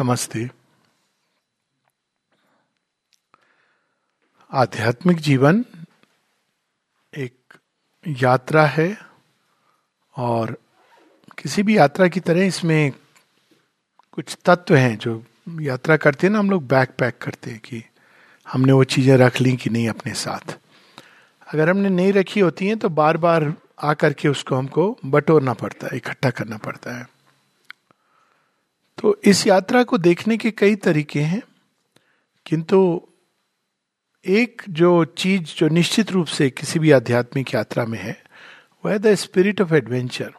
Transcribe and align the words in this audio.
नमस्ते। 0.00 0.48
आध्यात्मिक 4.52 5.18
जीवन 5.18 5.64
एक 7.12 7.56
यात्रा 8.04 8.64
है 8.66 8.88
और 10.14 10.56
किसी 11.38 11.62
भी 11.62 11.78
यात्रा 11.78 12.08
की 12.08 12.20
तरह 12.20 12.46
इसमें 12.46 12.92
कुछ 14.12 14.36
तत्व 14.44 14.76
हैं 14.76 14.96
जो 14.98 15.22
यात्रा 15.60 15.96
करते 15.96 16.26
हैं 16.26 16.32
ना, 16.32 16.38
हम 16.38 16.50
लोग 16.50 16.66
बैक 16.66 16.94
पैक 16.98 17.18
करते 17.22 17.50
हैं 17.50 17.60
कि 17.60 17.82
हमने 18.46 18.72
वो 18.72 18.84
चीज़ें 18.84 19.16
रख 19.16 19.40
ली 19.40 19.56
कि 19.56 19.70
नहीं 19.70 19.88
अपने 19.88 20.14
साथ। 20.16 20.58
अगर 21.48 21.70
हमने 21.70 21.88
नहीं 21.88 22.12
रखी 22.12 22.40
होती 22.40 22.66
हैं 22.66 22.78
तो 22.78 22.88
बार 22.92 23.16
बार 23.16 23.52
आकर 23.84 24.12
के 24.12 24.28
उसको 24.28 24.56
हमको 24.56 24.96
बटोरना 25.04 25.52
पड़ता 25.54 25.86
है, 25.86 25.96
इकट्ठा 25.96 26.30
करना 26.30 26.56
पड़ता 26.58 26.98
है। 26.98 27.15
तो 28.98 29.16
इस 29.24 29.46
यात्रा 29.46 29.82
को 29.82 29.98
देखने 29.98 30.36
के 30.36 30.50
कई 30.50 30.74
तरीके 30.76 31.20
हैं, 31.20 31.42
किंतु 32.46 33.00
एक 34.24 34.62
जो 34.68 35.04
चीज़ 35.18 35.54
जो 35.58 35.68
निश्चित 35.68 36.10
रूप 36.12 36.26
से 36.26 36.48
किसी 36.50 36.78
भी 36.78 36.90
आध्यात्मिक 36.90 37.54
यात्रा 37.54 37.84
में 37.84 37.98
है, 37.98 38.16
वह 38.84 38.92
है 38.92 38.98
द 38.98 39.14
स्पिरिट 39.14 39.60
ऑफ़ 39.60 39.74
एडवेंचर। 39.74 40.32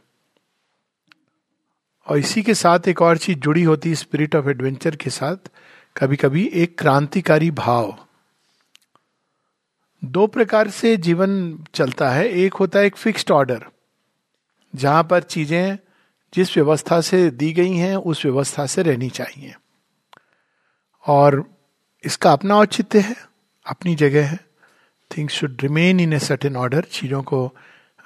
और 2.07 2.17
इसी 2.17 2.41
के 2.41 2.53
साथ 2.53 2.87
एक 2.87 3.01
और 3.01 3.17
चीज़ 3.17 3.39
जुड़ी 3.39 3.63
होती 3.63 3.89
है 3.89 3.95
स्पिरिट 3.95 4.35
ऑफ़ 4.35 4.49
एडवेंचर 4.49 4.95
के 4.95 5.09
साथ 5.09 5.49
कभी 5.95 6.15
कभी 6.15 6.45
एक 6.53 6.77
क्रांतिकारी 6.79 7.51
भाव। 7.51 7.97
दो 10.01 10.27
प्रकार 10.27 10.69
से 10.69 10.95
जीवन 10.97 11.57
चलता 11.75 12.09
है, 12.09 12.27
एक 12.29 12.53
होता 12.53 12.79
है 12.79 12.85
एक 12.85 12.95
फिक्स्ड 12.95 13.31
ऑर्डर, 13.31 13.65
जहाँ 14.73 15.03
पर 15.03 15.23
चीज़ें 15.23 15.77
जिस 16.33 16.57
व्यवस्था 16.57 17.01
से 17.01 17.29
दी 17.29 17.53
गई 17.53 17.73
हैं, 17.73 17.95
उस 17.95 18.25
व्यवस्था 18.25 18.65
से 18.65 18.83
रहनी 18.83 19.09
चाहिए। 19.09 19.55
और 21.07 21.49
इसका 22.03 22.31
अपना 22.31 22.55
औचित्य 22.55 22.99
है, 22.99 23.15
अपनी 23.65 23.95
जगह 23.95 24.27
है। 24.27 24.39
Things 25.17 25.33
should 25.33 25.57
remain 25.61 25.99
in 25.99 26.13
a 26.13 26.19
certain 26.19 26.55
order 26.55 26.81
चीज़ों 26.81 27.23
को 27.23 27.55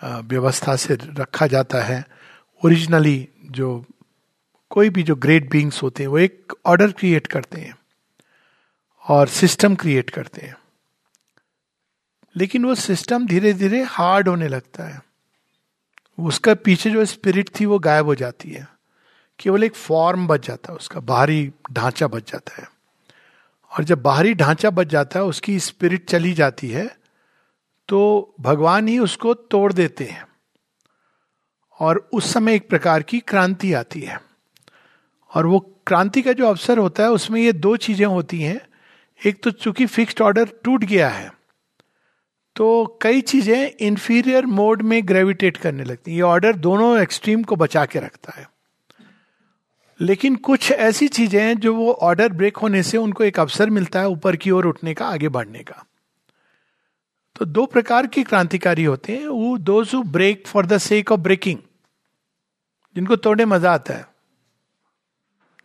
व्यवस्था 0.03 0.75
से 0.75 0.93
रखा 0.93 1.47
जाता 1.47 1.81
है। 1.83 2.05
ओरिजिनली 2.65 3.29
जो 3.45 3.85
कोई 4.69 4.89
भी 4.89 5.03
जो 5.03 5.15
ग्रेट 5.15 5.49
बींग्स 5.49 5.83
होते 5.83 6.03
हैं, 6.03 6.07
वो 6.07 6.19
एक 6.19 6.53
ऑर्डर 6.65 6.91
क्रिएट 6.91 7.27
करते 7.27 7.61
हैं 7.61 7.77
और 9.07 9.27
सिस्टम 9.27 9.75
क्रिएट 9.75 10.09
करते 10.09 10.41
हैं। 10.41 10.57
लेकिन 12.35 12.65
वो 12.65 12.75
सिस्टम 12.75 13.27
धीरे 13.27 13.53
धीरे 13.53 13.83
हार्ड 13.83 14.27
होने 14.27 14.47
लगता 14.47 14.83
है। 14.83 15.10
उसका 16.17 16.53
पीछे 16.55 16.89
जो 16.91 17.05
स्पिरिट 17.05 17.49
थी 17.59 17.65
वो 17.65 17.79
गायब 17.79 18.05
हो 18.05 18.15
जाती 18.15 18.51
है। 18.51 18.67
केवल 19.39 19.63
एक 19.63 19.75
फॉर्म 19.75 20.27
बच 20.27 20.47
जाता 20.47 20.71
है 20.71 20.77
उसका, 20.77 20.99
बाहरी 20.99 21.51
ढांचा 21.71 22.07
बच 22.07 22.31
जाता 22.31 22.61
है। 22.61 22.67
और 23.71 23.83
जब 23.83 24.01
बाहरी 24.01 24.33
ढांचा 24.33 24.69
बच 24.69 24.87
जाता 24.87 25.19
है, 25.19 25.25
उसकी 25.25 25.59
स्पिरिट 25.59 26.09
चली 26.09 26.33
जाती 26.33 26.69
है 26.69 26.87
तो 27.89 28.33
भगवान 28.39 28.87
ही 28.87 28.97
उसको 28.99 29.33
तोड़ 29.33 29.71
देते 29.73 30.03
हैं। 30.03 30.25
और 31.79 32.09
उस 32.13 32.33
समय 32.33 32.55
एक 32.55 32.69
प्रकार 32.69 33.03
की 33.03 33.19
क्रांति 33.19 33.73
आती 33.73 34.01
है। 34.01 34.19
और 35.31 35.45
वो 35.45 35.59
क्रांति 35.87 36.21
का 36.21 36.33
जो 36.33 36.47
अवसर 36.47 36.77
होता 36.77 37.03
है, 37.03 37.09
उसमें 37.09 37.41
ये 37.41 37.53
दो 37.53 37.75
चीज़ें 37.77 38.05
होती 38.05 38.41
हैं। 38.41 38.59
एक 39.21 39.43
तो 39.43 39.51
चूँकि 39.51 39.85
फिक्स्ड 39.85 40.21
ऑर्डर 40.21 40.49
टूट 40.63 40.83
गया 40.83 41.09
है 41.09 41.31
तो 42.55 42.99
कई 43.01 43.21
चीज़ें 43.21 43.71
इंफीरियर 43.79 44.45
मोड 44.45 44.81
में 44.81 45.07
ग्रेविटेट 45.07 45.57
करने 45.57 45.83
लगती 45.83 46.11
ये 46.11 46.21
ऑर्डर 46.21 46.55
दोनों 46.55 47.01
एक्सट्रीम 47.01 47.43
को 47.43 47.55
बचा 47.55 47.85
के 47.85 47.99
रखता 47.99 48.33
है। 48.37 48.49
लेकिन 49.99 50.35
कुछ 50.35 50.71
ऐसी 50.71 51.07
चीज़ें 51.07 51.41
हैं 51.41 51.57
जो 51.57 51.75
वो 51.75 51.91
ऑर्डर 51.91 52.29
ब्रेक 52.29 52.57
होने 52.57 52.83
से 52.83 52.97
उनको 52.97 53.23
एक 53.23 53.39
अवसर 53.39 53.69
मिलता 53.69 53.99
है 53.99 54.07
ऊपर 54.07 54.35
की 54.35 54.51
ओर 54.51 54.65
उठने 54.65 54.93
का, 54.93 55.05
आगे 55.05 55.29
बढ़ने 55.29 55.59
का। 55.59 55.85
तो 57.39 57.45
दो 57.45 57.65
प्रकार 57.65 58.07
के 58.07 58.23
क्रांतिकारी 58.23 58.83
होते 58.83 59.13
हैं। 59.13 59.27
वो 59.27 59.57
दो 59.57 60.03
break 60.03 60.47
for 60.47 60.65
the 60.65 60.77
sake 60.77 61.11
of 61.11 61.19
breaking 61.19 61.57
जिनको 62.95 63.15
तोड़ने 63.15 63.45
मज़ा 63.45 63.73
आता 63.73 63.93
है। 63.93 64.05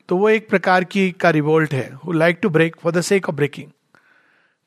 तो 0.08 0.16
वो 0.16 0.28
एक 0.28 0.48
प्रकार 0.48 0.84
की, 0.84 1.10
का 1.10 1.30
रिवोल्ट 1.30 1.74
है। 1.74 1.92
Who 1.94 2.12
like 2.12 2.38
to 2.42 2.48
break 2.48 2.76
for 2.76 2.92
the 2.92 3.00
sake 3.00 3.28
of 3.28 3.36
breaking 3.36 3.70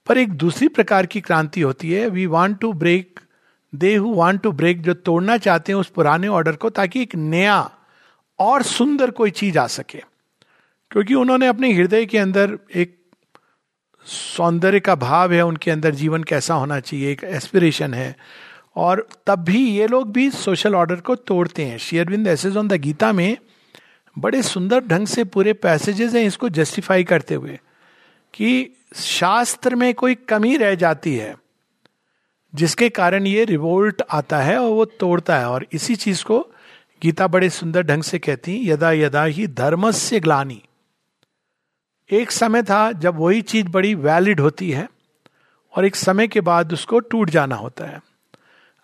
पर 0.09 0.17
एक 0.17 0.29
दूसरी 0.29 0.67
प्रकार 0.67 1.05
की 1.05 1.21
क्रांति 1.21 1.61
होती 1.61 1.91
है। 1.91 2.09
We 2.09 2.25
want 2.25 2.59
to 2.59 2.73
break 2.73 3.19
they 3.75 3.95
who 3.95 4.13
want 4.13 4.41
to 4.41 4.51
break 4.51 4.81
जो 4.81 4.93
तोड़ना 4.93 5.37
चाहते 5.37 5.71
हैं 5.71 5.79
उस 5.79 5.87
पुराने 5.87 6.27
ऑर्डर 6.27 6.51
को 6.51 6.69
ताकि 6.69 7.01
एक 7.01 7.15
नया 7.15 7.71
और 8.39 8.63
सुंदर 8.63 9.11
कोई 9.11 9.31
चीज़ 9.31 9.59
आ 9.59 9.67
सके। 9.67 10.01
क्योंकि 10.91 11.13
उन्होंने 11.13 11.47
अपने 11.47 11.73
हृदय 11.73 12.05
के 12.05 12.17
अंदर 12.17 12.59
एक 12.75 12.99
सौंदर्य 14.05 14.79
का 14.79 14.95
भाव 14.95 15.33
है, 15.33 15.41
उनके 15.41 15.71
अंदर 15.71 15.95
जीवन 15.95 16.23
कैसा 16.23 16.53
होना 16.53 16.79
चाहिए, 16.79 17.11
एक 17.11 17.23
एस्पिरेशन 17.23 17.93
है। 17.93 18.15
और 18.75 19.09
तब 19.27 19.39
भी 19.39 19.69
ये 19.69 19.87
लोग 19.87 20.11
भी 20.11 20.29
सोशल 20.29 20.75
ऑर्डर 20.75 20.95
को 20.95 21.15
तोड़ते 21.15 21.65
हैं। 21.65 21.77
शेयरविंद 21.77 22.27
एसेज 22.27 22.57
ऑन 22.57 22.67
द 22.67 22.73
गीता 22.73 23.13
में 23.13 23.37
बड़े 24.19 24.41
सुंदर 24.41 24.79
ढंग 24.79 25.07
से 25.07 25.23
पूरे 25.23 25.53
पैसेजेस 25.53 26.15
हैं, 26.15 26.23
इसको 26.23 26.49
जस्टिफाई 26.49 27.03
करते 27.03 27.35
हुए 27.35 27.59
कि 28.33 28.75
शास्त्र 28.95 29.75
में 29.75 29.93
कोई 29.93 30.15
कमी 30.15 30.57
रह 30.57 30.75
जाती 30.75 31.15
है, 31.15 31.35
जिसके 32.53 32.89
कारण 32.89 33.27
ये 33.27 33.43
रिवोल्ट 33.45 34.01
आता 34.11 34.37
है 34.37 34.57
और 34.57 34.71
वो 34.71 34.85
तोड़ता 34.85 35.37
है। 35.39 35.49
और 35.49 35.65
इसी 35.73 35.95
चीज़ 35.95 36.23
को 36.23 36.39
गीता 37.01 37.27
बड़े 37.27 37.49
सुंदर 37.49 37.83
ढंग 37.83 38.03
से 38.03 38.19
कहती 38.19 38.69
यदा 38.69 38.91
यदा 38.91 39.23
ही 39.23 39.47
धर्म 39.47 39.91
से 39.91 40.19
ग्लानी। 40.19 40.61
एक 42.09 42.31
समय 42.31 42.63
था 42.63 42.91
जब 42.91 43.15
वही 43.15 43.41
चीज़ 43.41 43.67
बड़ी 43.67 43.93
वैलिड 43.95 44.39
होती 44.39 44.71
है 44.71 44.87
और 45.73 45.85
एक 45.85 45.95
समय 45.95 46.27
के 46.27 46.41
बाद 46.41 46.73
उसको 46.73 46.99
टूट 46.99 47.29
जाना 47.29 47.55
होता 47.55 47.85
है। 47.85 48.01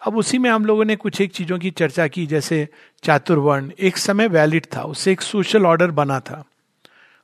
अब 0.02 0.18
उसी 0.18 0.38
में 0.38 0.50
हम 0.50 0.66
लोगों 0.66 0.86
ने 0.86 0.96
कुछ 0.96 1.22
एक 1.22 1.32
चीज़ों 1.32 1.58
की 1.60 1.72
चर्चा 1.72 2.08
की, 2.08 2.26
जैसे 2.28 2.68
चातुर्वर्ण। 3.04 3.72
एक 3.80 3.98
समय 3.98 4.28
वैलिड 4.28 4.66
था 4.76 4.84
उससे 4.84 5.12
एक 5.12 5.22
सोशल 5.22 5.66
ऑर्डर 5.66 5.92
बना 5.92 6.20
था 6.20 6.44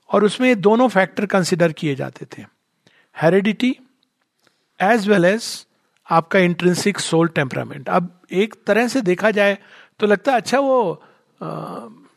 और 0.09 0.23
उसमें 0.23 0.61
दोनों 0.61 0.87
फैक्टर 0.87 1.25
कंसिडर 1.25 1.71
किए 1.71 1.95
जाते 1.95 2.25
थे। 2.25 2.45
हेरिडिटी 3.21 3.75
एज 4.79 5.07
वेल 5.09 5.25
एज 5.25 5.43
आपका 6.07 6.39
इंट्रेंसिक 6.39 6.99
सोल 6.99 7.27
टेम्परामेंट 7.35 7.89
अब 7.89 8.09
एक 8.31 8.55
तरह 8.67 8.87
से 8.87 9.01
देखा 9.01 9.31
जाए 9.31 9.57
तो 9.99 10.07
लगता 10.07 10.31
है 10.31 10.37
अच्छा 10.37 10.59
वो 10.59 10.79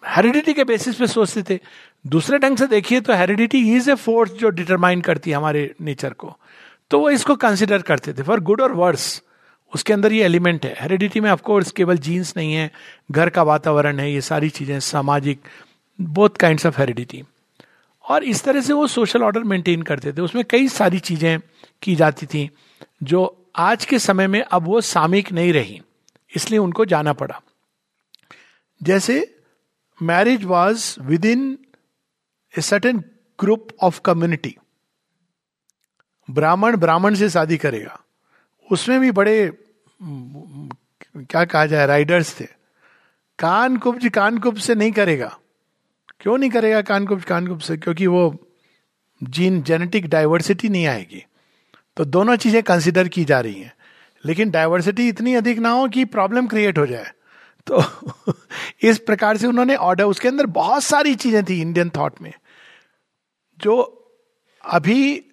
हेरिडिटी 0.06 0.53
के 0.54 0.64
बेसिस 0.64 0.97
पे 0.97 1.06
सोचते 1.06 1.43
थे। 1.50 1.59
दूसरे 2.04 2.38
ढंग 2.38 2.56
से 2.56 2.66
देखिए 2.66 3.00
तो 3.00 3.14
हेरिडिटी 3.14 3.59
इज़ 3.76 3.91
ए 3.91 3.94
फोर्स 3.97 4.32
जो 4.32 4.48
डिटरमाइन 4.50 5.00
करती 5.00 5.31
है 5.31 5.37
हमारे 5.37 5.75
नेचर 5.81 6.12
को। 6.12 6.37
तो 6.91 6.98
वो 7.00 7.10
इसको 7.10 7.37
कंसिडर 7.37 7.82
करते 7.82 8.12
थे। 8.12 8.22
फॉर 8.22 8.41
गुड 8.41 8.60
और 8.60 8.72
वर्स 8.72 9.22
उसके 9.72 9.93
अंदर 9.93 10.12
ये 10.12 10.25
एलिमेंट 10.25 10.64
है। 10.66 10.75
हेरिडिटी 10.81 11.20
में 11.20 11.31
ऑफकोर्स 11.31 11.70
केवल 11.72 11.98
जीन्स 11.98 12.32
नहीं 12.37 12.53
है, 12.54 12.70
घर 13.10 13.28
का 13.28 13.43
वातावरण 13.43 13.98
है, 13.98 14.10
ये 14.12 14.20
सारी 14.20 14.50
चीज़ें, 14.50 14.78
सामाजिक 14.81 15.41
बोथ 15.98 16.37
काइंड 16.41 16.66
ऑफ़ 16.66 16.78
हेरिडिटी 16.81 17.22
और 18.04 18.25
इस 18.25 18.42
तरह 18.44 18.60
से 18.60 18.72
वो 18.72 18.87
सोशल 18.87 19.22
ऑर्डर 19.22 19.42
मेंटेन 19.44 19.82
करते 19.82 20.12
थे। 20.12 20.20
उसमें 20.20 20.44
कई 20.44 20.69
सारी 20.69 20.98
चीज़ें 21.00 21.38
की 21.82 21.94
जाती 21.97 22.26
थी, 22.26 22.48
जो 23.03 23.50
आज 23.56 23.84
के 23.84 23.98
समय 23.98 24.26
में 24.26 24.41
अब 24.42 24.65
वो 24.65 24.81
सामयिक 24.81 25.32
नहीं 25.32 25.53
रही, 25.53 25.81
इसलिए 26.32 26.59
उनको 26.59 26.84
जाना 26.84 27.12
पड़ा। 27.12 27.41
जैसे 28.81 29.16
marriage 30.00 30.44
was 30.44 30.94
within 31.25 31.47
a 32.54 32.60
certain 32.60 33.03
group 33.38 33.69
of 33.82 34.00
community 34.00 34.56
Brahmin 36.28 36.76
Brahmin 36.76 37.14
से 37.14 37.28
शादी 37.31 37.56
करेगा। 37.56 37.98
उसमें 38.69 39.00
भी 39.00 39.10
बड़े, 39.10 39.50
क्या 40.00 41.44
कहा 41.44 41.64
जाए 41.66 41.87
राइडर्स 41.87 42.41
थे। 42.41 42.44
कान 43.38 43.76
कुब्ज 43.76 44.09
कान 44.09 44.38
कुब्ज 44.38 44.62
से 44.62 44.75
नहीं 44.75 44.93
करेगा। 44.93 45.37
क्यों 46.25 46.39
नहीं 46.39 46.51
करेगा 46.51 46.83
कान 46.83 47.07
कुब्ज 47.07 47.25
कान 47.25 47.47
कुब्ज 47.47 47.62
से 47.62 47.76
क्योंकि 47.76 48.06
वो 48.06 48.49
जीन 49.23 49.62
जेनेटिक 49.62 50.09
डाइवर्सिटी 50.09 50.69
नहीं 50.69 50.87
आएगी। 50.87 51.25
तो 51.97 52.05
दोनों 52.05 52.37
चीज़ें 52.37 52.62
कंसिडर 52.62 53.09
की 53.09 53.25
जा 53.25 53.41
रही 53.41 53.55
हैं। 53.55 53.75
लेकिन 54.26 54.50
डाइवर्सिटी 54.50 55.09
इतनी 55.09 55.35
अधिक 55.35 55.59
ना 55.59 55.71
हो 55.71 55.88
कि 55.88 56.05
प्रॉब्लम 56.05 56.47
क्रिएट 56.47 56.79
हो 56.79 56.87
जाए। 56.87 57.12
तो 57.71 57.85
इस 58.82 58.99
प्रकार 58.99 59.37
से 59.37 59.47
उन्होंने 59.47 59.76
ऑर्डर 59.76 60.05
उसके 60.05 60.29
अंदर 60.29 60.47
बहुत 60.47 60.85
सारी 60.85 61.15
चीज़ें 61.15 61.44
थी 61.44 61.61
इंडियन 61.61 61.91
थॉट 61.91 62.23
में, 62.23 62.32
जो 63.59 63.75
अभी 64.65 65.25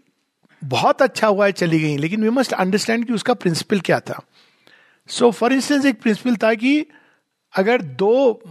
बहुत 0.64 1.02
अच्छा 1.02 1.28
हुआ 1.28 1.46
है, 1.46 1.52
चली 1.52 1.80
गई। 1.80 1.98
लेकिन 1.98 2.24
वी 2.24 2.30
मस्ट 2.30 2.54
अंडरस्टैंड 2.54 3.06
कि 3.06 3.14
उसका 3.14 3.34
प्रिंसिपल 3.34 3.80
क्या 3.80 4.00
था। 4.00 4.22
सो 5.08 5.32
फॉर 5.32 5.54
इंस्टेंस 5.54 5.86
एक 5.86 6.02
प्रिंसिपल 6.02 6.36
था 6.36 6.54
कि 6.54 6.86
अगर 7.58 7.82
दो 7.82 8.42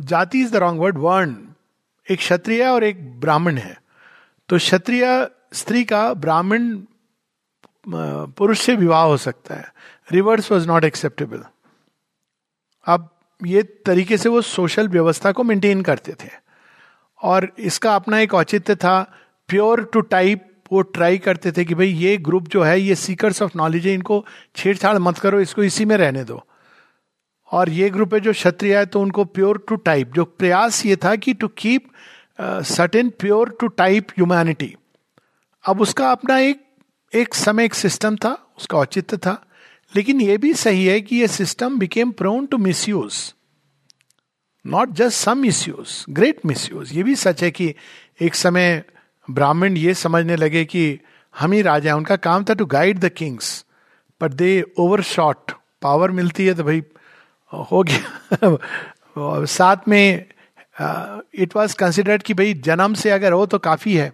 जाति 0.00 0.40
इज़ 0.40 0.52
द 0.52 0.56
रॉन्ग 0.56 0.80
वर्ड 0.80 0.98
वर्ण। 0.98 1.45
एक 2.08 2.18
क्षत्रिय 2.18 2.64
और 2.64 2.84
एक 2.84 3.20
ब्राह्मण 3.20 3.58
है। 3.58 3.76
तो 4.48 4.56
क्षत्रिय 4.56 5.28
स्त्री 5.52 5.84
का 5.84 6.12
ब्राह्मण 6.14 6.78
पुरुष 7.86 8.60
से 8.60 8.74
विवाह 8.76 9.02
हो 9.02 9.16
सकता 9.16 9.54
है। 9.54 9.72
रिवर्स 10.12 10.50
वॉज़ 10.52 10.66
नॉट 10.68 10.84
एक्सेप्टेबल 10.84 11.44
अब 12.86 13.08
ये 13.40 13.62
तरीके 13.62 14.16
से 14.16 14.28
वो 14.28 14.40
सोशल 14.40 14.88
व्यवस्था 14.88 15.32
को 15.32 15.44
मेंटेन 15.44 15.82
करते 15.82 16.12
थे। 16.12 16.28
और 17.22 17.52
इसका 17.58 17.94
अपना 17.94 18.18
एक 18.20 18.34
औचित्य 18.34 18.74
था 18.74 19.00
प्योर 19.48 19.84
टू 19.84 20.00
टाइप 20.00 20.52
वो 20.72 20.82
ट्राई 20.82 21.18
करते 21.18 21.52
थे 21.52 21.64
कि 21.64 21.74
भाई 21.74 21.86
ये 21.86 22.16
ग्रुप 22.16 22.48
जो 22.48 22.62
है, 22.62 22.80
ये 22.80 22.94
सीकर्स 22.94 23.42
ऑफ़ 23.42 23.52
नॉलेज 23.56 23.86
है, 23.86 23.92
इनको 23.94 24.24
छेड़छाड़ 24.56 24.98
मत 24.98 25.18
करो, 25.18 25.40
इसको 25.40 25.62
इसी 25.62 25.84
में 25.84 25.96
रहने 25.96 26.24
दो। 26.24 26.42
और 27.52 27.70
ये 27.70 27.90
ग्रुप 27.90 28.14
है 28.14 28.20
जो 28.20 28.32
क्षत्रिय 28.32 28.76
है 28.78 28.86
तो 28.86 29.00
उनको 29.00 29.24
प्योर 29.24 29.64
टू 29.68 29.76
टाइप 29.76 30.12
जो 30.12 30.24
प्रयास 30.24 30.86
ये 30.86 30.96
था 30.96 31.16
कि 31.16 31.34
to 31.34 31.48
keep 31.48 31.88
certain 32.40 33.08
pure 33.08 33.56
to 33.60 33.66
type 33.66 34.08
humanity 34.10 34.76
अब 35.66 35.80
उसका 35.80 36.12
अपना 36.12 36.38
एक 36.38 36.66
एक 37.14 37.34
समय, 37.34 37.64
एक 37.64 37.74
सिस्टम 37.74 38.16
था, 38.16 38.54
उसका 38.58 38.78
औचित्य 38.78 39.16
था। 39.16 39.46
लेकिन 39.96 40.20
यह 40.20 40.38
भी 40.38 40.54
सही 40.54 40.86
है 40.86 41.00
कि 41.00 41.16
यह 41.16 41.26
system 41.26 41.78
became 41.78 42.10
prone 42.10 42.46
to 42.46 42.58
misuse 42.88 43.32
not 44.66 44.90
just 44.90 45.16
some 45.16 45.38
misuse 45.68 46.04
great 46.10 46.40
misuse 46.72 46.94
ये 46.94 47.02
भी 47.02 47.14
सच 47.14 47.42
है 47.42 47.50
कि 47.50 47.74
एक 48.20 48.34
समय 48.34 48.84
ब्राह्मण 49.30 49.76
ये 49.76 49.94
समझने 49.94 50.36
लगे 50.36 50.64
कि 50.64 51.00
हम 51.38 51.52
ही 51.52 51.62
राजा 51.62 51.90
हैं, 51.90 51.96
उनका 51.96 52.16
काम 52.16 52.44
था 52.44 52.54
to 52.54 52.66
guide 52.66 52.98
the 52.98 53.08
kings 53.08 53.64
but 54.22 54.32
they 54.32 54.64
overshot 55.02 55.52
power 55.82 56.10
मिलती 56.10 56.46
है 56.46 56.54
तो 56.54 56.64
भाई 56.64 56.82
हो 57.52 57.82
गया। 57.82 58.58
साथ 59.44 59.76
में 59.88 60.24
इट 61.34 61.56
वॉज़ 61.56 61.76
कंसिडर्ड 61.76 62.22
कि 62.22 62.34
भाई 62.34 62.54
जन्म 62.54 62.94
से 62.94 63.10
अगर 63.10 63.32
हो 63.32 63.46
तो 63.46 63.58
काफ़ी 63.58 63.94
है। 63.94 64.12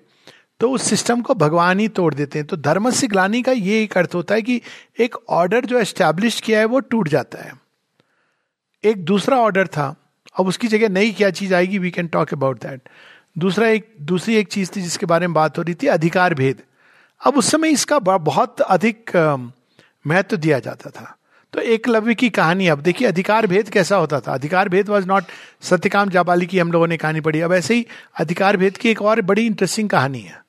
तो 0.61 0.71
उस 0.71 0.83
सिस्टम 0.83 1.21
को 1.21 1.35
भगवान 1.35 1.81
ही 1.81 1.89
तोड़ 1.89 2.15
देते 2.15 2.39
हैं। 2.39 2.47
तो 2.49 2.57
धर्म 2.57 2.91
से 2.91 3.07
ग्लानी 3.07 3.43
का 3.43 3.53
ये 3.53 3.83
एक 3.83 3.99
अर्थ 3.99 4.15
होता 4.15 4.35
है 4.35 4.43
कि 4.43 4.61
एक 5.01 5.17
ऑर्डर 5.29 5.65
जो 5.65 5.79
एस्टैब्लिश 5.79 6.41
किया 6.41 6.59
है 6.59 6.65
वो 6.65 6.81
टूट 6.81 7.09
जाता 7.09 7.43
है। 7.43 7.55
एक 8.85 9.05
दूसरा 9.05 9.37
ऑर्डर 9.37 9.67
था। 9.67 9.97
अब 10.41 10.47
उसकी 10.47 10.69
जगह 10.69 10.89
नई 10.89 11.13
क्या 11.13 11.31
चीज़ 11.31 11.55
आएगी? 11.55 11.79
We 11.79 11.91
can 11.91 12.07
talk 12.07 12.33
about 12.33 12.63
that 12.63 12.89
दूसरा 13.39 13.69
एक, 13.69 13.95
दूसरी 14.01 14.37
एक 14.37 14.49
चीज़ 14.49 14.71
थी 14.77 14.83
जिसके 14.83 15.07
बारे 15.07 15.27
में 15.27 15.35
बात 15.35 15.59
हो 15.59 15.63
रही 15.63 15.75
थी, 15.75 15.87
अधिकार 15.87 16.35
भेद। 16.35 16.63
अब 17.27 17.37
उस 17.37 17.51
समय 17.51 17.71
इसका 17.71 17.99
बहुत 17.99 18.61
अधिक 18.61 19.11
महत्व 20.07 20.37
दिया 20.37 20.59
जाता 20.59 20.91
था। 20.91 21.17
तो 21.53 21.61
एकलव्य 21.61 22.15
की 22.15 22.31
कहानी 22.31 22.69
अब 22.69 22.81
देखिए, 22.81 23.09
अधिकार 23.09 23.47
भेद 23.47 23.69
कैसा 23.69 23.97
होता 23.97 24.21
था? 24.21 24.35
अधिकार 24.35 24.69
भेद 24.69 24.89
वॉज़ 24.89 25.07
नॉट 25.07 25.25
सत्यकाम 25.61 26.09
जाबाली 26.09 26.47
की 26.47 26.59
हम 26.59 26.73
लोगों 26.73 26.87
ने 26.87 26.97
कहानी 26.97 27.21
पढ़ी। 27.21 27.41
अब 27.41 27.53
ऐसे 27.53 27.75
ही 27.75 27.87
अधिकार 28.21 28.57
भेद 28.57 28.77
की 28.77 28.91
एक 28.91 29.03
और 29.03 29.21
बड़ी 29.21 29.47
इंटरेस्टिंग 29.47 29.91
कहानी 29.91 30.21
है। 30.21 30.45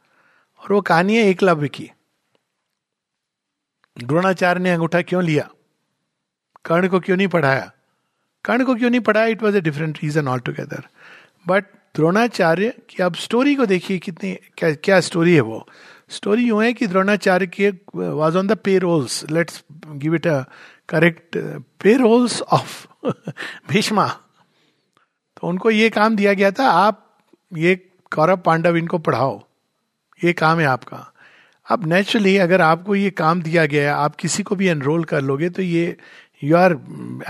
और 0.60 0.74
वो 0.74 0.82
कहानी 0.82 1.18
है 1.18 1.24
एकलव्य 1.24 1.68
की। 1.68 1.92
द्रोणाचार्य 4.04 4.62
ने 4.62 4.72
अंगूठा 4.72 5.02
क्यों 5.02 5.24
लिया? 5.24 5.50
कर्ण 6.66 6.88
को 6.88 7.00
क्यों 7.00 7.18
नहीं 7.18 7.28
पढ़ाया? 7.28 7.72
कर्ण 8.46 8.66
को 8.66 8.76
क्यों 8.76 8.90
नहीं 8.90 9.02
पढ़ाया? 9.02 9.28
It 9.28 9.44
was 9.44 9.58
a 9.58 9.62
different 9.62 10.00
reason 10.04 10.28
altogether 10.40 10.84
but 11.48 11.66
Dronacharya 11.96 12.74
की 12.90 13.04
अब 13.04 13.16
स्टोरी 13.16 13.56
को 13.56 13.66
देखिए, 13.66 14.00
कितनी, 14.00 14.34
क्या 14.58 14.74
क्या 14.74 15.00
स्टोरी 15.00 15.36
है 15.36 15.42
वो? 15.42 15.68
स्टोरी 16.10 16.44
यूँ 16.44 16.64
है 16.64 16.74
कि 16.74 16.88
द्रोणाचार्य 16.88 17.48
के 17.48 17.70
was 17.96 18.38
on 18.38 18.48
the 18.48 18.56
payrolls 18.78 19.30
let's 19.32 19.64
give 19.88 20.16
it 20.16 20.28
a 20.28 20.44
correct 20.89 21.38
payrolls 21.97 22.41
of 22.41 22.85
Bhishma 23.69 24.07
तो 25.38 25.47
उनको 25.47 25.71
ये 25.71 25.89
काम 25.89 26.15
दिया 26.15 26.33
गया 26.33 26.51
था, 26.51 26.69
आप 26.69 27.00
ये 27.51 27.75
कौरव 28.12 28.38
पांडव 28.38 28.75
इनको 28.75 28.97
पढ़ाओ। 28.97 29.41
ये 30.19 30.33
काम 30.33 30.59
है 30.59 30.65
आपका। 30.65 31.09
अब 31.68 31.85
नेचुरली 31.88 32.35
अगर 32.38 32.62
आपको 32.62 32.95
ये 32.95 33.09
काम 33.12 33.41
दिया 33.41 33.65
गया 33.65 33.83
है, 33.83 33.95
आप 33.95 34.15
किसी 34.15 34.44
को 34.44 34.56
भी 34.56 34.68
एनरोल 34.68 35.03
कर 35.03 35.21
लोगे 35.21 35.50
तो 35.50 35.62
ये 35.62 35.97
you 36.44 36.56
are 36.57 36.71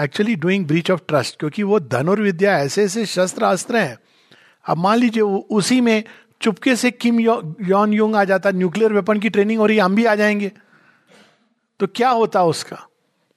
actually 0.02 0.36
doing 0.36 0.66
breach 0.68 0.92
of 0.92 1.02
trust 1.08 1.40
क्योंकि 1.40 1.64
वो 1.64 1.80
धनुर्विद्या 1.80 2.58
ऐसे 2.60 2.84
ऐसे 2.84 3.06
शस्त्र 3.06 3.44
अस्त्र 3.44 3.78
हैं। 3.78 3.98
अब 4.66 4.78
मान 4.78 4.98
लीजिए 4.98 5.24
उसी 5.24 5.82
में 5.82 6.04
चुपके 6.42 6.76
से 6.76 6.92
किम 6.92 7.20
यौन 7.20 7.94
युंग 7.94 8.16
आ 8.16 8.24
जाता 8.24 8.52
न्यूक्लियर 8.52 8.94
वेपन 8.94 9.20
की 9.20 9.30
ट्रेनिंग 9.30 9.60
हो 9.60 9.66
रही, 9.66 9.78
हम 9.78 9.96
भी 9.96 10.06
आ 10.06 10.16
जाएँगे। 10.16 10.52
तो 11.80 11.88
क्या 11.88 12.10
होता 12.10 12.44
उसका? 12.44 12.88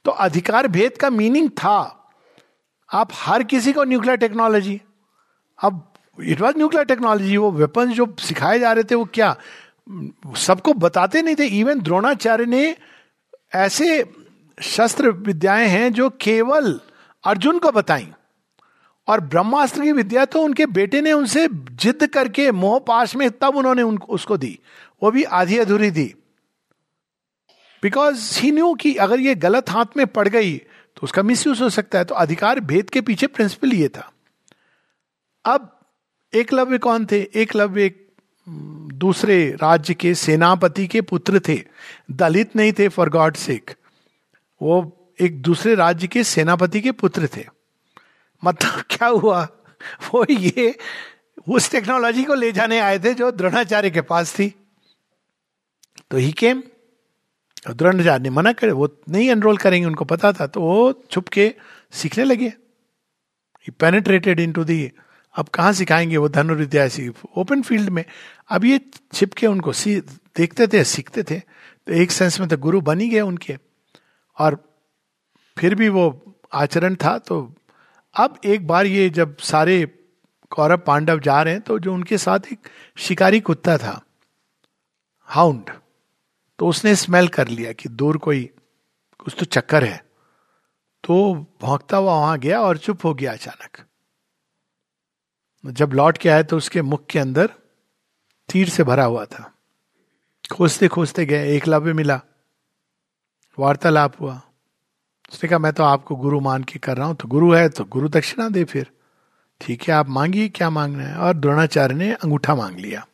तो 0.06 0.10
अधिकार 0.12 0.66
भेद 0.68 0.96
का 0.96 1.10
मीनिंग 1.10 1.48
था। 1.50 1.78
आप 2.90 3.08
हर 3.14 3.42
किसी 3.42 3.72
को 3.72 3.84
न्यूक्लियर 3.84 4.16
टेक्नोलॉजी 4.16 4.80
अब 5.58 5.92
इट 6.18 6.40
वॉज़ 6.40 6.56
न्यूक्लियर 6.56 6.84
टेक्नोलॉजी 6.86 7.36
वो 7.36 7.50
वेपन 7.52 7.92
जो 7.92 8.06
सिखाए 8.20 8.58
जा 8.58 8.72
रहे 8.72 8.84
थे, 8.84 8.94
वो 8.94 9.04
क्या? 9.04 9.36
सबको 10.36 10.72
बताते 10.74 11.22
नहीं 11.22 11.36
थे। 11.38 11.46
इवन 11.60 11.80
द्रोणाचार्य 11.80 12.46
ने 12.46 12.76
ऐसे 13.54 14.04
शस्त्र 14.58 15.10
विद्याएँ 15.10 15.66
हैं 15.68 15.92
जो 15.92 16.08
केवल 16.20 16.80
अर्जुन 17.24 17.58
को 17.58 17.70
बताई। 17.72 18.08
और 19.08 19.20
ब्रह्मास्त्र 19.22 19.82
की 19.82 19.92
विद्या 19.92 20.24
तो 20.24 20.42
उनके 20.42 20.66
बेटे 20.66 21.00
ने 21.00 21.12
उनसे 21.12 21.48
जिद 21.52 22.06
करके 22.06 22.50
मोह 22.52 22.78
पाश 22.78 23.16
में 23.16 23.30
तब 23.30 23.56
उन्होंने 23.56 23.82
उसको 23.82 24.36
दी। 24.36 24.58
वो 25.02 25.10
भी 25.10 25.24
आधी 25.24 25.58
अधूरी 25.58 25.90
दी 25.90 26.12
बिकॉज़ 27.86 28.40
ही 28.40 28.50
न्यू 28.50 28.74
कि 28.74 28.94
अगर 28.94 29.20
ये 29.20 29.34
गलत 29.34 29.70
हाथ 29.70 29.86
में 29.96 30.06
पड़ 30.06 30.28
गई 30.28 30.56
तो 30.56 31.00
उसका 31.02 31.22
मिस 31.22 31.46
हो 31.46 31.70
सकता 31.70 31.98
है। 31.98 32.04
तो 32.04 32.14
अधिकार 32.14 32.60
भेद 32.60 32.90
के 32.90 33.00
पीछे 33.00 33.26
प्रिंसिपल 33.26 33.72
ये 33.72 33.88
था। 33.88 34.12
अब 35.44 35.80
एकलव्य 36.34 36.78
कौन 36.78 37.06
थे? 37.06 37.28
एकलव्य 37.34 37.84
एक 37.84 38.08
दूसरे 38.92 39.56
राज्य 39.62 39.94
के 39.94 40.14
सेनापति 40.14 40.86
के 40.86 41.00
पुत्र 41.00 41.40
थे। 41.48 41.62
दलित 42.10 42.56
नहीं 42.56 42.72
थे 42.72 42.88
फॉर 42.88 43.10
गॉड 43.10 43.36
सेक 43.36 43.74
वो 44.62 44.92
एक 45.20 45.42
दूसरे 45.42 45.74
राज्य 45.74 46.06
के 46.06 46.24
सेनापति 46.24 46.80
के 46.80 46.92
पुत्र 46.92 47.28
थे। 47.36 47.44
मतलब 48.44 48.80
क्या 48.90 49.08
हुआ? 49.08 49.48
वो 50.14 50.26
ये, 50.30 50.78
उस 51.48 51.70
टेक्नोलॉजी 51.70 52.24
को 52.24 52.34
ले 52.34 52.52
जाने 52.52 52.78
आए 52.78 52.98
थे 52.98 53.14
जो 53.14 53.30
द्रोणाचार्य 53.30 53.90
के 53.90 54.00
पास 54.00 54.32
थी। 54.32 54.54
तो 56.10 56.16
ही 56.16 56.32
केम 56.32 56.62
द्रोणाचार्य 57.74 58.22
ने 58.22 58.30
मना 58.30 58.52
करे, 58.52 58.72
वो 58.72 58.88
नहीं 59.08 59.28
एनरोल 59.30 59.56
करेंगे, 59.56 59.86
उनको 59.86 60.04
पता 60.04 60.32
था 60.32 60.46
तो 60.46 60.60
वो 60.60 60.92
छुप 61.10 61.28
के 61.28 61.54
सीखने 61.92 62.24
लगे। 62.24 62.52
पेनेट्रेटेड 63.80 64.40
इन 64.40 64.52
टू 64.52 64.64
दी 64.64 64.92
अब 65.34 65.48
कहाँ 65.48 65.72
सिखाएँगे 65.72 66.16
वो 66.16 66.28
धनुर्विद्या 66.28 66.84
ऐसी 66.84 67.08
ओपन 67.36 67.62
फ़ील्ड 67.62 67.90
में? 67.90 68.04
अब 68.50 68.64
ये 68.64 68.80
छिप 69.12 69.32
के 69.32 69.46
उनको 69.46 69.72
सी, 69.72 70.00
देखते 70.36 70.66
थे, 70.66 70.84
सीखते 70.84 71.22
थे 71.22 71.38
तो 71.38 71.92
एक 71.92 72.10
सेंस 72.10 72.40
में 72.40 72.48
तो 72.48 72.56
गुरु 72.56 72.80
बन 72.80 73.00
ही 73.00 73.08
गए 73.08 73.20
उनके। 73.20 73.56
और 74.38 74.58
फिर 75.58 75.74
भी 75.74 75.88
वो 75.88 76.36
आचरण 76.54 76.94
था 76.94 77.18
तो 77.18 77.54
अब 78.14 78.38
एक 78.44 78.66
बार 78.66 78.86
ये 78.86 79.08
जब 79.10 79.36
सारे 79.36 79.84
कौरव 80.50 80.78
पांडव 80.78 81.20
जा 81.20 81.40
रहे 81.42 81.52
हैं 81.54 81.62
तो 81.62 81.78
जो 81.78 81.94
उनके 81.94 82.18
साथ 82.18 82.52
एक 82.52 82.68
शिकारी 82.96 83.40
कुत्ता 83.40 83.76
था 83.78 84.00
हाउंड 85.28 85.70
तो 86.58 86.68
उसने 86.68 86.94
स्मेल 86.96 87.28
कर 87.28 87.48
लिया 87.48 87.72
कि 87.72 87.88
दूर 87.88 88.16
कोई, 88.16 88.50
कुछ 89.18 89.34
तो 89.38 89.44
चक्कर 89.44 89.84
है। 89.84 90.04
तो 91.04 91.34
भौंकता 91.60 91.96
हुआ 91.96 92.14
वहाँ 92.14 92.38
गया 92.38 92.60
और 92.60 92.78
चुप 92.78 93.04
हो 93.04 93.14
गया 93.14 93.32
अचानक। 93.32 93.84
जब 95.64 95.92
लौट 95.92 96.18
के 96.18 96.28
आए 96.28 96.42
तो 96.42 96.56
उसके 96.56 96.82
मुख 96.82 97.06
के 97.06 97.18
अंदर 97.18 97.50
तीर 98.48 98.68
से 98.68 98.84
भरा 98.84 99.04
हुआ 99.04 99.24
था। 99.24 99.52
खोजते 100.52 100.88
खोजते 100.88 101.26
गए 101.26 101.56
एक 101.56 101.68
लव्य 101.68 101.92
मिला। 101.92 102.20
वार्तालाप 103.58 104.20
हुआ। 104.20 104.40
उसने 105.32 105.48
कहा, 105.48 105.58
मैं 105.58 105.72
तो 105.72 105.82
आपको 105.82 106.16
गुरु 106.16 106.40
मान 106.40 106.64
के 106.64 106.78
कर 106.78 106.96
रहा 106.96 107.06
हूँ 107.06 107.16
तो 107.16 107.28
गुरु 107.28 107.52
है 107.52 107.68
तो 107.68 107.84
गुरु 107.84 108.08
दक्षिणा 108.08 108.48
दे 108.48 108.64
फिर। 108.64 108.90
ठीक 109.60 109.82
है, 109.82 109.94
आप 109.94 110.08
मांगिए, 110.08 110.48
क्या 110.48 110.70
मांगना 110.70 111.04
है? 111.04 111.16
और 111.16 111.32
द्रोणाचार्य 111.32 111.94
ने 111.94 112.12
अंगूठा 112.12 112.54
मांग 112.54 112.76
लिया। 112.76 113.06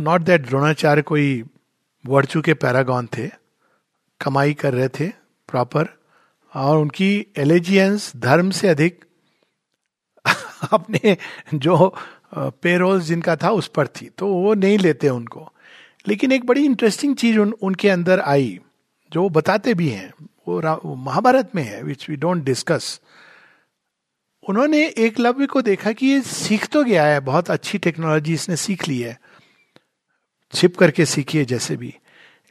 नॉट 0.00 0.20
दैट 0.20 0.46
द्रोणाचार्य 0.46 1.02
कोई 1.02 1.44
वर्चू 2.06 2.42
के 2.42 2.54
पैरागॉन 2.54 3.06
थे 3.06 3.28
कमाई 4.20 4.54
कर 4.54 4.74
रहे 4.74 4.88
थे 4.88 5.08
प्रॉपर 5.50 5.88
और 6.54 6.78
उनकी 6.78 7.26
एलिजियंस 7.36 8.12
धर्म 8.16 8.50
से 8.50 8.68
अधिक 8.68 9.04
अपने 10.72 11.16
जो 11.54 11.96
पेरोल 12.34 13.00
जिनका 13.00 13.36
था 13.36 13.50
उस 13.50 13.68
पर 13.68 13.86
थी 13.86 14.10
तो 14.18 14.26
वो 14.26 14.54
नहीं 14.54 14.78
लेते 14.78 15.08
उनको। 15.08 15.52
लेकिन 16.08 16.32
एक 16.32 16.46
बड़ी 16.46 16.64
इंटरेस्टिंग 16.64 17.16
चीज़ 17.16 17.38
उन, 17.38 17.54
उनके 17.62 17.88
अंदर 17.88 18.20
आई 18.20 18.60
जो 19.12 19.22
वो 19.22 19.28
बताते 19.28 19.74
भी 19.74 19.88
हैं 19.88 20.12
वो 20.48 20.94
महाभारत 20.94 21.50
में 21.54 21.62
है 21.62 21.82
विच 21.82 22.10
वी 22.10 22.16
डोंट 22.16 22.44
डिस्कस 22.44 23.00
उन्होंने 24.48 24.86
एकलव्य 24.86 25.46
को 25.46 25.62
देखा 25.62 25.92
कि 25.92 26.06
ये 26.06 26.20
सीख 26.20 26.66
तो 26.66 26.84
गया 26.84 27.04
है 27.04 27.20
बहुत 27.20 27.50
अच्छी 27.50 27.78
टेक्नोलॉजी 27.78 28.34
इसने 28.34 28.56
सीख 28.56 28.88
ली 28.88 29.00
है। 29.00 29.20
छिप 30.52 30.76
करके 30.76 31.06
सीखिए 31.06 31.44
जैसे 31.44 31.76
भी। 31.76 31.94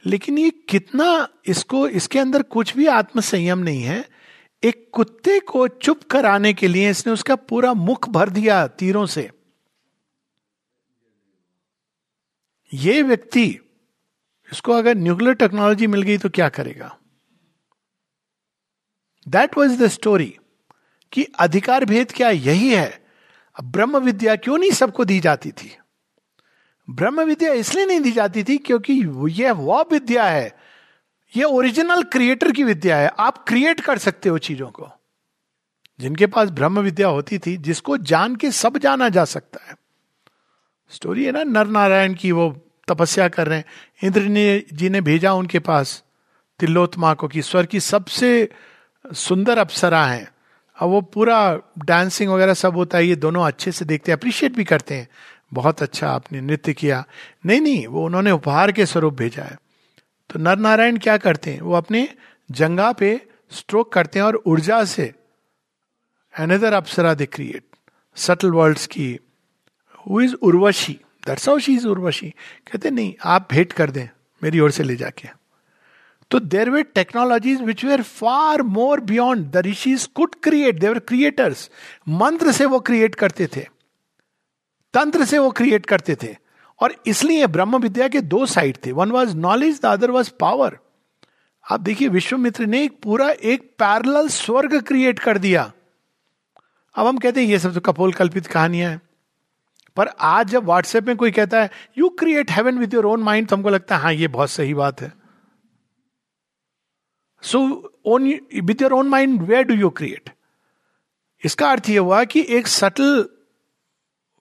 लेकिन 0.04 0.38
ये 0.38 0.50
कितना 0.68 1.28
इसको, 1.46 1.88
इसके 1.88 2.18
अंदर 2.18 2.42
कुछ 2.42 2.76
भी 2.76 2.86
आत्म 2.86 3.20
संयम 3.20 3.58
नहीं 3.58 3.82
है। 3.82 4.08
एक 4.62 4.88
कुत्ते 4.92 5.38
को 5.40 5.68
चुप 5.68 6.02
कराने 6.02 6.52
के 6.52 6.68
लिए 6.68 6.90
इसने 6.90 7.12
उसका 7.12 7.36
पूरा 7.36 7.72
मुख 7.74 8.08
भर 8.08 8.28
दिया 8.28 8.66
तीरों 8.66 9.06
से। 9.06 9.30
ये 12.72 13.02
व्यक्ति, 13.02 13.44
इसको 14.52 14.72
अगर 14.72 14.94
न्यूक्लियर 14.94 15.34
टेक्नोलॉजी 15.34 15.86
मिल 15.86 16.02
गई 16.02 16.18
तो 16.18 16.28
क्या 16.30 16.48
करेगा? 16.48 16.96
दैट 19.28 19.56
वॉज़ 19.58 19.82
द 19.82 19.88
स्टोरी 19.88 20.36
कि 21.12 21.24
अधिकार 21.38 21.84
भेद 21.84 22.12
क्या 22.12 22.30
यही 22.30 22.68
है? 22.68 23.06
अब 23.56 23.64
ब्रह्म 23.64 23.98
विद्या 23.98 24.36
क्यों 24.36 24.58
नहीं 24.58 24.70
सबको 24.70 25.04
दी 25.04 25.20
जाती 25.20 25.50
थी? 25.50 25.76
ब्रह्म 26.90 27.22
विद्या 27.22 27.52
इसलिए 27.52 27.86
नहीं 27.86 28.00
दी 28.00 28.12
जाती 28.12 28.44
थी 28.44 28.58
क्योंकि 28.58 28.92
यह 29.42 29.52
वह 29.52 29.82
विद्या 29.82 30.24
है। 30.24 30.56
यह 31.36 31.44
ओरिजिनल 31.44 32.02
क्रिएटर 32.02 32.52
की 32.52 32.64
विद्या 32.64 32.96
है। 32.96 33.10
आप 33.18 33.44
क्रिएट 33.48 33.80
कर 33.80 33.98
सकते 33.98 34.28
हो 34.28 34.38
चीज़ों 34.38 34.68
को। 34.68 34.90
जिनके 36.00 36.26
पास 36.26 36.50
ब्रह्म 36.50 36.80
विद्या 36.80 37.08
होती 37.08 37.38
थी, 37.38 37.56
जिसको 37.56 37.96
जान 37.96 38.36
के 38.36 38.50
सब 38.50 38.78
जाना 38.78 39.08
जा 39.08 39.24
सकता 39.24 39.64
है। 39.68 39.76
स्टोरी 40.90 41.24
है 41.24 41.32
ना 41.32 41.42
नर 41.42 41.66
नारायण 41.66 42.14
की 42.14 42.32
वो 42.32 42.60
तपस्या 42.88 43.28
कर 43.28 43.46
रहे 43.46 43.58
हैं। 43.58 43.64
इंद्र 44.04 44.22
ने, 44.22 44.62
जी 44.72 44.88
ने 44.88 45.00
भेजा 45.00 45.32
उनके 45.32 45.58
पास। 45.58 46.04
तिल्लोत्मा 46.58 47.14
को 47.14 47.28
कि 47.28 47.42
स्वर 47.42 47.66
की 47.66 47.80
सबसे 47.80 48.48
सुंदर 49.12 49.58
अप्सरा 49.58 50.06
हैं। 50.06 50.32
अब 50.78 50.88
वो 50.88 51.00
पूरा 51.00 51.60
डांसिंग 51.78 52.30
वगैरह 52.30 52.54
सब 52.54 52.76
होता 52.76 52.98
है, 52.98 53.06
ये 53.06 53.16
दोनों 53.16 53.46
अच्छे 53.46 53.72
से 53.72 53.84
देखते 53.84 54.12
हैं 54.12 54.18
अप्रिशिएट 54.18 54.52
भी 54.52 54.64
करते 54.64 54.94
हैं। 54.94 55.08
बहुत 55.52 55.82
अच्छा 55.82 56.08
आपने 56.08 56.40
नृत्य 56.40 56.72
किया। 56.72 57.04
नहीं 57.46 57.60
नहीं, 57.60 57.86
वो 57.86 58.04
उन्होंने 58.06 58.30
उपहार 58.30 58.72
के 58.72 58.86
स्वरूप 58.86 59.14
भेजा 59.14 59.42
है। 59.42 59.58
तो 60.30 60.38
नर 60.38 60.58
नारायण 60.58 60.98
क्या 60.98 61.16
करते 61.16 61.50
हैं? 61.50 61.60
वो 61.60 61.74
अपने 61.74 62.08
जंगा 62.50 62.92
पे 62.92 63.20
स्ट्रोक 63.50 63.92
करते 63.92 64.18
हैं 64.18 64.26
और 64.26 64.42
ऊर्जा 64.46 64.84
से 64.84 65.12
another 66.34 66.72
apsara 66.72 67.14
they 67.14 67.26
create 67.26 67.64
subtle 68.16 68.50
worlds 68.50 68.86
की। 68.86 69.18
Who 69.98 70.20
is 70.20 70.34
Urvashi 70.34 70.92
that's 71.26 71.48
she 71.58 71.74
is 71.74 71.86
Urvashi 71.86 72.28
कहते 72.66 72.90
नहीं, 72.90 73.14
आप 73.24 73.48
भेंट 73.50 73.72
कर 73.72 73.90
दें, 73.90 74.08
मेरी 74.42 74.60
ओर 74.60 74.70
से 74.70 74.82
ले 74.82 74.96
जाके। 74.96 75.28
तो 76.30 76.40
there 76.40 76.70
were 76.70 76.82
technologies 76.82 77.62
which 77.62 77.84
were 77.84 78.02
far 78.02 78.62
more 78.62 79.00
beyond 79.00 79.46
the 79.46 79.56
rishis 79.56 80.06
could 80.14 80.34
create 80.42 80.78
they were 80.78 80.98
creators 80.98 81.70
मंत्र 82.08 82.52
से 82.52 82.66
वो 82.66 82.80
क्रिएट 82.80 83.14
करते 83.14 83.46
थे। 83.56 83.66
तंत्र 84.94 85.24
से 85.24 85.38
वो 85.38 85.50
क्रिएट 85.50 85.86
करते 85.86 86.16
थे। 86.22 86.36
और 86.80 86.94
इसलिए 87.06 87.46
ब्रह्म 87.46 87.78
विद्या 87.78 88.08
के 88.08 88.20
दो 88.20 88.46
साइड 88.46 88.78
थे। 88.86 88.92
One 88.92 89.10
was 89.10 89.36
knowledge 89.36 89.80
the 89.80 89.86
other 89.86 90.10
was 90.10 90.30
power 90.40 90.78
आप 91.64 91.80
देखिए, 91.80 92.08
विश्वमित्र 92.08 92.66
ने 92.66 92.82
एक 92.84 92.98
पूरा 93.02 93.28
एक 93.30 93.70
पैरल 93.78 94.28
स्वर्ग 94.28 94.80
क्रिएट 94.82 95.18
कर 95.18 95.38
दिया। 95.38 95.72
अब 96.94 97.06
हम 97.06 97.18
कहते 97.18 97.40
हैं, 97.40 97.48
ये 97.48 97.58
सब 97.58 97.74
तो 97.74 97.80
कपोल 97.80 98.12
कल्पित 98.12 98.46
कहानियाँ 98.46 98.90
हैं। 98.90 99.00
पर 99.96 100.08
आज 100.20 100.48
जब 100.48 100.64
व्हाट्सएप 100.64 101.06
में 101.06 101.16
कोई 101.16 101.30
कहता 101.30 101.62
है 101.62 101.70
you 101.98 102.08
create 102.08 102.50
heaven 102.50 102.78
with 102.78 102.94
your 102.94 103.06
own 103.06 103.22
mind 103.22 103.48
तो 103.48 103.56
हमको 103.56 103.70
लगता 103.70 103.96
है 103.96 104.02
हाँ 104.02 104.12
ये 104.12 104.28
बहुत 104.28 104.50
सही 104.50 104.74
बात 104.74 105.00
है। 105.00 105.12
So 107.42 107.60
own 108.04 108.28
with 108.62 108.82
your 108.82 108.92
own 108.92 109.08
mind 109.08 109.42
where 109.42 109.64
do 109.64 109.74
you 109.74 109.90
create 109.90 110.30
इसका 111.42 111.70
अर्थ 111.70 111.88
यह 111.88 112.00
हुआ 112.00 112.22
कि 112.24 112.46
एक 112.48 112.66
सटल 112.66 113.28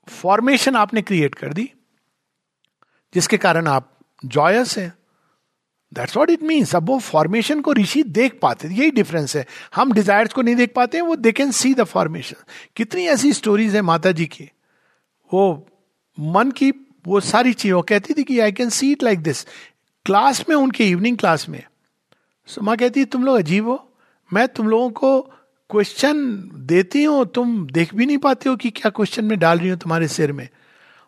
फॉर्मेशन 0.08 0.75
आपने 0.75 1.01
क्रिएट 1.01 1.36
कर 1.36 1.53
दी, 1.53 1.70
जिसके 3.13 3.38
कारण 3.38 3.67
आप 3.67 3.98
जॉयस 4.25 4.77
हैं। 4.77 4.93
दैट्स 5.93 6.17
वॉट 6.17 6.29
इट 6.29 6.43
मीन्स 6.43 6.75
अब 6.75 6.89
वो 6.89 7.00
फॉर्मेशन 7.00 7.62
को 7.62 7.74
ऋषि 7.74 8.03
देख 8.03 8.39
पाते 8.41 8.67
यही 8.67 8.91
डिफरेंस 8.91 9.36
है। 9.36 9.46
हम 9.75 9.91
डिजायर्स 9.93 10.34
को 10.34 10.41
नहीं 10.41 10.55
देख 10.55 10.74
पाते 10.75 10.98
हैं, 10.98 11.05
वो 11.05 11.15
they 11.15 11.31
can 11.31 11.51
see 11.51 11.74
the 11.74 11.84
formation 11.84 12.43
कितनी 12.75 13.08
ऐसी 13.08 13.34
स्टोरीज 13.34 13.75
है 13.75 13.81
माता 13.81 14.12
जी 14.12 14.25
की। 14.25 14.50
वो 15.34 15.67
मन 16.20 16.51
की 16.51 16.72
वो 17.08 17.20
सारी 17.20 17.53
चीज़ 17.53 17.74
कहती 17.89 18.13
थी 18.13 18.24
कि 18.24 18.39
I 18.39 18.51
can 18.51 18.70
see 18.70 18.91
it 18.91 19.03
like 19.03 19.20
this 19.20 19.43
class 20.05 20.43
में, 20.50 20.55
उनके 20.55 20.89
इवनिंग 20.89 21.17
क्लास 21.17 21.50
में। 21.50 21.63
सो 22.48 22.62
माँ 22.62 22.77
कहती 22.77 23.05
तुम 23.05 23.25
लोग 23.25 23.38
अजीब 23.38 23.67
हो। 23.67 23.93
मैं 24.34 24.48
तुम 24.48 24.67
लोगों 24.67 24.89
को 24.91 25.34
क्वेश्चन 25.72 26.25
देती 26.68 27.04
हूँ, 27.04 27.25
तुम 27.25 27.66
देख 27.68 27.94
भी 27.96 28.06
नहीं 28.06 28.18
पाते 28.18 28.50
हो 28.50 28.56
कि 28.56 28.70
क्या 28.72 28.90
क्वेश्चन 28.90 29.25
में 29.25 29.38
डाल 29.40 29.60
रही 29.60 29.70
हूँ 29.70 29.78
तुम्हारे 29.80 30.08
सिर 30.08 30.32
में। 30.32 30.48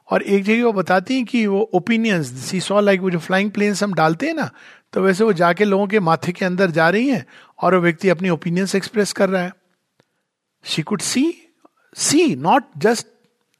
और 0.09 0.21
एक 0.23 0.43
जगह 0.43 0.63
वो 0.65 0.71
बताती 0.73 1.15
हैं 1.15 1.25
कि 1.25 1.45
वो 1.47 1.61
ओपिनियंस 1.73 2.31
सी 2.41 2.59
सॉ 2.61 2.79
लाइक 2.81 3.01
वो 3.01 3.09
जो 3.09 3.19
फ्लाइंग 3.19 3.51
प्लेन्स 3.51 3.83
हम 3.83 3.93
डालते 3.93 4.27
हैं 4.27 4.33
ना 4.33 4.49
तो 4.93 5.01
वैसे 5.01 5.23
वो 5.23 5.33
जाके 5.33 5.65
लोगों 5.65 5.87
के 5.87 5.99
माथे 5.99 6.31
के 6.31 6.45
अंदर 6.45 6.71
जा 6.71 6.89
रही 6.89 7.07
हैं 7.09 7.25
और 7.59 7.75
वो 7.75 7.81
व्यक्ति 7.81 8.09
अपनी 8.09 8.29
ओपिनियंस 8.29 8.75
एक्सप्रेस 8.75 9.13
कर 9.13 9.29
रहा 9.29 9.41
है। 9.41 9.53
She 10.65 10.81
could 10.81 11.01
see 11.01 11.23
see 11.95 12.35
not 12.35 12.63
just 12.77 13.07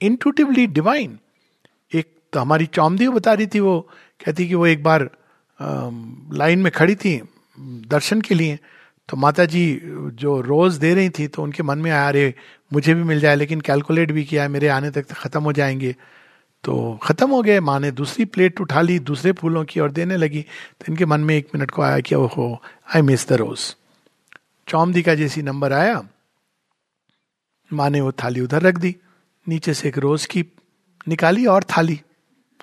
intuitively 0.02 0.68
divine 0.70 1.18
एक 1.92 2.08
तो 2.34 2.40
हमारी 2.40 2.66
चौमदी 2.66 3.08
बता 3.10 3.34
रही 3.34 3.48
थी 3.48 3.60
वो, 3.60 3.80
कहती 4.22 4.48
कि 4.48 4.56
वो 4.56 4.66
एक 4.68 4.84
बार 4.84 5.10
लाइन 6.34 6.60
में 6.60 6.72
खड़ी 6.72 6.96
थी, 6.96 7.22
दर्शन 7.58 8.22
के 8.22 8.36
लिए। 8.36 8.60
तो 9.10 9.18
माता 9.18 9.46
जी 9.46 9.82
जो 10.14 10.42
रोज 10.42 10.76
दे 10.76 10.94
रही 10.96 11.10
थी 11.10 11.28
तो 11.28 11.44
उनके 11.44 11.64
मन 11.64 11.78
में 11.78 11.92
आया, 11.92 12.08
अरे, 12.08 12.34
मुझे 12.74 12.94
भी 12.94 13.04
मिल 13.04 13.20
जाए, 13.20 13.36
लेकिन 13.36 13.62
कैलकुलेट 13.62 14.12
भी 14.12 14.24
किया 14.24 14.48
मेरे 14.50 14.68
आने 14.68 14.92
तक 14.92 15.04
तो 15.04 15.16
खत्म 15.18 15.44
हो 15.44 15.54
जाएँगे। 15.54 15.96
तो 16.64 17.00
खत्म 17.04 17.30
हो 17.30 17.42
गए, 17.42 17.60
माँ 17.60 17.80
ने 17.80 17.92
दूसरी 17.92 18.26
प्लेट 18.26 18.62
उठा 18.62 18.82
ली, 18.82 19.00
दूसरे 19.00 19.32
फूलों 19.32 19.66
की 19.66 19.80
और 19.80 19.92
देने 19.92 20.18
लगी। 20.18 20.42
तो 20.80 20.86
इनके 20.90 21.06
मन 21.06 21.20
में 21.20 21.36
एक 21.36 21.48
मिनट 21.56 21.72
को 21.72 21.82
आया 21.82 22.00
कि, 22.00 22.16
ओहो 22.16 22.62
आई 22.96 23.02
मिस 23.02 23.30
द 23.30 23.34
रोज 23.34 23.76
चौमदी 24.68 25.02
का 25.02 25.16
जैसी 25.16 25.42
नंबर 25.42 25.74
आया, 25.74 26.04
माँ 27.74 27.90
ने 27.90 28.02
वो 28.02 28.12
थाली 28.12 28.40
उधर 28.40 28.62
रख 28.62 28.78
दी, 28.78 28.96
नीचे 29.48 29.74
से 29.74 29.88
एक 29.88 29.98
रोज 29.98 30.26
की 30.26 30.46
निकाली 31.08 31.46
और 31.46 31.64
थाली, 31.64 32.02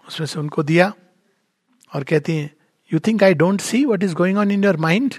उसमें 0.08 0.26
से 0.26 0.40
उनको 0.40 0.62
दिया 0.62 0.92
और 1.94 2.04
कहती 2.04 2.36
हैं 2.36 2.50
you 2.92 2.98
think 2.98 3.22
I 3.22 3.34
don't 3.34 3.60
see 3.60 3.84
what 3.84 4.02
is 4.02 4.14
going 4.14 4.38
on 4.38 4.50
in 4.50 4.64
your 4.64 4.76
mind 4.76 5.14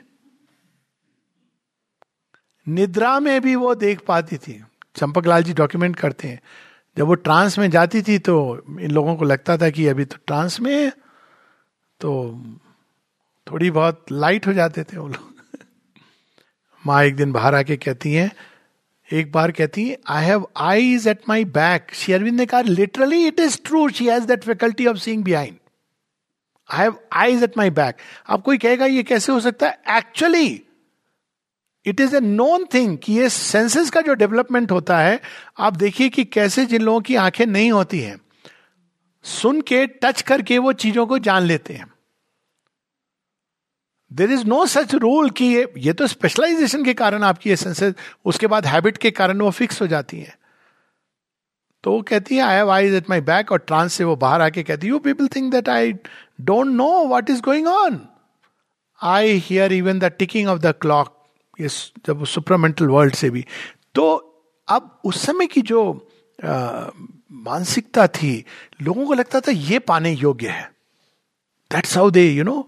निद्रा 2.67 3.19
में 3.19 3.41
भी 3.41 3.55
वो 3.55 3.73
देख 3.75 4.01
पाती 4.07 4.37
थी। 4.37 4.61
चंपक 4.95 5.25
लाल 5.27 5.43
जी 5.43 5.53
डॉक्यूमेंट 5.53 5.95
करते 5.95 6.27
हैं। 6.27 6.41
जब 6.97 7.07
वो 7.07 7.13
ट्रांस 7.15 7.57
में 7.59 7.69
जाती 7.69 8.01
थी 8.01 8.17
तो 8.19 8.35
इन 8.79 8.91
लोगों 8.91 9.15
को 9.15 9.25
लगता 9.25 9.57
था 9.57 9.69
कि 9.69 9.87
अभी 9.87 10.05
तो 10.05 10.17
ट्रांस 10.27 10.59
में 10.59 10.73
है 10.73 10.89
तो 12.01 12.11
थोड़ी 13.47 13.71
बहुत 13.71 14.05
लाइट 14.11 14.47
हो 14.47 14.53
जाते 14.53 14.83
थे 14.83 14.97
वो 14.97 15.07
लोग। 15.07 15.33
माँ 16.85 17.03
एक 17.03 17.15
दिन 17.15 17.31
बाहर 17.31 17.55
आके 17.55 17.77
कहती 17.77 18.13
हैं, 18.13 18.31
एक 19.09 19.31
बार 19.31 19.51
कहती 19.51 19.87
है 19.89 19.97
I 20.09 20.25
have 20.25 20.47
eyes 20.57 21.07
at 21.07 21.21
my 21.29 21.45
back 21.45 21.93
Shri 21.93 22.13
Aurobindo 22.13 22.37
ने 22.37 22.45
कहा 22.45 22.61
literally 22.61 23.25
it 23.27 23.39
is 23.39 23.57
true 23.65 23.87
she 23.89 24.07
has 24.07 24.25
that 24.25 24.43
faculty 24.43 24.85
of 24.87 24.97
seeing 24.97 25.23
behind 25.23 25.57
I 26.69 26.83
have 26.83 26.99
eyes 27.13 27.43
at 27.43 27.57
my 27.57 27.69
back 27.71 27.95
अब 28.27 28.41
कोई 28.41 28.57
कहेगा, 28.57 28.85
ये 28.85 29.03
कैसे 29.03 29.31
हो 29.31 29.39
सकता 29.39 29.67
है? 29.67 29.97
Actually 29.97 30.61
it 31.85 31.99
is 32.01 32.15
a 32.15 32.19
known 32.19 32.65
thing 32.73 32.97
कि 32.97 33.13
ये 33.13 33.29
सेंसेस 33.29 33.89
का 33.89 34.01
जो 34.01 34.13
डेवलपमेंट 34.13 34.71
होता 34.71 34.97
है, 34.99 35.19
आप 35.59 35.75
देखिए 35.75 36.09
कि 36.09 36.23
कैसे 36.25 36.65
जिन 36.65 36.81
लोगों 36.81 37.01
की 37.01 37.15
आँखें 37.17 37.45
नहीं 37.45 37.71
होती 37.71 37.99
हैं, 37.99 38.19
सुन 39.25 39.61
के 39.61 39.85
टच 39.87 40.21
करके 40.21 40.57
वो 40.57 40.73
चीज़ों 40.75 41.05
को 41.07 41.17
जान 41.19 41.43
लेते 41.43 41.73
हैं। 41.73 41.89
There 44.11 44.31
is 44.31 44.45
no 44.45 44.65
such 44.65 44.93
rule 44.95 45.29
कि 45.29 45.45
ये 45.45 45.71
ये 45.77 45.93
तो 45.93 46.07
स्पेशलाइजेशन 46.07 46.83
के 46.85 46.93
कारण 46.93 47.23
आपकी 47.23 47.49
ये 47.49 47.55
सेंसेस 47.55 47.93
उसके 48.25 48.47
बाद 48.47 48.65
हैबिट 48.65 48.97
के 48.97 49.11
कारण 49.11 49.41
वो 49.41 49.49
फिक्स 49.51 49.81
हो 49.81 49.87
जाती 49.87 50.19
है। 50.19 50.35
तो 51.83 51.91
वो 51.91 52.01
कहती 52.01 52.35
है 52.35 52.41
I 52.43 52.55
have 52.55 52.71
eyes 52.71 52.93
at 52.93 53.09
my 53.09 53.21
back 53.21 53.51
और 53.51 53.59
ट्रांस 53.59 53.93
से 53.93 54.03
वो 54.03 54.15
बाहर 54.15 54.41
आके 54.41 54.63
कहती 54.63 54.87
you 54.87 54.99
people 54.99 55.27
think 55.35 55.51
that 55.51 55.69
I 55.69 55.93
don't 56.41 56.67
know 56.67 56.89
what 57.07 57.29
is 57.29 57.41
going 57.41 57.67
on 57.67 57.99
I 59.01 59.31
hear 59.45 59.73
even 59.73 59.99
the 59.99 60.11
ticking 60.19 60.49
of 60.49 60.59
the 60.59 60.73
clock 60.81 61.17
ये 61.59 61.67
जब 62.05 62.25
सुपरामेंटल 62.25 62.87
वर्ल्ड 62.87 63.15
से 63.15 63.29
भी। 63.29 63.45
तो 63.95 64.03
अब 64.67 64.99
उस 65.05 65.21
समय 65.21 65.47
की 65.47 65.61
जो 65.61 65.81
मानसिकता 66.39 68.07
थी, 68.07 68.43
लोगों 68.81 69.05
को 69.05 69.13
लगता 69.13 69.39
था 69.39 69.51
ये 69.51 69.79
पाने 69.81 70.11
योग्य 70.11 70.49
है। 70.49 70.69
That's 71.71 71.97
how 71.97 72.09
they 72.09 72.29
you 72.29 72.43
know 72.43 72.67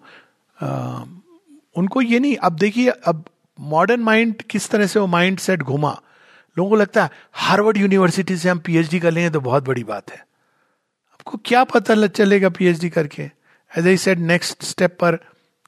उनको 1.75 2.01
ये 2.01 2.19
नहीं, 2.19 2.35
अब 2.37 2.55
देखिए, 2.55 2.89
अब 2.89 3.23
मॉडर्न 3.59 4.01
माइंड 4.01 4.41
किस 4.41 4.69
तरह 4.69 4.87
से 4.87 4.99
वो 4.99 5.07
माइंड 5.07 5.39
सेट 5.39 5.61
घुमा। 5.61 5.99
लोगों 6.57 6.69
को 6.69 6.75
लगता 6.75 7.03
है, 7.03 7.09
हार्वर्ड 7.33 7.77
यूनिवर्सिटी 7.77 8.37
से 8.37 8.49
हम 8.49 8.59
पीएचडी 8.59 8.99
कर 8.99 9.11
लेंगे 9.11 9.29
तो 9.29 9.39
बहुत 9.41 9.65
बड़ी 9.65 9.83
बात 9.83 10.11
है। 10.11 10.17
आपको 11.13 11.37
क्या 11.45 11.63
पता 11.63 12.07
चलेगा 12.07 12.49
पीएचडी 12.49 12.89
करके? 12.89 13.23
As 13.71 13.87
I 13.87 13.97
said 13.97 14.19
next 14.21 14.63
step 14.63 14.97
पर 15.01 15.17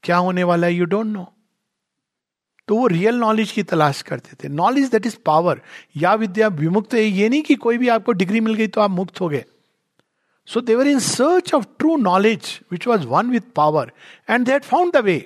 क्या 0.04 0.18
होने 0.18 0.44
वाला 0.44 0.68
है 0.68 0.74
यू 0.74 0.86
डोंट 0.86 1.08
नो 1.08 1.32
तो 2.68 2.76
वो 2.76 2.88
रियल 2.88 3.16
नॉलेज 3.16 3.52
की 3.52 3.64
तलाश 3.64 4.02
करते 4.02 4.36
थे। 4.36 4.48
नॉलेज 4.48 4.90
दैट 4.90 5.06
इज़ 5.06 5.18
पावर 5.26 5.62
या 5.98 6.14
विद्या, 6.14 6.48
विमुक्त 6.48 6.94
है, 6.94 7.02
ये 7.02 7.30
नहीं 7.30 7.42
कि 7.42 7.56
कोई 7.56 7.78
भी 7.78 7.88
आपको 7.88 8.12
डिग्री 8.12 8.40
मिल 8.40 8.54
गई 8.54 8.68
तो 8.68 8.82
आप 8.82 8.90
मुक्त 8.92 9.22
हो 9.22 9.30
गए। 9.30 9.44
So 10.48 10.62
they were 10.62 10.88
in 10.88 11.00
search 11.00 11.54
of 11.54 11.66
true 11.80 11.96
knowledge 11.98 12.60
which 12.72 12.88
was 12.88 13.06
one 13.08 13.30
with 13.30 13.54
power 13.56 13.92
and 14.30 14.46
that 14.46 14.64
found 14.64 14.94
the 14.94 14.98
way 14.98 15.18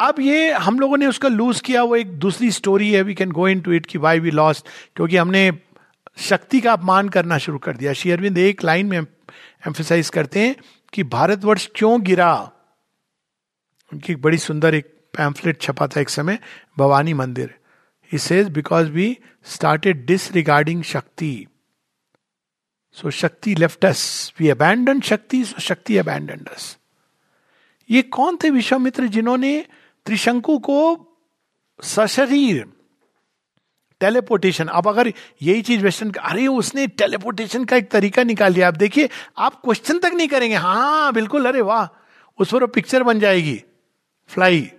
अब 0.00 0.20
ये, 0.20 0.52
हम 0.52 0.78
लोगों 0.80 0.96
ने 0.96 1.06
उसका 1.06 1.28
लूज 1.28 1.60
किया, 1.60 1.82
वो 1.82 1.96
एक 1.96 2.18
दूसरी 2.18 2.50
स्टोरी 2.50 2.90
है 2.92 3.02
we 3.02 3.14
can 3.14 3.32
go 3.32 3.48
into 3.60 3.72
it 3.72 3.86
की 3.86 3.98
वाई 3.98 4.20
वी 4.20 4.30
लॉस्ट 4.30 4.66
क्योंकि 4.96 5.16
हमने 5.16 5.50
शक्ति 6.18 6.60
का 6.60 6.72
अपमान 6.72 7.08
करना 7.08 7.38
शुरू 7.38 7.58
कर 7.58 7.76
दिया। 7.76 7.92
श्री 7.92 8.10
अरविंद, 8.10 8.38
एक 8.38 8.64
लाइन 8.64 8.86
में 8.86 8.98
एम्फोसाइज 8.98 10.08
करते 10.08 10.40
हैं 10.40 10.56
कि 10.92 11.02
भारतवर्ष 11.04 11.68
क्यों 11.74 12.02
गिरा? 12.02 12.34
उनकी 13.92 14.12
एक 14.12 14.20
बड़ी 14.22 14.38
सुंदर 14.38 14.74
एक 14.74 14.93
पैम्फलेट 15.16 15.60
छपा 15.62 15.86
था 15.86 16.00
एक 16.00 16.08
समय, 16.08 16.38
Bhawani 16.78 17.14
Mandir. 17.14 17.54
He 18.12 18.18
says 18.18 18.48
because 18.48 18.90
we 18.90 19.16
started 19.46 20.04
disregarding 20.32 20.82
Shakti 20.84 21.46
so 22.96 23.10
Shakti 23.10 23.54
left 23.54 23.84
we 24.40 24.48
abandon 24.48 25.00
शक्ति 25.00 25.44
सो 25.44 25.60
शक्ति 25.60 25.96
अबैंडन 25.98 26.44
अस 26.52 26.76
ये 27.90 28.02
कौन 28.02 28.38
थे 28.44 28.50
विश्वामित्र 28.50 29.06
जिन्होंने 29.06 29.66
त्रिशंकु 30.06 30.58
को 30.58 30.78
सशरीर 31.82 32.64
टेलीपोर्टेशन 34.00 34.68
अब 34.68 34.88
अगर 34.88 35.12
यही 35.42 35.62
चीज़ 35.62 35.82
वेस्टर्न 35.84 36.10
अरे 36.12 36.46
उसने 36.46 36.86
टेलीपोर्टेशन 36.86 37.64
का 37.64 37.76
एक 37.76 37.90
तरीका 37.90 38.22
निकाल 38.22 38.52
लिया। 38.52 38.68
आप 38.68 38.76
देखिए, 38.76 39.08
आप 39.38 39.60
क्वेश्चन 39.64 39.98
तक 39.98 40.12
नहीं 40.14 40.28
करेंगे। 40.28 40.56
हाँ 40.56 41.12
बिल्कुल, 41.12 41.46
अरे 41.46 41.60
वाह, 41.60 41.86
उस 42.38 42.52
पर 42.52 42.66
पिक्चर 42.66 43.02
बन 43.02 43.20
जाएगी। 43.20 43.62
फ्लाई 44.30 44.70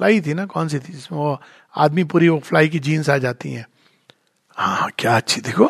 फ्लाई 0.00 0.20
थी 0.20 0.34
ना, 0.34 0.44
कौन 0.46 0.68
सी 0.68 0.78
थी 0.78 0.92
जिसमें 0.92 1.18
वो 1.18 1.40
आदमी 1.74 2.04
पूरी 2.04 2.28
वो 2.28 2.38
फ्लाई 2.40 2.68
की 2.68 2.78
जीन्स 2.80 3.08
आ 3.10 3.16
जाती 3.18 3.50
हैं। 3.52 3.66
हाँ 4.56 4.88
क्या 4.98 5.16
अच्छी, 5.16 5.40
देखो। 5.40 5.66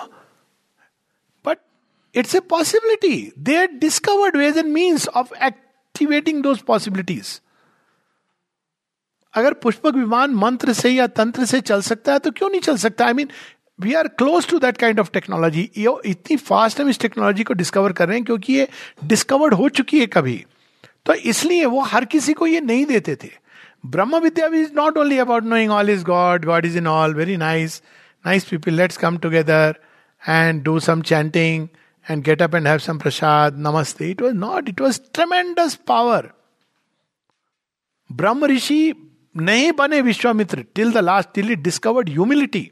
But 1.44 1.58
it's 2.14 2.34
a 2.34 2.40
possibility 2.50 3.32
they 3.38 3.56
are 3.56 3.66
discovered 3.80 4.36
ways 4.36 4.58
and 4.58 4.72
means 4.72 5.08
of 5.08 5.34
activating 5.36 6.42
those 6.42 6.58
possibilities 6.62 7.40
अगर 9.34 9.54
पुष्पक 9.56 9.94
विमान 9.94 10.34
मंत्र 10.36 10.72
से 10.72 10.90
या 10.90 11.06
तंत्र 11.08 11.44
से 11.46 11.60
चल 11.62 11.82
सकता 11.82 12.12
है 12.12 12.18
तो 12.18 12.30
क्यों 12.30 12.50
नहीं 12.50 12.60
चल 12.60 12.76
सकता? 12.76 13.06
I 13.06 13.12
mean 13.12 13.28
we 13.78 13.94
are 13.94 14.08
close 14.08 14.48
to 14.48 14.58
that 14.58 14.76
kind 14.76 15.00
of 15.00 15.10
technology 15.12 15.68
ये, 15.78 15.96
इतनी 16.04 16.36
फास्ट 16.36 16.80
हम 16.80 16.88
इस 16.88 16.98
टेक्नोलॉजी 17.00 17.44
को 17.44 17.54
डिस्कवर 17.54 17.92
कर 17.92 18.08
रहे 18.08 18.16
हैं 18.16 18.24
क्योंकि 18.24 18.52
ये 18.52 18.68
डिस्कवर्ड 19.04 19.54
हो 19.54 19.68
चुकी 19.70 20.00
है 20.00 20.06
कभी। 20.08 20.44
तो 21.06 21.14
इसलिए 21.14 21.64
वो 21.66 21.80
हर 21.82 22.04
किसी 22.06 22.32
को 22.32 22.46
ये 22.46 22.60
नहीं 22.62 22.84
देते 22.86 23.16
थे। 23.16 23.30
Brahma 23.84 24.18
Vidya 24.20 24.46
is 24.54 24.72
not 24.76 24.96
only 24.98 25.18
about 25.18 25.44
knowing 25.44 25.70
all 25.72 25.90
is 25.90 26.04
God 26.04 26.44
God 26.44 26.66
is 26.66 26.76
in 26.78 26.86
all 26.86 27.14
very 27.14 27.36
nice 27.36 27.82
nice 28.24 28.44
people 28.44 28.74
let's 28.74 28.96
come 28.96 29.18
together 29.18 29.78
and 30.22 30.62
do 30.62 30.78
some 30.80 31.02
chanting 31.02 31.68
and 32.06 32.24
get 32.24 32.42
up 32.42 32.54
and 32.54 32.66
have 32.66 32.78
some 32.78 32.98
prasad 32.98 33.58
namaste 33.66 34.10
it 34.10 34.22
was 34.22 34.34
not 34.36 34.68
it 34.68 34.80
was 34.80 35.00
tremendous 35.14 35.74
power 35.88 36.30
ब्रह्म 38.10 38.46
ऋषि 38.46 38.82
नहीं 39.34 39.70
बने 39.72 40.00
Vishwamitra 40.00 40.64
till 40.74 40.92
the 40.92 40.98
last 40.98 41.28
till 41.34 41.50
it 41.52 41.58
discovered 41.58 42.08
humility 42.08 42.70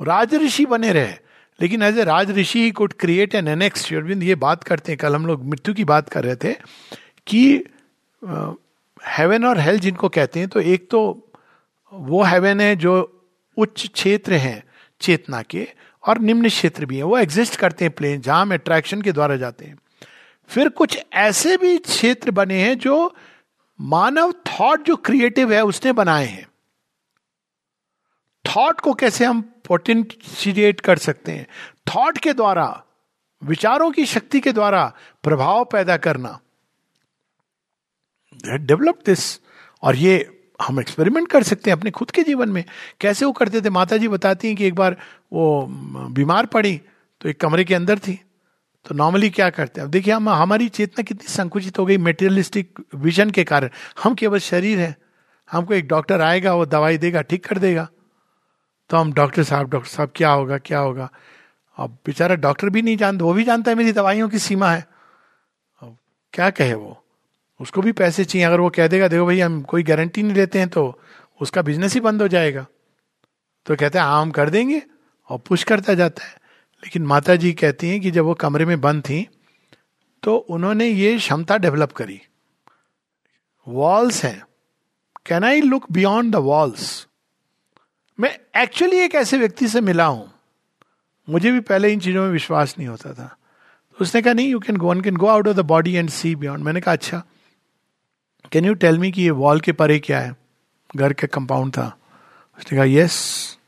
राज 0.00 0.34
ऋषि 0.34 0.66
बने 0.66 0.92
रहे 0.92 1.14
लेकिन 1.58 1.82
as 1.82 1.98
a 1.98 2.04
raj 2.04 2.30
rishi 2.30 2.70
could 2.70 2.92
create 3.00 3.34
an 3.34 3.48
annex 3.48 3.90
ये 3.92 4.34
बात 4.36 4.64
करते 4.64 4.92
हैं 4.92 4.98
कल 4.98 5.14
हम 5.14 5.26
लोग 5.26 5.44
मृत्यु 5.44 5.74
की 5.74 5.84
बात 5.84 6.08
कर 6.08 6.24
रहे 6.24 6.36
थे 6.36 6.52
कि 7.26 7.42
हेवन 9.08 9.44
और 9.44 9.58
हेल 9.58 9.78
जिनको 9.78 10.08
कहते 10.08 10.40
हैं 10.40 10.48
तो 10.48 10.60
एक 10.60 10.90
तो 10.90 11.32
वो 11.92 12.22
हेवन 12.22 12.60
है 12.60 12.76
जो 12.76 13.22
उच्च 13.56 13.86
क्षेत्र 13.86 14.32
हैं, 14.32 14.64
चेतना 15.00 15.42
के, 15.42 15.68
और 16.08 16.18
निम्न 16.18 16.48
क्षेत्र 16.48 16.86
भी 16.86 16.96
है। 16.96 17.02
वो 17.02 17.18
एग्जिस्ट 17.18 17.56
करते 17.56 17.84
हैं 17.84 17.94
प्लेन 17.94 18.20
जहाँ 18.20 18.42
हम 18.42 18.54
अट्रैक्शन 18.54 19.02
के 19.02 19.12
द्वारा 19.12 19.36
जाते 19.36 19.64
हैं। 19.64 19.78
फिर 20.48 20.68
कुछ 20.68 20.98
ऐसे 21.12 21.56
भी 21.56 21.78
क्षेत्र 21.78 22.30
बने 22.30 22.62
हैं 22.62 22.78
जो 22.78 23.14
मानव 23.80 24.32
थॉट 24.32 24.82
जो 24.82 24.96
क्रिएटिव 24.96 25.52
है, 25.52 25.64
उसने 25.64 25.92
बनाए 25.92 26.26
हैं। 26.26 26.48
थॉट 28.44 28.80
को 28.80 28.94
कैसे 28.94 29.24
हम 29.24 29.40
पोटेंशिएट 29.40 30.80
कर 30.80 30.98
सकते 30.98 31.32
हैं? 31.32 31.46
थॉट 31.88 32.18
के 32.18 32.32
द्वारा, 32.32 32.82
विचारों 33.44 33.90
की 33.90 34.06
शक्ति 34.06 34.40
के 34.40 34.52
द्वारा 34.52 34.92
प्रभाव 35.22 35.64
पैदा 35.64 35.96
करना। 35.96 36.40
डेवलप 38.46 38.98
दिस 39.06 39.40
और 39.82 39.96
ये 39.96 40.36
हम 40.62 40.80
एक्सपेरिमेंट 40.80 41.28
कर 41.28 41.42
सकते 41.42 41.70
हैं 41.70 41.76
अपने 41.76 41.90
खुद 41.90 42.10
के 42.10 42.22
जीवन 42.22 42.48
में। 42.48 42.64
कैसे 43.00 43.24
वो 43.24 43.32
करते 43.32 43.60
थे? 43.60 43.70
माता 43.70 43.96
जी 43.96 44.08
बताती 44.08 44.48
हैं 44.48 44.56
कि 44.56 44.66
एक 44.66 44.74
बार 44.74 44.96
वो 45.32 45.66
बीमार 46.10 46.46
पड़ी 46.46 46.80
तो 47.20 47.28
एक 47.28 47.40
कमरे 47.40 47.64
के 47.64 47.74
अंदर 47.74 47.98
थी। 47.98 48.20
तो 48.84 48.94
नॉर्मली 48.94 49.30
क्या 49.30 49.50
करते 49.50 49.80
हैं? 49.80 49.86
अब 49.86 49.92
देखिए, 49.92 50.14
हम, 50.14 50.28
हमारी 50.28 50.68
चेतना 50.68 51.02
कितनी 51.02 51.28
संकुचित 51.28 51.78
हो 51.78 51.86
गई 51.86 51.98
मेटेरियलिस्टिक 51.98 52.78
विजन 52.94 53.30
के 53.30 53.44
कारण। 53.44 53.68
हम 54.02 54.14
केवल 54.14 54.38
शरीर 54.38 54.78
है। 54.78 54.96
हमको 55.50 55.74
एक 55.74 55.88
डॉक्टर 55.88 56.20
आएगा, 56.20 56.54
वो 56.54 56.66
दवाई 56.66 56.98
देगा, 56.98 57.22
ठीक 57.22 57.46
कर 57.46 57.58
देगा। 57.58 57.88
तो 58.90 58.96
हम 58.96 59.12
डॉक्टर 59.12 59.42
साहब 59.42 59.70
डॉक्टर 59.70 59.90
साहब, 59.90 60.12
क्या 60.14 60.30
होगा 60.30 60.58
क्या 60.58 60.78
होगा? 60.78 61.10
अब 61.76 61.90
बेचारा 62.06 62.34
डॉक्टर 62.34 62.68
भी 62.68 62.82
नहीं 62.82 62.96
जानता, 62.96 63.24
वो 63.24 63.32
भी 63.32 63.44
जानता 63.44 63.70
है 63.70 63.76
मेरी 63.76 63.92
दवाइयों 63.92 64.28
की 64.28 64.38
सीमा 64.38 64.70
है। 64.70 64.86
अब 65.82 65.98
क्या 66.32 66.50
कहे 66.50 66.74
वो? 66.74 66.99
उसको 67.60 67.80
भी 67.82 67.92
पैसे 67.92 68.24
चाहिए। 68.24 68.46
अगर 68.46 68.60
वो 68.60 68.70
कह 68.70 68.86
देगा, 68.86 69.08
देखो 69.08 69.26
भाई, 69.26 69.40
हम 69.40 69.62
कोई 69.62 69.82
गारंटी 69.82 70.22
नहीं 70.22 70.34
देते 70.34 70.58
हैं 70.58 70.68
तो 70.68 71.00
उसका 71.40 71.62
बिज़नेस 71.62 71.94
ही 71.94 72.00
बंद 72.00 72.22
हो 72.22 72.28
जाएगा। 72.28 72.66
तो 73.66 73.76
कहते 73.76 73.98
हैं 73.98 74.04
हाँ 74.04 74.22
हम 74.22 74.30
कर 74.30 74.50
देंगे। 74.50 74.82
और 75.30 75.38
पुश 75.38 75.64
करता 75.64 75.94
जाता 75.94 76.24
है। 76.24 76.34
लेकिन 76.84 77.02
माता 77.02 77.36
जी 77.36 77.52
कहती 77.52 77.88
हैं 77.88 78.00
कि 78.00 78.10
जब 78.10 78.24
वो 78.24 78.34
कमरे 78.34 78.64
में 78.64 78.80
बंद 78.80 79.02
थी 79.02 79.26
तो 80.22 80.36
उन्होंने 80.36 80.86
ये 80.86 81.16
क्षमता 81.18 81.56
डेवलप 81.56 81.92
करी। 81.92 82.20
वॉल्स 83.68 84.24
हैं। 84.24 84.42
Can 85.26 85.44
I 85.44 85.60
look 85.60 85.90
beyond 85.92 86.32
the 86.32 86.36
walls 86.36 87.06
मैं 88.18 88.62
एक्चुअली 88.62 88.98
एक 88.98 89.14
ऐसे 89.14 89.38
व्यक्ति 89.38 89.68
से 89.68 89.80
मिला 89.80 90.06
हूँ। 90.06 90.30
मुझे 91.28 91.52
भी 91.52 91.60
पहले 91.60 91.92
इन 91.92 92.00
चीज़ों 92.00 92.24
में 92.24 92.30
विश्वास 92.30 92.74
नहीं 92.78 92.88
होता 92.88 93.12
था। 93.12 93.36
तो 93.90 93.96
उसने 94.00 94.22
कहा, 94.22 94.32
नहीं 94.32 94.48
you 94.48 94.58
can 94.60 94.76
go 94.76 94.88
one 94.88 95.00
can 95.00 95.16
go 95.16 95.26
out 95.26 95.48
of 95.48 95.56
the 95.56 95.60
body 95.60 95.94
and 95.94 96.10
see 96.10 96.34
beyond 96.34 96.64
मैंने 96.64 96.80
कहा 96.80 96.92
अच्छा 96.92 97.22
कैन 98.52 98.64
यू 98.64 98.74
टेल 98.74 98.98
मी 98.98 99.10
कि 99.12 99.22
ये 99.22 99.30
वॉल 99.30 99.60
के 99.60 99.72
परे 99.72 99.98
क्या 99.98 100.20
है? 100.20 100.36
घर 100.96 101.12
का 101.12 101.26
कंपाउंड 101.26 101.72
था। 101.72 101.86
उसने 102.58 102.76
कहा 102.76 102.84
यस 102.84 103.58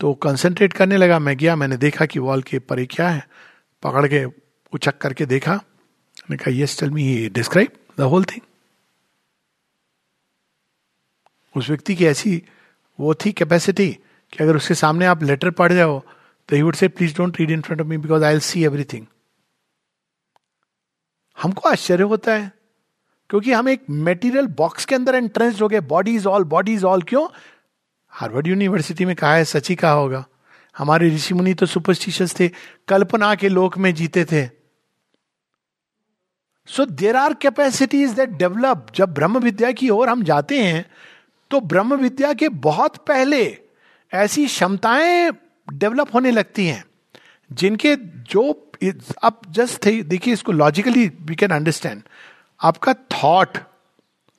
तो 0.00 0.14
कंसंट्रेट 0.14 0.72
करने 0.72 0.96
लगा। 0.96 1.18
मैं 1.18 1.36
गया, 1.36 1.56
मैंने 1.56 1.76
देखा 1.76 2.06
कि 2.06 2.18
वॉल 2.18 2.42
के 2.42 2.58
परे 2.58 2.86
क्या 2.86 3.08
है। 3.08 3.28
पकड़ 3.82 4.06
के 4.08 4.24
उचक 4.72 4.98
करके 4.98 5.26
देखा। 5.26 5.54
मैंने 5.54 6.36
कहा 6.36 6.50
yes 6.50 6.78
tell 6.80 6.90
me 6.90 7.28
describe 7.28 7.68
the 7.98 8.00
whole 8.02 8.24
thing 8.24 8.40
उस 11.56 11.68
व्यक्ति 11.68 11.94
की 11.94 12.06
ऐसी 12.06 12.42
वो 13.00 13.14
थी 13.14 13.32
कैपेसिटी 13.32 13.88
कि 14.32 14.42
अगर 14.42 14.56
उसके 14.56 14.74
सामने 14.74 15.06
आप 15.06 15.22
लेटर 15.22 15.50
पढ़ 15.50 15.72
जाओ 15.72 15.98
तो 16.48 16.56
he 16.56 16.62
would 16.62 16.74
say 16.74 16.88
please 16.88 17.16
don't 17.16 17.38
read 17.40 17.50
in 17.50 17.60
front 17.60 17.80
of 17.80 17.88
me 17.88 17.96
because 17.98 18.24
I 18.24 18.40
see 18.40 18.64
everything 18.64 19.06
हमको 21.36 21.68
आश्चर्य 21.68 22.04
होता 22.04 22.34
है। 22.34 22.55
क्योंकि 23.30 23.52
हम 23.52 23.68
एक 23.68 23.82
मेटीरियल 23.90 24.46
बॉक्स 24.56 24.84
के 24.84 24.94
अंदर 24.94 25.14
एंट्रेंस 25.14 25.60
हो 25.62 25.68
गए 25.68 25.80
body 25.82 26.14
is 26.14 26.26
all 26.28 26.44
body 26.46 26.74
is 26.74 26.84
all 26.84 27.02
क्यों? 27.02 27.26
हार्वर्ड 28.12 28.46
यूनिवर्सिटी 28.46 29.04
में 29.04 29.14
कहा 29.16 29.34
है, 29.34 29.44
सच 29.44 29.68
ही 29.68 29.74
कहा 29.76 29.92
होगा। 29.92 30.24
हमारे 30.74 31.08
ऋषि 31.10 31.34
मुनि 31.34 31.54
तो 31.54 31.66
सुपरस्टिशियस 31.66 32.38
थे, 32.40 32.48
कल्पना 32.88 33.34
के 33.34 33.48
लोक 33.48 33.78
में 33.78 33.92
जीते 33.94 34.24
थे। 34.24 34.46
So 36.68 36.84
there 36.86 37.16
are 37.16 37.34
capacities 37.34 38.10
that 38.10 38.30
develop 38.30 38.86
जब 38.94 39.12
ब्रह्म 39.14 39.38
विद्या 39.38 39.70
की 39.72 39.88
ओर 39.90 40.08
हम 40.08 40.22
जाते 40.22 40.62
हैं 40.62 40.84
तो 41.50 41.60
ब्रह्म 41.62 41.96
विद्या 41.96 42.32
के 42.32 42.48
बहुत 42.62 42.96
पहले 43.06 43.42
ऐसी 44.12 44.46
क्षमताएँ 44.46 45.30
डेवलप 45.68 46.14
होने 46.14 46.30
लगती 46.30 46.66
हैं, 46.66 46.84
जिनके 47.50 47.94
जो 48.30 48.52
अब 49.22 49.40
जस्ट 49.50 49.84
थे 49.86 50.02
देखिए 50.02 50.34
इसको 50.34 50.52
लॉजिकली 50.52 51.06
वी 51.20 51.34
कैन 51.34 51.50
अंडरस्टैंड 51.50 52.02
आपका 52.60 52.94
थॉट 52.94 53.58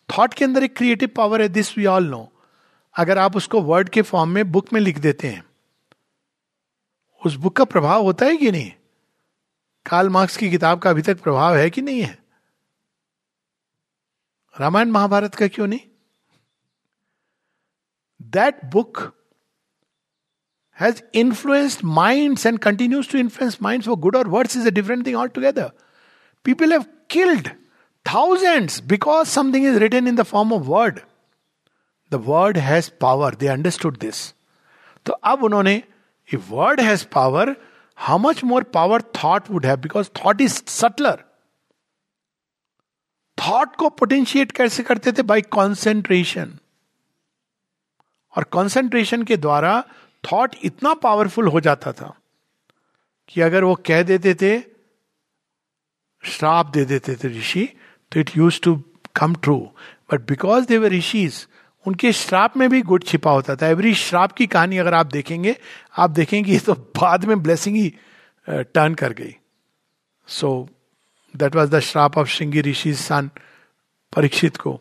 थॉट 0.10 0.34
के 0.34 0.46
अंदर 0.46 0.64
एक 0.64 0.76
क्रिएटिव 0.78 1.10
पावर 1.16 1.42
है 1.42 1.50
दिस 1.50 1.78
वी 1.78 1.86
ऑल 1.86 2.08
नो 2.10 2.32
अगर 2.96 3.18
आप 3.18 3.36
उसको 3.36 3.62
वर्ड 3.62 3.90
के 3.90 4.02
फॉर्म 4.02 4.30
में 4.30 4.52
बुक 4.52 4.74
में 4.74 4.80
लिख 4.82 5.00
देते 5.00 5.28
हैं, 5.28 5.44
उस 7.26 7.36
बुक 7.36 7.56
का 7.56 7.66
प्रभाव 7.66 8.04
होता 8.04 8.26
है 8.26 8.38
कि 8.38 8.52
नहीं? 8.52 8.72
काल 9.86 10.10
मार्क्स 10.10 10.38
की 10.38 10.50
किताब 10.50 10.80
का 10.80 10.90
अभी 10.90 11.02
तक 11.02 11.22
प्रभाव 11.22 11.56
है 11.56 11.70
कि 11.70 11.82
नहीं 11.82 12.02
है? 12.02 12.18
रामायण 14.56 14.92
महाभारत 14.92 15.36
का 15.36 15.48
क्यों 15.48 15.68
नहीं? 15.68 15.80
That 18.22 18.66
book 18.66 19.02
has 20.78 21.02
influenced 21.14 21.84
minds 21.84 22.46
and 22.46 22.60
continues 22.60 23.12
to 23.12 23.18
influence 23.18 23.58
minds 23.62 23.88
for 23.88 23.96
good 23.96 24.16
और 24.16 24.28
words 24.28 24.58
is 24.58 24.68
a 24.68 24.72
different 24.72 25.06
thing 25.06 25.16
altogether 25.28 25.72
people 26.46 26.72
have 26.72 26.86
killed 27.10 27.50
thousands 28.14 28.82
because 28.84 29.28
something 29.28 29.66
is 29.66 29.78
written 29.78 30.08
in 30.08 30.16
the 30.16 30.24
form 30.24 30.54
of 30.54 30.64
word 30.64 31.00
the 32.12 32.14
word 32.14 32.58
has 32.58 32.92
power 33.02 33.36
they 33.36 33.48
understood 33.48 33.98
this 33.98 34.34
तो 35.06 35.14
अब 35.14 35.44
उन्होंने 35.44 35.84
word 36.50 36.82
has 36.82 37.06
power 37.06 37.56
how 37.96 38.18
much 38.18 38.44
more 38.44 38.64
power 38.64 39.02
thought 39.02 39.50
would 39.50 39.66
have 39.66 39.78
because 39.78 40.10
thought 40.26 40.42
is 40.42 40.64
subtler 40.68 41.24
thought 43.38 43.76
को 43.76 43.90
potentiate 43.90 44.52
कैसे 44.52 44.84
करते 44.84 45.12
थे? 45.12 45.22
By 45.22 45.42
concentration 45.42 46.58
और 48.38 48.44
concentration 48.44 49.24
के 49.24 49.38
द्वारा 49.38 49.84
थॉट 50.24 50.56
इतना 50.64 50.94
पावरफुल 50.94 51.48
हो 51.48 51.60
जाता 51.60 51.92
था 51.92 52.14
कि 53.30 53.42
अगर 53.42 53.64
वो 53.64 53.76
कह 53.76 54.04
देते 54.04 54.34
थे, 54.36 54.60
श्राप 56.24 56.66
दे 56.66 56.86
देते 56.86 57.16
थे 57.16 57.28
ऋषि 57.28 57.78
तो 58.12 58.20
it 58.20 58.32
use 58.38 58.60
to 58.64 58.76
come 59.16 59.36
true 59.36 59.58
but 60.12 60.28
because 60.28 60.68
they 60.68 60.78
were 60.78 60.92
rishis 60.92 61.46
उनके 61.86 62.12
श्राप 62.14 62.58
में 62.58 62.70
भी 62.70 62.82
गुड 62.82 63.04
छिपा 63.04 63.32
होता 63.32 63.56
था। 63.56 63.68
एवरी 63.68 63.94
श्राप 63.96 64.32
की 64.32 64.48
कहानी 64.48 64.78
अगर 64.78 64.94
आप 64.94 65.06
देखेंगे 65.08 65.56
आप 65.98 66.10
देखेंगे 66.12 66.58
तो 66.60 66.74
बाद 66.74 67.26
में 67.26 67.42
ब्लेसिंग 67.44 67.78
ही 67.78 67.90
टर्न 68.48 68.94
कर 68.94 69.14
गई। 69.14 69.36
So 70.28 70.68
that 71.34 71.56
was 71.56 71.70
the 71.72 71.80
shraap 71.82 72.18
of 72.18 72.28
Shringi 72.30 72.62
Rishi 72.62 72.94
son 72.96 73.30
Parikshit 74.14 74.58
को, 74.58 74.74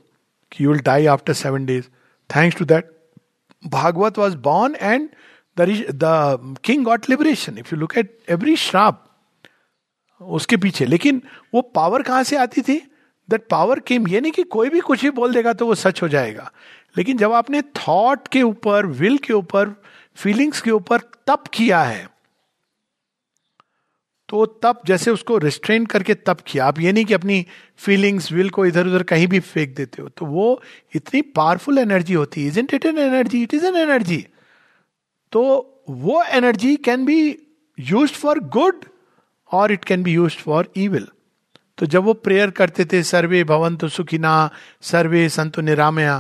कि 0.53 0.65
you 0.65 0.71
will 0.71 0.81
die 0.83 1.07
after 1.07 1.33
seven 1.35 1.67
days 1.67 1.85
thanks 2.31 2.59
to 2.59 2.65
that 2.65 2.91
Bhagavat 3.62 4.19
was 4.19 4.37
born 4.39 4.75
and 4.75 5.09
the 5.57 6.57
king 6.65 6.85
got 6.85 7.09
liberation 7.11 7.59
if 7.59 7.69
you 7.73 7.79
look 7.81 7.97
at 7.99 8.19
every 8.31 8.57
shraap, 8.57 9.03
उसके 10.21 10.57
पीछे, 10.57 10.87
लेकिन 10.87 11.23
वो 11.55 11.62
power 11.75 12.03
कहाँ 12.03 12.23
से 12.25 12.37
आती 12.39 12.62
थी? 12.62 12.81
दैट 13.29 13.47
पावर 13.51 13.81
केम 13.81 14.09
ये 14.09 14.21
नहीं 14.21 14.33
कि 14.33 14.43
कोई 14.43 14.69
भी 14.69 14.81
कुछ 14.81 15.03
ही 15.03 15.11
बोल 15.11 15.33
देगा 15.35 15.53
तो 15.53 15.67
वो 15.67 15.75
सच 15.75 16.03
हो 16.03 16.09
जाएगा। 16.09 16.51
लेकिन 16.97 17.17
जब 17.19 17.33
आपने 17.33 17.62
थॉट 17.79 18.29
के 18.29 18.43
ऊपर 18.43 18.87
विल 18.99 19.17
के 19.19 19.33
ऊपर 19.33 19.75
फीलिंग्स 20.17 20.61
के 20.61 20.71
ऊपर 20.71 21.01
तप 21.27 21.45
किया 21.55 21.83
है 21.83 22.09
तो 24.29 24.45
तप 24.62 24.81
जैसे 24.87 25.11
उसको 25.11 25.37
रिस्ट्रेन 25.39 25.85
करके 25.87 26.15
तप 26.15 26.39
किया। 26.47 26.67
आप 26.67 26.79
ये 26.81 26.93
नहीं 26.93 27.05
कि 27.05 27.15
अपनी 27.15 27.45
फीलिंग्स 27.79 28.31
विल 28.33 28.49
को 28.51 28.65
इधर 28.67 28.87
उधर 28.87 29.03
कहीं 29.03 29.27
भी 29.27 29.41
फेंक 29.41 29.77
देते 29.77 30.03
हो 30.03 30.09
तो 30.09 30.27
वो 30.27 30.61
इतनी 30.95 31.21
पावरफुल 31.37 31.79
एनर्जी 31.79 32.15
होती 32.15 32.47
है। 32.47 32.65
It 32.75 32.87
an 32.87 32.99
energy 32.99 33.43
it 33.43 33.55
is 33.55 33.67
an 33.67 33.77
energy 33.77 34.25
तो 35.33 35.43
वो 35.91 36.23
energy 36.23 36.75
can 36.77 37.05
be 37.05 37.19
use 37.79 38.12
for 38.12 38.39
good 38.57 38.85
और 39.53 39.73
it 39.73 39.85
can 39.85 40.03
be 40.03 40.12
use 40.12 40.37
for 40.37 40.73
evil 40.77 41.07
तो 41.79 41.87
जब 41.87 42.05
वो 42.05 42.12
प्रेयर 42.15 42.51
करते 42.51 42.85
थे, 42.85 43.03
सर्वे 43.03 43.43
भवन 43.45 43.77
तो 43.77 43.89
सुखिना, 43.89 44.51
सर्वे 44.83 45.29
संतो 45.29 45.62
निरामया 45.62 46.19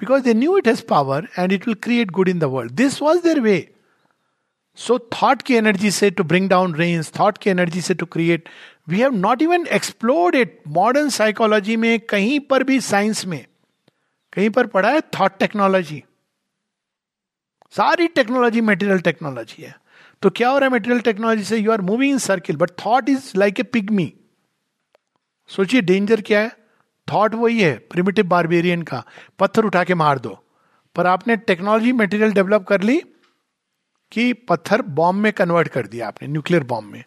because 0.00 0.22
they 0.22 0.34
knew 0.34 0.56
it 0.58 0.68
has 0.68 0.82
power 0.88 1.28
and 1.38 1.52
it 1.52 1.66
will 1.68 1.76
create 1.82 2.10
good 2.10 2.28
in 2.28 2.38
the 2.38 2.44
world 2.44 2.72
this 2.72 3.00
was 3.02 3.22
their 3.22 3.40
way 3.40 3.56
so 4.78 4.98
thought 5.14 5.42
की 5.42 5.54
एनर्जी 5.54 5.90
से 5.90 6.10
to 6.10 6.24
bring 6.24 6.48
down 6.48 6.74
rains 6.74 7.12
thought 7.18 7.38
की 7.38 7.50
एनर्जी 7.50 7.80
से 7.80 7.94
to 7.94 8.06
create 8.06 8.48
we 8.88 9.00
have 9.00 9.14
not 9.14 9.42
even 9.42 9.66
explored 9.66 10.34
it 10.34 10.60
modern 10.68 11.08
psychology 11.08 11.76
में 11.76 11.98
कहीं 12.00 12.38
पर 12.40 12.62
भी 12.64 12.80
science 12.80 13.24
में 13.26 13.44
कहीं 14.32 14.50
पर 14.50 14.66
पढ़ा 14.66 14.90
है 14.90 15.00
थॉट 15.00 15.38
टेक्नोलॉजी 15.38 16.02
सारी 17.76 18.06
टेक्नोलॉजी 18.06 18.60
मेटेरियल 18.60 18.98
टेक्नोलॉजी 19.00 19.62
है 19.62 19.74
तो 20.22 20.30
क्या 20.30 20.48
हो 20.48 20.58
रहा 20.58 20.66
है 20.66 20.72
मेटेरियल 20.72 21.00
टेक्नोलॉजी 21.00 21.44
से 21.44 21.56
you 21.56 21.72
are 21.72 21.80
moving 21.80 22.12
in 22.12 22.18
circle 22.18 22.56
but 22.56 22.70
thought 22.86 23.08
is 23.08 23.32
like 23.36 23.60
a 23.60 23.62
pigmy 23.62 24.12
सोचिए 25.58 25.80
डेंजर 25.80 26.20
क्या 26.20 26.40
है? 26.40 26.50
थॉट 27.12 27.34
वही 27.34 27.60
है 27.60 27.72
प्रिमिटिव 27.90 28.26
बारबेरियन 28.28 28.82
का। 28.82 29.02
पत्थर 29.38 29.64
उठा 29.64 29.84
के 29.84 29.94
मार 29.94 30.18
दो। 30.18 30.44
पर 30.96 31.06
आपने 31.06 31.36
टेक्नोलॉजी 31.36 31.92
मटेरियल 31.92 32.32
डेवलप 32.32 32.64
कर 32.64 32.82
ली 32.82 33.00
कि 34.12 34.32
पत्थर 34.32 34.82
बॉम्ब 34.82 35.22
में 35.22 35.32
कन्वर्ट 35.32 35.68
कर 35.68 35.86
दिया 35.86 36.08
आपने 36.08 36.28
न्यूक्लियर 36.28 36.64
बॉम्ब 36.64 36.92
में। 36.92 37.04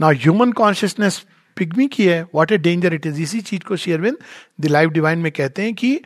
ना 0.00 0.08
ह्यूमन 0.08 0.52
कॉन्शियसनेस 0.52 1.26
पिग्मी 1.56 1.86
की 1.88 2.06
है 2.08 2.22
what 2.34 2.52
a 2.52 2.58
danger 2.58 2.94
it 2.94 3.06
is 3.06 3.20
इसी 3.22 3.40
चीज़ 3.40 3.64
को 3.64 3.76
शेयरविंद 3.76 4.18
द 4.60 4.66
लाइफ 4.66 4.90
डिवाइन 4.90 5.18
में 5.18 5.32
कहते 5.32 5.62
हैं 5.62 5.74
कि 5.74 6.00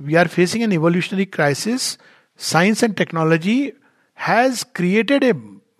we 0.00 0.14
are 0.14 0.28
facing 0.28 0.64
an 0.64 0.72
evolutionary 0.72 1.24
crisis 1.24 1.98
science 2.38 2.84
and 2.84 2.94
technology 2.94 3.72
has 4.18 4.64
created 4.74 5.24
a 5.24 5.32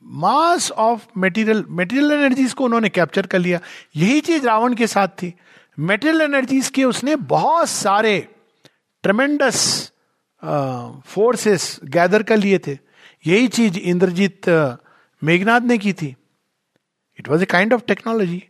mass 0.08 0.70
of 0.70 1.06
material 1.16 1.64
material 1.68 2.12
energies 2.12 2.52
को 2.52 2.64
उन्होंने 2.64 2.88
कैप्चर 2.88 3.26
कर 3.26 3.38
लिया। 3.38 3.60
यही 3.96 4.20
चीज़ 4.20 4.46
रावण 4.46 4.74
के 4.74 4.86
साथ 4.86 5.08
थी। 5.08 5.34
मेटेरियल 5.78 6.20
एनर्जीज 6.20 6.68
के 6.68 6.84
उसने 6.84 7.16
बहुत 7.16 7.68
सारे 7.68 8.18
ट्रमेंडस 9.02 9.92
फोर्सेस 11.06 11.80
गैदर 11.84 12.22
कर 12.22 12.36
लिए 12.36 12.58
थे। 12.58 12.78
यही 13.26 13.48
चीज़ 13.48 13.78
इंद्रजीत 13.78 14.48
मेघनाथ 15.22 15.60
ने 15.60 15.78
की 15.78 15.92
थी। 15.92 16.14
It 17.18 17.28
was 17.28 17.42
a 17.42 17.46
kind 17.46 17.72
of 17.74 17.82
technology 17.88 18.42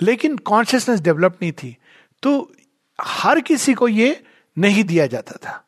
लेकिन 0.00 0.36
कॉन्शियसनेस 0.36 1.00
डेवलप 1.00 1.38
नहीं 1.42 1.52
थी। 1.52 1.76
तो 2.22 2.52
हर 2.98 3.40
किसी 3.40 3.74
को 3.74 3.88
ये 3.88 4.24
नहीं 4.56 4.84
दिया 4.84 5.06
जाता 5.06 5.36
था। 5.42 5.60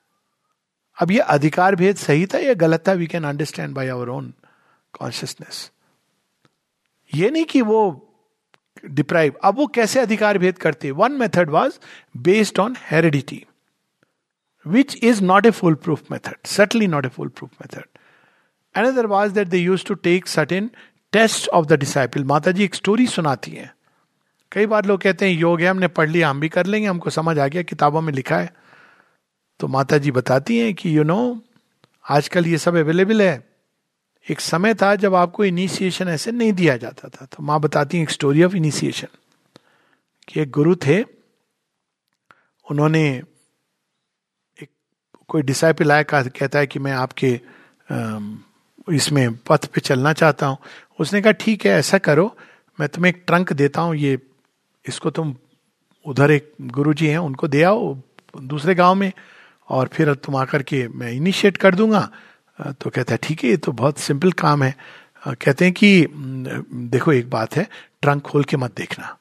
अब 0.98 1.11
ये 1.11 1.18
अधिकार 1.18 1.74
भेद 1.76 1.96
सही 1.96 2.26
था 2.26 2.38
या 2.38 2.54
गलत 2.54 2.85
था? 2.88 2.92
We 2.92 3.06
can 3.06 3.24
understand 3.24 3.74
by 3.74 3.88
our 3.88 4.09
own 4.09 4.32
consciousness 4.98 5.70
ये 7.12 7.30
नहीं 7.30 7.44
कि 7.44 7.62
वो 7.62 7.80
डिप्राइव 8.85 9.35
अब 9.44 9.56
वो 9.56 9.66
कैसे 9.66 10.00
अधिकार 10.00 10.38
भेद 10.38 10.59
करते? 10.59 10.90
One 10.90 11.12
method 11.12 11.50
was 11.50 11.78
based 12.16 12.59
on 12.59 12.76
heredity 12.90 13.44
which 14.66 14.96
is 15.04 15.22
not 15.24 15.46
a 15.46 15.50
foolproof 15.74 16.11
method 16.12 16.37
certainly 16.46 16.87
not 16.87 17.06
a 17.06 17.09
foolproof 17.28 17.50
method 17.62 17.85
another 18.74 19.06
was 19.06 19.32
that 19.32 19.48
they 19.48 19.59
use 19.59 19.85
to 19.85 19.94
take 19.94 20.26
certain 20.26 20.70
test 21.12 21.48
of 21.48 21.66
the 21.66 21.72
disciple 21.72 22.24
Mata 22.24 22.50
ji 22.50 22.64
एक 22.64 22.74
story 22.74 23.06
सुनाती 23.06 23.50
है। 23.50 23.74
कई 24.52 24.66
बार 24.66 24.85
लोग 24.85 25.00
कहते 25.00 25.28
हैं 25.28 25.38
योग 25.38 25.61
है 25.61 25.66
हमने 25.66 25.88
पढ़ 25.88 26.09
लिया 26.11 26.28
हम 26.30 26.40
भी 26.40 26.48
कर 26.48 26.66
लेंगे 26.66 26.88
हमको 26.88 27.11
समझ 27.11 27.38
आ 27.38 27.46
गया 27.46 27.62
किताबों 27.62 28.00
में 28.00 28.12
लिखा 28.12 28.38
है। 28.38 28.52
तो 29.61 29.68
माता 29.68 29.98
जी 29.98 30.11
बताती 30.11 30.59
हैं 30.59 30.74
कि 30.74 30.96
यू 30.96 31.02
you 31.02 31.06
नो 31.06 31.16
know, 31.16 31.40
आजकल 32.11 32.46
ये 32.46 32.59
सब 32.59 32.76
अवेलेबल 32.76 33.22
है 33.22 33.55
एक 34.26 34.40
समय 34.40 34.74
था 34.74 34.94
जब 34.94 35.14
आपको 35.14 35.44
इनिशिएशन 35.44 36.08
ऐसे 36.08 36.32
नहीं 36.32 36.52
दिया 36.52 36.76
जाता 36.76 37.08
था। 37.08 37.24
तो 37.24 37.42
माँ 37.42 37.60
बताती 37.60 38.00
एक 38.02 38.10
स्टोरी 38.10 38.42
ऑफ़ 38.44 38.54
इनिशिएशन 38.54 39.08
कि 40.28 40.40
एक 40.40 40.50
गुरु 40.50 40.74
थे, 40.76 41.02
उन्होंने 42.66 43.04
एक, 44.58 44.68
कोई 45.28 45.42
डिसाइपल 45.42 45.92
आया 45.92 46.02
कहता 46.12 46.58
है 46.58 46.66
कि 46.66 46.78
मैं 46.78 46.92
आपके 46.92 47.40
इसमें 48.92 49.36
पथ 49.36 49.66
पे 49.66 49.80
चलना 49.80 50.12
चाहता 50.12 50.46
हूँ। 50.46 50.58
उसने 51.00 51.20
कहा, 51.22 51.32
ठीक 51.32 51.66
है, 51.66 51.72
ऐसा 51.72 51.98
करो, 51.98 52.36
मैं 52.78 52.88
तुम्हें 52.88 53.12
एक 53.12 53.22
ट्रंक 53.26 53.52
देता 53.52 53.80
हूँ, 53.80 53.94
ये, 53.96 54.18
इसको 54.84 55.10
तुम 55.10 55.34
उधर 56.06 56.30
एक 56.30 56.52
गुरु 56.62 56.94
जी 56.94 57.06
हैं, 57.06 57.18
उनको 57.18 57.48
दे 57.48 57.62
आओ 57.62 57.94
दूसरे 58.36 58.74
गाँव 58.74 58.94
में, 58.94 59.12
और 59.68 59.88
फिर 59.88 60.14
तुम 60.14 60.36
आकर 60.36 60.62
के 60.62 60.88
मैं 60.88 61.12
इनिशिएट 61.12 61.56
कर 61.56 61.74
दूँगा 61.74 62.10
तो 62.58 62.90
कहता 62.90 63.14
है, 63.14 63.18
ठीक 63.22 63.44
है, 63.44 63.50
ये 63.50 63.56
तो 63.56 63.72
बहुत 63.72 63.98
सिंपल 63.98 64.32
काम 64.32 64.62
है। 64.62 64.74
कहते 65.22 65.64
हैं 65.64 65.74
कि 65.74 66.06
देखो, 66.10 67.12
एक 67.12 67.30
बात 67.30 67.56
है, 67.56 67.68
ट्रंक 68.02 68.22
खोल 68.22 68.44
के 68.44 68.56
मत 68.56 68.76
देखना। 68.76 69.16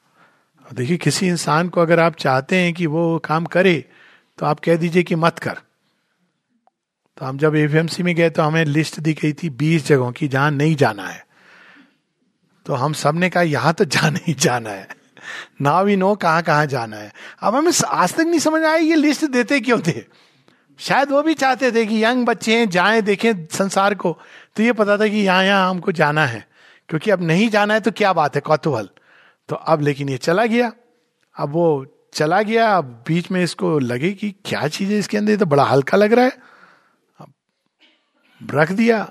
देखिए, 0.66 0.96
किसी 0.96 1.26
इंसान 1.26 1.68
को 1.68 1.80
अगर 1.80 2.00
आप 2.00 2.16
चाहते 2.16 2.56
हैं 2.56 2.72
कि 2.74 2.86
वो 2.86 3.18
काम 3.24 3.44
करे 3.46 3.84
तो 4.38 4.46
आप 4.46 4.60
कह 4.60 4.76
दीजिए 4.76 5.02
कि 5.02 5.14
मत 5.14 5.38
कर। 5.38 5.58
तो 7.18 7.24
हम 7.24 7.38
जब 7.38 7.54
एफएमसी 7.56 8.02
में 8.02 8.14
गए 8.14 8.30
तो 8.30 8.42
हमें 8.42 8.64
लिस्ट 8.64 8.98
दी 9.00 9.12
गई 9.14 9.32
थी 9.32 9.50
बीस 9.50 9.86
जगहों 9.86 10.10
की 10.12 10.28
जहाँ 10.28 10.50
नहीं 10.50 10.74
जाना 10.76 11.06
है। 11.06 11.24
तो 12.66 12.74
हम 12.74 12.92
सबने 12.92 13.30
कहा, 13.30 13.42
यहाँ 13.42 13.72
तो 13.74 13.84
जाना 13.86 14.18
ही 14.24 14.34
जाना 14.34 14.70
है। 14.70 14.88
ना 15.60 15.80
वी 15.80 15.96
नो 15.96 16.14
कहाँ 16.14 16.42
कहाँ 16.42 16.66
जाना 16.66 16.96
है। 16.96 17.12
अब 17.40 17.54
हमें 17.54 17.72
आज 17.86 18.14
तक 18.14 18.20
नहीं 18.20 18.38
समझ 18.40 18.62
आया, 18.62 18.74
ये 18.74 18.94
लिस्ट 18.94 19.24
देते 19.24 19.60
क्यों 19.60 19.80
थे? 19.80 20.25
शायद 20.78 21.10
वो 21.10 21.22
भी 21.22 21.34
चाहते 21.34 21.72
थे 21.72 21.86
कि 21.86 22.04
यंग 22.04 22.26
बच्चे 22.26 22.58
हैं, 22.58 22.68
जाएँ, 22.68 23.02
देखें 23.02 23.46
संसार 23.46 23.94
को। 23.94 24.18
तो 24.56 24.62
ये 24.62 24.72
पता 24.72 24.96
था 24.96 25.08
कि 25.08 25.16
यहाँ 25.16 25.44
यहाँ 25.44 25.70
हमको 25.70 25.92
जाना 25.92 26.26
है। 26.26 26.48
क्योंकि 26.88 27.10
अब 27.10 27.22
नहीं 27.22 27.48
जाना 27.48 27.74
है 27.74 27.80
तो 27.80 27.90
क्या 27.90 28.12
बात 28.12 28.34
है, 28.34 28.40
कौतूहल। 28.40 28.88
तो 29.48 29.56
अब 29.56 29.80
लेकिन 29.80 30.08
ये 30.08 30.16
चला 30.16 30.46
गया। 30.46 30.72
अब 31.38 31.48
वो 31.48 31.86
चला 32.12 32.42
गया। 32.42 32.76
अब 32.76 33.04
बीच 33.08 33.30
में 33.30 33.42
इसको 33.44 33.78
लगे 33.78 34.12
कि 34.12 34.34
क्या 34.44 34.68
चीज़ 34.68 34.92
है 34.92 34.98
इसके 34.98 35.16
अंदर 35.16 35.36
तो 35.36 35.46
बड़ा 35.46 35.64
हल्का 35.64 35.96
लग 35.96 36.12
रहा 36.12 36.24
है। 36.24 36.38
अब 37.20 37.32
रख 38.50 38.72
दिया। 38.72 39.10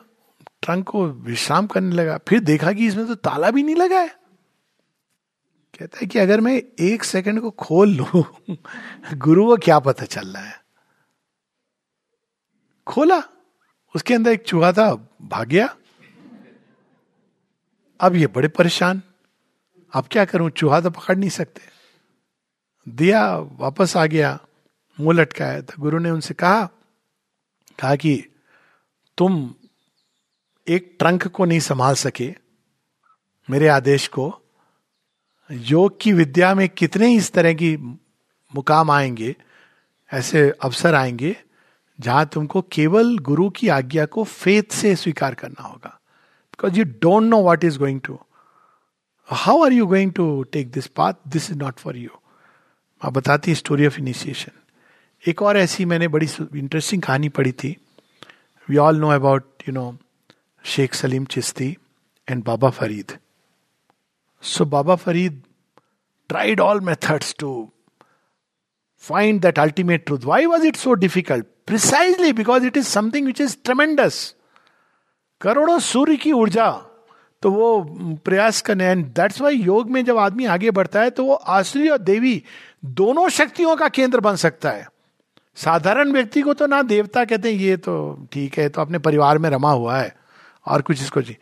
ट्रंक 0.61 0.87
को 0.87 1.07
विश्राम 1.07 1.67
करने 1.67 1.95
लगा। 1.95 2.19
फिर 2.27 2.39
देखा 2.39 2.71
कि 2.71 2.87
इसमें 2.87 3.07
तो 3.07 3.15
ताला 3.15 3.51
भी 3.51 3.63
नहीं 3.63 3.75
लगा 3.75 3.99
है। 3.99 4.07
कहता 5.79 5.99
है 6.01 6.07
कि 6.07 6.19
अगर 6.19 6.41
मैं 6.41 6.61
एक 6.79 7.03
सेकंड 7.03 7.41
को 7.41 7.51
खोल 7.51 7.89
लू, 7.89 8.25
गुरु 9.13 9.45
को 9.45 9.57
क्या 9.57 9.79
पता 9.79 10.05
चल 10.05 10.27
रहा 10.27 10.43
है। 10.43 10.64
खोला, 12.87 13.23
उसके 13.95 14.13
अंदर 14.13 14.31
एक 14.31 14.43
चूहा 14.43 14.71
था 14.71 14.93
भाग 15.21 15.47
गया 15.47 15.75
अब 17.99 18.15
ये 18.15 18.27
बड़े 18.27 18.47
परेशान। 18.47 19.01
अब 19.93 20.07
क्या 20.11 20.25
करूँ? 20.25 20.49
चूहा 20.49 20.81
तो 20.81 20.89
पकड़ 20.89 21.17
नहीं 21.17 21.29
सकते। 21.29 21.61
दिया 22.87 23.37
वापस 23.37 23.97
आ 23.97 24.05
गया, 24.05 24.39
मुँह 24.99 25.17
लटकाया। 25.17 25.61
तो 25.61 25.73
गुरु 25.79 25.99
ने 25.99 26.09
उनसे 26.09 26.33
कहा 26.33 26.65
कहा 27.79 27.95
कि 27.95 28.25
तुम 29.17 29.53
एक 30.67 30.95
ट्रंक 30.99 31.27
को 31.27 31.45
नहीं 31.45 31.59
संभाल 31.59 31.95
सके। 31.95 32.35
मेरे 33.49 33.67
आदेश 33.67 34.07
को। 34.07 34.41
योग 35.51 35.99
की 36.01 36.13
विद्या 36.13 36.55
में 36.55 36.69
कितने 36.69 37.13
इस 37.15 37.31
तरह 37.31 37.53
की 37.53 37.77
मुकाम 38.55 38.91
आएँगे, 38.91 39.35
ऐसे 40.13 40.49
अवसर 40.49 40.95
आएँगे 40.95 41.44
जहाँ 41.99 42.25
तुमको 42.25 42.61
केवल 42.71 43.17
गुरु 43.19 43.49
की 43.49 43.67
आज्ञा 43.69 44.05
को 44.05 44.23
फेथ 44.23 44.71
से 44.71 44.95
स्वीकार 44.95 45.33
करना 45.33 45.63
होगा। 45.63 45.89
Because 46.53 46.77
you 46.79 46.83
don't 47.01 47.23
know 47.23 47.41
what 47.43 47.63
is 47.63 47.79
going 47.79 48.01
to 48.01 48.19
how 49.29 49.63
are 49.65 49.73
you 49.73 49.85
going 49.87 50.11
to 50.13 50.43
take 50.43 50.71
this 50.71 50.87
path 50.87 51.13
this 51.27 51.49
is 51.51 51.57
not 51.57 51.79
for 51.79 51.97
you 51.97 52.09
आप 53.01 53.13
बताती 53.13 53.55
स्टोरी 53.55 53.87
ऑफ़ 53.87 53.99
इनिशिएशन 53.99 54.51
एक 55.23 55.41
और 55.41 55.57
ऐसी 55.57 55.85
मैंने 55.85 56.07
बड़ी 56.07 56.27
इंटरेस्टिंग 56.59 57.01
कहानी 57.01 57.29
पढ़ी 57.29 57.51
थी। 57.51 57.75
We 58.69 58.77
all 58.77 58.97
know 58.99 59.09
about 59.09 59.63
you 59.67 59.73
know 59.73 59.97
Sheikh 60.63 60.93
Salim 60.93 61.25
Chishti 61.25 61.75
and 62.27 62.43
Baba 62.43 62.69
Farid 62.69 63.17
so 64.43 64.65
Baba 64.65 64.95
Farid 64.95 65.41
tried 66.29 66.59
all 66.59 66.79
methods 66.81 67.35
to 67.39 67.51
find 69.05 69.41
that 69.41 69.59
ultimate 69.59 70.05
truth 70.05 70.25
why 70.25 70.45
was 70.45 70.65
it 70.67 70.75
so 70.75 70.93
difficult 70.95 71.45
precisely 71.67 72.33
because 72.33 72.65
it 72.65 72.77
is 72.77 72.87
something 72.87 73.25
which 73.25 73.41
is 73.41 73.55
tremendous 73.63 74.33
करोड़ों 75.41 75.79
सूर्य 75.81 76.15
की 76.15 76.31
ऊर्जा 76.33 76.71
तो 77.43 77.51
वो 77.51 77.67
प्रयास 78.25 78.61
करने 78.61 78.85
and 78.85 79.05
that's 79.15 79.41
why 79.41 79.55
योग 79.55 79.89
में 79.91 80.03
जब 80.05 80.17
आदमी 80.17 80.45
आगे 80.47 80.71
बढ़ता 80.71 81.01
है 81.01 81.09
तो 81.09 81.23
वो 81.25 81.33
आश्री 81.33 81.89
और 81.89 81.97
देवी 81.99 82.41
दोनों 82.97 83.27
शक्तियों 83.31 83.75
का 83.75 83.87
केंद्र 83.89 84.19
बन 84.19 84.35
सकता 84.35 84.71
है। 84.71 84.87
साधारण 85.57 86.11
व्यक्ति 86.11 86.41
को 86.41 86.53
तो 86.53 86.67
ना 86.67 86.81
देवता 86.83 87.23
कहते 87.25 87.51
हैं, 87.51 87.59
ये 87.59 87.77
तो 87.77 88.27
ठीक 88.33 88.57
है 88.59 88.67
तो 88.69 88.81
अपने 88.81 88.99
परिवार 88.99 89.37
में 89.37 89.49
रमा 89.49 89.71
हुआ 89.71 89.97
है, 89.97 90.15
और 90.65 90.81
कुछ 90.81 91.01
इसको 91.01 91.21
जी। 91.21 91.35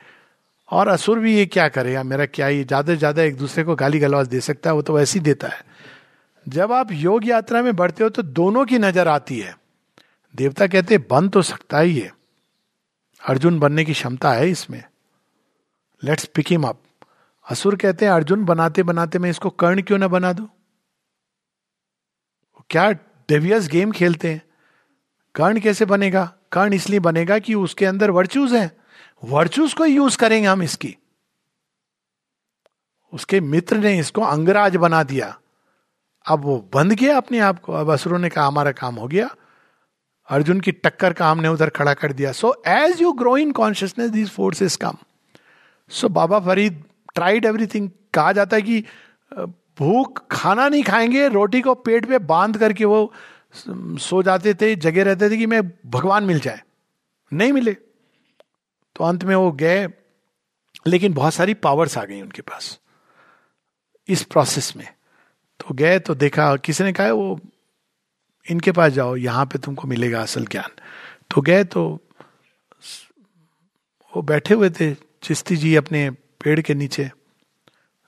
और 0.70 0.88
असुर 0.88 1.20
भी 1.20 1.36
ये 1.36 1.46
क्या 1.46 1.68
करेगा 1.70 2.04
मेरा 2.04 2.26
क्या 2.28 2.48
ये 2.48 2.64
ज़्यादा 2.64 2.94
से 2.94 2.98
ज़्यादा 2.98 3.24
एक 3.24 3.38
दूसरे 3.38 3.64
को 3.64 3.76
गाली 3.76 4.00
गलौज 4.00 4.28
दे 4.28 4.40
सकता 4.42 4.70
है, 4.70 4.76
वो 4.76 4.82
तो 4.82 4.94
वैसे 4.94 5.20
ही 5.20 5.24
देता 5.26 5.48
है। 5.48 5.62
जब 6.48 6.72
आप 6.72 6.92
योग 6.92 7.28
यात्रा 7.28 7.62
में 7.62 7.76
बढ़ते 7.76 8.04
हो 8.04 8.10
तो 8.10 8.22
दोनों 8.22 8.66
की 8.66 8.78
नज़र 8.78 9.08
आती 9.08 9.40
है। 9.40 9.58
देवता 10.36 10.68
कहते, 10.68 10.98
बन 10.98 11.30
तो 11.30 11.42
सकता 11.42 11.80
ही 11.80 12.00
है। 12.00 12.14
अर्जुन 13.30 13.60
बनने 13.60 13.86
की 13.86 13.94
क्षमता 13.94 14.34
है 14.34 14.50
इसमें। 14.50 14.84
लेट्स 16.04 16.26
पिक 16.26 16.48
हिम 16.48 16.64
अप 16.64 16.84
असुर 17.50 17.76
कहते 17.76 18.06
हैं, 18.06 18.12
अर्जुन, 18.12 18.46
बनाते 18.46 18.84
बनाते 18.84 19.20
मैं 19.20 19.30
इसको 19.30 19.50
कर्ण 19.50 19.82
क्यों 19.82 19.98
ना 19.98 20.08
बना 20.08 20.34
दू? 20.34 20.50
क्या 22.70 22.92
डेवियस 23.30 23.68
गेम 23.68 23.92
खेलते 23.92 24.32
हैं? 24.34 24.42
कर्ण 25.36 25.60
कैसे 25.60 25.86
बनेगा? 25.86 26.34
कर्ण 26.52 26.74
इसलिए 26.74 27.00
बनेगा 27.00 27.40
कि 27.40 27.54
उसके 27.54 27.86
अंदर 27.86 28.12
वर्चूज 28.12 28.54
हैं। 28.54 28.72
वर्चूज 29.24 29.74
को 29.74 29.86
यूज़ 29.86 30.18
करेंगे 30.18 30.48
हम 30.48 30.64
इसकी। 30.64 30.98
उसके 33.14 33.42
मित्र 33.42 33.78
ने 33.78 34.00
इसको 34.00 34.22
अंगराज 34.22 34.76
बना 34.76 35.04
दिया। 35.04 35.40
अब 36.26 36.40
वो 36.40 36.58
बंद 36.74 36.96
किया 36.96 37.18
अपने 37.18 37.40
आप 37.40 37.60
को। 37.60 37.74
अब 37.74 37.92
असुरों 37.92 38.20
ने 38.20 38.30
कहा, 38.30 38.46
हमारा 38.48 38.72
काम 38.72 38.96
हो 38.96 39.08
गया। 39.08 39.30
अर्जुन 40.30 40.60
की 40.60 40.72
टक्कर 40.72 41.14
का 41.14 41.30
हमने 41.32 41.48
उधर 41.48 41.70
खड़ा 41.70 41.94
कर 41.94 42.14
दिया। 42.14 42.32
So 42.32 42.54
as 42.68 43.02
you 43.02 43.12
grow 43.14 43.38
in 43.38 43.52
consciousness 43.52 44.12
these 44.12 44.30
forces 44.30 44.76
come 44.76 44.98
so 45.90 46.10
Baba 46.10 46.40
Farid 46.40 46.84
tried 47.16 47.46
everything 47.46 47.90
कहा 48.14 48.32
जाता 48.32 48.56
है 48.56 48.62
कि 48.62 48.84
भूख 49.80 50.28
खाना 50.32 50.68
नहीं 50.70 50.84
खाएँगे, 50.84 51.28
रोटी 51.28 51.62
को 51.62 51.74
पेट 51.76 52.06
पे 52.06 52.18
बाँध 52.20 52.58
करके 52.58 52.86
वो 52.86 53.14
सो 53.56 54.24
जाते 54.24 54.54
थे, 54.54 54.76
जगे 54.76 55.04
रहते 55.04 55.30
थे 55.30 55.38
कि 55.38 55.46
मैं 55.46 55.62
भगवान 55.86 56.24
मिल 56.24 56.40
जाए। 56.40 56.62
नहीं 57.34 57.54
मिले। 57.54 57.74
तो 58.96 59.04
अंत 59.04 59.24
में 59.24 59.36
वो 59.36 59.52
गए, 59.52 59.88
लेकिन 60.88 61.14
बहुत 61.14 61.34
सारी 61.34 61.54
पावर्स 61.54 61.98
आ 61.98 62.04
गई 62.04 62.22
उनके 62.22 62.42
पास। 62.42 62.80
इस 64.08 64.24
प्रोसेस 64.24 64.74
में। 64.78 64.88
तो 65.64 65.74
गए 65.74 66.00
तो 66.00 66.16
देखा 66.16 66.56
किसी 66.56 66.84
ने 66.84 66.94
कहा 66.94 67.12
वो, 67.12 67.40
इनके 68.52 68.72
पास 68.72 68.92
जाओ, 68.92 69.16
यहाँ 69.16 69.46
पे 69.46 69.60
तुमको 69.60 69.88
मिलेगा 69.88 70.22
असल 70.22 70.46
ज्ञान। 70.46 70.72
तो 71.32 71.42
गए 71.42 71.64
तो 71.64 71.84
वो 74.14 74.22
बैठे 74.22 74.54
हुए 74.54 74.70
थे, 74.70 74.94
चिश्ती 74.94 75.56
जी 75.56 75.76
अपने 75.76 76.10
पेड़ 76.12 76.60
के 76.62 76.74
नीचे, 76.74 77.12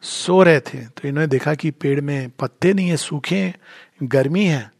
सो 0.01 0.43
रहे 0.43 0.59
थे। 0.59 0.85
तो 0.85 1.07
इन्होंने 1.07 1.27
देखा 1.27 1.53
कि 1.55 1.71
पेड़ 1.71 2.01
में 2.01 2.29
पत्ते 2.29 2.73
नहीं 2.73 2.89
है, 2.89 2.97
सूखे 2.97 3.53
गर्मी 4.03 4.45
है। 4.45 4.71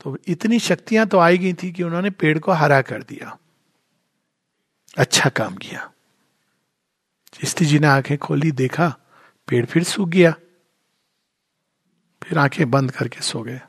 तो 0.00 0.16
इतनी 0.26 0.58
शक्तियाँ 0.58 1.06
तो 1.06 1.18
आई 1.18 1.38
गई 1.38 1.52
थी 1.52 1.72
कि 1.72 1.82
उन्होंने 1.82 2.10
पेड़ 2.10 2.38
को 2.38 2.52
हरा 2.52 2.80
कर 2.82 3.02
दिया। 3.02 3.36
अच्छा 4.98 5.28
काम 5.30 5.56
किया। 5.56 5.90
चिश्ती 7.32 7.64
जी 7.64 7.78
ने 7.78 7.86
आँखें 7.86 8.18
खोली, 8.18 8.52
देखा, 8.52 8.88
पेड़ 9.48 9.64
फिर 9.66 9.84
सूख 9.84 10.08
गया। 10.08 10.34
फिर 12.30 12.38
आँखें 12.38 12.70
बंद 12.70 12.90
करके 12.90 13.20
सो 13.20 13.42
गए। 13.42 13.60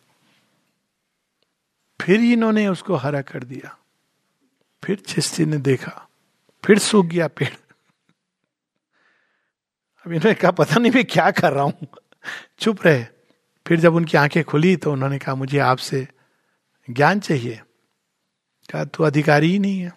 फिर 2.02 2.20
इन्होंने 2.20 2.68
उसको 2.68 2.96
हरा 2.96 3.22
कर 3.22 3.44
दिया। 3.44 3.78
फिर 4.84 5.00
चिश्ती 5.00 5.46
ने 5.46 5.58
देखा, 5.58 6.08
फिर 6.66 6.80
सूख 6.80 7.06
गया 7.06 7.28
पेड़। 7.28 7.54
अब 10.06 10.12
इन्होंने 10.12 10.34
कहा, 10.34 10.52
पता 10.52 10.76
नहीं 10.76 10.92
मैं 10.92 11.06
क्या 11.06 11.32
कर 11.32 11.54
रहा 11.54 11.64
हूँ। 11.64 11.88
चुप 12.60 12.86
रहे। 12.86 13.04
फिर 13.68 13.80
जब 13.80 13.96
उनकी 13.96 14.18
आँखें 14.18 14.44
खुली 14.44 14.76
तो 14.76 14.92
उन्होंने 14.94 15.20
कहा, 15.20 15.36
मुझे 15.36 15.60
आपसे 15.60 16.08
ज्ञान 16.90 17.20
चाहिए। 17.20 17.62
कहा, 18.72 18.86
तू 18.86 19.04
अधिकारी 19.04 19.52
ही 19.52 19.60
नहीं 19.60 19.80
है। 19.80 19.94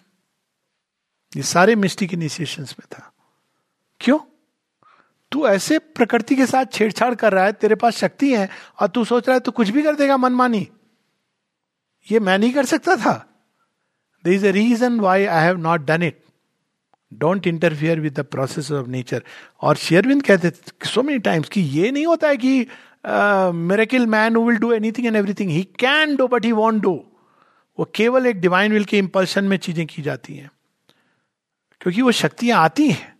ये 1.35 1.43
सारे 1.43 1.75
मिस्टिक 1.75 2.13
इनिशिएशन 2.13 2.63
में 2.63 2.87
था। 2.91 3.11
क्यों? 3.99 4.19
तू 5.35 5.47
ऐसे 5.47 5.77
प्रकृति 5.79 6.35
के 6.35 6.45
साथ 6.45 6.65
छेड़छाड़ 6.73 7.13
कर 7.15 7.33
रहा 7.33 7.45
है, 7.45 7.53
तेरे 7.53 7.75
पास 7.75 7.95
शक्ति 7.97 8.31
है, 8.33 8.49
और 8.81 8.87
तू 8.87 9.03
सोच 9.05 9.27
रहा 9.27 9.33
है 9.33 9.39
तू 9.39 9.51
कुछ 9.51 9.69
भी 9.69 9.81
कर 9.83 9.95
देगा 9.95 10.17
मनमानी। 10.17 10.67
ये 12.07 12.19
मैं 12.19 12.37
नहीं 12.37 12.51
कर 12.53 12.65
सकता 12.65 12.95
था। 12.95 13.13
The 14.25 14.27
is 14.27 14.45
a 14.47 14.51
reason 14.51 14.99
why 14.99 15.25
I 15.25 15.43
have 15.45 15.57
not 15.57 15.81
done 15.85 16.03
it 16.03 16.19
don't 17.11 17.47
interfere 17.47 17.99
with 17.99 18.13
the 18.19 18.23
process 18.25 18.71
of 18.71 18.87
nature 18.87 19.23
और 19.61 19.75
शेयरविंद 19.77 20.23
कहते 20.23 20.51
सो 20.85 21.03
मेनी 21.03 21.19
टाइम्स 21.19 21.49
कि 21.49 21.61
ये 21.61 21.91
नहीं 21.91 22.05
होता 22.05 22.27
है 22.27 22.37
कि 22.37 22.59
miracle 23.63 24.05
man 24.07 24.37
will 24.37 24.57
do 24.57 24.71
anything 24.73 25.07
and 25.07 25.15
everything 25.15 25.49
he 25.51 25.63
can 25.79 26.15
do 26.15 26.27
but 26.27 26.45
he 26.45 26.51
won't 26.51 26.81
do 26.83 26.93
वो 27.79 27.89
केवल 27.95 28.27
एक 28.27 28.39
डिवाइन 28.41 28.73
विल 28.73 28.85
के 28.85 28.97
इंपल्शन 28.97 29.43
में 29.43 29.57
चीज़ें 29.57 29.85
की 29.87 30.01
जाती 30.01 30.35
हैं। 30.35 30.49
क्योंकि 31.81 32.01
वो 32.01 32.11
शक्तियाँ 32.11 32.61
आती 32.63 32.87
हैं, 32.89 33.13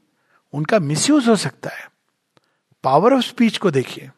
उनका 0.53 0.79
मिसयूज 0.79 1.27
हो 1.27 1.35
सकता 1.35 1.69
है। 1.69 1.94
पावर 2.85 3.13
ऑफ़ 3.13 3.21
स्पीच 3.21 3.57
को 3.57 3.71
देखिए। 3.71 4.11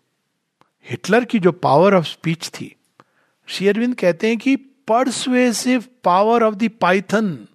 हिटलर 0.89 1.25
की 1.25 1.39
जो 1.39 1.51
पावर 1.51 1.93
ऑफ़ 1.95 2.05
स्पीच 2.05 2.49
थी 2.49 2.75
शेयरविंद 3.47 3.95
कहते 3.95 4.27
हैं 4.27 4.37
कि 4.37 4.55
persuasive 4.55 5.85
power 6.03 6.43
of 6.43 6.55
the 6.55 6.69
python 6.81 7.47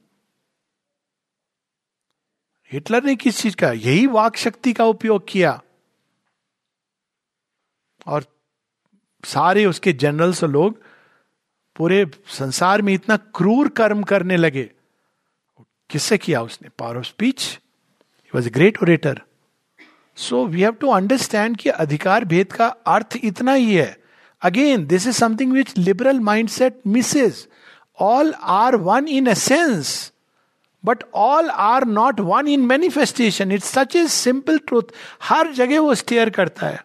Hitler 2.72 3.05
ने 3.05 3.16
किस 3.16 3.38
चीज़ 3.38 3.57
का? 3.57 3.72
यही 3.72 4.07
वाक 4.07 4.37
शक्ति 4.37 4.72
का 4.72 4.85
उपयोग 4.85 5.29
किया। 5.29 5.62
और 8.07 8.25
सारे 9.25 9.66
उसके 9.66 9.92
जनरल्स 9.92 10.44
और 10.44 10.51
लोग 10.51 10.83
पूरे 11.77 12.11
संसार 12.27 12.83
में 12.83 12.94
इतना 12.94 13.16
क्रूर 13.16 13.68
कर्म 13.68 14.03
करने 14.03 14.37
लगे। 14.37 14.70
किससे 15.90 16.18
किया 16.18 16.42
उसने? 16.42 16.68
Power 16.68 16.98
of 16.98 17.05
speech 17.05 17.61
was 18.35 18.46
a 18.46 18.51
great 18.51 18.83
orator 18.83 19.22
so 20.16 20.44
we 20.46 20.61
have 20.61 20.72
to 20.72 20.88
understand 20.88 21.57
कि 21.57 21.68
अधिकार 21.68 22.25
भेद 22.25 22.53
का 22.53 22.66
अर्थ 22.66 23.18
इतना 23.25 23.53
ही 23.53 23.75
है। 23.75 23.96
Again 24.42 24.87
this 24.87 25.07
is 25.07 25.16
something 25.16 25.53
which 25.53 25.77
liberal 25.79 26.20
mindset 26.48 26.81
misses 26.87 27.46
all 27.98 28.33
are 28.42 28.77
one 28.77 29.09
in 29.09 29.27
essence 29.29 30.12
but 30.85 31.03
all 31.14 31.48
are 31.51 31.85
not 31.85 32.20
one 32.20 32.48
in 32.48 32.61
manifestation 32.61 33.53
it's 33.53 33.66
such 33.68 33.96
is 33.96 34.09
simple 34.09 34.59
truth 34.59 34.94
हर 35.22 35.53
जगह 35.53 35.81
वो 35.81 35.94
स्टेयर 35.94 36.31
करता 36.31 36.66
है। 36.66 36.85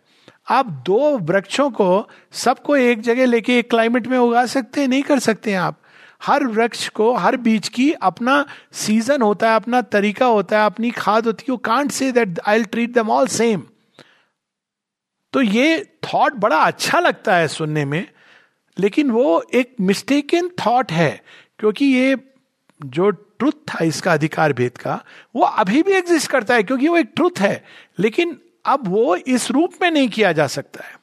आप 0.49 0.65
दो 0.85 1.17
वृक्षों 1.17 1.69
को 1.71 2.09
सबको 2.33 2.75
एक 2.75 3.01
जगह 3.01 3.25
लेके 3.25 3.57
एक 3.59 3.69
क्लाइमेट 3.69 4.07
में 4.07 4.17
उगा 4.17 4.45
सकते 4.45 4.81
हैं, 4.81 4.87
नहीं 4.87 5.03
कर 5.03 5.19
सकते 5.19 5.51
हैं 5.51 5.59
आप। 5.59 5.79
हर 6.21 6.45
वृक्ष 6.45 6.87
को, 6.89 7.13
हर 7.15 7.37
बीज 7.37 7.69
की 7.69 7.91
अपना 7.91 8.45
सीज़न 8.73 9.21
होता 9.21 9.49
है, 9.49 9.55
अपना 9.55 9.81
तरीका 9.81 10.25
होता 10.25 10.59
है, 10.59 10.65
अपनी 10.65 10.91
खाद 10.91 11.25
होती 11.25 11.51
है। 11.51 11.57
Can't 11.65 11.91
say 11.91 12.11
that 12.11 12.39
I 12.47 12.63
treat 12.63 12.93
them 12.93 13.09
all 13.09 13.27
same 13.27 13.63
तो 15.33 15.41
ये 15.41 15.83
थॉट 16.03 16.33
बड़ा 16.33 16.57
अच्छा 16.57 16.99
लगता 16.99 17.35
है 17.35 17.47
सुनने 17.47 17.83
में, 17.85 18.07
लेकिन 18.77 19.11
वो 19.11 19.43
एक 19.53 19.75
मिस्टेकन 19.81 20.49
थॉट 20.59 20.91
है, 20.91 21.21
क्योंकि 21.59 21.85
ये 21.85 22.15
जो 22.81 23.09
ट्रुथ 23.09 23.51
था 23.69 23.83
इसका, 23.85 24.13
अधिकार 24.13 24.53
भेद 24.53 24.77
का, 24.77 25.03
वो 25.35 25.41
अभी 25.41 25.81
भी 25.83 25.93
एग्जिस्ट 25.93 26.31
करता 26.31 26.55
है, 26.55 26.63
क्योंकि 26.63 26.87
वो 26.87 26.97
एक 26.97 27.11
ट्रुथ 27.15 27.39
है। 27.39 27.63
लेकिन 27.99 28.37
अब 28.65 28.87
वो 28.87 29.15
इस 29.15 29.49
रूप 29.51 29.73
में 29.81 29.89
नहीं 29.91 30.09
किया 30.09 30.31
जा 30.31 30.47
सकता 30.47 30.85
है। 30.85 30.96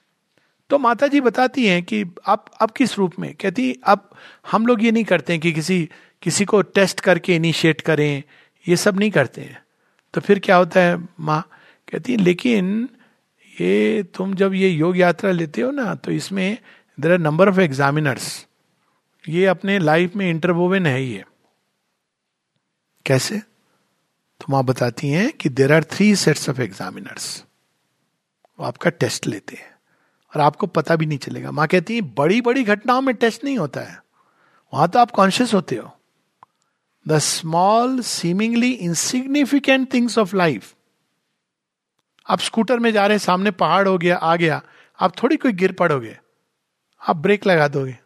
तो 0.74 0.78
माता 0.78 1.06
जी 1.06 1.20
बताती 1.20 1.66
हैं 1.66 1.82
कि 1.82 2.04
आप 2.26 2.46
अब 2.62 2.70
किस 2.70 2.96
रूप 2.98 3.12
में? 3.18 3.34
कहती, 3.34 3.80
अब 3.86 4.08
हम 4.52 4.66
लोग 4.66 4.82
ये 4.84 4.90
नहीं 4.92 5.04
करते 5.04 5.38
कि 5.38 5.52
किसी 5.52 5.88
किसी 6.22 6.44
को 6.44 6.62
टेस्ट 6.62 7.00
करके 7.00 7.34
इनिशिएट 7.36 7.80
करें, 7.80 8.22
ये 8.68 8.76
सब 8.76 8.98
नहीं 8.98 9.10
करते 9.10 9.40
हैं। 9.40 9.62
तो 10.14 10.20
फिर 10.20 10.38
क्या 10.38 10.56
होता 10.56 10.80
है 10.80 10.96
माँ? 11.20 11.40
कहती 11.92 12.12
है 12.12 12.18
लेकिन 12.18 12.88
ये 13.60 14.02
तुम 14.02 14.34
जब 14.34 14.54
ये 14.54 14.68
योग 14.68 14.96
यात्रा 14.98 15.30
लेते 15.30 15.60
हो 15.60 15.70
ना 15.70 15.94
तो 15.94 16.12
इसमें 16.12 16.58
there 17.00 17.12
are 17.12 17.18
number 17.18 17.48
of 17.48 17.60
examiners 17.60 18.46
ये 19.28 19.46
अपने 19.46 19.78
लाइफ 19.78 20.16
में 20.16 20.28
इंटरवोवन 20.30 20.86
है 20.86 21.04
ये. 21.04 21.24
कैसे? 23.06 23.38
तो 24.40 24.46
माँ 24.50 24.64
बताती 24.64 25.10
हैं 25.10 25.30
कि 25.32 25.48
there 25.48 25.72
are 25.72 25.84
three 25.84 26.14
sets 26.16 26.48
of 26.48 26.60
examiners 26.60 27.44
वो 28.60 28.66
आपका 28.66 28.90
टेस्ट 28.90 29.26
लेते 29.26 29.56
हैं। 29.56 29.73
और 30.34 30.40
आपको 30.40 30.66
पता 30.66 30.96
भी 30.96 31.06
नहीं 31.06 31.18
चलेगा। 31.18 31.50
माँ 31.50 31.66
कहती 31.66 31.94
है 31.94 32.00
बड़ी 32.00 32.40
बड़ी 32.40 32.64
घटनाओं 32.64 33.00
में 33.00 33.14
टेस्ट 33.14 33.44
नहीं 33.44 33.58
होता 33.58 33.80
है। 33.80 34.02
वहाँ 34.74 34.88
तो 34.88 34.98
आप 34.98 35.10
कॉन्शियस 35.10 35.54
होते 35.54 35.76
हो। 35.76 35.96
The 37.08 37.18
small 37.18 38.00
seemingly 38.00 38.70
insignificant 38.70 39.94
things 39.94 40.18
of 40.18 40.36
life 40.36 40.74
आप 42.30 42.40
स्कूटर 42.40 42.78
में 42.78 42.92
जा 42.92 43.06
रहे 43.06 43.18
सामने 43.18 43.50
पहाड़ 43.50 43.88
हो 43.88 43.98
गया, 43.98 44.16
आ 44.16 44.36
गया, 44.36 44.62
आप 45.00 45.22
थोड़ी 45.22 45.36
कोई 45.36 45.52
गिर 45.52 45.72
पड़ोगे। 45.72 46.18
आप 47.08 47.16
ब्रेक 47.16 47.46
लगा 47.46 47.68
दोगे। 47.68 47.98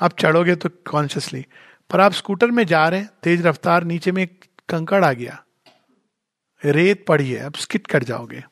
आप 0.00 0.18
चढ़ोगे 0.18 0.56
तो 0.56 0.68
कॉन्शियसली 0.68 1.46
पर 1.90 2.00
आप 2.00 2.12
स्कूटर 2.12 2.50
में 2.50 2.66
जा 2.66 2.88
रहे 2.88 3.00
हैं, 3.00 3.10
तेज 3.22 3.46
रफ्तार, 3.46 3.84
नीचे 3.84 4.12
में 4.12 4.28
कंकड़ 4.68 5.04
आ 5.04 5.12
गया। 5.12 5.44
रेत 6.64 7.04
पड़ी 7.08 7.30
है, 7.30 7.46
आप 7.46 7.56
स्किट 7.56 7.86
कर 7.86 8.02
जाओगे। 8.02 8.44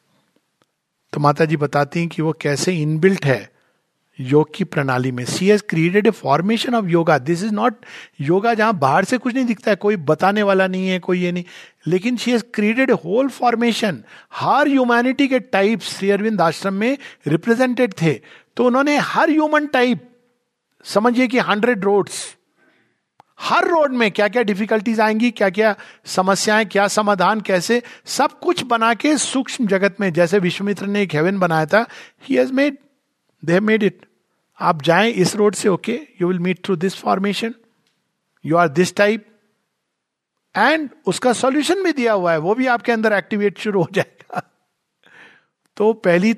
तो 1.12 1.20
माता 1.20 1.44
जी 1.44 1.56
बताती 1.56 2.00
हैं 2.00 2.08
कि 2.08 2.22
वो 2.22 2.32
कैसे 2.32 2.72
इनबिल्ट 2.72 3.24
है 3.26 3.50
योग 4.18 4.54
की 4.54 4.64
प्रणाली 4.64 5.10
में। 5.12 5.24
She 5.24 5.48
has 5.50 5.62
created 5.68 6.06
a 6.06 6.10
formation 6.10 6.74
of 6.74 6.86
yoga 6.86 7.16
this 7.18 7.42
is 7.44 7.52
not 7.54 7.76
yoga 8.20 8.52
जहाँ 8.54 8.74
बाहर 8.78 9.04
से 9.04 9.18
कुछ 9.18 9.34
नहीं 9.34 9.44
दिखता 9.44 9.70
है, 9.70 9.76
कोई 9.76 9.96
बताने 9.96 10.42
वाला 10.42 10.66
नहीं 10.66 10.88
है, 10.88 10.98
कोई 10.98 11.20
ये 11.20 11.32
नहीं। 11.32 11.44
लेकिन 11.86 12.16
she 12.16 12.32
has 12.32 12.44
created 12.54 12.90
a 12.90 12.96
whole 13.04 13.28
formation 13.28 14.02
her 14.34 14.68
humanity 14.68 15.28
के 15.28 15.38
टाइप 15.38 15.80
श्री 15.80 16.10
अरविंद 16.10 16.40
आश्रम 16.40 16.74
में 16.74 16.96
रिप्रेजेंटेड 17.26 17.94
थे। 18.02 18.12
तो 18.56 18.66
उन्होंने 18.66 18.96
हर 18.98 19.30
ह्यूमन 19.30 19.66
टाइप 19.66 20.08
समझिए 20.84 21.26
कि 21.26 21.38
हंड्रेड 21.38 21.84
रोड्स 21.84 22.24
हर 23.40 23.66
रोड 23.68 23.92
में 23.92 24.10
क्या 24.10 24.28
क्या 24.28 24.42
डिफिकल्टीज 24.42 25.00
आएँगी 25.00 25.30
क्या 25.30 25.48
क्या 25.50 25.74
समस्याएँ, 26.06 26.64
क्या 26.64 26.86
समाधान, 26.88 27.40
कैसे 27.40 27.82
सब 28.06 28.38
कुछ 28.38 28.62
बना 28.64 28.92
के 28.94 29.16
सूक्ष्म 29.18 29.66
जगत 29.66 29.96
में, 30.00 30.12
जैसे 30.12 30.38
विश्वमित्र 30.38 30.86
ने 30.86 31.02
एक 31.02 31.14
हेवन 31.14 31.38
बनाया 31.38 31.66
था 31.66 31.86
he 32.22 32.36
has 32.36 32.52
made 32.52 32.76
they 33.42 33.60
made 33.60 33.82
it 33.82 34.06
आप 34.58 34.82
जाएँ 34.82 35.10
इस 35.12 35.34
रोड 35.36 35.54
से 35.54 35.68
okay 35.68 35.98
you 36.20 36.28
will 36.28 36.38
meet 36.38 36.64
through 36.64 36.76
this 36.76 36.96
formation 36.96 37.54
you 38.44 38.56
are 38.56 38.68
this 38.68 38.94
type 38.96 39.26
and 40.54 40.88
उसका 41.06 41.32
सॉल्यूशन 41.32 41.82
भी 41.84 41.92
दिया 41.92 42.12
हुआ 42.12 42.32
है, 42.32 42.38
वो 42.38 42.54
भी 42.54 42.66
आपके 42.66 42.92
अंदर 42.92 43.12
एक्टिवेट 43.12 43.58
शुरू 43.58 43.82
हो 43.82 43.88
जाएगा। 43.92 44.40
तो 45.76 45.92
पहली 45.92 46.32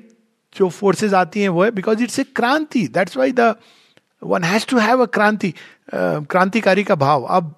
जो 0.55 0.69
फोर्सेस 0.69 1.13
आती 1.13 1.41
हैं, 1.41 1.49
वो 1.49 1.63
है 1.63 1.71
बिकॉज़ 1.71 2.03
इट्स 2.03 2.19
ए 2.19 2.23
क्रांति 2.23 2.87
that's 2.87 3.17
why 3.17 3.31
the 3.31 3.55
one 4.23 4.43
has 4.43 4.65
to 4.67 4.77
have 4.77 5.01
a 5.03 5.05
क्रांति 5.07 5.53
क्रांतिकारी 5.93 6.83
का 6.83 6.95
भाव। 6.97 7.23
अब 7.25 7.53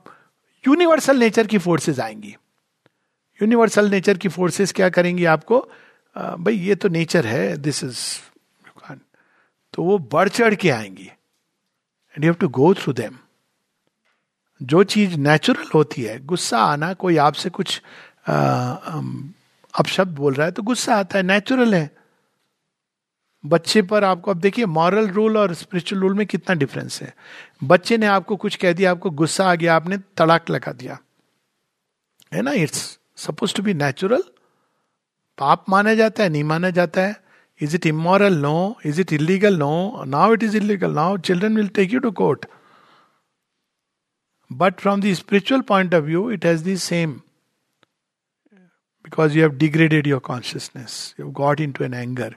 यूनिवर्सल 0.64 1.18
नेचर 1.18 1.48
की 1.48 1.58
फोर्सेस 1.58 2.00
आएँगी। 2.00 2.36
यूनिवर्सल 3.40 3.90
नेचर 3.92 4.18
की 4.18 4.30
फोर्सेस 4.30 4.72
क्या 4.72 4.90
करेंगी 4.90 5.26
आपको? 5.28 5.60
भाई, 6.16 6.56
ये 6.56 6.76
तो 6.76 6.90
नेचर 6.90 7.26
है 7.28 7.58
दिस 7.58 7.84
इज़ 7.84 8.00
तो 9.74 9.84
वो 9.84 9.98
बढ़ 10.12 10.30
चढ़ 10.30 10.56
के 10.56 10.70
आएँगी। 10.70 11.04
And 11.04 12.24
you 12.24 12.32
have 12.32 12.36
to 12.40 12.48
go 12.50 12.74
through 12.74 12.94
them 12.94 13.18
जो 14.62 14.84
चीज़ 14.86 15.18
नेचुरल 15.18 15.70
होती 15.74 16.02
है, 16.02 16.20
गुस्सा 16.26 16.60
आना, 16.60 16.94
कोई 16.94 17.18
आपसे 17.18 17.50
कुछ 17.50 17.82
अपशब्द 19.74 20.16
बोल 20.16 20.34
रहा 20.34 20.46
है 20.46 20.52
तो 20.52 20.64
गुस्सा 20.64 20.96
आता 20.96 21.18
है 21.18 21.24
नेचुरल 21.24 21.76
है। 21.76 21.90
बच्चे 23.46 23.82
पर 23.82 24.04
आपको, 24.04 24.32
अब 24.32 24.40
देखिए 24.40 24.66
मॉरल 24.66 25.08
रूल 25.08 25.38
और 25.38 25.54
स्पिरिचुअल 25.54 26.02
रूल 26.02 26.14
में 26.14 26.26
कितना 26.28 26.56
डिफरेंस 26.56 27.02
है। 27.02 27.14
बच्चे 27.64 27.98
ने 27.98 28.06
आपको 28.06 28.36
कुछ 28.36 28.56
कह 28.56 28.74
दिया, 28.74 28.92
आपको 28.92 29.10
गुस्सा 29.10 29.50
आ 29.52 29.56
गया, 29.56 29.76
आपने 29.76 29.98
तड़ाक 30.18 30.50
लगा 30.50 30.72
दिया। 30.72 30.98
है 32.34 32.42
ना? 32.42 32.52
It's 32.52 33.00
suppose 33.18 33.56
to 33.56 33.64
be 33.64 33.74
natural 33.74 34.24
पाप 35.38 35.66
माना 35.70 35.94
जाता 35.94 36.24
है, 36.24 36.30
नहीं 36.30 36.44
माना 36.44 36.70
जाता 36.70 37.02
है। 37.02 37.24
Is 37.62 37.76
it 37.76 37.86
immoral 37.86 38.38
no 38.38 38.76
is 38.86 39.02
it 39.02 39.14
illegal 39.14 39.58
no 39.58 40.04
now 40.06 40.34
it 40.34 40.44
is 40.44 40.58
illegal 40.58 40.92
now 40.92 41.18
children 41.18 41.56
will 41.56 41.68
take 41.68 41.94
you 41.94 42.00
to 42.00 42.12
court 42.12 42.46
but 44.52 44.80
from 44.80 45.02
the 45.02 45.14
spiritual 45.14 45.62
point 45.62 45.96
of 45.96 46.04
view 46.04 46.30
it 46.32 46.46
has 46.46 46.64
the 46.64 46.78
same 46.78 47.12
because 49.06 49.38
you 49.38 49.42
have 49.42 49.58
degraded 49.58 50.08
your 50.08 50.20
consciousness 50.20 51.16
you 51.20 51.30
got 51.32 51.62
into 51.72 51.86
an 51.86 51.94
anger 51.94 52.36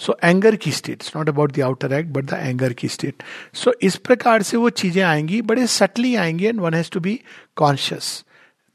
so 0.00 0.16
anger 0.24 0.56
की 0.56 0.72
state 0.72 1.04
not 1.16 1.28
about 1.28 1.52
the 1.52 1.60
outer 1.60 1.92
act 1.92 2.10
but 2.10 2.24
the 2.24 2.34
anger 2.34 2.72
की 2.72 2.88
state 2.88 3.22
so 3.54 3.72
इस 3.82 3.96
प्रकार 3.96 4.42
से 4.42 4.56
वो 4.56 4.70
चीज़ें 4.70 5.02
आएँगी, 5.02 5.42
बड़े 5.42 5.66
subtly 5.66 6.14
आएँगी 6.14 6.46
and 6.46 6.60
one 6.60 6.74
has 6.74 6.90
to 6.90 7.00
be 7.00 7.20
conscious 7.56 8.24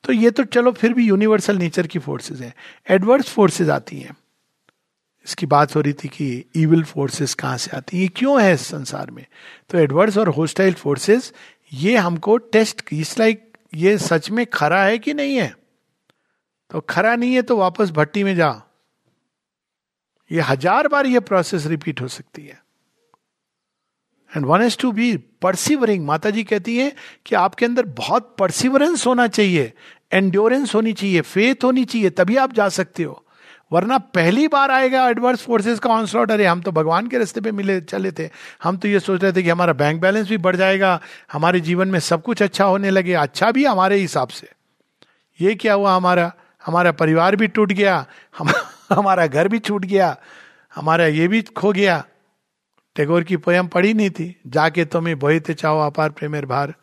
तो 0.03 0.13
ये 0.13 0.31
तो 0.31 0.43
चलो 0.43 0.71
फिर 0.71 0.93
भी 0.93 1.05
यूनिवर्सल 1.05 1.57
नेचर 1.57 1.88
की 1.88 1.99
फोर्सेज 1.99 2.41
हैं. 2.41 2.53
एडवर्स 2.89 3.29
फोर्सेज 3.29 3.69
आती 3.69 3.99
हैं. 3.99 4.15
इसकी 5.25 5.45
बात 5.45 5.75
हो 5.75 5.81
रही 5.81 5.93
थी 5.93 6.07
कि 6.07 6.45
इविल 6.55 6.83
फोर्सेस 6.83 7.33
कहाँ 7.33 7.57
से 7.57 7.71
आती 7.77 7.97
हैं? 7.97 8.01
ये 8.03 8.07
क्यों 8.07 8.41
है 8.41 8.53
इस 8.53 8.61
संसार 8.61 9.11
में? 9.11 9.25
तो 9.69 9.77
एडवर्स 9.77 10.17
और 10.17 10.29
होस्टाइल 10.29 10.73
फोर्सेस 10.73 11.33
ये 11.73 11.95
हमको 11.97 12.38
टेस्ट 12.38 12.81
इस 12.93 13.17
लाइक 13.19 13.57
ये 13.75 13.97
सच 13.97 14.29
में 14.31 14.45
खरा 14.45 14.83
है 14.83 14.97
कि 14.97 15.13
नहीं 15.13 15.35
है? 15.35 15.55
तो 16.71 16.79
खरा 16.79 17.15
नहीं 17.15 17.33
है 17.33 17.41
तो 17.41 17.57
वापस 17.57 17.91
भट्टी 17.91 18.23
में 18.23 18.35
जा। 18.35 18.51
ये 20.31 20.41
हज़ार 20.41 20.88
बार 20.88 21.05
ये 21.05 21.19
प्रोसेस 21.21 21.65
रिपीट 21.67 22.01
हो 22.01 22.07
सकती 22.07 22.45
है। 22.45 22.63
And 24.31 24.45
one 24.45 24.61
has 24.61 24.77
to 24.77 24.91
be 24.91 25.15
persevering 25.41 26.05
माता 26.05 26.29
जी 26.29 26.43
कहती 26.43 26.77
है 26.77 26.91
कि 27.25 27.35
आपके 27.35 27.65
अंदर 27.65 27.85
बहुत 27.97 28.35
परसिवरेंस 28.39 29.05
होना 29.07 29.27
चाहिए 29.27 29.71
एंड्योरेंस 30.13 30.75
होनी 30.75 30.93
चाहिए 30.93 31.21
फेथ 31.21 31.63
होनी 31.63 31.85
चाहिए, 31.85 32.09
तभी 32.09 32.35
आप 32.38 32.53
जा 32.53 32.67
सकते 32.69 33.03
हो। 33.03 33.21
वरना 33.71 33.97
पहली 33.97 34.47
बार 34.47 34.71
आएगा 34.71 35.07
एडवर्स 35.09 35.41
फोर्सेस 35.41 35.79
का 35.79 35.89
ऑनस्लॉट 35.89 36.31
अरे 36.31 36.45
हम 36.45 36.61
तो 36.61 36.71
भगवान 36.71 37.07
के 37.07 37.17
रास्ते 37.17 37.41
पे 37.41 37.51
मिले, 37.51 37.79
चले 37.81 38.11
थे। 38.11 38.29
हम 38.63 38.77
तो 38.77 38.88
ये 38.88 38.99
सोच 38.99 39.23
रहे 39.23 39.31
थे 39.33 39.43
कि 39.43 39.49
हमारा 39.49 39.73
बैंक 39.73 40.01
बैलेंस 40.01 40.27
भी 40.29 40.38
बढ़ 40.39 40.55
जाएगा, 40.55 40.99
हमारे 41.31 41.59
जीवन 41.61 41.88
में 41.88 41.99
सब 42.01 42.21
कुछ 42.23 42.43
अच्छा 42.43 42.65
होने 42.65 42.89
लगे 42.89 43.13
अच्छा 43.15 43.51
भी 43.51 43.65
हमारे 43.65 43.97
हिसाब 43.97 44.27
से। 44.29 44.49
ये 45.39 45.55
क्या 45.55 45.73
हुआ 45.73 45.95
हमारा? 45.95 46.31
हमारा 46.61 46.91
परिवार 46.93 47.35
भी 47.35 47.47
टूट 47.47 47.71
गया, 47.71 48.05
हम 48.35 48.51
हमारा 48.89 49.28
घर 49.28 49.48
भी 49.48 49.60
छूट 49.60 49.86
गया, 49.86 50.17
हमारा 50.76 51.06
ये 51.06 51.28
भी 51.28 51.41
खो 51.41 51.71
गया। 51.71 52.04
टैगोर 52.95 53.24
की 53.24 53.38
पोयम 53.38 53.67
पढ़ी 53.67 53.93
नहीं 53.93 54.10
थी। 54.10 54.41
जाके 54.48 54.86
तुम्हें 54.86 55.19
बोहते 55.19 55.54
चाहो 55.54 55.80
अपार 55.80 56.10
प्रेमेर 56.10 56.45
भार। 56.45 56.74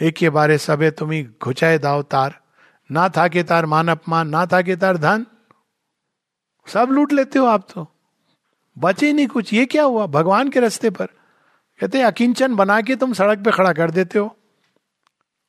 एक 0.00 0.16
के 0.16 0.30
बारे 0.30 0.58
सबे 0.58 0.90
तुम्हें 0.90 1.28
घुचाए 1.42 1.78
दाव 1.78 2.02
तार। 2.02 2.40
ना 2.90 3.08
था 3.08 3.28
के 3.28 3.42
तार 3.42 3.66
मान 3.66 3.88
अपमान, 3.88 4.28
ना 4.28 4.46
था 4.46 4.62
के 4.62 4.76
तार 4.76 4.96
धन। 4.96 5.26
सब 6.66 6.88
लूट 6.90 7.12
लेते 7.12 7.38
हो 7.38 7.46
आप 7.46 7.66
तो। 7.74 7.86
बचे 8.78 9.12
नहीं 9.12 9.26
कुछ। 9.26 9.52
ये 9.54 9.66
क्या 9.66 9.82
हुआ? 9.82 10.06
भगवान 10.06 10.48
के 10.48 10.60
रास्ते 10.60 10.90
पर। 10.90 11.06
कहते 11.80 12.02
अकिंचन 12.02 12.54
बना 12.54 12.80
के 12.80 12.96
तुम 12.96 13.12
सड़क 13.12 13.38
पे 13.38 13.50
खड़ा 13.50 13.72
कर 13.72 13.90
देते 13.90 14.18
हो। 14.18 14.36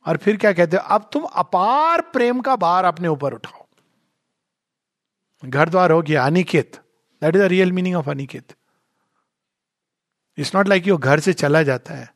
और 0.08 0.18
फिर 0.18 0.38
क्या 0.38 0.54
कहते 0.54 0.78
हो? 0.78 0.84
अब 0.84 1.10
तुम 1.14 1.24
अपार 1.24 2.02
प्रेम 2.02 2.40
का 2.42 2.56
भार 2.56 2.86
अपने 2.86 3.08
ऊपर 3.08 3.34
उठाओ। 3.34 3.61
घर 5.44 5.70
द्वार 5.70 5.92
हो 5.92 6.02
गया 6.02 6.26
Aniket 6.26 6.76
that 7.22 7.36
is 7.36 7.44
the 7.44 7.48
real 7.48 7.72
meaning 7.72 7.96
of 7.96 8.10
Aniket 8.10 8.56
it's 10.38 10.56
not 10.56 10.68
like 10.68 10.88
you 10.88 10.98
घर 10.98 11.20
से 11.20 11.34
चला 11.34 11.64
जाता 11.64 11.94
है 11.94 12.10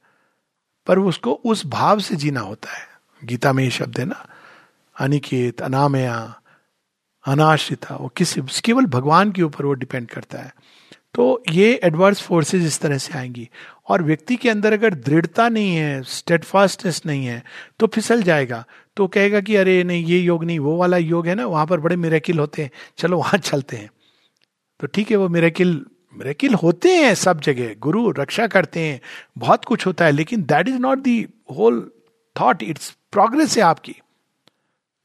पर 0.87 0.99
उसको 0.99 1.33
उस 1.45 1.65
भाव 1.65 1.99
से 1.99 2.15
जीना 2.15 2.39
होता 2.39 2.71
है 2.71 2.87
गीता 3.21 3.53
में 3.53 3.63
ये 3.63 3.69
शब्द 3.69 3.99
है 3.99 4.05
ना 4.05 4.25
अनिकेत 4.95 5.61
अनामया 5.61 6.17
अनाश्रिता 7.25 7.95
वो 7.95 8.07
किस 8.17 8.59
केवल 8.59 8.85
भगवान 8.85 9.31
के 9.31 9.41
ऊपर 9.41 9.65
वो 9.65 9.73
डिपेंड 9.73 10.07
करता 10.09 10.39
है 10.39 10.53
तो 11.15 11.43
ये 11.49 11.79
एडवर्स 11.83 12.21
फोर्सेस 12.21 12.63
इस 12.63 12.79
तरह 12.79 12.97
से 12.97 13.17
आएँगी 13.17 13.49
और 13.89 14.01
व्यक्ति 14.03 14.35
के 14.35 14.49
अंदर 14.49 14.73
अगर 14.73 14.93
दृढ़ता 14.93 15.47
नहीं 15.49 15.75
है 15.75 16.01
स्टेटफास्टनेस 16.03 17.01
नहीं 17.05 17.25
है 17.25 17.43
तो 17.79 17.87
फिसल 17.87 18.23
जाएगा 18.23 18.63
तो 18.97 19.07
कहेगा 19.07 19.41
कि, 19.41 19.55
अरे, 19.55 19.83
नहीं, 19.83 20.05
ये 20.05 20.19
योग 20.19 20.43
नहीं, 20.43 20.59
वो 20.59 20.77
वाला 20.77 20.97
योग 20.97 21.27
है 21.27 21.35
ना, 21.35 21.45
वहाँ 21.45 21.67
पर 21.67 21.79
बड़े 21.79 21.95
मेरेकिल 21.95 22.39
होते 22.39 22.61
हैं। 22.61 22.71
चलो, 22.97 23.17
वहाँ 23.17 23.37
चलते 23.37 23.77
हैं। 23.77 23.89
तो 24.79 24.87
ठीक 24.87 25.11
है, 25.11 25.17
वो 25.17 25.29
मेरेकिल 25.29 25.85
मेरेकिल 26.13 26.53
होते 26.53 26.89
हैं 26.89 27.15
सब 27.15 27.41
जगह। 27.41 27.75
गुरु 27.79 28.11
रक्षा 28.11 28.47
करते 28.47 28.79
हैं, 28.79 29.01
बहुत 29.37 29.65
कुछ 29.65 29.87
होता 29.87 30.05
है, 30.05 30.11
लेकिन 30.11 30.41
that 30.41 30.67
is 30.67 30.75
not 30.75 30.97
the 30.97 31.27
whole 31.57 31.91
thought 32.41 32.63
it's 32.63 32.97
progress 33.11 33.57
है 33.57 33.63
आपकी। 33.63 33.95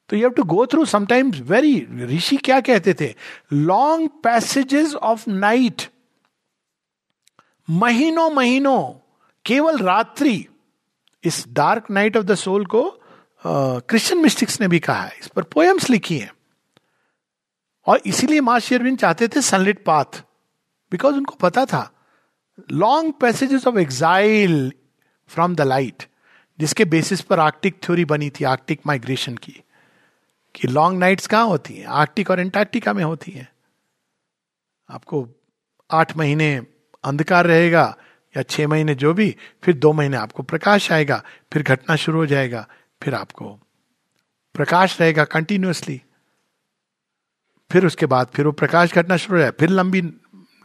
तो 0.09 0.17
you 0.17 0.23
have 0.23 0.31
to 0.31 0.43
go 0.43 0.67
through 0.67 0.85
sometimes 0.85 1.41
very 1.41 1.89
ऋषि 2.01 2.37
क्या 2.37 2.61
कहते 2.61 2.95
थे? 2.95 3.15
लॉन्ग 3.53 4.11
पैसेजेस 4.25 4.95
ऑफ़ 4.95 5.31
नाइट 5.31 5.83
महीनों 7.71 8.31
महीनों 8.31 9.09
केवल 9.45 9.79
रात्रि। 9.79 10.47
इस 11.25 11.45
dark 11.49 11.85
night 11.91 12.17
of 12.17 12.25
the 12.25 12.35
soul 12.35 12.65
को 12.65 13.00
क्रिश्चियन 13.45 14.23
मिस्टिक्स 14.23 14.61
ने 14.61 14.69
भी 14.69 14.79
कहा 14.81 15.03
है, 15.03 15.17
इस 15.21 15.27
पर 15.27 15.43
पोएम्स 15.43 15.89
लिखी 15.91 16.19
हैं। 16.19 16.33
और 17.87 18.01
इसीलिए 18.07 18.41
माँ 18.41 18.59
शेरविन 18.61 18.97
चाहते 18.97 19.29
थे 19.29 19.41
सनलिट 19.41 19.85
पाथ 19.85 20.23
बिकॉज़ 20.93 21.15
उनको 21.15 21.35
पता 21.41 21.65
था 21.65 21.91
long 22.73 23.13
passages 23.21 23.67
of 23.67 23.79
exile 23.79 24.73
from 25.31 25.55
the 25.55 25.61
light 25.61 26.05
जिसके 26.59 26.85
बेसिस 26.85 27.21
पर 27.21 27.41
आर्कटिक 27.41 27.79
थ्योरी 27.83 28.05
बनी 28.05 28.31
थी 28.31 28.45
आर्कटिक 28.45 28.81
माइग्रेशन 28.87 29.37
की, 29.37 29.53
कि 30.55 30.69
लॉन्ग 30.69 30.99
नाइट्स 30.99 31.27
कहाँ 31.27 31.47
होती 31.47 31.75
हैं? 31.75 31.87
आर्कटिक 31.87 32.31
और 32.31 32.41
एंटार्क्टिका 32.41 32.93
में 32.93 33.03
होती 33.05 33.33
हैं। 33.33 33.49
आपको 34.89 35.27
आठ 35.91 36.17
महीने 36.17 36.55
अंधकार 37.05 37.47
रहेगा, 37.47 37.97
या 38.35 38.43
छह 38.43 38.69
महीने 38.69 38.95
जो 38.95 39.13
भी, 39.15 39.35
फिर 39.65 39.75
दो 39.77 39.93
महीने 39.93 40.17
आपको 40.17 40.43
प्रकाश 40.43 40.91
आएगा, 40.93 41.23
फिर 41.53 41.63
घटना 41.63 41.97
शुरू 41.97 42.19
हो 42.19 42.27
जाएगा 42.27 42.67
फिर 43.03 43.15
आपको। 43.15 43.59
प्रकाश 44.55 45.01
रहेगा 45.01 45.25
कंटिन्यूसली 45.25 46.01
फिर 47.71 47.87
उसके 47.87 48.07
बाद, 48.07 48.27
फिर 48.35 48.47
वो 48.47 48.53
प्रकाश 48.53 48.95
घटना 48.95 49.17
शुरू 49.17 49.37
हो 49.37 49.43
जाए, 49.43 49.51
फिर 49.51 49.69
लंबी 49.69 50.03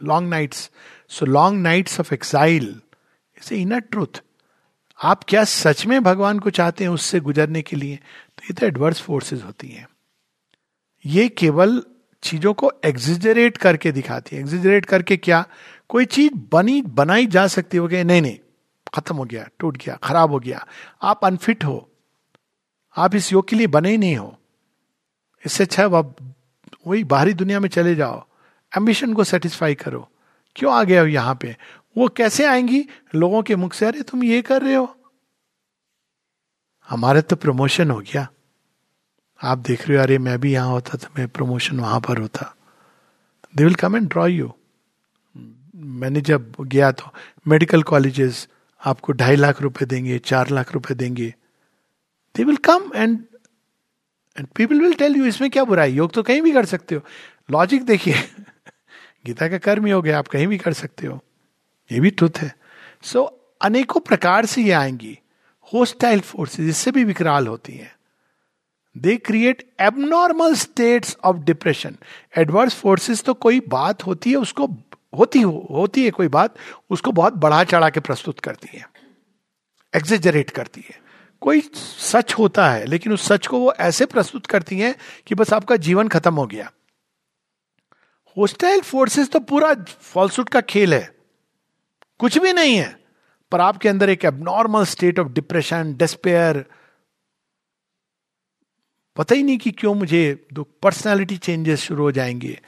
long 0.02 0.28
nights 0.30 0.70
so 1.08 1.26
long 1.26 1.62
nights 1.62 2.00
of 2.00 2.14
exile 2.14 2.80
it's 3.36 3.52
inner 3.52 3.80
truth 3.80 4.22
आप 4.98 5.24
क्या 5.28 5.44
सच 5.44 5.86
में 5.86 6.02
भगवान 6.02 6.38
को 6.38 6.50
चाहते 6.50 6.84
हैं 6.84 6.90
उससे 6.90 7.20
गुजरने 7.20 7.62
के 7.62 7.76
लिए? 7.76 7.96
तो 7.96 8.42
ये 8.44 8.54
तो 8.54 8.66
एडवर्स 8.66 9.00
फोर्सेस 9.00 9.42
होती 9.42 9.68
हैं। 9.68 9.88
ये 11.06 11.28
केवल 11.28 11.82
चीज़ों 12.22 12.54
को 12.54 12.70
एग्जिजरेट 12.84 13.56
करके 13.56 13.92
दिखाती 13.92 14.36
है। 14.36 14.42
एग्जिजरेट 14.42 14.84
करके 14.84 15.16
क्या? 15.16 15.44
कोई 15.88 16.04
चीज़ 16.04 16.32
बनी, 16.52 16.82
बनाई 16.82 17.26
जा 17.26 17.46
सकती 17.46 17.76
हो। 17.76 17.88
गई 17.88 18.02
नहीं 18.02 18.22
नहीं, 18.22 18.38
खत्म 18.94 19.16
हो 19.16 19.24
गया, 19.24 19.48
टूट 19.58 19.76
गया, 19.76 19.98
खराब 20.02 20.30
हो 20.30 20.38
गया। 20.38 20.66
आप 21.02 21.24
अनफिट 21.24 21.64
हो। 21.64 21.90
आप 22.96 23.14
इस 23.14 23.32
योग 23.32 23.48
के 23.48 23.56
लिए 23.56 23.66
बने 23.66 23.90
ही 23.90 23.98
नहीं 23.98 24.16
हो। 24.16 24.38
इससे 25.46 25.64
अच्छा 25.64 25.84
आप 25.84 26.34
वही 26.86 27.04
बाहरी 27.04 27.32
दुनिया 27.32 27.60
में 27.60 27.68
चले 27.68 27.94
जाओ। 27.94 28.26
एम्बिशन 28.76 29.14
को 29.14 29.24
सेटिस्फाई 29.24 29.74
करो। 29.74 30.10
क्यों 30.56 30.74
आ 30.74 30.84
गए 30.84 30.98
हो 30.98 31.06
यहाँ 31.06 31.34
पे? 31.34 31.56
वो 31.98 32.08
कैसे 32.08 32.46
आएँगी? 32.46 32.84
लोगों 33.14 33.42
के 33.42 33.56
मुख 33.56 33.72
से, 33.72 33.86
अरे, 33.86 34.02
तुम 34.02 34.24
ये 34.24 34.42
कर 34.42 34.62
रहे 34.62 34.74
हो? 34.74 34.98
हमारे 36.88 37.22
तो 37.22 37.36
प्रमोशन 37.36 37.90
हो 37.90 38.00
गया। 38.00 38.28
आप 39.42 39.58
देख 39.58 39.88
रहे 39.88 39.96
हो, 39.96 40.02
अरे, 40.02 40.18
मैं 40.18 40.40
भी 40.40 40.52
यहाँ 40.52 40.68
होता 40.68 40.98
तो 40.98 41.06
मैं 41.18 41.28
प्रमोशन 41.28 41.80
वहाँ 41.80 42.00
पर 42.00 42.18
होता। 42.18 42.56
They 43.56 43.64
will 43.64 43.74
come 43.74 43.96
and 43.96 44.08
draw 44.08 44.26
you 44.26 44.54
मैंने 45.76 46.20
जब 46.20 46.54
गया 46.60 46.92
तो 46.92 47.04
मेडिकल 47.48 47.82
कॉलेजेस 47.82 48.48
आपको 48.84 49.12
ढाई 49.12 49.36
लाख 49.36 49.62
रुपए 49.62 49.84
देंगे, 49.84 50.18
चार 50.18 50.48
लाख 50.48 50.72
रुपए 50.72 50.94
देंगे। 50.94 51.34
They 52.36 52.44
will 52.44 52.56
come 52.56 52.90
and 52.94 53.20
and 54.38 54.46
people 54.46 54.80
will 54.80 54.94
tell 54.94 55.16
you 55.16 55.24
इसमें 55.24 55.50
क्या 55.50 55.64
बुराई? 55.64 55.92
योग 55.92 56.12
तो 56.12 56.22
कहीं 56.22 56.42
भी 56.42 56.52
कर 56.52 56.64
सकते 56.64 56.94
हो. 56.94 57.00
लॉजिक 57.50 57.82
देखिए 57.82 58.14
गीता 59.26 59.48
का 59.48 59.58
कर्म 59.58 59.86
योग 59.86 60.06
है 60.06 60.12
आप 60.12 60.28
कहीं 60.28 60.46
भी 60.46 60.58
कर 60.58 60.72
सकते 60.72 61.06
हो। 61.06 61.24
ये 61.92 62.00
भी 62.00 62.10
ट्रुथ 62.10 62.38
है। 62.38 62.56
सो 63.02 63.20
so, 63.20 63.56
अनेकों 63.62 64.00
प्रकार 64.00 64.46
से 64.46 64.62
ये 64.62 64.70
आएँगी। 64.70 65.18
होस्टाइल 65.74 66.20
फोर्सेस 66.20 66.68
इससे 66.68 66.90
भी 66.90 67.04
विकराल 67.04 67.46
होती 67.46 67.72
हैं। 67.72 67.96
They 68.98 69.16
create 69.16 69.72
abnormal 69.80 70.54
states 70.54 71.16
of 71.24 71.36
depression 71.36 71.96
adverse 72.36 72.74
forces 72.74 73.22
तो 73.22 73.34
कोई 73.34 73.60
बात 73.60 74.06
होती 74.06 74.30
है 74.30 74.36
उसको 74.36 74.66
होती 75.18 75.40
हो, 75.40 75.66
होती 75.70 76.04
है 76.04 76.10
कोई 76.10 76.28
बात 76.28 76.54
उसको 76.90 77.12
बहुत 77.12 77.32
बढ़ा 77.32 77.64
चढ़ा 77.64 77.90
के 77.90 78.00
प्रस्तुत 78.00 78.40
करती 78.40 78.78
है। 78.78 78.88
एग्जेजरेट 79.96 80.50
करती 80.50 80.80
है। 80.80 81.05
कोई 81.46 81.60
सच 82.02 82.34
होता 82.34 82.70
है, 82.70 82.86
लेकिन 82.86 83.12
उस 83.12 83.26
सच 83.28 83.46
को 83.46 83.58
वो 83.58 83.72
ऐसे 83.72 84.06
प्रस्तुत 84.06 84.46
करती 84.46 84.78
हैं 84.78 84.94
कि 85.26 85.34
बस 85.34 85.52
आपका 85.52 85.76
जीवन 85.76 86.08
खत्म 86.08 86.34
हो 86.34 86.46
गया। 86.46 86.70
होस्टाइल 88.36 88.80
फोर्सेस 88.80 89.30
तो 89.30 89.40
पूरा 89.40 89.74
फॉल्सूट 89.88 90.48
का 90.48 90.60
खेल 90.60 90.94
है। 90.94 91.14
कुछ 92.18 92.38
भी 92.38 92.52
नहीं 92.52 92.76
है, 92.76 92.88
पर 93.52 93.60
आपके 93.60 93.88
अंदर 93.88 94.10
एक 94.10 94.24
abnormal 94.24 94.84
state 94.84 95.18
of 95.18 95.28
depression 95.28 95.94
despair 95.94 96.64
पता 99.16 99.34
ही 99.34 99.42
नहीं 99.42 99.58
कि 99.58 99.70
क्यों 99.70 99.94
मुझे 99.94 100.46
दो 100.52 100.62
पर्सनैलिटी 100.82 101.36
चेंजेस 101.36 101.80
शुरू 101.80 102.02
हो 102.02 102.12
जाएँगे। 102.12 102.60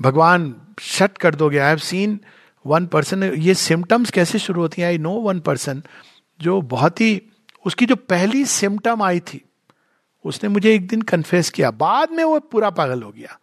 भगवान 0.00 0.54
शट 0.80 1.18
कर 1.18 1.34
दोगे। 1.34 1.58
I 1.58 1.68
have 1.68 1.78
seen 1.78 2.18
one 2.66 2.86
person 2.86 3.22
ये 3.24 3.54
सिम्टम्स 3.54 4.10
कैसे 4.10 4.38
शुरू 4.38 4.60
होती 4.60 4.82
हैं? 4.82 4.88
आई 4.88 4.98
नो 4.98 5.12
वन 5.20 5.40
पर्सन 5.40 5.82
जो 6.40 6.60
बहुत 6.62 7.00
ही 7.00 7.22
उसकी 7.64 7.86
जो 7.86 7.96
पहली 7.96 8.44
सिम्टम 8.46 9.02
आई 9.02 9.20
थी, 9.20 9.44
उसने 10.24 10.48
मुझे 10.48 10.74
एक 10.74 10.86
दिन 10.88 11.02
कन्फेस 11.02 11.50
किया। 11.50 11.70
बाद 11.72 12.10
में 12.10 12.22
वो 12.24 12.38
पूरा 12.42 12.70
पागल 12.70 13.02
हो 13.02 13.10
गया। 13.10 13.38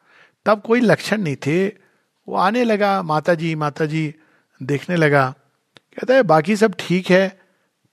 तब 0.46 0.62
कोई 0.62 0.82
लक्षण 0.82 1.22
नहीं 1.22 1.36
थे। 1.36 1.68
वो 1.68 2.36
आने 2.38 2.64
लगा 2.64 3.02
माता 3.04 3.34
जी 3.34 3.54
माता 3.56 3.86
जी 3.86 4.14
देखने 4.62 4.96
लगा। 4.96 5.30
कहता 5.30 6.14
है, 6.14 6.24
बाकी 6.24 6.56
सब 6.56 6.76
ठीक 6.80 7.10
है? 7.10 7.40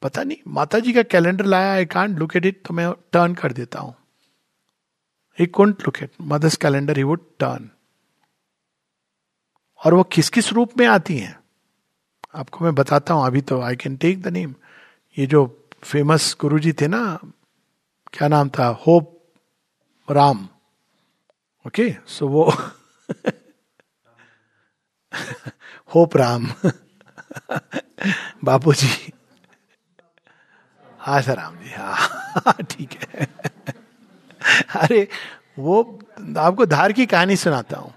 पता 0.03 0.23
नहीं 0.23 0.37
माता 0.49 0.79
जी 0.79 0.93
का 0.93 1.03
कैलेंडर 1.03 1.45
लाया 1.45 1.73
I 1.73 1.85
can't 1.87 2.19
look 2.19 2.37
at 2.37 2.47
it 2.47 2.61
तो 2.67 2.75
मैं 2.75 2.93
टर्न 3.13 3.35
कर 3.35 3.53
देता 3.53 3.81
हूँ। 3.81 3.95
He 5.39 5.47
can't 5.49 5.83
look 5.83 6.03
at 6.03 6.11
mother's 6.23 6.57
calendar 6.57 6.97
he 6.97 7.03
would 7.03 7.25
turn 7.41 7.69
और 9.81 9.95
वो 9.95 10.03
किस 10.03 10.29
किस 10.29 10.53
रूप 10.53 10.79
में 10.79 10.87
आती 10.87 11.17
हैं? 11.19 11.39
आपको 12.35 12.65
मैं 12.65 12.75
बताता 12.75 13.15
हूँ, 13.15 13.27
अभी 13.27 13.41
तो 13.41 13.61
I 13.61 13.77
can 13.77 13.97
take 13.97 14.23
the 14.23 14.29
name 14.29 14.55
ये 15.17 15.27
जो 15.27 15.47
फ़ेमस 15.87 16.37
गुरुजी 16.41 16.73
थे 16.73 16.87
ना, 16.89 17.19
क्या 18.13 18.29
नाम 18.29 18.49
था? 18.49 18.67
होप 18.87 19.13
राम। 20.09 20.49
ओके 21.67 21.95
सो 22.07 22.29
वो 22.29 22.45
होप 25.95 26.17
राम। 26.17 26.47
बापू 28.45 28.73
जी 28.73 29.13
हाँ 31.01 31.21
सर, 31.23 31.37
राम 31.37 31.57
जी 31.57 31.71
हाँ 31.71 32.53
ठीक 32.71 32.93
है। 32.93 33.27
अरे, 34.77 35.09
वो 35.59 35.83
आपको 36.39 36.67
धार 36.67 36.93
की 36.93 37.07
कहानी 37.07 37.37
सुनाता 37.37 37.79
हूँ। 37.79 37.93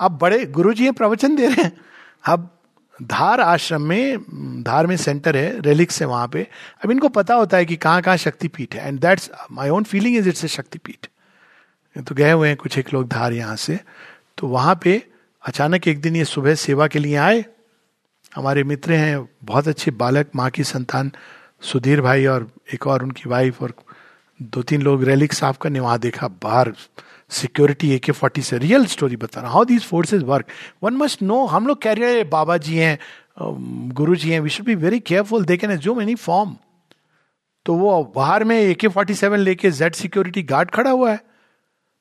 आप 0.00 0.12
बड़े 0.12 0.46
गुरु 0.46 0.72
जी 0.74 0.90
प्रवचन 0.90 1.36
दे 1.36 1.48
रहे 1.48 1.64
हैं। 1.64 1.72
अब 2.24 2.48
धार 3.02 3.40
आश्रम 3.40 3.82
में, 3.82 4.18
धार 4.62 4.86
में 4.86 4.96
सेंटर 4.96 5.36
है 5.36 5.60
रेलिक्स 5.60 6.00
है 6.00 6.06
वहाँ 6.06 6.28
पे। 6.28 6.46
अब 6.84 6.90
इनको 6.90 7.08
पता 7.08 7.34
होता 7.34 7.56
है 7.56 7.64
कि 7.64 7.76
कहाँ 7.76 8.02
कहाँ 8.02 8.16
शक्तिपीठ 8.16 8.74
है। 8.74 8.88
And 8.88 9.00
that's 9.00 9.30
my 9.52 9.68
own 9.68 9.84
feeling 9.84 10.16
is 10.16 10.28
it's 10.28 10.44
a 10.44 10.48
शक्तिपीठ। 10.48 11.06
तो 11.96 12.14
गए 12.14 12.32
हुए 12.32 12.48
हैं 12.48 12.56
कुछ 12.56 12.78
एक 12.78 12.92
लोग 12.94 13.08
धार 13.08 13.32
यहाँ 13.32 13.56
से। 13.56 13.78
तो 14.38 14.48
वहाँ 14.48 14.78
पे 14.82 15.02
अचानक 15.42 15.88
एक 15.88 16.00
दिन 16.00 16.16
ये 16.16 16.24
सुबह 16.24 16.54
सेवा 16.54 16.86
के 16.86 16.98
लिए 16.98 17.16
आए। 17.16 17.44
हमारे 18.34 18.62
मित्र 18.64 18.92
हैं, 18.92 19.28
बहुत 19.44 19.68
अच्छे 19.68 19.90
बालक, 19.90 20.30
माँ 20.36 20.50
की 20.50 20.64
संतान, 20.64 21.10
सुधीर 21.62 22.00
भाई 22.00 22.26
और 22.26 22.50
एक 22.74 22.86
और 22.86 23.02
उनकी 23.02 23.28
वाइफ 23.30 23.62
और 23.62 23.72
दो 24.40 24.62
तीन 24.62 24.82
लोग 24.82 25.04
रेलिक 25.04 25.32
साहब 25.32 25.56
का 25.56 25.70
ने 25.70 25.80
वहाँ 25.80 25.98
देखा, 25.98 26.28
बाहर 26.28 26.72
सिक्योरिटी 27.30 27.90
ए 27.92 27.98
के 27.98 28.12
फोर्टी 28.12 28.42
से 28.42 28.58
रियल 28.58 28.86
स्टोरी 28.86 29.16
बता 29.16 29.40
रहा 29.40 29.50
how 29.50 29.64
these 29.64 29.84
forces 29.84 30.22
work 30.22 30.46
one 30.82 30.96
must 30.96 31.22
know 31.22 31.44
हम 31.46 31.66
लोग 31.66 31.82
कह 31.82 31.92
रहे 31.92 32.14
हैं 32.16 32.28
बाबा 32.30 32.56
जी 32.56 32.76
हैं 32.76 32.98
गुरु 33.94 34.16
जी 34.16 34.30
हैं 34.30 34.40
we 34.40 34.50
should 34.50 34.66
be 34.66 34.74
very 34.74 35.00
careful 35.00 35.44
they 35.44 35.56
can 35.56 35.70
assume 35.70 36.00
any 36.00 36.14
form 36.14 36.56
तो 37.66 37.74
वो 37.74 38.02
बाहर 38.16 38.44
में 38.44 38.56
ए 38.58 38.74
के 38.74 38.88
फोर्टी 38.88 39.14
सेवन 39.14 39.38
लेके 39.38 39.70
जेड 39.70 39.94
सिक्योरिटी 39.94 40.42
गार्ड 40.42 40.70
खड़ा 40.70 40.90
हुआ 40.90 41.10
है। 41.10 41.16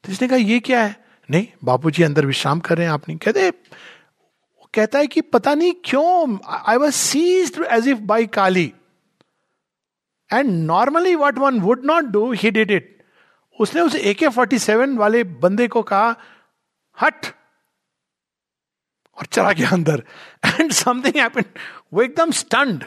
तो 0.04 0.12
इसने 0.12 0.28
कहा, 0.28 0.38
ये 0.38 0.60
क्या 0.60 0.84
है? 0.84 0.96
नहीं 1.32 1.48
बापू 1.64 1.92
जी 1.92 2.04
अंदर 2.04 2.26
विश्राम 2.26 2.60
कर 2.60 2.78
रहे 2.78 2.86
हैं 2.86 2.94
आप 2.94 3.10
नहीं 3.10 3.18
कहते 3.18 3.52
कहता 4.74 5.00
है 5.00 5.08
कि 5.08 5.22
पता 5.22 5.54
नहीं 5.56 5.74
क्यों 5.86 6.38
I 6.68 6.78
was 6.78 6.94
seized 6.94 7.52
as 7.72 7.88
if 7.88 8.00
by 8.00 8.26
Kali 8.26 8.72
and 10.34 10.50
normally 10.66 11.16
what 11.16 11.38
one 11.38 11.60
would 11.60 11.86
not 11.86 12.06
do 12.06 12.32
he 12.32 12.52
did 12.52 12.72
it 12.72 12.99
उसने 13.60 13.82
उस 13.82 13.96
ए 13.96 14.14
के 14.14 14.28
फोर्टी 14.28 14.60
सेवन 14.60 14.98
वाले 14.98 15.24
बंदे 15.24 15.68
को 15.68 15.82
कहा, 15.84 16.16
हट! 16.98 17.26
और 19.18 19.26
चला 19.26 19.52
गया 19.52 19.70
अंदर। 19.70 20.04
एंड 20.46 20.72
समथिंग 20.72 21.16
हैपन 21.16 21.44
वो 21.94 22.02
एकदम 22.02 22.32
stunned 22.32 22.84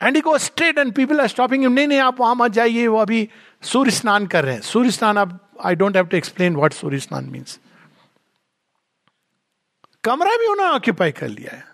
and 0.00 0.16
he 0.16 0.20
go 0.22 0.36
straight 0.38 0.78
and 0.78 0.92
people 0.94 1.20
are 1.20 1.26
stopping 1.26 1.64
नहीं 1.64 1.86
नहीं, 1.86 1.98
आप 1.98 2.20
वहाँ 2.20 2.34
मत 2.34 2.50
जाइए, 2.50 2.86
वो 2.86 2.98
अभी 2.98 3.28
सूर्य 3.62 3.90
स्नान 3.90 4.26
कर 4.26 4.44
रहे 4.44 4.54
हैं। 4.54 4.62
सूर्य 4.62 4.90
स्नान, 4.90 5.16
अब 5.16 5.38
I 5.64 5.74
don't 5.74 5.96
have 5.96 6.06
to 6.06 6.16
explain 6.16 6.56
what 6.56 6.72
सूर्य 6.72 6.98
स्नान 6.98 7.24
मीन्स 7.24 7.58
कमरा 10.04 10.36
भी 10.36 10.46
उन्होंने 10.46 10.72
ऑक्यूपाई 10.72 11.12
कर 11.12 11.28
लिया 11.28 11.56
है। 11.56 11.64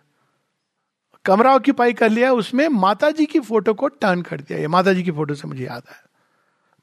कमरा 1.25 1.55
ऑक्यूपाई 1.55 1.93
कर 1.93 2.11
लिया, 2.11 2.33
उसमें 2.33 2.69
माता 2.69 3.11
जी 3.11 3.27
की 3.27 3.41
फ़ोटो 3.41 3.75
को 3.75 3.89
टर्न 3.89 4.23
कर 4.23 4.41
दिया। 4.41 4.59
ये 4.59 4.69
माता 4.69 4.93
जी 4.93 5.03
की 5.03 5.11
फ़ोटो 5.11 5.35
से 5.35 5.49
मुझे 5.49 5.65
याद 5.65 5.83
है 5.91 6.08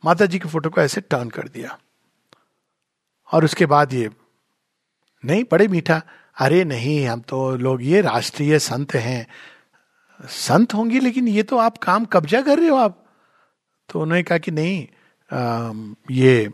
माता 0.06 0.26
जी 0.26 0.39
की 0.39 0.49
फ़ोटो 0.49 0.70
को 0.70 0.82
ऐसे 0.82 1.01
टर्न 1.01 1.30
कर 1.30 1.47
दिया। 1.47 1.78
और 3.30 3.45
उसके 3.45 3.66
बाद 3.66 3.93
ये 3.93 4.10
नहीं 5.24 5.43
बड़े 5.51 5.68
मीठा 5.68 6.01
अरे 6.38 6.64
नहीं 6.64 7.06
हम 7.08 7.22
तो 7.22 7.56
लोग 7.58 7.84
ये 7.84 8.01
राष्ट्रीय 8.01 8.60
संत 8.60 8.93
हैं। 8.95 9.26
संत 10.20 10.74
होंगे 10.74 10.99
लेकिन 10.99 11.28
ये 11.28 11.43
तो 11.43 11.58
आप 11.58 11.78
काम 11.78 12.06
कब्जा 12.06 12.41
कर 12.41 12.60
रहे 12.60 12.70
हो 12.70 12.76
आप। 12.76 13.03
तो 13.89 14.01
उन्होंने 14.01 14.24
कहा 14.24 14.38
कि 14.38 14.51
नहीं 14.51 14.88
आ, 15.32 15.72
ये 16.12 16.51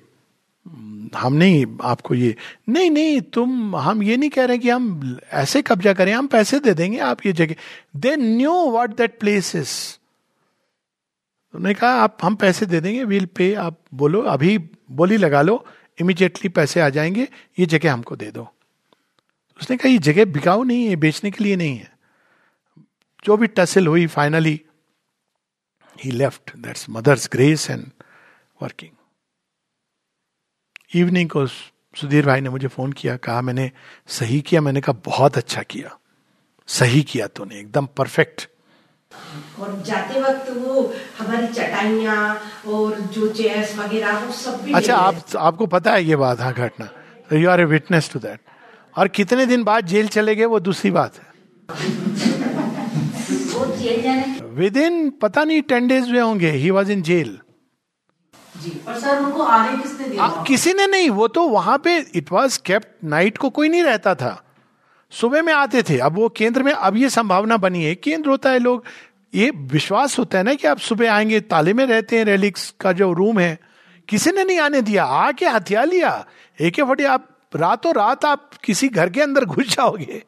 हम 1.15 1.33
नहीं 1.33 1.65
आपको 1.83 2.15
ये 2.15 2.35
नहीं 2.69 2.89
नहीं 2.91 3.21
तुम 3.35 3.75
हम 3.75 4.03
ये 4.03 4.17
नहीं 4.17 4.29
कह 4.29 4.45
रहे 4.45 4.57
कि 4.57 4.69
हम 4.69 5.17
ऐसे 5.31 5.61
कब्जा 5.61 5.93
करें 5.93 6.13
हम 6.13 6.27
पैसे 6.27 6.59
दे 6.59 6.73
देंगे 6.73 6.99
आप 6.99 7.25
ये 7.25 7.33
जगह। 7.33 7.55
They 7.95 8.15
knew 8.15 8.51
what 8.51 8.95
that 8.97 9.19
place 9.19 9.55
is 9.55 9.73
उन्होंने 11.53 11.73
कहा, 11.73 11.89
आप, 11.89 12.17
हम 12.23 12.35
पैसे 12.35 12.65
दे 12.65 12.81
देंगे 12.81 13.03
वील 13.03 13.25
पे 13.25 13.53
आप 13.53 13.79
बोलो, 13.93 14.21
अभी 14.21 14.57
बोली 14.91 15.17
लगा 15.17 15.41
लो 15.41 15.65
इमिजिएटली 16.01 16.49
पैसे 16.49 16.81
आ 16.81 16.89
जाएँगे, 16.89 17.27
ये 17.59 17.65
जगह 17.65 17.93
हमको 17.93 18.15
दे 18.15 18.31
दो। 18.31 18.53
उसने 19.61 19.77
कहा, 19.77 19.89
ये 19.89 19.97
जगह 19.97 20.25
बिकाऊ 20.25 20.63
नहीं 20.63 20.85
है, 20.85 20.95
बेचने 20.95 21.31
के 21.31 21.43
लिए 21.43 21.55
नहीं 21.55 21.77
है। 21.77 21.97
जो 23.25 23.37
भी 23.37 23.47
टसल 23.47 23.87
हुई 23.87 24.07
finally 24.07 24.61
he 26.03 26.11
left 26.11 26.55
that's 26.55 26.89
mother's 26.89 27.29
grace 27.31 27.69
and 27.69 27.91
working 28.61 28.91
evening 30.95 31.29
को 31.29 31.47
सुधीर 31.47 32.25
भाई 32.25 32.41
ने 32.41 32.49
मुझे 32.49 32.67
फ़ोन 32.67 32.91
किया, 32.93 33.17
कहा, 33.17 33.41
मैंने 33.41 33.71
सही 34.07 34.41
किया, 34.41 34.61
मैंने 34.61 34.81
कहा, 34.81 34.93
बहुत 35.05 35.37
अच्छा 35.37 35.63
किया। 35.63 35.97
सही 36.67 37.03
किया 37.03 37.27
तूने, 37.27 37.59
एकदम 37.59 37.85
परफेक्ट 37.85 38.50
और 39.59 39.81
जाते 39.85 40.21
वक्त 40.21 40.49
वो 40.57 40.93
हमारी 41.19 41.47
चटाइया 41.47 42.41
और 42.67 42.99
जो 43.13 43.27
चेयर्स 43.29 43.77
वगैरह 43.77 44.19
वो 44.19 44.31
सब 44.33 44.63
भी 44.63 44.73
अच्छा 44.73 44.95
आप 44.95 45.21
आपको 45.39 45.65
पता 45.67 45.91
है 45.91 46.03
ये 46.03 46.15
बात 46.15 46.41
हाँ 46.41 46.53
घटना। 46.53 46.89
You 47.37 47.49
are 47.49 47.61
a 47.61 47.65
witness 47.65 48.09
to 48.13 48.19
that 48.19 48.39
और 48.97 49.07
कितने 49.07 49.45
दिन 49.45 49.63
बाद 49.63 49.85
जेल 49.85 50.07
चले 50.07 50.35
गए 50.35 50.45
वो 50.45 50.59
दूसरी 50.59 50.91
बात 50.91 51.15
है। 51.15 51.31
विद 54.55 54.77
इन 54.77 55.09
पता 55.21 55.43
नहीं 55.43 55.61
टेन 55.61 55.87
डेज़ 55.87 56.11
में 56.11 56.21
होंगे। 56.21 56.51
ही 56.51 56.69
वॉज़ 56.69 56.91
इन 56.91 57.01
जेल 57.01 57.39
पर 58.87 58.99
सर 58.99 59.19
उनको 59.19 59.43
आने 59.43 59.77
किसने 59.77 60.07
दिया? 60.07 60.43
किसी 60.47 60.73
ने 60.73 60.87
नहीं 60.87 61.09
वो 61.09 61.27
तो 61.27 61.49
वहाँ 61.49 61.77
पे 61.77 62.05
इट 62.15 62.31
वॉज़ 62.31 62.59
केप्ट 62.65 62.87
नाइट 63.03 63.37
को 63.37 63.49
कोई 63.49 63.69
नहीं 63.69 63.83
रहता 63.83 64.15
था। 64.15 64.43
सुबह 65.11 65.41
में 65.41 65.53
आते 65.53 65.83
थे, 65.83 65.97
अब 65.97 66.15
वो 66.15 66.29
केंद्र 66.29 66.63
में, 66.63 66.73
अब 66.73 66.97
ये 66.97 67.09
संभावना 67.09 67.57
बनी 67.57 67.83
है, 67.83 67.95
केंद्र 67.95 68.29
होता 68.29 68.49
है 68.49 68.59
लोग, 68.59 68.83
ये 69.35 69.51
विश्वास 69.55 70.19
होता 70.19 70.37
है 70.37 70.43
ना 70.43 70.53
कि 70.53 70.67
आप 70.67 70.77
सुबह 70.77 71.13
आएँगे, 71.13 71.39
ताले 71.39 71.73
में 71.73 71.85
रहते 71.85 72.17
हैं 72.17 72.25
रेलिक्स 72.25 72.73
का 72.81 72.91
जो 72.91 73.13
रूम 73.13 73.39
है, 73.39 73.59
किसी 74.09 74.31
ने 74.31 74.43
नहीं 74.43 74.59
आने 74.59 74.81
दिया, 74.81 75.05
आके 75.05 75.45
हथियार 75.45 75.87
लिया, 75.87 76.25
एक 76.61 76.81
फटे 76.81 77.03
आप, 77.03 77.27
रातों 77.55 77.93
रात 77.93 78.25
आप 78.25 78.49
किसी 78.63 78.87
घर 78.87 79.09
के 79.09 79.21
अंदर 79.21 79.45
घुस 79.45 79.65
जाओगे। 79.65 80.23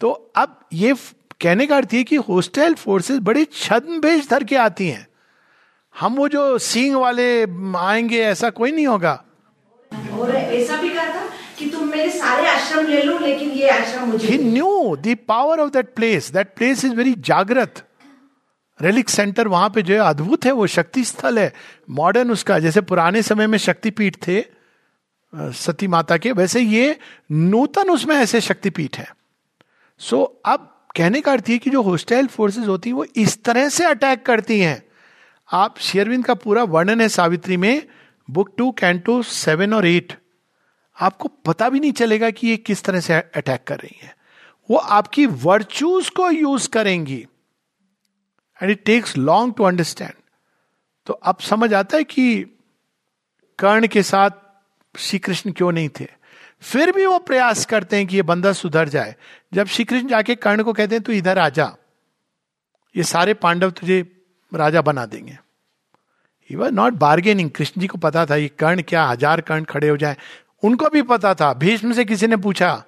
तो 0.00 0.32
अब 0.36 0.60
ये 0.72 0.94
कहने 1.40 1.66
का 1.66 1.76
अर्थ 1.76 1.88
है 1.94 2.04
कि 2.04 2.16
होस्टाइल 2.16 2.74
फोर्सेस 2.74 3.18
बड़े 3.18 3.46
छद्म 3.52 4.00
भेज 4.00 4.28
धर 4.30 4.44
के 4.44 4.56
आती 4.56 4.88
हैं। 4.88 5.06
हम 6.00 6.14
वो 6.14 6.28
जो 6.28 6.58
सींग 6.58 6.94
वाले 6.94 7.42
आएँगे, 7.76 8.20
ऐसा 8.20 8.50
कोई 8.50 8.72
नहीं 8.72 8.86
होगा। 8.86 9.24
और 10.12 10.36
ऐसा 10.36 10.76
भी 10.76 10.88
कहा 10.88 11.04
था 11.04 11.35
कि 11.58 11.68
तुम 11.70 11.88
मेरे 11.88 12.10
सारे 12.10 12.48
आश्रम 12.48 12.86
ले 12.86 13.02
लो 13.02 13.18
लेकिन 13.18 13.50
ये 13.50 13.68
आश्रम 13.70 14.08
मुझे 14.08 14.28
ही 14.28 14.38
knew 14.44 14.96
the 14.96 15.16
power 15.28 15.60
of 15.60 15.70
that 15.70 15.94
place 15.94 16.30
that 16.32 16.54
place 16.56 16.84
is 16.84 16.94
very 16.94 17.14
जागृत। 17.20 17.82
रेलिक 18.80 19.08
सेंटर 19.08 19.48
वहाँ 19.48 19.68
पे 19.70 19.82
जो 19.82 19.94
है 19.94 20.00
अद्भुत 20.00 20.44
है 20.44 20.52
वो 20.52 20.66
शक्ति 20.66 21.04
स्थल 21.04 21.38
है। 21.38 21.52
मॉडर्न 21.90 22.30
उसका 22.30 22.58
जैसे 22.58 22.80
पुराने 22.80 23.22
समय 23.22 23.46
में 23.46 23.58
शक्तिपीठ 23.58 24.16
थे 24.26 24.44
सती 25.32 25.86
माता 25.86 26.16
के 26.16 26.32
वैसे 26.32 26.60
ये 26.60 26.96
नूतन 27.32 27.90
उसमें 27.90 28.14
ऐसे 28.16 28.40
शक्तिपीठ 28.40 28.98
है। 28.98 29.08
सो 30.00 30.16
so, 30.16 30.52
अब 30.52 30.72
कहने 30.96 31.20
का 31.20 31.32
अर्थ 31.32 31.48
है 31.48 31.58
कि 31.58 31.70
जो 31.70 31.82
होस्टाइल 31.82 32.26
फोर्सेस 32.26 32.66
होती 32.68 32.90
हैं 32.90 32.96
वो 32.96 33.04
इस 33.16 33.42
तरह 33.44 33.68
से 33.68 33.84
अटैक 33.84 34.24
करती 34.26 34.58
हैं। 34.60 34.82
आप 35.48 35.78
शेयरविंद 35.78 36.24
का 36.24 36.34
पूरा 36.34 36.62
वर्णन 36.64 37.00
है 37.00 37.08
सावित्री 37.08 37.56
में 37.56 37.82
बुक 38.28 38.54
टू 38.58 38.70
कैंटो 38.70 39.20
सेवन 39.22 39.74
और 39.74 39.86
एट 39.86 40.12
आपको 40.96 41.28
पता 41.46 41.68
भी 41.68 41.80
नहीं 41.80 41.92
चलेगा 41.92 42.30
कि 42.30 42.48
ये 42.48 42.56
किस 42.56 42.82
तरह 42.84 43.00
से 43.00 43.14
अटैक 43.14 43.64
कर 43.66 43.78
रही 43.78 43.98
है। 44.02 44.14
वो 44.68 44.76
आपकी 44.76 45.26
वर्चूज 45.26 46.08
को 46.10 46.30
यूज़ 46.30 46.68
करेंगी। 46.68 47.26
And 48.60 48.70
it 48.70 48.84
takes 48.84 49.16
long 49.16 49.54
to 49.56 49.64
understand 49.64 50.12
तो 51.06 51.12
अब 51.12 51.38
समझ 51.40 51.72
आता 51.74 51.96
है 51.96 52.04
कि 52.04 52.44
कर्ण 53.58 53.86
के 53.86 54.02
साथ 54.02 54.30
श्री 54.94 55.18
कृष्ण 55.18 55.52
क्यों 55.52 55.72
नहीं 55.72 55.88
थे? 56.00 56.06
फिर 56.62 56.92
भी 56.92 57.06
वो 57.06 57.18
प्रयास 57.18 57.64
करते 57.66 57.96
हैं 57.96 58.06
कि 58.06 58.16
ये 58.16 58.22
बंदा 58.22 58.52
सुधर 58.52 58.88
जाए। 58.88 59.14
जब 59.54 59.66
श्री 59.66 59.84
कृष्ण 59.84 60.08
जाके 60.08 60.34
कर्ण 60.34 60.62
को 60.62 60.72
कहते 60.72 60.94
हैं, 60.94 61.02
तू 61.04 61.12
इधर 61.12 61.38
आ 61.38 61.48
जा। 61.48 61.76
ये 62.94 63.02
सारे 63.02 63.34
पांडव 63.34 63.70
तुझे 63.70 64.00
राजा 64.52 64.82
बना 64.82 65.04
देंगे. 65.06 65.38
He 66.50 66.56
was 66.56 66.72
not 66.72 66.92
bargaining 66.94 67.50
Krishna 67.50 67.80
ji 67.80 67.86
को 67.86 67.98
पता 67.98 68.24
था 68.26 68.36
ये 68.36 68.48
कर्ण 68.48 68.82
क्या, 68.82 69.04
हज़ार 69.04 69.40
कर्ण 69.40 69.64
खड़े 69.64 69.88
हो 69.88 69.96
जाए। 69.96 70.16
उनको 70.62 70.88
भी 70.88 71.02
पता 71.02 71.34
था। 71.34 71.52
भीष्म 71.52 71.92
से 71.92 72.04
किसी 72.04 72.26
ने 72.26 72.36
पूछा, 72.36 72.84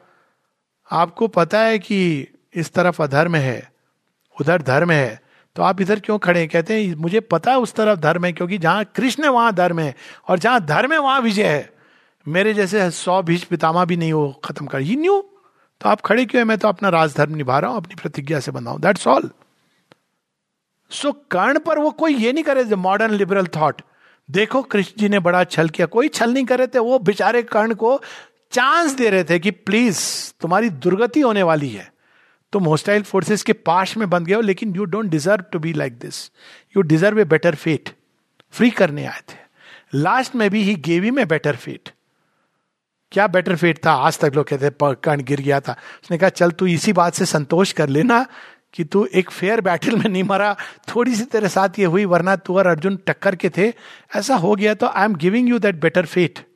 आपको 0.91 1.29
पता 1.29 1.61
है 1.61 1.79
कि 1.79 2.27
इस 2.55 2.73
तरफ़ 2.73 3.03
अधर्म 3.03 3.37
है? 3.37 3.73
उधर 4.41 4.63
धर्म 4.63 4.91
है? 4.91 5.21
तो 5.57 5.63
आप 5.63 5.81
इधर 5.81 6.01
क्यों 6.01 6.19
खड़े 6.19 6.47
कहते 6.47 6.75
हैं, 6.75 6.95
मुझे 6.95 7.21
पता 7.21 7.51
है 7.51 7.59
उस 7.59 7.75
तरफ़ 7.75 7.99
धर्म 8.01 8.25
है, 8.25 8.33
क्योंकि 8.33 8.59
जहाँ 8.59 8.85
कृष्ण 8.97 9.25
है, 9.25 9.31
वहाँ 9.31 9.53
धर्म 9.53 9.79
है, 9.79 9.95
और 10.29 10.39
जहाँ 10.39 10.61
धर्म 10.61 10.93
है, 10.93 10.99
वहाँ 10.99 11.21
विजय 11.21 11.47
है। 11.47 11.71
मेरे 12.27 12.55
जैसे 12.55 12.91
सौ 12.91 13.23
भीष 13.23 13.45
पितामा 13.45 13.85
भी 13.85 13.97
नहीं 13.97 14.13
वो 14.13 14.29
खत्म 14.45 14.67
कर। 14.67 14.81
He 14.81 14.97
knew? 14.97 15.21
तो 15.81 15.89
आप 15.89 16.01
खड़े 16.01 16.25
क्यों 16.27 16.41
है? 16.41 16.45
मैं 16.45 16.59
तो 16.59 16.69
अपना 16.69 16.89
राजधर्म 16.89 17.35
निभा 17.35 17.59
रहा 17.59 17.71
हूँ, 17.71 17.77
अपनी 17.77 17.95
प्रतिज्ञा 17.95 18.41
से 18.41 18.51
बनाऊ 18.51 18.79
दैट्स 18.79 19.07
ऑल 19.07 19.31
सो 20.91 21.13
कर्ण 21.31 21.59
पर 21.59 21.79
वो 21.79 21.91
कोई 21.91 22.15
ये 22.15 22.33
नहीं 22.33 22.45
करे 22.45 22.65
मॉडर्न 22.77 23.15
लिबरल 23.15 23.47
थॉट 23.47 23.83
देखो, 24.31 24.63
कृष्ण 24.63 24.93
जी 24.99 25.09
ने 25.09 25.19
बड़ा 25.19 25.45
छल 25.45 25.69
किया। 25.69 25.87
कोई 25.87 26.09
छल 26.09 26.33
नहीं 26.33 26.45
कर 26.45 26.59
रहे 26.59 26.67
थे, 26.67 26.79
वो 26.79 26.99
बेचारे 26.99 27.43
कर्ण 27.43 27.75
को 27.75 28.01
चांस 28.53 28.93
दे 28.93 29.11
रहे 29.11 29.25
थे 29.25 29.39
कि 29.39 29.51
प्लीज़ 29.51 30.01
तुम्हारी 30.41 30.71
दुर्गति 30.71 31.21
होने 31.21 31.43
वाली 31.43 31.69
है। 31.69 31.93
तुम 32.53 32.65
होस्टाइल 32.65 33.03
फोर्सेस 33.03 33.43
के 33.43 33.53
पास 33.53 33.97
में 33.97 34.11
बन 34.11 34.25
गए 34.25 34.35
हो, 34.35 34.41
लेकिन 34.41 34.75
you 34.77 34.85
don't 34.85 35.07
deserve 35.07 35.45
to 35.53 35.59
be 35.59 35.73
like 35.73 35.99
this 35.99 36.31
you 36.77 36.83
deserve 36.83 37.21
a 37.21 37.25
better 37.25 37.55
fate 37.55 37.89
free 38.51 38.71
करने 38.71 39.05
आए 39.07 39.21
थे। 39.29 39.37
लास्ट 39.95 40.35
में 40.35 40.51
भी 40.51 40.63
ही 40.63 40.75
गेवी 40.75 41.11
में 41.11 41.27
बेटर 41.29 41.57
फेट 41.57 41.89
क्या 43.13 43.27
बेटर 43.27 43.57
फेट 43.57 43.87
था? 43.87 43.93
आज 43.93 44.19
तक 44.19 44.33
लोग 44.35 44.47
कहते 44.49 44.71
कर्ण 44.83 45.23
गिर 45.23 45.41
गया 45.41 45.61
था। 45.61 45.73
उसने 46.05 46.19
कहा, 46.19 46.29
चल 46.29 46.51
तू 46.51 46.67
इसी 46.67 46.93
बात 46.93 47.15
से 47.15 47.27
संतोष 47.27 47.73
कर 47.73 47.89
लेना 47.89 48.27
कि 48.75 48.85
तू 48.85 49.05
एक 49.15 49.31
फेयर 49.31 49.61
बैटल 49.61 49.97
में 49.97 50.09
नहीं 50.09 50.23
मरा, 50.23 50.57
थोड़ी 50.89 51.15
सी 51.15 51.25
तेरे 51.25 51.49
साथ 51.49 51.79
ये 51.79 51.85
हुई, 51.85 52.05
वरना 52.05 52.37
तू 52.37 52.57
और 52.59 52.67
अर्जुन 52.67 52.97
टक्कर 53.07 53.37
के 53.37 53.51
थे। 53.51 53.73
ऐसा 54.17 54.37
हो 54.37 54.55
गया 54.57 54.75
तो 54.75 54.87
I 54.87 55.05
am 55.05 55.15
giving 55.17 55.49
you 55.49 55.59
that 55.59 55.81
better 55.81 56.07
fate 56.07 56.47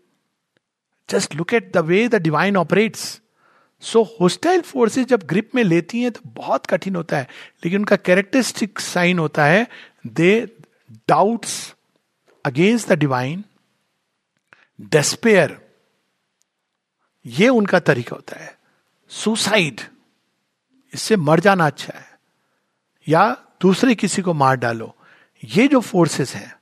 just 1.09 1.35
look 1.35 1.55
at 1.55 1.73
the 1.73 1.79
way 1.85 2.07
the 2.09 2.23
divine 2.23 2.57
operates 2.57 3.21
so 3.83 4.03
hostile 4.21 4.61
forces 4.61 5.07
जब 5.07 5.23
ग्रिप 5.23 5.55
में 5.55 5.63
लेती 5.65 6.03
हैं 6.03 6.11
तो 6.11 6.21
बहुत 6.27 6.67
कठिन 6.67 6.97
होता 6.97 7.17
है। 7.17 7.29
लेकिन 7.65 7.79
उनका 7.79 7.97
कैरेक्टरिस्टिक 7.97 8.81
साइन 8.81 9.19
होता 9.19 9.45
है 9.45 9.67
they 10.07 10.49
doubts 11.09 11.75
against 12.45 12.89
the 12.89 12.99
divine 12.99 13.45
despair 14.81 15.57
ये 17.27 17.49
उनका 17.49 17.79
तरीका 17.81 18.17
होता 18.17 18.39
है। 18.41 18.57
सुसाइड 19.11 19.81
इससे 20.95 21.17
मर 21.17 21.41
जाना 21.41 21.67
अच्छा 21.67 21.99
है, 21.99 22.19
या 23.09 23.37
दूसरे 23.61 23.95
किसी 23.95 24.23
को 24.23 24.35
मार 24.35 24.57
डालो। 24.57 24.95
ये 25.45 25.69
जो 25.69 25.81
फोर्सेस 25.81 26.35
हैं, 26.35 26.55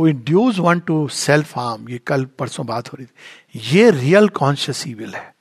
वो 0.00 0.08
induce 0.08 0.58
one 0.58 0.80
to 0.80 1.08
self 1.08 1.56
harm 1.58 1.88
ये 1.88 1.98
कल 1.98 2.24
परसों 2.38 2.66
बात 2.66 2.88
हो 2.88 2.96
रही 2.96 3.06
थी। 3.06 3.74
ये 3.74 3.90
रियल 3.90 4.28
कॉन्शियस 4.28 4.86
ईविल 4.88 5.14
है। 5.14 5.34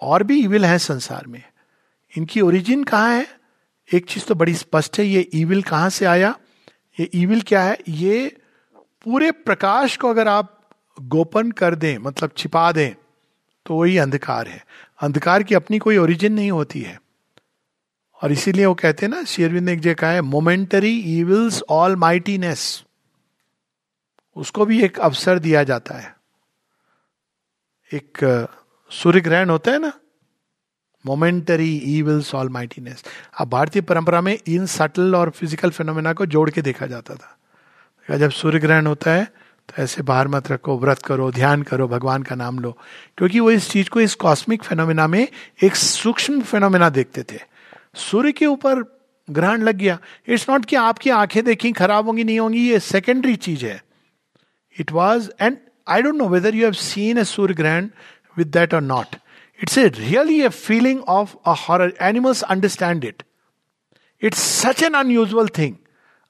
और 0.00 0.22
भी 0.22 0.42
इविल 0.42 0.64
है 0.64 0.78
संसार 0.78 1.26
में। 1.26 1.42
इनकी 2.16 2.40
ओरिजिन 2.40 2.84
कहाँ 2.84 3.14
है? 3.14 3.26
एक 3.94 4.06
चीज़ 4.06 4.24
तो 4.24 4.34
बड़ी 4.34 4.54
स्पष्ट 4.54 4.98
है, 4.98 5.04
ये 5.06 5.28
ईविल 5.34 5.62
कहाँ 5.62 5.90
से 5.90 6.04
आया? 6.04 6.34
ये 7.00 7.10
ईविल 7.14 7.42
क्या 7.42 7.62
है? 7.62 7.78
ये 7.88 8.36
पूरे 9.04 9.30
प्रकाश 9.32 9.96
को 9.96 10.08
अगर 10.10 10.28
आप 10.28 10.54
गोपन 11.00 11.50
कर 11.50 11.74
दें 11.74 11.98
मतलब 11.98 12.30
छिपा 12.36 12.70
दें 12.72 12.94
तो 13.66 13.74
वही 13.74 13.98
अंधकार 13.98 14.48
है। 14.48 14.64
अंधकार 15.00 15.42
की 15.42 15.54
अपनी 15.54 15.78
कोई 15.78 15.96
ओरिजिन 15.96 16.32
नहीं 16.32 16.50
होती 16.50 16.80
है। 16.82 16.98
और 18.20 18.32
इसीलिए 18.32 18.66
वो 18.66 18.74
कहते 18.74 19.06
हैं 19.06 19.10
ना 19.10 19.22
शेरविंद 19.24 19.64
ने 19.64 19.72
एक 19.72 19.80
जगह 19.80 19.94
कहा 19.94 20.10
है 20.10 20.20
मोमेंटरी 20.22 20.92
ईविल्स 21.18 21.62
ऑल 21.70 21.96
माइटीनेस 21.96 22.84
उसको 24.36 24.66
भी 24.66 24.82
एक 24.84 24.98
अवसर 25.00 25.38
दिया 25.38 25.62
जाता 25.64 25.94
है। 25.94 26.14
एक 27.90 28.18
सूर्य 28.90 29.20
ग्रहण 29.20 29.50
होता 29.50 29.70
है 29.70 29.78
ना 29.78 29.92
मोमेंटरी 31.04 31.74
ईविल्स 31.88 32.34
ऑल 32.34 32.48
माइटीनेस 32.48 33.04
अब 33.38 33.48
भारतीय 33.48 33.82
परंपरा 33.82 34.20
में 34.20 34.36
इन 34.36 34.66
सटल 34.66 35.14
और 35.16 35.30
फ़िज़िकल 35.30 35.70
फिनोमेना 35.70 36.12
को 36.12 36.26
जोड़ 36.26 36.48
के 36.50 36.62
देखा 36.62 36.86
जाता 36.86 37.14
था। 37.14 38.16
जब 38.16 38.30
सूर्य 38.30 38.58
ग्रहण 38.58 38.86
होता 38.86 39.10
है 39.10 39.26
तो 39.68 39.82
ऐसे 39.82 40.02
बाहर 40.02 40.28
मत 40.28 40.50
रखो, 40.50 40.78
व्रत 40.78 40.98
करो, 40.98 41.30
ध्यान 41.30 41.62
करो, 41.62 41.88
भगवान 41.88 42.22
का 42.22 42.34
नाम 42.34 42.58
लो। 42.58 42.78
क्योंकि 43.18 43.40
वो 43.40 43.50
इस 43.50 43.70
चीज़ 43.70 43.88
को, 43.88 44.00
इस 44.00 44.14
कॉस्मिक 44.14 44.62
फेनोमिना 44.62 45.06
में 45.06 45.28
एक 45.62 45.76
सूक्ष्म 45.76 46.40
फेनोमिना 46.42 46.88
देखते 46.88 47.22
थे। 47.22 47.40
सूर्य 47.94 48.32
के 48.32 48.46
ऊपर 48.46 48.82
ग्रहण 49.30 49.62
लग 49.62 49.76
गया। 49.76 49.98
इट्स 50.28 50.50
नॉट 50.50 50.64
कि 50.64 50.76
आपकी 50.76 51.10
आँखें 51.10 51.44
देखी, 51.44 51.72
खराब 51.72 52.06
होंगी, 52.06 52.24
नहीं 52.24 52.38
होंगी, 52.38 52.68
ये 52.70 52.80
सेकेंडरी 52.80 53.36
चीज़ 53.36 53.66
है। 53.66 53.82
It 54.80 54.92
was 54.92 55.30
and 55.40 55.56
I 55.88 56.02
don't 56.02 56.14
know 56.14 56.28
whether 56.28 56.54
you 56.54 56.64
have 56.64 56.72
seen 56.72 57.18
a 57.18 57.24
सूर्य 57.24 57.54
ग्रहण 57.54 57.88
विद 58.38 58.46
दैट 58.46 58.74
और 58.74 58.80
not 58.80 59.16
it's 59.62 59.78
a 59.78 59.86
really 59.88 60.40
a 60.42 60.48
feeling 60.48 61.00
of 61.02 61.34
a 61.46 61.54
horror 61.58 61.92
animals 62.02 62.42
understand 62.42 63.04
it 63.04 63.22
it's 64.22 64.38
such 64.38 64.82
an 64.82 64.94
unusual 64.94 65.48
thing 65.48 65.74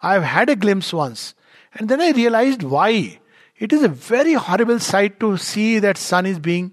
I 0.03 0.13
have 0.13 0.23
had 0.23 0.51
a 0.51 0.55
glimpse 0.55 0.95
once 0.95 1.35
and 1.75 1.89
then 1.89 2.01
I 2.01 2.13
realise 2.13 2.65
why 2.65 3.19
It 3.61 3.73
is 3.73 3.83
a 3.83 3.89
very 3.89 4.35
horrible 4.35 4.79
sight 4.79 5.19
to 5.21 5.37
see 5.37 5.81
that 5.81 5.97
sun 5.97 6.27
is 6.27 6.39
being 6.39 6.71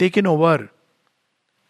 taken 0.00 0.26
over 0.26 0.68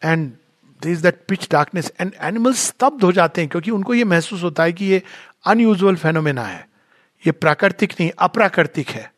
and 0.03 0.37
there 0.81 0.93
is 0.93 1.03
that 1.03 1.29
pitch 1.29 1.49
darkness 1.49 1.91
and 1.99 2.15
animals 2.31 2.57
स्तब्ध 2.59 3.05
हो 3.05 3.13
जाते 3.13 3.41
हैं 3.41 3.51
क्योंकि 3.51 3.71
उनको 3.71 3.95
ये 3.95 4.05
महसूस 4.05 4.43
होता 4.43 4.63
है 4.63 4.73
कि 4.73 4.85
ये 4.85 5.03
अनयूजल 5.47 5.97
फेनोमेना 5.97 6.43
है। 6.43 6.69
ये 7.27 7.33
प्राकृतिक 7.33 7.93
नहीं, 8.01 8.11
अप्राकृतिक 8.19 8.89
है। 8.89 9.13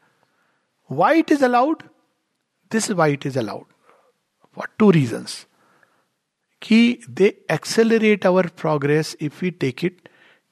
Why 0.92 1.18
it 1.18 1.32
is 1.32 1.44
allowed 1.44 1.82
this 2.72 2.90
why 2.90 3.12
it 3.12 3.26
is 3.26 3.38
allowed 3.38 3.64
for 4.56 4.68
two 4.78 4.90
reasons 4.90 5.46
कि 6.62 6.98
they 7.10 7.44
accelerate 7.50 8.26
our 8.26 8.46
progress 8.46 9.16
if 9.20 9.44
you 9.44 9.50
take 9.50 9.84
it 9.84 10.08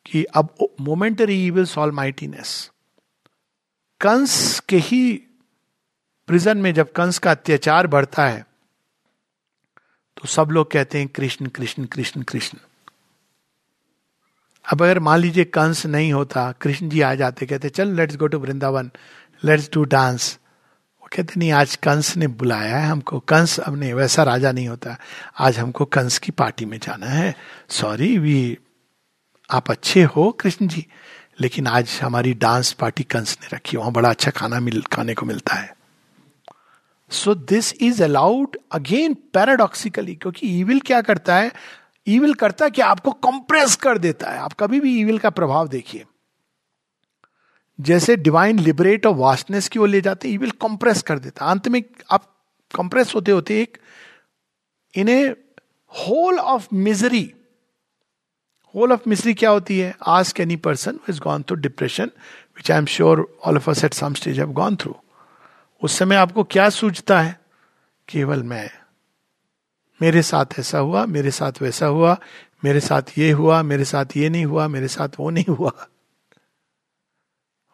कि 0.06 0.24
अब 0.24 0.54
momentary 0.80 1.46
evil 1.46 1.64
solve 1.64 1.94
mightiness 1.94 2.70
Kamsa 4.00 4.60
के 4.60 4.76
ही 4.76 5.12
प्रिजन 6.26 6.58
में 6.58 6.74
जब 6.74 6.92
कंस 6.92 7.18
का 7.18 7.30
अत्याचार 7.30 7.86
बढ़ता 7.86 8.26
है 8.26 8.46
तो 10.16 10.28
सब 10.28 10.48
लोग 10.50 10.70
कहते 10.70 10.98
हैं, 10.98 11.08
कृष्ण 11.08 11.46
कृष्ण 11.46 11.84
कृष्ण 11.84 12.22
कृष्ण. 12.22 12.58
अब 14.72 14.82
अगर 14.82 14.98
मान 14.98 15.18
लीजिए 15.18 15.44
कंस 15.44 15.86
नहीं 15.86 16.12
होता, 16.12 16.52
कृष्ण 16.52 16.88
जी 16.88 17.00
आ 17.00 17.14
जाते, 17.14 17.46
कहते, 17.46 17.68
चल 17.68 17.88
let's 17.88 18.16
go 18.16 18.26
to 18.26 18.38
Vrindavan 18.38 18.90
let's 19.44 19.70
do 19.72 19.84
dance 19.84 20.38
वो 21.02 21.08
कहते, 21.12 21.34
नहीं, 21.36 21.52
आज 21.52 21.76
कंस 21.76 22.16
ने 22.16 22.26
बुलाया 22.26 22.76
है 22.78 22.88
हमको, 22.88 23.20
कंस 23.20 23.58
अब 23.60 23.76
नहीं, 23.76 23.92
वैसा 23.94 24.22
राजा 24.22 24.52
नहीं 24.52 24.68
होता, 24.68 24.96
आज 25.38 25.58
हमको 25.58 25.84
कंस 25.84 26.18
की 26.18 26.32
पार्टी 26.32 26.64
में 26.64 26.78
जाना 26.78 27.06
है 27.06 27.34
सॉरी 27.68 28.18
वी 28.18 28.58
आप 29.50 29.70
अच्छे 29.70 30.02
हो, 30.02 30.30
कृष्ण 30.32 30.68
जी. 30.68 30.86
लेकिन 31.40 31.66
आज 31.66 32.00
हमारी 32.02 32.34
डांस 32.34 32.72
पार्टी 32.72 33.02
कंस 33.02 33.38
ने 33.42 33.56
रखी 33.56 33.76
वहाँ 33.76 33.92
बड़ा 33.92 34.10
अच्छा 34.10 34.30
खाना 34.30 34.60
मिल, 34.60 34.82
खाने 34.82 35.14
को 35.14 35.26
मिलता 35.26 35.54
है। 35.54 35.76
So 37.10 37.34
this 37.34 37.74
is 37.82 38.02
allowed 38.02 38.56
again 38.72 39.14
paradoxically 39.14 40.14
क्योंकि 40.14 40.60
ईविल 40.60 40.80
क्या 40.80 41.00
करता 41.00 41.36
है? 41.36 41.52
ईविल 42.08 42.34
करता 42.34 42.64
है 42.64 42.70
कि 42.70 42.82
आपको 42.82 43.10
कंप्रेस 43.10 43.76
कर 43.76 43.98
देता 43.98 44.30
है। 44.30 44.38
आप 44.38 44.52
कभी 44.52 44.80
भी 44.80 45.00
ईविल 45.00 45.18
का 45.18 45.30
प्रभाव 45.30 45.68
देखिए। 45.68 46.04
जैसे 47.80 48.16
डिवाइन 48.16 48.58
लिबरेट 48.58 49.06
और 49.06 49.14
वास्टनेस 49.14 49.68
की 49.68 49.78
ओर 49.78 49.88
ले 49.88 50.00
जाते 50.00 50.28
हैं 50.28 50.34
ईविल 50.34 50.50
कंप्रेस 50.50 51.02
कर 51.02 51.18
देता 51.18 51.44
है। 51.44 51.50
अंत 51.50 51.68
में 51.68 51.82
आप 52.10 52.36
कंप्रेस 52.74 53.14
होते 53.14 53.30
होते 53.30 53.62
एक 53.62 53.78
in 54.94 55.08
a 55.08 55.28
hole 55.88 56.38
of 56.38 56.68
misery 56.72 57.34
hole 58.74 58.92
of 58.92 59.00
misery 59.08 59.34
क्या 59.34 59.50
होती 59.50 59.78
है 59.78 59.96
ask 60.06 60.40
any 60.40 60.56
person 60.56 60.98
is 61.08 61.20
gone 61.20 61.42
through 61.42 61.56
depression 61.56 62.10
which 62.56 62.70
I 62.70 62.78
am 62.78 62.86
sure 62.86 63.38
all 63.44 63.56
of 63.56 63.70
us 63.70 63.84
at 63.84 63.94
some 63.94 64.14
stage 64.14 64.38
have 64.38 64.52
gone 64.52 64.76
through 64.76 64.96
उस 65.82 65.98
समय 65.98 66.16
आपको 66.16 66.44
क्या 66.44 66.68
सूझता 66.70 67.20
है? 67.20 67.40
केवल 68.08 68.42
मैं। 68.42 68.70
मेरे 70.02 70.22
साथ 70.22 70.58
ऐसा 70.58 70.78
हुआ, 70.78 71.06
मेरे 71.06 71.30
साथ 71.30 71.52
वैसा 71.62 71.86
हुआ, 71.86 72.16
मेरे 72.64 72.80
साथ 72.80 73.02
ये 73.18 73.30
हुआ, 73.30 73.62
मेरे 73.62 73.84
साथ 73.84 74.16
ये 74.16 74.28
नहीं 74.28 74.44
हुआ, 74.44 74.68
मेरे 74.68 74.88
साथ 74.88 75.08
वो 75.20 75.30
नहीं 75.30 75.44
हुआ। 75.48 75.72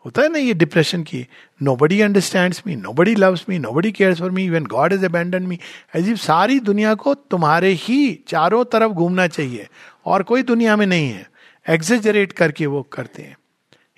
होता 0.05 0.23
है 0.23 0.29
ना 0.29 0.39
ये 0.39 0.55
डिप्रेशन 0.55 1.03
की 1.03 1.27
nobody 1.77 2.01
understand 2.01 2.55
me 2.67 2.77
nobody 2.93 3.15
loves 3.15 3.45
me 3.49 3.59
nobody 3.71 3.93
cares 3.93 4.19
for 4.19 4.31
me 4.31 4.45
even 4.45 4.67
God 4.67 4.93
is 4.93 5.05
abandon 5.05 5.43
me 5.43 5.59
as 5.97 6.09
if 6.09 6.19
सारी 6.19 6.61
दुनिया 6.61 6.95
को 6.95 7.15
तुम्हारे 7.15 7.71
ही 7.71 8.25
चारों 8.29 8.65
तरफ़ 8.65 8.93
घूमना 8.93 9.27
चाहिए। 9.27 9.69
और 10.07 10.23
कोई 10.23 10.43
दुनिया 10.43 10.77
में 10.77 10.87
नहीं 10.87 11.11
है। 11.11 11.31
एग्जेजरेट 11.67 12.33
करके 12.33 12.67
वो 12.67 12.83
करते 12.83 13.23
हैं। 13.23 13.37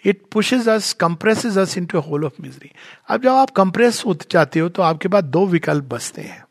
It 0.05 0.23
pushes 0.33 0.69
us 0.69 0.93
compresses 0.93 1.59
us 1.59 1.77
into 1.79 2.01
hole 2.01 2.25
of 2.25 2.43
misery 2.43 2.71
अब 3.09 3.23
जब 3.23 3.29
आप 3.29 3.51
कंप्रेस 3.51 4.03
हो 4.07 4.15
जाते 4.31 4.61
हो 4.61 4.69
तो 4.69 4.83
आपके 4.83 5.09
पास 5.09 5.25
दो 5.25 5.47
विकल्प 5.47 5.85
बचते 5.85 6.23
हैं। 6.23 6.45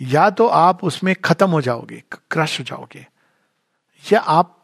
या 0.00 0.28
तो 0.30 0.46
आप 0.46 0.84
उसमें 0.84 1.14
खत्म 1.14 1.50
हो 1.50 1.60
जाओगे, 1.60 2.02
क्रश 2.30 2.58
हो 2.60 2.64
जाओगे, 2.64 3.06
या 4.04 4.20
आप 4.20 4.56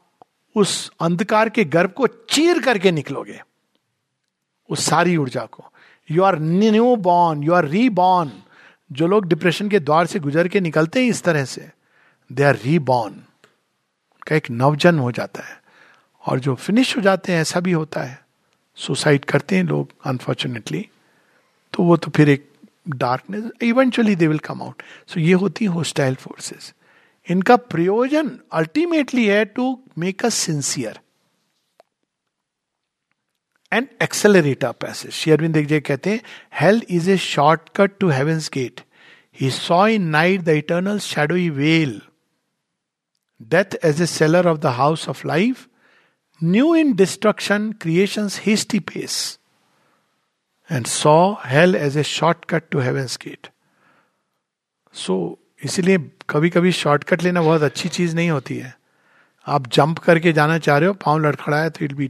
उस 0.57 0.91
अंधकार 1.01 1.49
के 1.49 1.65
गर्भ 1.65 1.91
को 1.91 2.07
चीर 2.07 2.61
करके 2.63 2.91
निकलोगे, 2.91 3.41
उस 4.71 4.85
सारी 4.85 5.17
ऊर्जा 5.17 5.45
को। 5.47 5.65
You 6.11 6.23
are 6.23 6.39
new 6.39 6.97
born 6.97 7.43
you 7.43 7.53
are 7.53 7.65
reborn 7.65 8.33
जो 8.91 9.07
लोग 9.07 9.27
डिप्रेशन 9.27 9.69
के 9.69 9.81
द्वार 9.81 10.07
से 10.07 10.19
गुजर 10.19 10.49
के 10.49 10.61
निकलते 10.61 11.03
हैं 11.03 11.11
इस 11.11 11.23
तरह 11.23 11.45
से 11.45 11.71
दे 12.31 12.45
आर 12.45 12.57
री 12.57 12.71
रीबॉर्न 12.71 13.23
उनका 14.31 14.37
एक 14.37 14.51
नवजन्म 14.51 14.99
हो 15.01 15.11
जाता 15.13 15.43
है। 15.43 15.59
और 16.25 16.41
जो 16.41 16.55
फिनिश 16.55 16.97
हो 16.97 17.03
जाते 17.03 17.33
हैं, 17.33 17.41
ऐसा 17.41 17.61
भी 17.61 17.73
होता 17.73 18.03
है। 18.03 18.19
सुसाइड 18.79 19.25
करते 19.25 19.57
हैं 19.57 19.65
लोग 19.65 19.93
अनफॉर्चुनेटली 20.07 20.87
तो 21.73 21.83
वो 21.83 21.97
तो 21.97 22.11
फिर 22.17 22.29
एक 22.29 22.47
darkness 22.97 23.51
eventually 23.63 24.15
they 24.17 24.27
will 24.27 24.39
come 24.45 24.63
out 24.63 24.83
so 25.09 25.21
ये 25.21 25.33
होती 25.43 25.65
है 25.65 25.71
होस्टाइल 25.71 26.15
फोर्सेस 26.15 26.73
इनका 27.29 27.57
प्रयोजन 27.73 28.31
अल्टीमेटली 28.53 29.27
है 29.27 29.45
to 29.57 29.67
make 29.99 30.25
a 30.25 30.29
sincere 30.29 31.01
and 33.73 33.87
accelerate 34.03 34.65
a 34.65 34.71
passage 34.81 35.13
शेयरविंद 35.13 35.55
देखिए 35.55 35.81
कहते 35.81 36.11
हैं 36.11 36.21
hell 36.61 36.83
is 36.91 37.11
a 37.11 37.17
shortcut 37.27 37.99
to 38.01 38.09
heavens 38.11 38.51
gate 38.55 38.81
he 39.41 39.51
saw 39.51 39.87
in 39.89 40.09
night 40.17 40.41
the 40.41 40.57
eternal 40.63 40.99
shadowy 41.09 41.49
veil 41.61 42.01
death 43.43 43.85
as 43.85 44.03
a 44.03 44.07
cellar 44.07 44.47
of 44.47 44.59
the 44.59 44.67
house 44.67 45.09
of 45.09 45.27
life 45.27 45.67
new 46.45 46.75
in 46.75 46.93
destruction 46.93 47.73
creation 47.73 48.29
hasty 48.41 48.79
pace 48.79 49.39
and 50.73 50.87
saw 50.87 51.35
hell 51.47 51.75
as 51.77 51.97
a 51.97 52.03
shortcut 52.03 52.65
to 52.71 52.79
heavens 52.79 53.19
gate 53.23 53.49
so 54.95 55.39
इसीलिए 55.65 55.99
कभी 56.31 56.51
कभी 56.51 56.73
shortcut 56.73 57.23
लेना 57.23 57.43
बहुत 57.43 57.63
अच्छी 57.63 57.89
चीज़ 57.89 58.15
नहीं 58.17 58.31
होती 58.31 58.57
है। 58.57 58.79
आप 59.47 59.67
जंप 59.67 59.99
करके 59.99 60.33
जाना 60.33 60.59
चाह 60.59 60.79
रहे 60.79 60.89
हो, 60.89 60.95
पाँव 60.95 61.27
है 61.55 61.71
तो 61.71 61.85
it 61.85 61.93
be 61.93 62.09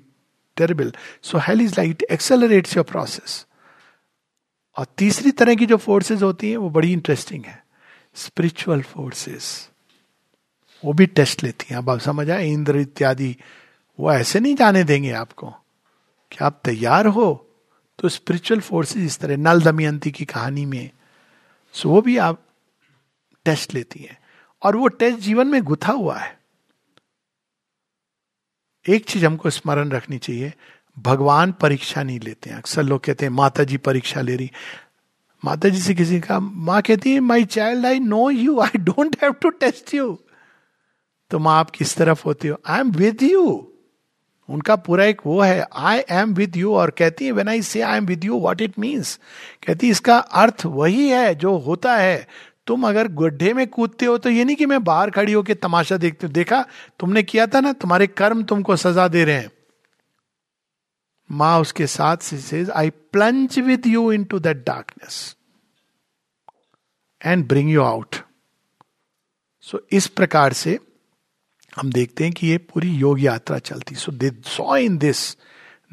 terrible 0.56 0.92
so 1.22 1.38
hell 1.38 1.60
is 1.60 1.74
like 1.78 2.02
accelerates 2.10 2.76
your 2.76 2.84
process 2.84 3.46
और 4.78 4.86
तीसरी 4.98 5.30
तरह 5.30 5.54
की 5.54 5.66
जो 5.66 5.76
फोर्सेस 5.76 6.22
होती 6.22 6.50
हैं, 6.50 6.56
वो 6.56 6.70
बड़ी 6.70 6.92
इंटरेस्टिंग 6.92 7.44
है। 7.44 7.62
स्पिरिचुअल 8.14 8.82
फोर्सेस 8.82 9.70
वो 10.84 10.92
भी 10.92 11.06
टेस्ट 11.06 11.42
लेती 11.44 11.66
हैं। 11.70 11.78
अब 11.78 11.90
आप 11.90 11.98
समझ 11.98 12.30
आए, 12.30 12.48
इंद्र 12.48 12.76
इत्यादि, 12.76 13.36
वो 14.00 14.12
ऐसे 14.12 14.40
नहीं 14.40 14.54
जाने 14.54 14.84
देंगे 14.84 15.10
आपको 15.12 15.50
कि 16.32 16.36
आप 16.42 16.60
तैयार 16.64 17.06
हो 17.06 17.46
तो 17.98 18.08
स्पिरिचुअल 18.08 18.60
फोर्सेस 18.60 19.02
इस 19.02 19.18
तरह, 19.18 19.36
नल 19.36 19.62
दमयंती 19.62 20.10
की 20.10 20.24
कहानी 20.24 20.64
में, 20.66 20.90
सो 21.72 21.88
वो 21.88 22.00
भी 22.02 22.16
आप 22.18 22.42
टेस्ट 23.44 23.74
लेती 23.74 24.00
हैं। 24.00 24.18
और 24.62 24.76
वो 24.76 24.88
टेस्ट 24.88 25.18
जीवन 25.18 25.46
में 25.46 25.62
गुथा 25.62 25.92
हुआ 25.92 26.18
है। 26.18 26.38
एक 28.88 29.04
चीज़ 29.04 29.26
हमको 29.26 29.50
स्मरण 29.50 29.90
रखनी 29.90 30.18
चाहिए, 30.18 30.52
भगवान 30.98 31.52
परीक्षा 31.52 32.02
नहीं 32.02 32.20
लेते 32.20 32.50
हैं। 32.50 32.56
अक्सर 32.56 32.82
लोग 32.82 33.04
कहते 33.04 33.24
हैं 33.24 33.32
माता 33.32 33.64
जी 33.64 33.76
परीक्षा 33.76 34.20
ले 34.20 34.36
रही। 34.36 34.50
माता 35.44 35.68
जी 35.68 35.80
से 35.80 35.94
किसी 35.94 36.20
का, 36.20 36.40
माँ 36.40 36.82
कहती 36.82 37.12
है 37.12 37.20
my 37.20 37.44
child 37.44 37.86
I 37.86 38.00
know 38.00 38.30
you 38.30 38.60
I 38.60 38.78
don't 38.78 39.16
have 39.22 39.32
to 39.32 39.50
test 39.50 39.94
you 39.94 40.18
तो 41.30 41.38
माँ 41.38 41.58
आप 41.58 41.70
किस 41.70 41.96
तरफ़ 41.96 42.22
होती 42.24 42.48
हो? 42.48 42.56
आई 42.66 42.80
एम 42.80 42.90
विद 42.92 43.22
यू 43.22 43.66
उनका 44.48 44.76
पूरा 44.76 45.04
एक 45.04 45.20
वो 45.26 45.40
है 45.40 45.66
आई 45.72 46.02
एम 46.10 46.32
विद 46.34 46.56
यू 46.56 46.74
और 46.74 46.90
कहती 46.90 47.24
है 47.24 47.32
when 47.32 47.48
I 47.48 47.62
say 47.62 47.80
I 47.80 47.96
am 47.96 48.06
with 48.06 48.24
you 48.24 48.38
what 48.38 48.60
it 48.60 48.78
means 48.78 49.18
कहती 49.66 49.90
इसका 49.90 50.16
अर्थ 50.18 50.64
वही 50.66 51.08
है 51.08 51.34
जो 51.34 51.56
होता 51.58 51.96
है। 51.96 52.26
तुम 52.66 52.86
अगर 52.88 53.08
गड्ढे 53.08 53.52
में 53.54 53.66
कूदते 53.68 54.06
हो 54.06 54.16
तो 54.18 54.30
ये 54.30 54.44
नहीं 54.44 54.56
कि 54.56 54.66
मैं 54.66 54.82
बाहर 54.84 55.10
खड़ी 55.10 55.32
होकर 55.32 55.54
तमाशा 55.54 55.96
देखती 55.96 56.26
हूँ। 56.26 56.32
देखा, 56.34 56.64
तुमने 57.00 57.22
किया 57.22 57.46
था 57.46 57.60
ना, 57.60 57.72
तुम्हारे 57.72 58.06
कर्म 58.06 58.42
तुमको 58.42 58.76
सजा 58.76 59.06
दे 59.08 59.24
रहे 59.24 59.36
हैं। 59.36 59.50
माँ 61.30 61.58
उसके 61.60 61.86
साथ 61.86 62.16
से 62.16 62.64
I 62.72 62.90
plunge 62.90 63.58
with 63.58 63.86
you 63.86 64.10
into 64.24 64.38
that 64.38 64.64
darkness 64.66 65.36
and 67.20 67.46
bring 67.48 67.70
you 67.70 67.82
out 67.82 68.16
so 69.64 69.80
इस 69.92 70.06
प्रकार 70.06 70.52
से 70.52 70.78
हम 71.76 71.92
देखते 71.92 72.24
हैं 72.24 72.32
कि 72.32 72.46
ये 72.46 72.58
पूरी 72.58 72.88
योग 72.88 73.20
यात्रा 73.20 73.58
चलती। 73.58 73.94
So 73.94 74.12
they 74.12 74.30
saw 74.30 74.76
in 74.76 74.98
this 74.98 75.36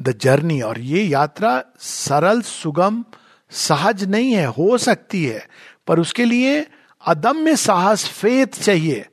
the 0.02 0.18
journey 0.18 0.60
और 0.60 0.80
ये 0.80 1.02
यात्रा 1.02 1.64
सरल, 1.78 2.42
सुगम, 2.42 3.04
सहज 3.50 4.04
नहीं 4.04 4.32
है, 4.32 4.46
हो 4.46 4.78
सकती 4.78 5.24
है, 5.24 5.48
पर 5.86 6.00
उसके 6.00 6.24
लिए 6.24 6.66
अदम्य 7.06 7.56
साहस 7.56 8.08
फेत 8.08 8.54
चाहिए। 8.54 9.06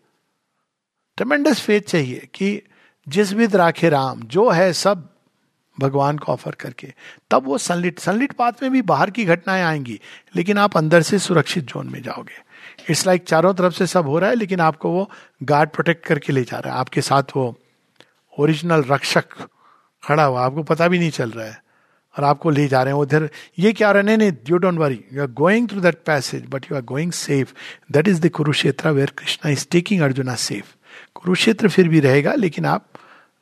ट्रमेंडस 1.17 1.61
फेथ 1.61 1.81
चाहिए 1.81 2.27
कि 2.33 2.61
जिस 3.07 3.33
विद 3.33 3.55
राखे 3.55 3.89
राम, 3.89 4.21
जो 4.23 4.49
है 4.49 4.73
सब 4.73 5.09
भगवान 5.79 6.17
को 6.17 6.31
ऑफ़र 6.31 6.51
करके, 6.51 6.93
तब 7.31 7.45
वो 7.45 7.57
सनलिट 7.57 7.99
सनलिट 7.99 8.33
पाथ 8.33 8.51
में 8.61 8.71
भी 8.71 8.81
बाहर 8.81 9.09
की 9.09 9.25
घटनाएँ 9.25 9.63
आएँगी, 9.63 9.99
लेकिन 10.35 10.57
आप 10.57 10.77
अंदर 10.77 11.01
से 11.01 11.19
सुरक्षित 11.19 11.63
जोन 11.63 11.89
में 11.89 12.01
जाओगे। 12.01 12.44
इट्स 12.89 13.05
लाइक 13.07 13.21
like 13.21 13.31
चारों 13.31 13.53
तरफ़ 13.53 13.73
से 13.73 13.87
सब 13.87 14.07
हो 14.07 14.19
रहा 14.19 14.29
है, 14.29 14.35
लेकिन 14.35 14.59
आपको 14.59 14.89
वो 14.91 15.09
गार्ड 15.43 15.69
प्रोटेक्ट 15.69 16.05
करके 16.05 16.33
ले 16.33 16.43
जा 16.43 16.59
रहा 16.59 16.73
है। 16.73 16.79
आपके 16.79 17.01
साथ 17.01 17.35
वो 17.35 17.55
ओरिजिनल 18.37 18.83
रक्षक 18.89 19.25
खड़ा 20.03 20.23
हुआ 20.23 20.45
आपको 20.45 20.63
पता 20.63 20.87
भी 20.87 20.99
नहीं 20.99 21.11
चल 21.11 21.29
रहा 21.29 21.45
है। 21.45 21.63
और 22.15 22.23
आपको 22.23 22.49
ले 22.49 22.67
जा 22.67 22.81
रहे 22.83 22.93
हैं। 22.93 23.01
उधर 23.01 23.29
ये 23.59 23.71
क्या 23.73 23.91
रहा 23.91 24.01
नहीं 24.01 24.17
नहीं 24.17 24.31
you 24.49 24.57
don't 24.57 24.77
worry 24.79 25.03
you 25.13 25.21
are 25.21 25.31
going 25.31 25.67
through 25.69 25.81
that 25.81 25.95
passage 26.05 26.45
but 26.49 26.65
you 26.65 26.75
are 26.77 26.83
going 26.83 27.11
safe 27.11 27.53
that 27.91 28.07
is 28.07 28.21
the 28.21 28.29
Kurukshetra 28.29 28.89
where 28.89 29.11
Krishna 29.17 29.51
is 29.51 29.67
taking 29.71 30.01
Arjuna 30.01 30.35
safe 30.35 30.73
Kurukshetra 31.15 31.69
फिर 31.69 31.89
भी 31.89 31.99
रहेगा, 31.99 32.33
लेकिन 32.33 32.65
आप 32.65 32.87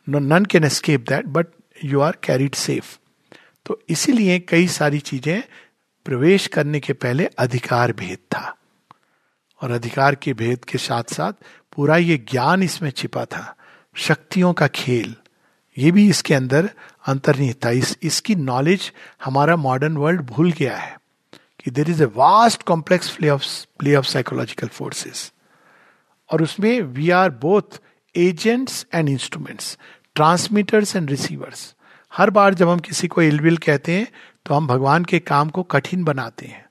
none 0.07 0.45
can 0.45 0.63
escape 0.63 1.05
that 1.09 1.25
but 1.27 1.47
you 1.85 1.99
are 1.99 2.17
carried 2.23 2.55
safe 2.55 2.97
तो 3.65 3.79
इसीलिए 3.89 4.39
कई 4.39 4.67
सारी 4.67 4.99
चीज़ें 4.99 5.43
प्रवेश 6.05 6.47
करने 6.47 6.79
के 6.79 6.93
पहले 6.93 7.25
अधिकार 7.37 7.91
भेद 7.93 8.17
था। 8.31 8.55
और 9.63 9.71
अधिकार 9.71 10.15
के 10.15 10.33
भेद 10.33 10.65
के 10.65 10.77
साथ 10.77 11.03
साथ 11.03 11.33
पूरा 11.75 11.97
ये 11.97 12.17
ज्ञान 12.31 12.63
इसमें 12.63 12.89
छिपा 12.91 13.25
था। 13.25 13.55
शक्तियों 13.95 14.53
का 14.53 14.67
खेल। 14.67 15.15
ये 15.77 15.91
भी 15.91 16.09
इसके 16.09 16.33
अंदर 16.33 16.69
अंतर्निहित 17.07 17.65
था। 17.65 17.69
इस, 17.69 17.97
इसकी 18.03 18.35
नॉलेज 18.35 18.91
हमारा 19.25 19.55
मॉडर्न 19.55 19.97
वर्ल्ड 19.97 20.21
भूल 20.21 20.51
गया 20.51 20.77
है 20.77 20.97
कि 21.63 21.71
there 21.71 21.89
is 21.89 22.03
a 22.03 22.05
vast 22.05 22.63
complex 22.63 23.15
play 23.15 23.29
of 23.29 23.43
play 23.79 23.95
of 23.95 24.05
psychological 24.05 24.67
forces 24.67 25.31
और 26.31 26.43
उसमें 26.43 26.81
we 26.81 27.09
are 27.09 27.29
both 27.29 27.79
agents 28.15 28.85
and 28.93 29.09
instruments 29.09 29.77
transmitters 30.15 30.95
and 30.95 31.09
receivers 31.09 31.75
हर 32.13 32.29
बार 32.29 32.53
जब 32.53 32.69
हम 32.69 32.79
किसी 32.79 33.07
को 33.07 33.21
इलविल 33.21 33.57
कहते 33.57 33.91
हैं 33.91 34.07
तो 34.45 34.53
हम 34.53 34.67
भगवान 34.67 35.05
के 35.05 35.19
काम 35.19 35.49
को 35.49 35.63
कठिन 35.63 36.03
बनाते 36.03 36.45
हैं। 36.45 36.62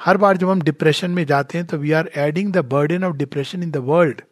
हर 0.00 0.16
बार 0.16 0.36
जब 0.36 0.50
हम 0.50 0.62
डिप्रेशन 0.62 1.10
में 1.10 1.24
जाते 1.26 1.58
हैं 1.58 1.66
तो 1.66 1.76
we 1.76 1.92
are 1.92 2.10
adding 2.16 2.52
the 2.52 2.58
burden 2.58 3.04
of 3.04 3.16
depression 3.16 3.62
in 3.62 3.70
the 3.70 3.76
world 3.76 4.22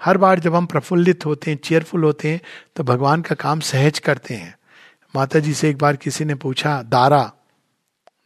हर 0.00 0.18
बार 0.18 0.38
जब 0.38 0.54
हम 0.54 0.66
प्रफुल्लित 0.66 1.26
होते 1.26 1.50
हैं 1.50 1.58
चेयरफुल 1.58 2.04
होते 2.04 2.30
हैं 2.30 2.40
तो 2.76 2.84
भगवान 2.84 3.22
का 3.22 3.34
काम 3.34 3.60
सहज 3.60 3.98
करते 3.98 4.34
हैं। 4.34 4.58
माता 5.16 5.38
जी 5.38 5.54
से 5.54 5.70
एक 5.70 5.78
बार 5.78 5.96
किसी 5.96 6.24
ने 6.24 6.34
पूछा, 6.34 6.82
दारा, 6.82 7.32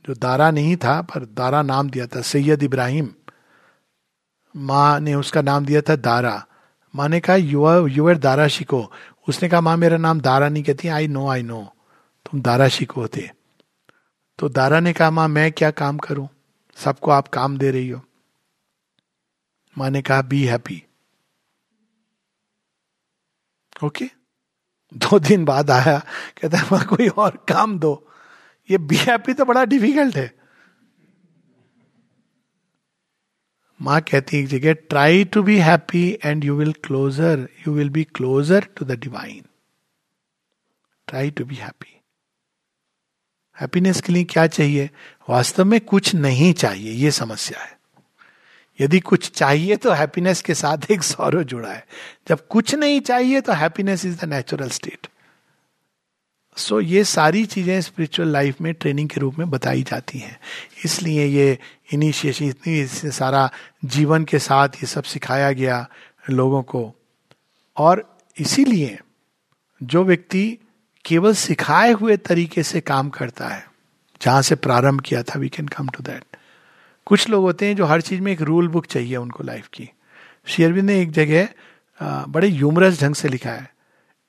जो 0.06 0.14
दारा 0.14 0.50
नहीं 0.50 0.76
था, 0.76 1.00
पर 1.02 1.24
दारा 1.24 1.62
नाम 1.62 1.90
दिया 1.90 2.06
था, 2.06 2.20
सैयद 2.20 2.62
इब्राहिम। 2.62 3.08
माँ 4.56 5.00
ने 5.00 5.14
उसका 5.14 5.42
नाम 5.42 5.64
दिया 5.64 5.80
था 5.80 5.96
दारा। 5.96 6.46
माँ 6.94 7.08
ने 7.08 7.20
कहा 7.20 7.36
युवा 7.36 7.76
युवर 7.88 8.18
दारा 8.18 8.48
शिको। 8.48 8.92
उसने 9.28 9.48
कहा, 9.48 9.60
माँ, 9.60 9.76
मेरा 9.76 9.96
नाम 9.96 10.20
दारा 10.20 10.48
नहीं 10.48 10.62
कहती 10.62 10.88
आई 10.88 11.08
नो 11.08 11.28
आई 11.28 11.42
नो 11.42 11.62
तुम 12.26 12.42
दारा 12.42 12.68
शिको 12.68 13.06
थे। 13.08 13.41
तो 14.43 14.49
दारा 14.49 14.80
ने 14.80 14.93
कहा, 14.93 15.11
माँ, 15.11 15.28
मैं 15.28 15.53
क्या 15.53 15.70
काम 15.70 15.99
करूँ? 15.99 16.28
सबको 16.76 17.11
आप 17.11 17.28
काम 17.28 17.59
दे 17.59 17.70
रही 17.70 17.88
हो. 17.88 18.03
माँ 19.78 19.90
ने 19.90 20.03
कहा, 20.03 20.22
बी 20.22 20.45
हैप्पी. 20.45 20.82
ओके? 23.84 24.05
दो 24.95 25.18
दिन 25.18 25.45
बाद 25.45 25.70
आया, 25.70 25.99
कहता 26.43 26.59
है, 26.59 26.64
माँ, 26.64 26.84
कोई 26.84 27.09
और 27.09 27.36
काम 27.49 27.78
दो। 27.78 28.11
ये 28.70 28.78
बी 28.78 28.97
हैप्पी 28.97 29.34
तो 29.34 29.45
बड़ा 29.45 29.64
डिफ़िकल्ट 29.64 30.16
है. 30.16 30.34
माँ 33.82 34.01
कहती 34.01 34.36
है 34.36 34.43
एक 34.43 34.49
जगह 34.49 34.72
try 34.72 35.24
to 35.24 35.43
be 35.43 35.59
happy 35.59 36.18
and 36.24 36.45
you 36.45 36.57
will 36.57 36.72
closer 36.72 37.49
you 37.68 37.74
will 37.74 37.90
be 37.90 38.05
closer 38.05 38.68
to 38.76 38.84
the 38.84 38.90
divine 38.90 39.43
try 41.09 41.30
to 41.30 41.45
be 41.45 41.55
happy 41.55 42.01
happiness 43.57 44.00
के 44.00 44.12
लिए 44.12 44.24
क्या 44.24 44.46
चाहिए? 44.46 44.90
वास्तव 45.28 45.64
में 45.64 45.80
कुछ 45.80 46.14
नहीं 46.14 46.53
चाहिए, 46.55 46.92
ये 46.92 47.11
समस्या 47.11 47.61
है। 47.61 47.80
यदि 48.78 49.00
कुछ 49.00 49.30
चाहिए 49.30 49.76
तो 49.76 49.92
हैप्पीनेस 49.92 50.40
के 50.42 50.55
साथ 50.55 50.90
एक 50.90 51.03
सौरव 51.03 51.42
जुड़ा 51.44 51.68
है। 51.68 51.86
जब 52.28 52.46
कुछ 52.48 52.74
नहीं 52.74 53.00
चाहिए 53.00 53.40
तो 53.40 53.53
happiness 53.53 54.05
is 54.05 54.20
the 54.20 54.24
natural 54.24 54.68
state 54.70 55.07
so 56.57 56.80
ये 56.80 57.03
सारी 57.05 57.44
चीज़ें 57.46 57.80
स्पिरिचुअल 57.80 58.28
लाइफ 58.28 58.61
में 58.61 58.72
ट्रेनिंग 58.74 59.09
के 59.09 59.20
रूप 59.20 59.38
में 59.38 59.50
बताई 59.50 59.82
जाती 59.82 60.18
हैं। 60.18 60.38
इसलिए 60.84 61.24
ये 61.26 61.59
इनिशिएशन 61.92 62.44
इतनी 62.44 63.11
सारा 63.11 63.48
जीवन 63.84 64.24
के 64.24 64.38
साथ 64.38 64.68
ये 64.68 64.86
सब 64.86 65.03
सिखाया 65.03 65.53
गया 65.53 65.86
लोगों 66.30 66.62
को। 66.62 66.92
और 67.76 68.05
इसीलिए 68.36 68.98
जो 69.80 70.05
व्यक्ति 70.05 70.59
केवल 71.05 71.34
सिखाए 71.34 71.92
हुए 71.92 72.16
तरीके 72.18 72.62
से 72.62 72.80
काम 72.82 73.09
करता 73.11 73.48
है। 73.48 73.64
जहाँ 74.20 74.42
से 74.42 74.55
प्रारंभ 74.57 75.00
किया 75.00 75.22
था 75.22 75.38
we 75.38 75.48
can 75.48 75.68
come 75.68 75.88
to 75.88 76.03
that 76.03 76.36
कुछ 77.07 77.28
लोग 77.28 77.42
होते 77.44 77.66
हैं 77.66 77.76
जो 77.76 77.84
हर 77.86 78.00
चीज़ 78.00 78.20
में 78.20 78.32
एक 78.32 78.42
रूल 78.42 78.68
बुक 78.68 78.86
चाहिए 78.86 79.16
उनको 79.16 79.44
लाइफ 79.44 79.68
की। 79.68 79.88
शेयरविंद 80.46 80.86
ने 80.86 81.00
एक 81.00 81.11
जगह 81.11 81.48
बड़े 82.28 82.48
यूमरस 82.48 83.00
ढंग 83.00 83.14
से 83.14 83.28
लिखा 83.28 83.50
है। 83.50 83.70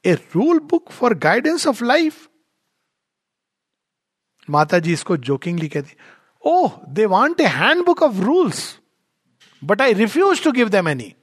A 0.06 0.14
rule 0.36 0.60
book 0.72 0.92
for 0.92 1.14
guidance 1.20 1.68
of 1.68 1.84
life 1.84 2.28
Mata 4.48 4.80
ji 4.80 4.94
इसको 4.94 5.18
जोकिंगली 5.20 5.68
कहती 5.68 5.96
ओह 6.44 6.80
they 6.90 7.06
want 7.08 7.42
a 7.42 7.46
hand 7.48 7.86
book 7.86 8.02
of 8.04 8.16
rules 8.22 8.64
but 9.62 9.82
I 9.82 9.94
refuse 9.94 10.44
to 10.44 10.52
give 10.52 10.70
them 10.70 10.88
any 10.88 11.14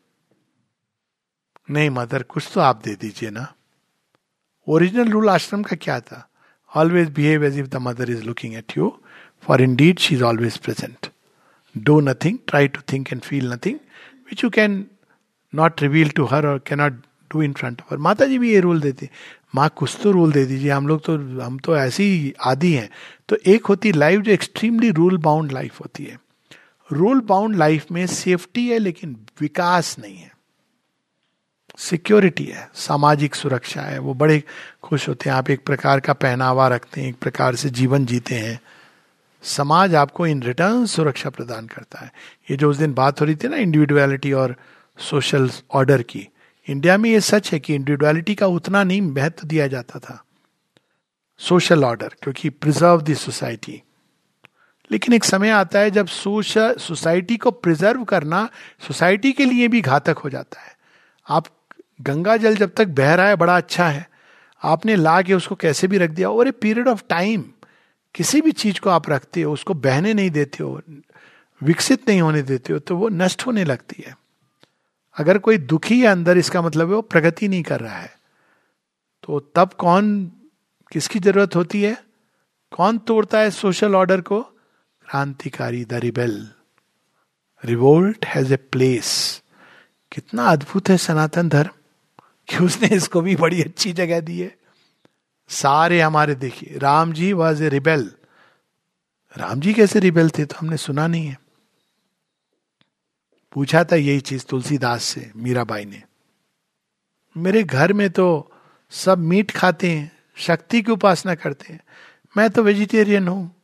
नहीं 1.69 1.91
मदर 1.91 2.23
कुछ 2.23 2.51
तो 2.55 2.61
आप 2.61 2.83
दे 2.85 2.95
दीजिए 2.95 3.31
ना। 3.31 3.53
ओरिजिनल 4.67 5.11
रूल 5.11 5.29
आश्रम 5.29 5.63
का 5.63 5.77
क्या 5.77 5.99
था 6.01 6.27
always 6.73 7.11
behave 7.11 7.45
as 7.45 7.59
if 7.59 7.67
the 7.69 7.77
mother 7.83 8.11
is 8.11 8.23
looking 8.25 8.55
at 8.55 8.77
you 8.77 8.93
for 9.45 9.63
indeed 9.77 9.99
she 9.99 10.15
is 10.15 10.23
always 10.25 10.57
present 10.59 11.11
do 11.75 12.01
nothing 12.01 12.39
try 12.47 12.69
to 12.69 12.81
think 12.93 13.13
and 13.13 13.23
feel 13.23 13.53
nothing 13.53 13.79
which 14.31 14.45
you 14.45 14.51
cannot 14.51 14.85
not 15.53 15.83
reveal 15.83 16.11
to 16.11 16.25
her 16.25 16.47
और 16.47 16.59
cannot 16.67 17.01
do 17.31 17.43
in 17.43 17.53
front 17.53 17.81
of 17.81 17.93
her 17.95 17.99
Mata 17.99 18.27
ji 18.27 18.39
भी 18.39 18.53
ये 18.53 18.61
rule 18.61 18.81
देती 18.81 19.09
माँ 19.55 19.69
कुछ 19.77 19.97
तो 20.03 20.11
rule 20.13 20.33
दे 20.33 20.45
दीजिए 20.47 20.71
हम 20.71 20.89
लोग 20.89 21.05
तो 21.05 21.17
हम 21.41 21.59
तो 21.59 21.77
ऐसे 21.77 22.05
ही 22.05 22.33
आदि 22.47 22.73
हैं 22.73 22.89
तो 23.29 23.37
एक 23.47 23.67
होती 23.67 23.93
लाइफ 23.93 24.21
जो 24.21 24.33
एक्सट्रीमली 24.33 24.91
रूल 24.99 25.17
बाउंड 25.19 25.53
लाइफ 25.53 25.81
होती 25.81 26.05
है 26.05 26.19
रूल 26.91 27.21
बाउंड 27.27 27.57
लाइफ 27.57 27.91
में 27.93 28.07
सेफ्टी 28.07 28.69
है 28.69 28.79
लेकिन 28.79 29.17
विकास 29.41 29.97
नहीं 29.99 30.17
है 30.17 30.31
सिक्योरिटी 31.81 32.45
है, 32.45 32.71
सामाजिक 32.75 33.35
सुरक्षा 33.35 33.83
है, 33.83 33.99
वो 33.99 34.15
बड़े 34.15 34.43
खुश 34.83 35.09
होते 35.09 35.31
हैं। 35.31 35.37
आप 35.37 35.51
एक 35.51 35.65
प्रकार 35.65 36.01
का 36.01 36.13
पहनावा 36.13 36.69
रखते 36.69 37.01
हैं, 37.01 37.09
एक 37.09 37.17
प्रकार 37.19 37.55
से 37.55 37.71
जीवन 37.71 38.07
जीते 38.07 38.35
हैं। 38.35 38.61
समाज 39.43 39.95
आपको 39.95 40.27
इन 40.27 40.43
रिटर्न 40.43 40.87
सुरक्षा 40.87 41.31
प्रदान 41.31 41.67
करता 41.67 41.99
है। 41.99 42.13
ये 42.51 42.57
जो 42.57 42.71
उस 42.71 42.77
दिन 42.77 42.95
बात 42.95 43.21
हो 43.21 43.27
रही 43.27 43.37
थी 43.37 43.49
ना, 43.49 43.57
इंडिविजुअलिटी 43.57 44.33
और 44.33 44.57
सोशल 44.99 45.51
ऑर्डर 45.71 46.03
की, 46.03 46.29
इंडिया 46.69 46.97
में 46.97 47.11
ये 47.11 47.21
सच 47.21 47.53
है 47.53 47.61
कि 47.61 47.75
इंडिविजुअलिटी 47.75 48.35
का 48.35 48.47
उतना 48.47 48.85
नहीं, 48.85 49.03
महत्व 49.03 49.47
दिया 49.47 49.67
जाता 49.67 49.99
था। 49.99 50.25
सोशल 51.39 51.85
ऑर्डर, 51.85 52.09
क्योंकि 52.23 52.49
प्रिजर्व 52.49 53.03
द 53.03 53.15
सोसाइटी 53.15 53.83
लेकिन 54.91 55.15
एक 55.15 55.25
समय 55.25 55.51
आता 55.51 55.79
है 55.79 55.91
जब 55.91 56.07
सोशल 56.07 56.75
सोसाइटी 56.75 57.37
को 57.37 57.51
प्रिजर्व 57.51 58.05
करना 58.05 58.49
सोसाइटी 58.87 59.33
के 59.33 59.45
लिए 59.45 59.69
भी 59.69 59.81
घातक 59.81 60.19
हो 60.19 60.31
जाता 60.31 60.61
है। 60.61 60.77
आप 61.31 61.47
गंगा 62.01 62.37
जल 62.37 62.57
जब 62.57 62.71
तक 62.77 62.89
बह 62.89 63.15
रहा 63.15 63.29
है, 63.29 63.37
बड़ा 63.37 63.57
अच्छा 63.57 63.89
है। 63.89 64.09
आपने 64.63 64.97
ला 64.97 65.21
के 65.23 65.35
उसको 65.35 65.55
कैसे 65.55 65.87
भी 65.87 65.99
रख 65.99 66.11
दिया 66.11 66.31
और 66.31 66.49
ए 66.49 66.51
पीरियड 66.51 66.89
ऑफ़ 66.89 67.03
टाइम 67.09 67.45
किसी 68.15 68.41
भी 68.41 68.53
चीज़ 68.53 68.81
को 68.81 68.91
आप 68.91 69.09
रखते 69.11 69.43
हो, 69.43 69.53
उसको 69.53 69.75
बहने 69.75 70.15
नहीं 70.15 70.31
देते 70.31 70.63
हो, 70.65 70.81
विकसित 71.61 72.09
नहीं 72.09 72.21
होने 72.21 72.43
देते 72.43 72.73
हो 72.73 72.79
तो 72.79 72.97
वो 72.97 73.09
नष्ट 73.09 73.47
होने 73.47 73.65
लगती 73.65 74.03
है। 74.07 74.17
अगर 75.17 75.39
कोई 75.39 75.59
दुखी 75.59 76.01
है 76.01 76.07
अंदर, 76.07 76.39
इसका 76.39 76.63
मतलब 76.63 76.89
है 76.89 76.95
वो 76.95 77.03
प्रगति 77.03 77.49
नहीं 77.49 77.63
कर 77.63 77.81
रहा 77.81 77.99
है। 77.99 78.15
तो 79.25 79.41
तब 79.55 79.73
कौन, 79.73 80.25
किसकी 80.93 81.19
ज़रूरत 81.19 81.57
होती 81.57 81.83
है? 81.83 81.97
कौन 82.73 82.99
तोड़ता 82.99 83.39
है 83.39 83.51
सोशल 83.51 83.95
ऑर्डर 83.95 84.21
को? 84.21 84.41
क्रांतिकारी 84.41 85.85
the 85.85 85.95
rebel 85.95 86.49
revolt 87.63 88.27
has 88.27 88.53
a 88.55 88.57
place 88.57 89.43
कितना 90.13 90.45
अद्भुत 90.45 90.89
है 90.89 90.97
सनातन 90.97 91.49
धर्म। 91.49 91.71
कि 92.51 92.65
उसने 92.65 92.89
इसको 92.89 93.21
भी 93.21 93.37
बड़ी 93.37 93.63
अच्छी 93.63 93.93
जगह 93.93 94.21
दी 94.21 94.41
है। 94.41 94.57
सारे 95.49 96.01
हमारे 96.01 96.35
देखिए, 96.35 96.79
Ram 96.79 97.13
ji 97.13 97.33
was 97.33 97.65
a 97.65 97.69
rebel 97.69 98.11
Ram 99.39 99.61
ji 99.61 99.75
कैसे 99.75 100.01
रिबेल 100.01 100.31
थे 100.31 100.45
तो 100.45 100.57
हमने 100.59 100.77
सुना 100.77 101.07
नहीं 101.07 101.27
है। 101.27 101.39
पूछा 103.53 103.85
था 103.85 103.97
यही 103.97 104.21
चीज़ 104.21 104.45
तुलसीदास 104.45 105.03
से, 105.03 105.31
मीराबाई 105.37 105.85
ने। 105.85 106.03
मेरे 107.37 107.63
घर 107.63 107.93
में 107.93 108.11
तो 108.11 108.53
सब 108.91 109.19
मीट 109.19 109.51
खाते 109.51 109.91
हैं, 109.91 110.13
शक्ति 110.37 110.83
की 110.83 110.93
उपासना 110.93 111.35
करते 111.35 111.73
हैं। 111.73 111.81
मैं 112.37 112.51
तो 112.51 112.63
वेजिटेरियन 112.63 113.29
हूँ। 113.29 113.55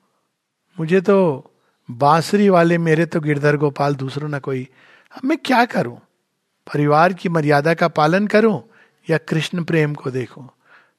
मुझे 0.81 1.01
तो 1.01 1.51
बांसुरी 1.91 2.49
वाले, 2.49 2.79
मेरे 2.79 3.07
तो 3.07 3.21
गिरधर 3.21 3.57
गोपाल 3.57 3.95
दूसरों 3.95 4.29
ना 4.29 4.39
कोई। 4.39 4.69
अब 5.13 5.21
मैं 5.25 5.39
क्या 5.39 5.65
करूँ? 5.65 5.97
परिवार 6.75 7.13
की 7.13 7.29
मर्यादा 7.29 7.75
का 7.75 7.89
पालन 7.89 8.27
करूँ? 8.27 8.76
या 9.09 9.19
कृष्ण 9.19 9.65
प्रेम 9.65 9.95
को 9.95 10.11
देखो 10.11 10.51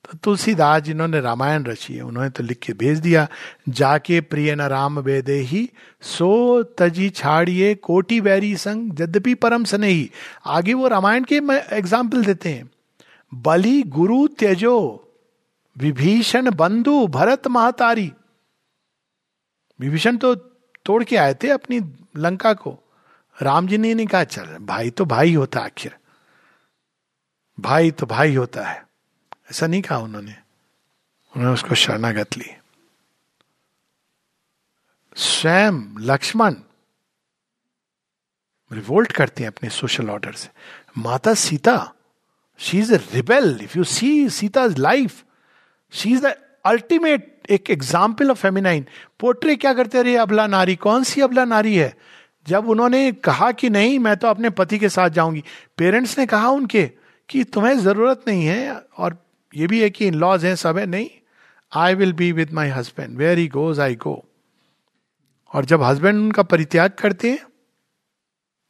तो 0.06 0.18
तुलसीदास 0.18 0.82
जिन्होंने 0.84 1.20
रामायण 1.22 1.64
रची 1.64 1.94
है, 1.94 2.02
उन्होंने 2.02 2.30
तो 2.30 2.44
लिख 2.44 2.60
के 2.60 2.74
भेज 2.74 3.00
दिया, 3.00 3.28
जाके 3.70 4.20
प्रिय 4.24 4.56
न 4.56 4.62
राम 4.64 5.00
वेदे 5.00 5.38
ही, 5.42 5.70
सो 6.02 6.64
तजी 6.78 7.10
छाड़िए 7.10 7.74
कोटि 7.78 8.20
वैरी 8.20 8.56
संग, 8.58 9.02
यद्यपि 9.02 9.34
परम 9.36 9.64
स्नेही। 9.64 10.10
आगे 10.48 10.74
वो 10.74 10.88
रामायण 10.88 11.24
के 11.24 11.42
एग्ज़ाम्पल 11.78 12.24
देते 12.26 12.50
हैं। 12.50 12.70
बलि 13.32 13.82
गुरु 13.90 14.28
त्यजो, 14.30 14.78
विभीषण 15.76 16.52
बंधु 16.52 17.06
भरत 17.10 17.48
महातारी 17.50 18.12
विभीषण 19.80 20.18
तो 20.18 20.34
तोड़ 20.36 21.04
के 21.04 21.16
आए 21.18 21.34
थे 21.34 21.50
अपनी 21.52 21.80
लंका 22.18 22.54
को। 22.54 22.78
राम 23.38 23.68
जी 23.68 23.78
ने 23.78 23.94
नहीं 23.94 24.08
कहा, 24.08 24.24
चल, 24.24 24.58
भाई 24.62 24.90
तो 24.90 25.06
भाई 25.06 25.34
होता 25.34 25.60
आखिर। 25.62 25.96
भाई 27.60 27.92
तो 27.92 28.06
भाई 28.06 28.36
होता 28.36 28.66
है। 28.68 28.86
ऐसा 29.52 29.68
नहीं 29.68 29.82
कहा 29.82 29.98
उन्होंने। 29.98 30.32
उन्होंने 30.32 31.54
उसको 31.54 31.76
शरणागत 31.76 32.38
ली। 32.38 32.50
स्वयं 35.16 35.98
लक्ष्मण 36.00 36.56
रिवोल्ट 38.72 39.12
करते 39.12 39.44
हैं 39.44 39.48
अपने 39.48 39.70
सोशल 39.70 40.10
ऑर्डर 40.10 40.32
से। 40.32 40.50
Mata 40.98 41.34
Sita 41.34 41.94
she 42.60 42.80
is 42.80 42.94
a 42.94 42.98
rebel 42.98 43.60
if 43.64 43.78
you 43.78 43.84
see 43.84 44.30
Sita 44.30 44.66
life 44.66 45.24
she 45.92 46.12
is 46.12 46.28
the 46.28 46.36
ultimate 46.66 47.42
एक 47.50 47.70
एग्ज़ाम्पल 47.70 48.32
ऑफ़ 48.32 48.38
फेमिनाइन 48.38 48.86
पोट्रे 49.20 49.56
क्या 49.56 49.74
करते 49.74 50.02
रहे 50.04 50.16
अबला 50.16 50.48
नारी? 50.48 50.76
कौन 50.76 51.04
सी 51.04 51.22
अबला 51.22 51.46
नारी 51.46 51.76
है? 51.76 51.98
जब 52.48 52.70
उन्होंने 52.70 53.12
कहा 53.12 53.52
कि 53.52 53.70
नहीं, 53.70 54.00
मैं 54.00 54.18
तो 54.18 54.28
अपने 54.28 54.50
पति 54.50 54.80
के 54.80 54.90
साथ 54.90 55.10
जाऊँगी। 55.10 55.44
पेरेंट्स 55.78 56.18
ने 56.20 56.26
कहा 56.26 56.50
उनके 56.50 56.92
कि 57.30 57.44
तुम्हें 57.44 57.80
ज़रूरत 57.80 58.24
नहीं 58.28 58.46
है 58.46 58.80
और 58.98 59.18
ये 59.56 59.68
भी 59.68 59.82
है 59.82 59.90
कि 59.90 60.08
इन 60.08 60.14
लॉज 60.14 60.46
हैं 60.46 60.56
सब 60.56 60.78
है। 60.78 60.86
नहीं 60.86 61.10
I 61.76 61.96
will 61.96 62.14
be 62.14 62.32
with 62.32 62.54
my 62.54 62.70
husband 62.70 63.18
where 63.18 63.38
he 63.38 63.48
goes 63.48 63.80
I 63.80 63.96
go 63.96 64.24
और 65.54 65.66
जब 65.66 65.84
हस्बैंड 65.84 66.20
उनका 66.20 66.44
परित्याग 66.44 66.92
करते 66.92 67.32
हैं 67.32 67.48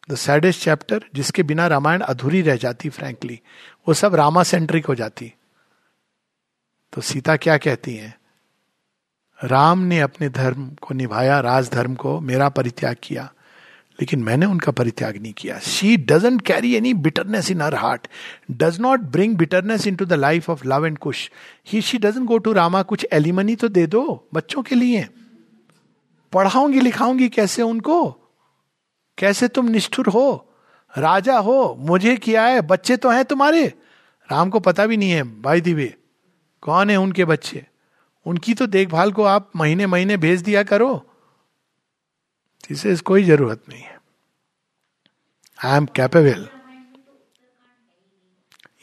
द 0.10 0.16
सैडेस्ट 0.16 0.64
चैप्टर 0.64 1.04
जिसके 1.16 1.44
बिना 1.44 1.68
रामायण 1.68 2.02
अधूरी 2.02 2.42
रह 2.42 2.56
जाती 2.56 2.90
फ्रैंकली 2.90 3.40
वो 3.88 3.94
सब 3.94 4.16
रामा 4.16 4.44
सेंट्रिक 4.44 4.86
हो 4.86 4.96
जाती। 4.96 5.34
तो 6.94 7.02
सीता 7.02 7.36
क्या 7.38 7.58
कहती 7.58 7.96
हैं? 7.96 8.16
राम 9.44 9.80
ने 9.80 10.00
अपने 10.00 10.30
धर्म 10.30 10.70
को 10.82 10.94
निभाया, 10.94 11.40
राजधर्म 11.40 11.96
को, 11.96 12.20
मेरा 12.20 12.50
परित्याग 12.50 12.96
किया। 13.04 13.34
लेकिन 14.00 14.24
मैंने 14.24 14.46
उनका 14.46 14.72
परित्याग 14.72 15.18
नहीं 15.18 15.34
किया। 15.34 15.58
She 15.60 15.96
doesn't 15.98 16.42
carry 16.42 16.74
any 16.76 16.94
bitterness 16.94 17.52
in 17.52 17.62
her 17.62 17.76
heart 17.76 18.08
does 18.52 18.80
not 18.80 19.00
bring 19.12 19.36
bitterness 19.38 19.88
into 19.96 20.06
the 20.06 20.14
life 20.14 20.50
of 20.50 20.68
Lav 20.68 20.86
and 20.86 20.98
Kush 20.98 21.30
he 21.68 21.82
she 21.82 21.98
doesn't 21.98 22.26
go 22.26 22.38
to 22.38 22.54
Rama 22.54 22.82
कुछ 22.84 23.06
एलिमनी 23.14 23.56
तो 23.56 23.68
दे 23.70 23.86
दो, 23.88 24.28
बच्चों 24.34 24.64
के 24.64 24.76
लिए। 24.76 25.08
पढ़ाऊँगी, 26.34 26.80
लिखाऊँगी 26.80 27.30
कैसे 27.30 27.62
उनको? 27.62 28.10
कैसे 29.18 29.48
तुम 29.48 29.70
निष्ठुर 29.70 30.08
हो? 30.08 30.44
राजा 30.94 31.38
हो, 31.38 31.76
मुझे 31.80 32.16
किया 32.16 32.44
है, 32.44 32.62
बच्चे 32.62 32.98
तो 32.98 33.10
हैं 33.10 33.26
तुम्हारे। 33.26 33.66
राम 34.30 34.50
को 34.50 34.60
पता 34.60 34.86
भी 34.86 34.98
नहीं 34.98 35.12
है 35.12 35.24
भाई 35.42 35.62
दिवे 35.62 35.94
कौन 36.64 36.90
है 36.90 36.96
उनके 36.98 37.26
बच्चे? 37.26 37.66
उनकी 38.26 38.54
तो 38.54 38.68
देखभाल 38.68 39.12
को 39.12 39.24
आप 39.24 39.52
महीने 39.56 39.86
महीने 39.88 40.18
भेज 40.18 40.42
दिया 40.42 40.64
करो। 40.64 40.90
इसे 42.72 42.96
कोई 42.96 43.24
ज़रूरत 43.24 43.64
नहीं 43.70 43.82
है। 43.82 43.98
आई 45.60 45.78
एम 45.78 45.86
कैपेबल 45.86 46.48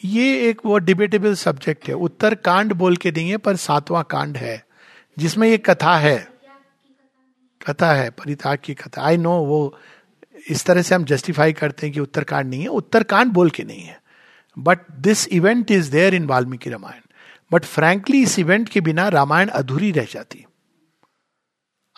ये 0.05 0.49
एक 0.49 0.61
वो 0.67 0.79
डिबेटेबल 0.79 1.35
सब्जेक्ट 1.35 1.89
है। 1.89 1.95
उत्तर 1.95 2.35
कांड 2.35 2.73
बोल 2.73 2.97
के 2.97 3.11
देंगे 3.11 3.37
पर 3.37 3.57
सातवां 3.57 4.03
कांड 4.05 4.37
है, 4.37 4.65
जिसमें 5.17 5.49
ये 5.49 5.59
कथा 5.59 5.97
है। 5.99 6.19
कथा 7.61 7.93
है 7.93 8.11
परिताग 8.11 8.59
की 8.65 8.75
कथा। 8.75 9.03
आई 9.03 9.17
नो 9.17 9.39
वो 9.41 9.79
इस 10.51 10.65
तरह 10.65 10.83
से 10.83 10.95
हम 10.95 11.05
जस्टिफाई 11.05 11.53
करते 11.53 11.87
हैं 11.87 11.95
कि 11.95 12.01
उत्तरकांड 12.01 12.51
नहीं 12.51 12.63
है। 12.63 12.69
उत्तरकांड 12.69 13.33
बोल 13.33 13.51
के 13.51 13.65
नहीं 13.65 13.83
है। 13.83 14.01
But 14.57 14.79
this 14.93 15.27
event 15.29 15.71
is 15.71 15.91
there 15.91 16.15
in 16.15 16.27
Valmiki 16.27 16.71
Ramayan 16.71 17.01
but 17.53 17.65
frankly 17.65 18.23
इस 18.23 18.39
इवेंट 18.39 18.69
के 18.69 18.81
बिना 18.81 19.09
रामायण 19.09 19.49
अधूरी 19.49 19.91
रह 19.93 20.05
जाती। 20.05 20.45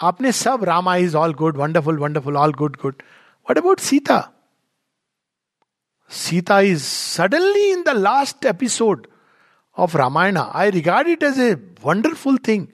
आपने 0.03 0.32
सब 0.32 0.64
Rama 0.64 0.97
is 0.97 1.16
all 1.16 1.34
good 1.34 1.57
wonderful 1.57 1.99
wonderful 1.99 2.36
all 2.36 2.53
good 2.53 2.76
good 2.82 3.03
what 3.51 3.59
about 3.59 3.80
Sita 3.80 4.32
Sita 6.11 6.61
is 6.61 6.82
suddenly 6.84 7.72
in 7.72 7.82
the 7.82 7.88
last 7.88 8.44
episode 8.44 9.07
of 9.78 9.97
Ramayan 9.97 10.36
I 10.36 10.70
regard 10.70 11.09
it 11.09 11.22
as 11.22 11.40
a 11.40 11.55
wonderful 11.84 12.38
thing 12.38 12.66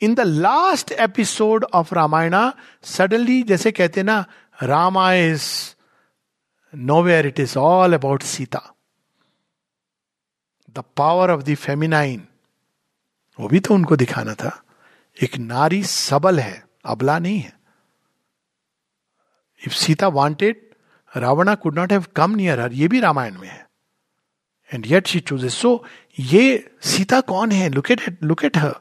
in 0.00 0.14
the 0.14 0.20
last 0.20 0.92
episode 0.92 1.64
of 1.64 1.94
Ramayan 1.94 2.50
suddenly 2.82 3.42
जैसे 3.42 3.72
कहते 3.72 4.02
ना 4.02 4.24
Rama 4.62 5.12
is 5.12 5.74
nowhere 7.02 7.26
it 7.26 7.40
is 7.40 7.58
all 7.58 7.94
about 7.94 8.22
Sita 8.22 8.74
the 10.70 10.84
power 10.96 11.30
of 11.30 11.42
the 11.42 11.54
feminine 11.54 12.28
वो 13.40 13.48
भी 13.48 13.60
तो 13.60 13.74
उनको 13.74 13.96
दिखाना 13.96 14.34
था। 14.34 14.62
एक 15.22 15.36
नारी 15.36 15.84
सबल 15.84 16.40
है। 16.40 16.65
अबला 16.86 17.18
नहीं 17.18 17.38
है। 17.40 17.52
If 19.66 19.74
Sita 19.74 20.08
wanted 20.08 20.60
Ravana 21.16 21.54
could 21.54 21.78
not 21.78 21.92
have 21.92 22.04
come 22.16 22.34
near 22.34 22.60
her 22.60 22.72
ये 22.72 22.88
भी 22.88 23.00
रामायण 23.00 23.38
में 23.38 23.48
है। 23.48 23.66
And 24.74 24.86
yet 24.86 25.06
she 25.06 25.20
chooses 25.20 25.54
so 25.54 25.84
ये 26.18 26.70
सीता 26.80 27.20
कौन 27.20 27.52
है? 27.52 27.68
Look 27.68 27.90
at 27.90 28.18
look 28.22 28.44
at 28.44 28.56
her 28.58 28.74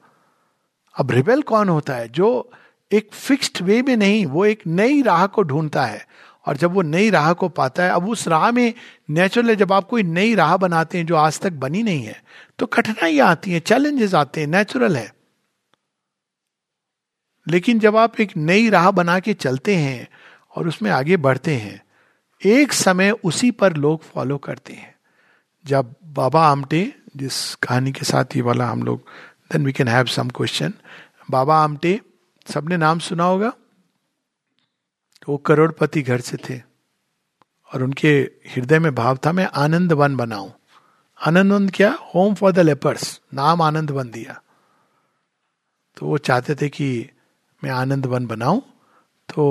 अब 0.95 1.12
रिबेल 1.12 1.41
कौन 1.41 1.70
होता 1.70 1.95
है? 1.95 2.10
जो 2.10 2.51
एक 2.91 3.14
फिक्स्ड 3.14 3.62
वे 3.62 3.82
में 3.82 3.95
नहीं, 3.97 4.26
वो 4.26 4.45
एक 4.45 4.62
नई 4.68 5.01
राह 5.01 5.26
को 5.28 5.43
ढूंढता 5.43 5.86
है। 5.86 6.06
और 6.45 6.58
जब 6.58 6.72
वो 6.72 6.82
नई 6.82 7.10
राह 7.10 7.34
को 7.34 7.49
पाता 7.49 7.84
है, 7.84 7.89
अब 7.89 8.10
उस 8.10 8.28
राह 8.28 8.51
में 8.51 8.74
नेचुरल 9.10 9.49
है। 9.49 9.56
जब 9.56 9.74
आप 9.74 9.88
कोई 9.89 10.03
नई 10.03 10.36
राह 10.36 10.58
बनाते 10.58 10.97
हैं 10.97 11.06
जो 11.06 11.16
आज 11.16 11.39
तक 11.39 11.51
बनी 11.53 11.84
नहीं 11.84 12.03
है 12.03 12.24
तो 12.60 12.66
कठिनाइयाँ 12.66 13.28
आती 13.28 13.51
हैं 13.51 13.60
चैलेंजेस 13.60 14.14
आते 14.14 14.41
हैं 14.41 14.47
नेचुरल 14.47 14.95
है। 14.97 15.14
लेकिन 17.48 17.80
जब 17.80 17.96
आप 17.96 18.20
एक 18.20 18.38
नई 18.38 18.70
राह 18.70 18.91
बना 18.91 19.20
के 19.20 19.34
चलते 19.34 19.76
हैं 19.76 20.08
और 20.56 20.68
उसमें 20.68 20.91
आगे 20.91 21.18
बढ़ते 21.18 21.56
हैं, 21.56 21.86
एक 22.46 22.74
समय 22.74 23.12
उसी 23.12 23.52
पर 23.52 23.74
लोग 23.74 24.04
फॉलो 24.04 24.38
करते 24.38 24.74
हैं। 24.74 24.96
जब 25.66 25.96
बाबा 26.06 26.48
आमटे, 26.48 26.96
जिस 27.18 27.56
कहानी 27.56 27.91
के 27.91 28.06
साथ 28.06 28.26
ये 28.36 28.41
वाला 28.41 28.68
हम 28.68 28.84
लोग 28.84 29.08
then 29.52 29.66
we 29.66 29.74
can 29.74 29.88
have 29.88 30.06
some 30.06 30.30
question 30.30 30.74
Baba 31.32 31.64
Amte, 31.64 32.02
सबने 32.54 32.78
नाम 32.78 33.00
सुना 33.00 33.24
होगा? 33.24 33.54
वो 35.30 35.38
करोड़पति 35.38 36.02
घर 36.02 36.22
से 36.22 36.38
थे। 36.38 36.62
और 37.74 37.84
उनके 37.84 38.32
हृदय 38.56 38.80
में 38.80 38.96
भाव 38.96 39.20
था, 39.26 39.32
मैं 39.32 39.46
आनंद 39.46 39.93
वन 39.93 40.16
बनाऊँ। 40.16 40.54
आनंद 41.28 41.52
वन 41.52 41.70
क्या? 41.70 41.98
होम 42.16 42.34
फॉर 42.34 42.52
द 42.52 42.60
लेपर्स 42.60 43.22
नाम 43.34 43.62
आनंद 43.62 43.91
वन 43.91 44.10
दिया। 44.12 44.41
तो 45.98 46.06
वो 46.06 46.18
चाहते 46.18 46.56
थे 46.56 46.70
कि 46.70 47.10
मैं 47.66 47.72
आनंद 47.72 48.05
वन 48.05 48.26
बनाऊँ 48.28 48.61
तो 49.30 49.43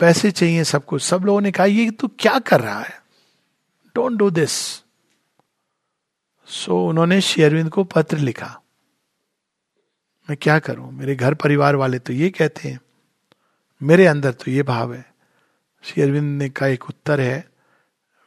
पैसे 0.00 0.30
चाहिए 0.30 0.64
सब 0.64 0.84
कुछ 0.84 1.02
सब 1.02 1.24
लोगों 1.24 1.40
ने 1.40 1.50
कहा, 1.52 1.66
ये 1.66 1.90
तू 1.90 2.08
क्या 2.18 2.38
कर 2.38 2.60
रहा 2.60 2.80
है? 2.80 3.02
डोंट 3.94 4.18
डू 4.18 4.28
दिस 4.30 4.52
सो 6.48 6.86
उन्होंने 6.88 7.20
शेरविंद 7.20 7.70
को 7.70 7.84
पत्र 7.84 8.18
लिखा। 8.18 8.48
मैं 10.28 10.36
क्या 10.42 10.58
करूँ? 10.58 10.90
मेरे 10.92 11.16
घर 11.16 11.34
परिवार 11.34 11.76
वाले 11.76 11.98
तो 11.98 12.12
ये 12.12 12.30
कहते 12.30 12.68
हैं, 12.68 12.80
मेरे 13.80 14.06
अंदर 14.06 14.32
तो 14.32 14.50
ये 14.50 14.62
भाव 14.62 14.94
है। 14.94 15.04
शेरविंद 15.84 16.38
ने 16.38 16.48
का 16.50 16.66
एक 16.66 16.88
उत्तर 16.88 17.20
है 17.20 17.38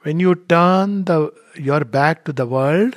when 0.05 0.21
you 0.21 0.33
turn 0.33 1.03
the 1.03 1.31
your 1.59 1.83
back 1.95 2.21
to 2.25 2.33
the 2.33 2.41
world 2.51 2.95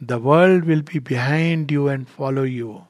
the 0.00 0.12
world 0.24 0.64
will 0.64 0.82
be 0.82 1.00
behind 1.08 1.72
you 1.72 1.88
and 1.90 2.06
follow 2.16 2.44
you 2.44 2.80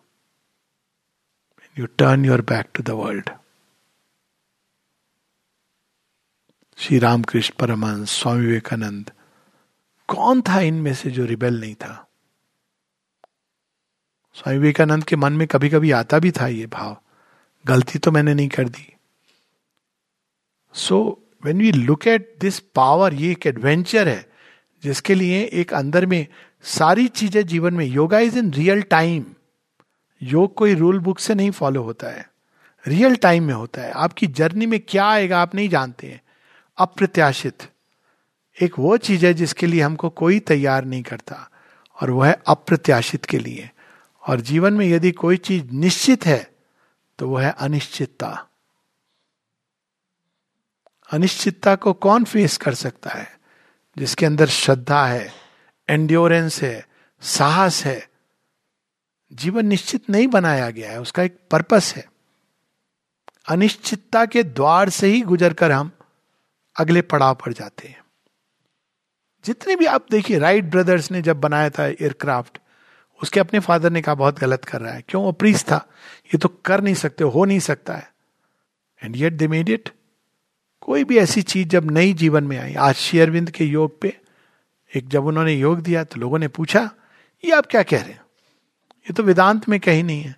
you 1.77 1.89
turn 2.01 2.25
your 2.25 2.43
back 2.43 2.73
to 2.73 2.83
the 2.83 2.95
world. 2.97 3.31
Shri 6.79 6.99
Ramakrishna 6.99 7.55
Paramahamsa 7.61 8.11
Swami 8.11 8.47
Vivekananda 8.47 9.11
कौन 10.09 10.41
था 10.49 10.61
इनमें 10.61 10.95
से 10.95 11.11
जो 11.11 11.25
रिबेल 11.25 11.61
नहीं 11.61 11.75
था? 11.75 12.07
स्वामी 14.37 14.59
विवेकानंद 14.59 15.05
के 15.05 15.17
मन 15.17 15.33
में 15.33 15.47
कभी 15.49 15.69
कभी 15.69 15.91
आता 15.91 16.19
भी 16.19 16.31
था 16.31 16.47
ये 16.47 16.67
भाव। 16.67 16.97
गलती 17.65 17.99
तो 17.99 18.11
मैंने 18.11 18.35
नहीं 18.35 18.49
कर 18.49 18.69
दी। 18.69 18.93
So 20.75 20.99
when 21.45 21.59
we 21.59 21.73
look 21.73 22.07
at 22.07 22.35
this 22.41 22.59
power 22.75 23.15
ये 23.15 23.31
एक 23.33 23.47
एडवेंचर 23.47 24.09
है, 24.09 24.27
जिसके 24.83 25.15
लिए 25.15 25.45
एक 25.53 25.75
अंदर 25.75 26.07
में 26.07 26.27
सारी 26.65 27.09
चीज़ें 27.09 27.47
जीवन 27.47 27.75
में 27.75 27.87
yoga 27.87 28.19
is 28.19 28.39
in 28.39 28.53
real 28.53 28.83
time 28.83 29.25
योग 30.25 30.55
कोई 30.55 30.75
रूल 30.75 30.99
बुक 30.99 31.19
से 31.19 31.35
नहीं 31.35 31.51
फॉलो 31.51 31.83
होता 31.83 32.07
है। 32.07 32.31
रियल 32.87 33.17
टाइम 33.17 33.45
में 33.45 33.55
होता 33.55 33.83
है। 33.83 33.91
आपकी 33.91 34.27
जर्नी 34.27 34.67
में 34.67 34.81
क्या 34.81 35.07
आएगा 35.07 35.41
आप 35.41 35.55
नहीं 35.55 35.69
जानते 35.69 36.07
हैं। 36.07 36.23
अप्रत्याशित। 36.79 37.63
एक 38.63 38.79
वो 38.79 38.97
चीज़ 38.97 39.27
है 39.27 39.35
जिसके 39.35 39.67
लिए 39.67 39.83
हमको 39.83 40.11
कोई 40.11 40.39
तैयार 40.41 40.85
नहीं 40.85 41.03
करता 41.03 41.51
और 42.03 42.11
वह 42.11 42.29
है 42.29 42.43
अप्रत्याशित 42.47 43.25
के 43.25 43.39
लिए। 43.39 43.71
और 44.29 44.41
जीवन 44.41 44.73
में 44.73 44.87
यदि 44.87 45.13
कोई 45.13 45.37
चीज़ 45.37 45.65
निश्चित 45.65 46.27
है 46.27 46.55
तो 47.19 47.29
वह 47.29 47.47
है 47.47 47.55
अनिश्चितता। 47.59 48.47
अनिश्चितता 51.13 51.75
को 51.75 51.93
कौन 51.93 52.25
फेस 52.25 52.57
कर 52.57 52.75
सकता 52.75 53.11
है? 53.11 53.41
जिसके 53.99 54.27
अंदर 54.27 54.47
श्रद्धा 54.47 55.07
है 55.07 55.33
एंड्योरेंस 55.89 56.63
है, 56.63 56.89
साहस 57.23 57.85
है 57.85 58.14
जीवन 59.33 59.67
निश्चित 59.67 60.11
नहीं 60.11 60.27
बनाया 60.27 60.71
गया 60.71 60.91
है, 60.91 61.01
उसका 61.01 61.23
एक 61.23 61.39
पर्पस 61.51 61.95
है। 61.97 62.09
अनिश्चितता 63.49 64.27
के 64.27 64.43
द्वार 64.43 64.89
से 64.89 65.07
ही 65.07 65.21
गुजरकर 65.21 65.73
हम 65.73 65.91
अगले 66.77 67.03
पड़ाव 67.03 67.35
पर 67.35 67.53
जाते 67.53 67.89
हैं। 67.89 68.05
जितने 69.45 69.77
भी 69.77 69.87
आप 69.87 70.07
देखिए 70.11 70.39
राइट 70.39 70.65
ब्रदर्स 70.65 71.11
ने 71.11 71.23
जब 71.23 71.41
बनाया 71.41 71.71
था 71.71 71.87
एयरक्राफ्ट 71.87 72.59
उसके 73.23 73.41
अपने 73.41 73.61
फादर 73.61 73.91
ने 73.91 74.03
कहा, 74.03 74.15
बहुत 74.15 74.39
गलत 74.39 74.65
कर 74.65 74.81
रहा 74.81 74.93
है। 74.93 75.03
क्यों? 75.09 75.25
वो 75.25 75.33
प्रीस 75.33 75.65
था। 75.65 75.89
ये 76.27 76.39
तो 76.39 76.49
कर 76.49 76.81
नहीं 76.81 76.95
सकते, 76.95 77.25
हो 77.25 77.45
नहीं 77.45 77.59
सकता 77.59 77.95
है। 77.95 78.15
And 79.05 79.17
yet 79.17 79.33
they 79.33 79.49
made 79.49 79.69
it 79.69 79.91
कोई 80.81 81.05
भी 81.05 81.19
ऐसी 81.19 81.43
चीज़ 81.43 81.69
जब 81.69 81.91
नई 81.91 82.13
जीवन 82.13 82.45
में 82.45 82.59
आई, 82.59 82.75
आज 82.75 82.95
शेयरविंद 82.95 83.51
के 83.51 83.65
योग 83.65 84.01
पे, 84.01 84.21
एक 84.95 85.09
जब 85.09 85.25
उन्होंने 85.25 85.53
योग 85.53 85.81
दिया 85.81 86.05
तो 86.05 86.21
लोगों 86.21 86.39
ने 86.39 86.49
पूछा, 86.49 86.91
ये 87.45 87.53
आप 87.53 87.67
क्या 87.67 87.83
कह 87.83 88.03
रहे 88.03 88.13
हैं? 88.13 88.24
ये 89.05 89.13
तो 89.13 89.23
वेदांत 89.23 89.69
में 89.69 89.81
कहीं 89.81 90.05
नहीं 90.05 90.23
है। 90.23 90.37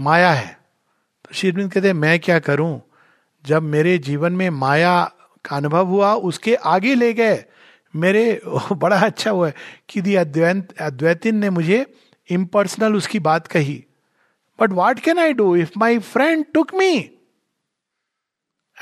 माया 0.00 0.32
है। 0.32 0.58
तो 1.24 1.34
शेरविंद 1.34 1.72
कहते 1.72 1.86
हैं, 1.86 1.94
मैं 1.94 2.20
क्या 2.20 2.38
करूँ? 2.38 2.82
जब 3.46 3.62
मेरे 3.62 3.98
जीवन 3.98 4.32
में 4.32 4.50
माया 4.50 5.04
का 5.44 5.56
अनुभव 5.56 5.86
हुआ, 5.86 6.14
उसके 6.14 6.54
आगे 6.54 6.94
ले 6.94 7.12
गए। 7.12 7.44
मेरे, 7.96 8.40
बड़ा 8.72 9.00
अच्छा 9.00 9.30
हुआ 9.30 9.52
कि 9.88 10.00
दी 10.00 10.14
अद्वैत, 10.14 10.80
अद्वैतिन 10.80 11.36
ने 11.36 11.50
मुझे 11.50 11.94
इम्पर्सनल 12.30 12.94
उसकी 12.94 13.18
बात 13.18 13.46
कही। 13.46 13.84
But 14.60 14.70
what 14.70 15.00
can 15.00 15.18
I 15.18 15.32
do 15.32 15.56
if 15.56 15.70
my 15.76 15.98
friend 15.98 16.44
took 16.54 16.74
me 16.74 16.96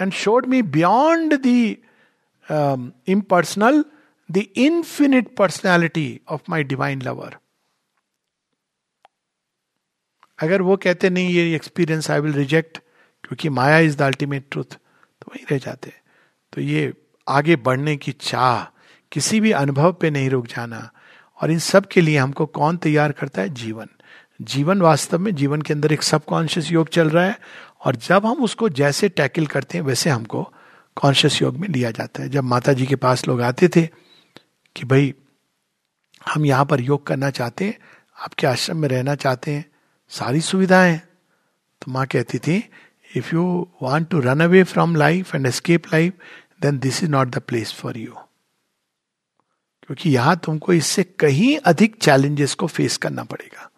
and 0.01 0.13
showed 0.13 0.47
me 0.47 0.63
beyond 0.63 1.35
the 1.35 1.79
impersonal 3.09 3.85
the 4.31 4.37
infinite 4.37 5.37
personality 5.37 6.21
of 6.29 6.41
my 6.49 6.65
divine 6.65 7.03
lover 7.03 7.37
अगर 10.41 10.63
वो 10.63 10.77
कहते, 10.77 11.11
नहीं, 11.11 11.29
ये 11.29 11.55
एक्सपीरियंस 11.55 12.11
आई 12.11 12.21
विल 12.21 12.33
रिजेक्ट 12.33 12.79
क्योंकि 13.25 13.49
maya 13.49 13.79
is 13.79 13.97
the 13.97 14.03
ultimate 14.03 14.45
truth 14.51 14.65
तो 14.65 15.27
वही 15.29 15.47
रह 15.51 15.59
जाते 15.59 15.93
तो 16.53 16.61
ये 16.61 16.95
आगे 17.29 17.57
बढ़ने 17.57 17.97
की 17.97 18.13
चाह, 18.13 18.65
किसी 19.13 19.41
भी 19.41 19.53
अनुभव 19.53 19.93
पे 19.93 20.11
नहीं 20.11 20.31
रुक 20.31 20.47
जाना। 20.47 20.91
और 21.43 21.51
इन 21.51 21.59
सब 21.59 21.87
के 21.87 22.01
लिए 22.01 22.19
हमको 22.19 22.47
कौन 22.47 22.77
तैयार 22.77 23.13
करता 23.13 23.43
है? 23.43 23.49
जीवन। 23.49 23.87
जीवन 24.43 24.83
वास्तव 24.83 25.19
में 25.19 25.35
जीवन 25.35 25.63
के 25.63 25.73
अंदर 25.73 25.93
एक 25.93 26.03
सबकॉन्शियस 26.03 26.73
योग 26.73 26.89
चल 26.89 27.11
रहा 27.11 27.25
है 27.25 27.39
और 27.85 27.97
जब 27.97 28.27
हम 28.27 28.33
उसको 28.33 28.69
जैसे 28.69 29.09
टैकल 29.09 29.47
करते 29.47 29.79
हैं, 29.79 29.85
वैसे 29.85 30.11
हमको 30.11 30.53
कॉन्शियस 30.97 31.43
योग 31.43 31.57
में 31.57 31.69
लिया 31.69 31.91
जाता 31.91 32.23
है। 32.23 32.29
जब 32.29 32.45
माता 32.45 32.73
जी 32.73 32.87
के 32.87 32.97
पास 32.97 33.29
लोग 33.29 33.43
आते 33.43 33.69
थे 33.69 33.87
कि, 34.77 34.85
भाई, 34.85 35.15
हम 36.35 36.47
यहाँ 36.47 36.65
पर 36.65 36.81
योग 36.81 37.07
करना 37.07 37.31
चाहते 37.31 37.65
हैं, 37.65 37.79
आपके 38.21 38.47
आश्रम 38.47 38.77
में 38.77 38.89
रहना 38.89 39.15
चाहते 39.15 39.51
हैं 39.51 39.70
सारी 40.11 40.41
सुविधाएँ। 40.41 40.99
तो 41.83 41.93
माँ 41.93 42.07
कहती 42.07 42.39
थी 42.39 42.71
if 43.17 43.35
you 43.35 43.71
want 43.83 44.09
to 44.09 44.21
run 44.21 44.41
away 44.41 44.63
from 44.63 44.97
life 44.97 45.35
and 45.35 45.47
escape 45.47 45.83
life 45.87 46.13
then 46.63 46.79
this 46.79 47.03
is 47.03 47.11
not 47.11 47.29
the 47.29 47.39
place 47.39 47.73
for 47.73 47.99
you 47.99 48.13
क्योंकि 49.83 50.11
यहाँ 50.11 50.37
तुमको 50.37 50.73
इससे 50.73 51.03
कहीं 51.03 51.59
अधिक 51.59 51.97
चैलेंजेस 52.03 52.55
को 52.55 52.67
फेस 52.67 52.97
करना 52.97 53.25
पड़ेगा। 53.25 53.71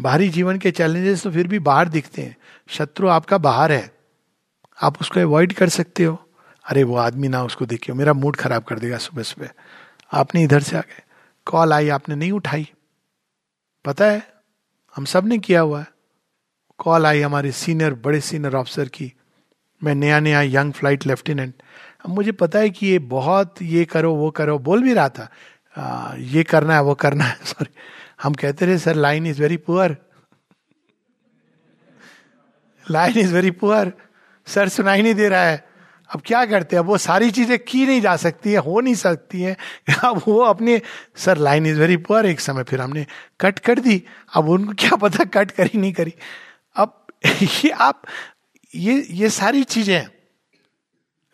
बाहरी 0.00 0.28
जीवन 0.28 0.58
के 0.58 0.70
चैलेंजेस 0.70 1.22
तो 1.22 1.30
फिर 1.30 1.48
भी 1.48 1.58
बाहर 1.58 1.88
दिखते 1.88 2.22
हैं। 2.22 2.36
शत्रु 2.68 3.08
आपका 3.08 3.38
बाहर 3.38 3.72
है। 3.72 3.94
आप 4.82 5.00
उसको 5.00 5.20
अवॉइड 5.20 5.52
कर 5.52 5.68
सकते 5.68 6.04
हो। 6.04 6.30
अरे, 6.64 6.82
वो 6.82 6.96
आदमी 6.96 7.28
ना 7.28 7.42
उसको 7.44 7.66
देखियो 7.66 7.96
मेरा 7.96 8.12
मूड 8.12 8.36
खराब 8.36 8.64
कर 8.64 8.78
देगा 8.78 8.98
सुबह 8.98 9.22
सुबह। 9.22 9.48
आपने 10.12 10.42
इधर 10.42 10.62
से 10.62 10.76
आ 10.76 10.80
गए। 10.80 11.02
कॉल 11.46 11.72
आई, 11.72 11.88
आपने 11.88 12.14
नहीं 12.14 12.32
उठाई। 12.32 12.70
पता 13.84 14.04
है? 14.04 14.37
हम 14.96 15.04
सबने 15.04 15.38
किया 15.38 15.60
हुआ 15.60 15.80
है। 15.80 15.86
कॉल 16.78 17.06
आई 17.06 17.20
हमारे 17.20 17.52
सीनियर 17.52 17.94
बड़े 17.94 18.20
सीनियर 18.20 18.54
ऑफिसर 18.54 18.88
की। 18.88 19.12
मैं 19.82 19.94
नया 19.94 20.20
नया 20.20 20.42
यंग 20.42 20.72
फ़्लाइट 20.72 21.06
लेफ्टिनेंट 21.06 21.54
अब 22.04 22.10
मुझे 22.10 22.32
पता 22.32 22.58
है 22.58 22.70
कि 22.70 22.86
ये 22.86 22.98
बहुत 22.98 23.62
ये 23.62 23.84
करो 23.84 24.14
वो 24.14 24.30
करो 24.30 24.58
बोल 24.58 24.82
भी 24.82 24.94
रहा 24.94 25.08
था। 25.08 25.28
आ, 25.76 26.14
ये 26.16 26.42
करना 26.42 26.74
है 26.74 26.82
वो 26.82 26.94
करना 26.94 27.24
है 27.24 27.36
सॉरी 27.44 27.70
हम 28.22 28.34
कहते 28.34 28.66
रहे 28.66 28.78
sir 28.78 28.94
line 28.94 29.26
is 29.26 29.42
very 29.42 29.56
poor 29.56 29.96
line 32.90 33.18
is 33.18 33.34
very 33.34 33.50
poor 33.50 33.92
sir 34.46 34.68
सुनाई 34.68 35.02
नहीं 35.02 35.14
दे 35.14 35.28
रहा 35.28 35.44
है। 35.44 35.67
अब 36.14 36.22
क्या 36.26 36.46
करते 36.46 36.76
हैं? 36.76 36.80
अब 36.80 36.86
वो 36.86 36.98
सारी 36.98 37.30
चीज़ें 37.30 37.58
की 37.58 37.86
नहीं 37.86 38.00
जा 38.00 38.16
सकती 38.16 38.52
है, 38.52 38.58
हो 38.58 38.80
नहीं 38.80 38.94
सकती 38.94 39.40
है। 39.42 39.56
अब 40.04 40.22
वो 40.28 40.38
अपने, 40.38 40.82
sir, 41.16 41.38
line 41.38 41.66
is 41.66 41.80
very 41.80 41.96
poor 41.96 42.26
एक 42.26 42.40
समय, 42.40 42.62
फिर 42.62 42.80
हमने 42.80 43.06
कट 43.40 43.58
कर 43.58 43.78
दी। 43.78 44.04
अब 44.34 44.48
उनको 44.48 44.72
क्या 44.72 44.96
पता 44.96 45.24
कट 45.24 45.50
करी 45.50 45.78
नहीं 45.78 45.92
करी। 45.92 46.14
अब 46.76 47.06
ये 47.42 47.70
आप, 47.70 48.02
ये 48.74 49.06
ये 49.10 49.30
सारी 49.30 49.64
चीज़ें। 49.64 50.06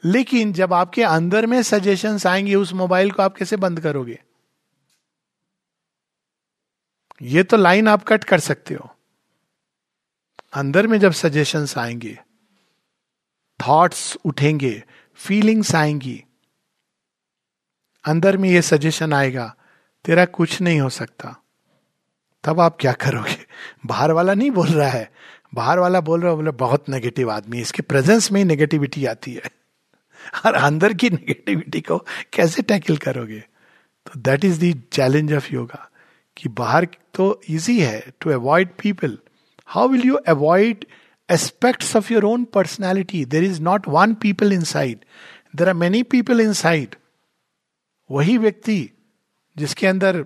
लेकिन 0.05 0.53
जब 0.53 0.73
आपके 0.73 1.03
अंदर 1.03 1.47
में 1.47 1.63
सजेशंस 1.63 2.27
आएँगे, 2.27 2.55
उस 2.55 2.73
मोबाइल 2.73 3.11
को 3.11 3.23
आप 3.23 3.37
कैसे 3.37 3.57
बंद 3.57 3.81
करोगे? 3.81 4.21
ये 7.23 7.43
तो 7.43 7.57
लाइन 7.57 7.89
आप 7.89 8.05
कट 8.05 8.25
कर 8.25 8.41
सकते 8.41 8.75
हो। 8.75 8.91
अंदर 10.55 10.87
में 10.87 10.99
जब 10.99 11.13
सजेशंस 11.13 11.79
आएँगे 11.79 12.19
थॉट्स 13.69 14.19
उठेंगे 14.25 14.85
फीलिंग्स 15.15 15.75
आएँगी। 15.75 16.25
अंदर 18.05 18.37
में 18.37 18.49
ये 18.49 18.63
सजेशन 18.63 19.13
आएगा, 19.13 19.57
तेरा 20.05 20.25
कुछ 20.25 20.61
नहीं 20.61 20.81
हो 20.81 20.89
सकता। 20.89 21.43
तब 22.45 22.61
आप 22.61 22.77
क्या 22.81 22.93
करोगे? 22.93 23.47
बाहर 23.87 24.13
वाला 24.13 24.35
नहीं 24.35 24.51
बोल 24.51 24.69
रहा 24.69 24.89
है। 24.89 25.13
बाहर 25.55 25.79
वाला 25.79 26.01
बोल 26.01 26.21
रहा 26.21 26.31
है, 26.31 26.37
बोले, 26.37 26.51
बहुत 26.51 26.89
नेगेटिव 26.89 27.31
आदमी 27.31 27.61
इसके 27.61 27.83
प्रेजेंस 27.83 28.33
में 28.33 28.41
ही 28.41 28.45
नेगेटिविटी 28.45 29.07
आती 29.07 29.33
है। 29.33 29.43
और 30.47 30.55
अंदर 30.55 30.93
की 30.93 31.11
नेगेटिविटी 31.11 31.81
को 31.81 32.07
कैसे 32.33 32.63
टैकल 32.63 32.97
करोगे? 32.97 33.41
तो 34.07 34.21
that 34.21 34.45
is 34.45 34.65
the 34.65 34.83
challenge 34.93 35.33
of 35.33 35.53
yoga 35.53 35.91
कि 36.37 36.49
बाहर 36.49 36.89
तो 37.15 37.41
इजी 37.49 37.81
है 37.81 38.13
to 38.21 38.31
avoid 38.31 38.69
people 38.69 39.19
how 39.67 39.89
will 39.89 40.03
you 40.07 40.15
avoid 40.15 40.85
your 41.31 42.25
own 42.25 42.45
personality 42.45 43.25
there 43.25 43.45
is 43.45 43.61
not 43.63 43.89
one 43.89 44.15
people 44.15 44.53
inside 44.65 45.05
there 45.57 45.69
are 45.69 45.75
many 45.75 46.03
people 46.03 46.41
inside 46.53 46.95
वही 48.11 48.39
व्यक्ति 48.39 48.91
जिसके 49.57 49.87
अंदर 49.87 50.25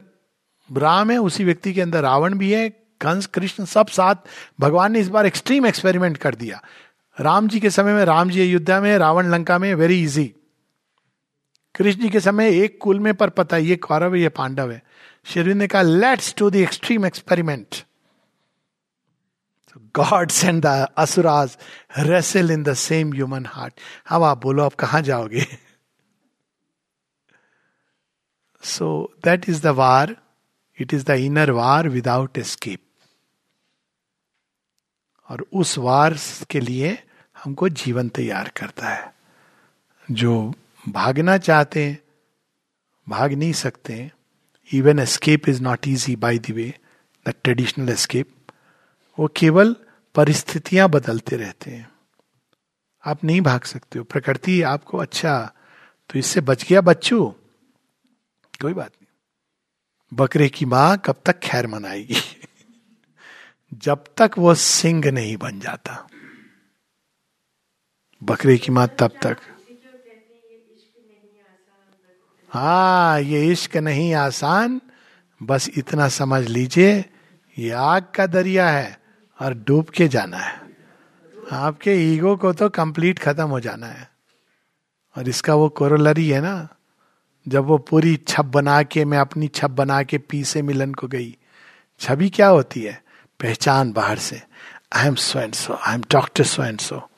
राम 0.76 1.10
है, 1.10 1.18
उसी 1.18 1.44
व्यक्ति 1.44 1.72
के 1.72 1.80
अंदर 1.80 2.00
रावण 2.00 2.34
भी 2.34 2.52
है, 2.52 2.68
कंस, 3.00 3.26
कृष्ण 3.26 3.64
सब 3.64 3.86
साथ, 3.86 4.14
भगवान 4.60 4.92
ने 4.92 5.00
इस 5.00 5.08
बार 5.08 5.26
एक्सट्रीम 5.26 5.66
एक्सपेरिमेंट 5.66 6.16
कर 6.16 6.34
दिया। 6.34 6.60
राम 7.20 7.48
जी 7.48 7.60
के 7.60 7.70
समय 7.70 7.92
में, 7.92 8.04
राम 8.04 8.30
जी 8.30 8.40
अयोध्या 8.40 8.80
में, 8.80 8.98
रावण 8.98 9.30
लंका 9.30 9.58
में 9.58 9.74
वेरी 9.74 10.02
इजी 10.02 10.34
कृष्ण 11.74 12.00
जी 12.00 12.08
के 12.08 12.20
समय 12.20 12.58
एक 12.58 12.78
कुल 12.80 13.00
में, 13.00 13.14
पर 13.14 13.30
पता 13.30 13.56
ये 13.56 13.76
कौरव 13.76 14.14
है, 14.14 14.20
ये 14.20 14.28
पांडव 14.28 14.70
है। 14.70 14.82
शेरविंद 15.24 15.58
ने 15.58 15.66
कहा 15.66 15.82
let's 15.82 16.34
to 16.34 16.50
the 16.50 16.56
extreme 16.56 17.06
experiment 17.06 17.84
god 19.96 20.32
and 20.44 20.62
the 20.62 20.66
asuras 20.98 21.56
wrestle 21.98 22.50
in 22.50 22.62
the 22.62 22.74
same 22.74 23.12
human 23.12 23.46
heart 23.46 23.80
अब 24.10 24.22
आप 24.22 24.42
बोलो, 24.42 24.64
आप 24.64 24.74
कहाँ 24.74 25.02
जाओगे? 25.02 25.46
So 28.62 29.12
that 29.24 29.48
is 29.48 29.62
the 29.62 29.66
war 29.66 30.16
it 30.78 30.94
is 30.94 31.04
the 31.06 31.10
inner 31.10 31.50
war 31.50 31.88
without 31.88 32.38
escape 32.38 32.80
और 35.28 35.44
उस 35.52 35.76
वार 35.78 36.16
के 36.50 36.60
लिए 36.60 36.96
हमको 37.36 37.68
जीवन 37.68 38.08
तैयार 38.08 38.50
करता 38.56 38.88
है। 38.88 39.12
जो 40.08 40.54
भागना 40.88 41.36
चाहते 41.38 41.84
हैं, 41.84 41.98
भाग 43.06 43.32
नहीं 43.32 43.52
सकते 43.52 44.10
even 44.70 44.98
escape 44.98 45.48
is 45.48 45.62
not 45.62 45.88
easy 45.88 46.16
by 46.16 46.38
the 46.38 46.50
way 46.50 46.72
the 47.26 47.34
traditional 47.44 47.88
escape 47.88 48.30
वो 49.18 49.28
केवल 49.36 49.76
परिस्थितियाँ 50.14 50.88
बदलते 50.88 51.36
रहते 51.36 51.70
हैं। 51.70 51.90
आप 53.06 53.24
नहीं 53.24 53.40
भाग 53.40 53.62
सकते 53.62 53.98
हो। 53.98 54.04
प्रकृति 54.04 54.62
आपको 54.62 54.98
अच्छा 54.98 55.52
तो 56.10 56.18
इससे 56.18 56.40
बच 56.40 56.64
गया 56.64 56.80
बच्चू। 56.80 57.34
कोई 58.60 58.72
बात 58.72 58.86
नहीं। 58.86 59.06
बकरे 60.14 60.48
की 60.48 60.64
माँ 60.64 61.02
कब 61.04 61.22
तक 61.26 61.38
खैर 61.38 61.66
मनाएगी? 61.66 62.16
जब 63.74 64.04
तक 64.16 64.30
वो 64.38 64.54
सिंह 64.54 65.10
नहीं 65.10 65.36
बन 65.36 65.60
जाता। 65.60 66.08
बकरे 68.22 68.58
की 68.58 68.72
माँ 68.72 68.88
तब 68.98 69.10
तक। 69.22 69.36
हाँ 72.48 73.20
ये 73.20 73.52
इश्क 73.52 73.76
नहीं 73.76 74.14
आसान। 74.14 74.80
बस 75.42 75.70
इतना 75.76 76.08
समझ 76.08 76.46
लीजिए, 76.48 77.04
ये 77.58 77.70
आग 77.70 78.12
का 78.14 78.26
दरिया 78.26 78.70
है। 78.70 78.97
और 79.38 79.54
डूब 79.66 79.88
के 79.88 80.08
जाना 80.08 80.36
है। 80.36 80.60
आपके 81.52 81.92
ईगो 82.14 82.36
को 82.36 82.52
तो 82.52 82.68
कंप्लीट 82.70 83.18
खत्म 83.18 83.46
हो 83.48 83.60
जाना 83.60 83.86
है। 83.86 84.08
और 85.16 85.28
इसका 85.28 85.54
वो 85.54 85.68
कोरोलरी 85.70 86.28
है 86.28 86.40
ना, 86.40 86.68
जब 87.46 87.64
वो 87.64 87.78
पूरी 87.80 88.16
छप 88.28 88.44
बना 88.46 88.82
के, 88.82 89.04
मैं 89.04 89.18
अपनी 89.18 89.48
छप 89.48 89.70
बना 89.72 90.02
के 90.02 90.18
पी 90.20 90.42
से 90.44 90.62
मिलन 90.62 90.92
को 90.94 91.08
गई 91.08 91.36
छवि 92.00 92.28
क्या 92.30 92.48
होती 92.48 92.82
है? 92.82 93.02
पहचान 93.40 93.92
बाहर 93.92 94.18
से। 94.18 94.40
I 94.92 95.06
am 95.06 95.14
so 95.14 95.38
and 95.40 95.54
so 95.54 95.74
I 95.76 95.94
am 95.94 96.02
doctor 96.12 96.44
so 96.44 96.62
and 96.62 96.80
so 96.80 97.08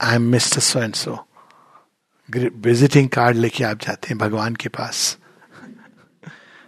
I 0.00 0.14
am 0.14 0.22
mister 0.30 0.60
so 0.60 0.80
and 0.80 0.94
so 0.94 1.18
visiting 2.28 3.08
card 3.08 3.36
लेके 3.36 3.64
आप 3.64 3.80
जाते 3.80 4.08
हैं 4.08 4.18
भगवान 4.18 4.54
के 4.54 4.68
पास। 4.68 5.18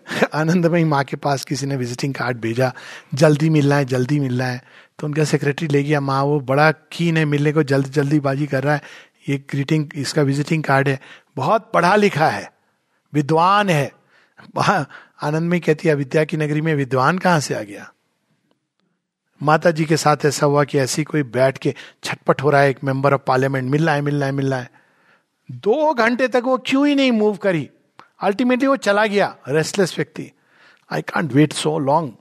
आनंदमयी 0.35 0.85
माँ 0.85 1.05
के 1.05 1.17
पास 1.17 1.45
किसी 1.45 1.67
ने 1.67 1.77
विजिटिंग 1.77 2.15
कार्ड 2.15 2.39
भेजा। 2.39 2.73
जल्दी 3.15 3.51
मिलना 3.51 3.77
है, 3.77 3.85
जल्दी 3.85 4.21
मिलना 4.21 4.45
है। 4.45 4.63
तो 4.99 5.07
उनका 5.07 5.25
सेक्रेटरी 5.25 5.69
ले 5.69 5.83
गया। 5.83 6.01
माँ 6.01 6.23
वो 6.25 6.41
बड़ा 6.41 6.73
कीन 6.73 7.17
है 7.17 7.25
मिलने 7.25 7.53
को, 7.53 7.63
जल्द, 7.63 7.87
जल्दीबाजी 7.87 8.47
कर 8.47 8.63
रहा 8.63 8.75
है। 8.75 8.83
ये 9.29 9.39
ग्रीटिंग 9.51 9.87
इसका 9.95 10.23
विजिटिंग 10.23 10.65
कार्ड 10.65 10.89
है। 10.89 11.01
बहुत 11.37 11.71
पढ़ा 11.75 11.97
लिखा 11.97 12.29
है। 12.29 12.53
विद्वान 13.13 13.71
है। 13.71 13.93
आनंद 15.23 15.43
में 15.43 15.61
कहती 15.61 15.89
है 15.89 15.95
विद्या 15.95 16.25
की 16.25 16.37
नगरी 16.37 16.61
में 16.61 16.75
विद्वान 16.75 17.19
कहाँ 17.19 17.41
से 17.41 17.55
आ 17.55 17.61
गया? 17.61 17.93
माता 19.43 19.71
जी 19.71 19.85
के 19.85 19.97
साथ 19.97 20.17
ऐसा 20.27 20.47
हुआ 20.47 20.65
कि 20.65 20.79
ऐसी 20.79 21.05
कोई 21.05 21.23
बैठ 21.23 21.59
के 21.59 21.75
छटपट 22.05 22.43
हो 22.43 22.51
रहा 22.51 22.61
है, 22.61 22.71
एक 22.71 22.85
मेंबर 22.85 23.15
ऑफ़ 23.15 23.21
पार्लियामेंट 23.27 23.71
मिल 23.71 23.87
रहा 23.87 23.95
है 23.95 24.01
मिल 24.01 24.17
रहा 24.17 24.27
है 24.27 24.33
मिल 24.33 24.51
रहा 24.51 24.61
है। 24.61 24.71
दो 25.51 25.95
घंटे 25.95 26.29
तक 26.29 26.43
वो 26.45 26.59
क्यों 26.59 26.87
ही 26.87 26.95
नहीं 26.95 27.13
मूव 27.13 27.37
करी? 27.37 27.71
अल्टीमेटली 28.25 28.67
वो 28.67 28.77
चला 28.77 29.07
गया 29.07 29.37
रेस्टलेस 29.49 29.95
व्यक्ति. 29.99 30.31
I 30.91 31.03
can't 31.03 31.33
wait 31.33 31.53
so 31.53 31.79
long 31.79 32.13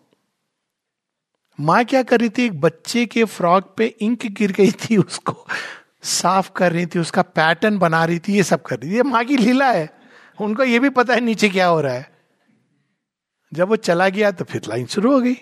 माँ 1.60 1.84
क्या 1.86 2.04
कर 2.04 2.20
रही 2.20 2.30
थी? 2.30 2.46
एक 2.46 2.60
बच्चे 2.62 3.06
के 3.06 3.24
फ्रॉक 3.24 3.74
पे 3.78 3.86
इंक 3.86 4.26
गिर 4.26 4.52
गई 4.52 4.72
थी, 4.72 4.98
उसको 4.98 5.48
साफ़ 6.04 6.52
कर 6.52 6.72
रही 6.72 6.86
थी, 6.86 7.00
उसका 7.00 7.22
पैटर्न 7.22 7.78
बना 7.78 8.06
रही 8.06 8.20
थी, 8.20 8.34
ये 8.34 8.44
सब 8.44 8.62
कर 8.62 8.80
रही 8.80 8.92
थी। 8.92 8.96
ये 8.96 9.04
माँ 9.04 9.24
की 9.26 9.38
लीला 9.38 9.72
है। 9.72 9.90
उनको 10.42 10.64
ये 10.64 10.80
भी 10.80 10.90
पता 10.90 11.14
है 11.14 11.22
नीचे 11.22 11.50
क्या 11.50 11.68
हो 11.68 11.82
रहा 11.82 11.94
है। 11.94 12.12
जब 13.54 13.68
वो 13.68 13.76
चला 13.76 14.10
गया 14.10 14.32
तो 14.32 14.46
फिर 14.46 14.62
लाइन 14.68 14.86
शुरू 14.86 15.14
हो 15.14 15.20
गई। 15.22 15.34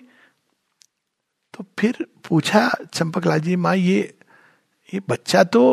तो 1.54 1.66
फिर 1.80 2.06
पूछा 2.30 2.70
चंपकलाल 2.94 3.40
जी, 3.40 3.56
माँ, 3.56 3.76
ये 3.76 4.18
ये 4.94 5.02
बच्चा 5.10 5.44
तो 5.44 5.64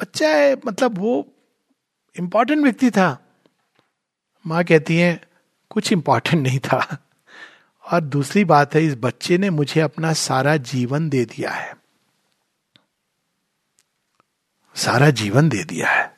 बच्चा 0.00 0.28
है 0.28 0.56
मतलब 0.66 0.98
वो 0.98 1.26
इंपॉर्टेंट 2.18 2.62
व्यक्ति 2.62 2.90
था। 2.90 3.29
माँ 4.46 4.64
कहती 4.64 4.96
है, 4.96 5.20
कुछ 5.70 5.92
इंपॉर्टेंट 5.92 6.42
नहीं 6.42 6.58
था। 6.58 6.98
और 7.92 8.00
दूसरी 8.00 8.44
बात 8.44 8.74
है, 8.74 8.84
इस 8.84 8.94
बच्चे 8.94 9.38
ने 9.38 9.50
मुझे 9.50 9.80
अपना 9.80 10.12
सारा 10.12 10.56
जीवन 10.56 11.08
दे 11.08 11.24
दिया 11.24 11.50
है। 11.50 11.76
सारा 14.74 15.10
जीवन 15.10 15.48
दे 15.48 15.64
दिया 15.64 15.88
है। 15.88 16.16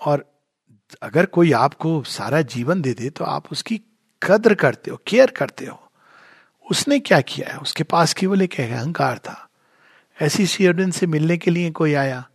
और 0.00 0.32
अगर 1.02 1.26
कोई 1.26 1.52
आपको 1.52 2.02
सारा 2.02 2.42
जीवन 2.42 2.82
दे 2.82 2.94
दे 2.94 3.10
तो 3.10 3.24
आप 3.24 3.52
उसकी 3.52 3.80
कद्र 4.22 4.54
करते 4.54 4.90
हो, 4.90 5.00
केयर 5.06 5.30
करते 5.30 5.66
हो। 5.66 5.92
उसने 6.70 6.98
क्या 6.98 7.20
किया 7.20 7.52
है? 7.52 7.58
उसके 7.58 7.84
पास 7.84 8.14
केवल 8.14 8.42
एक 8.42 8.60
अहंकार 8.60 9.18
था। 9.18 9.48
ऐसी 10.22 10.46
शेयरबिन 10.46 10.90
से 10.90 11.06
मिलने 11.06 11.36
के 11.36 11.50
लिए 11.50 11.70
कोई 11.70 11.94
आया। 11.94 12.28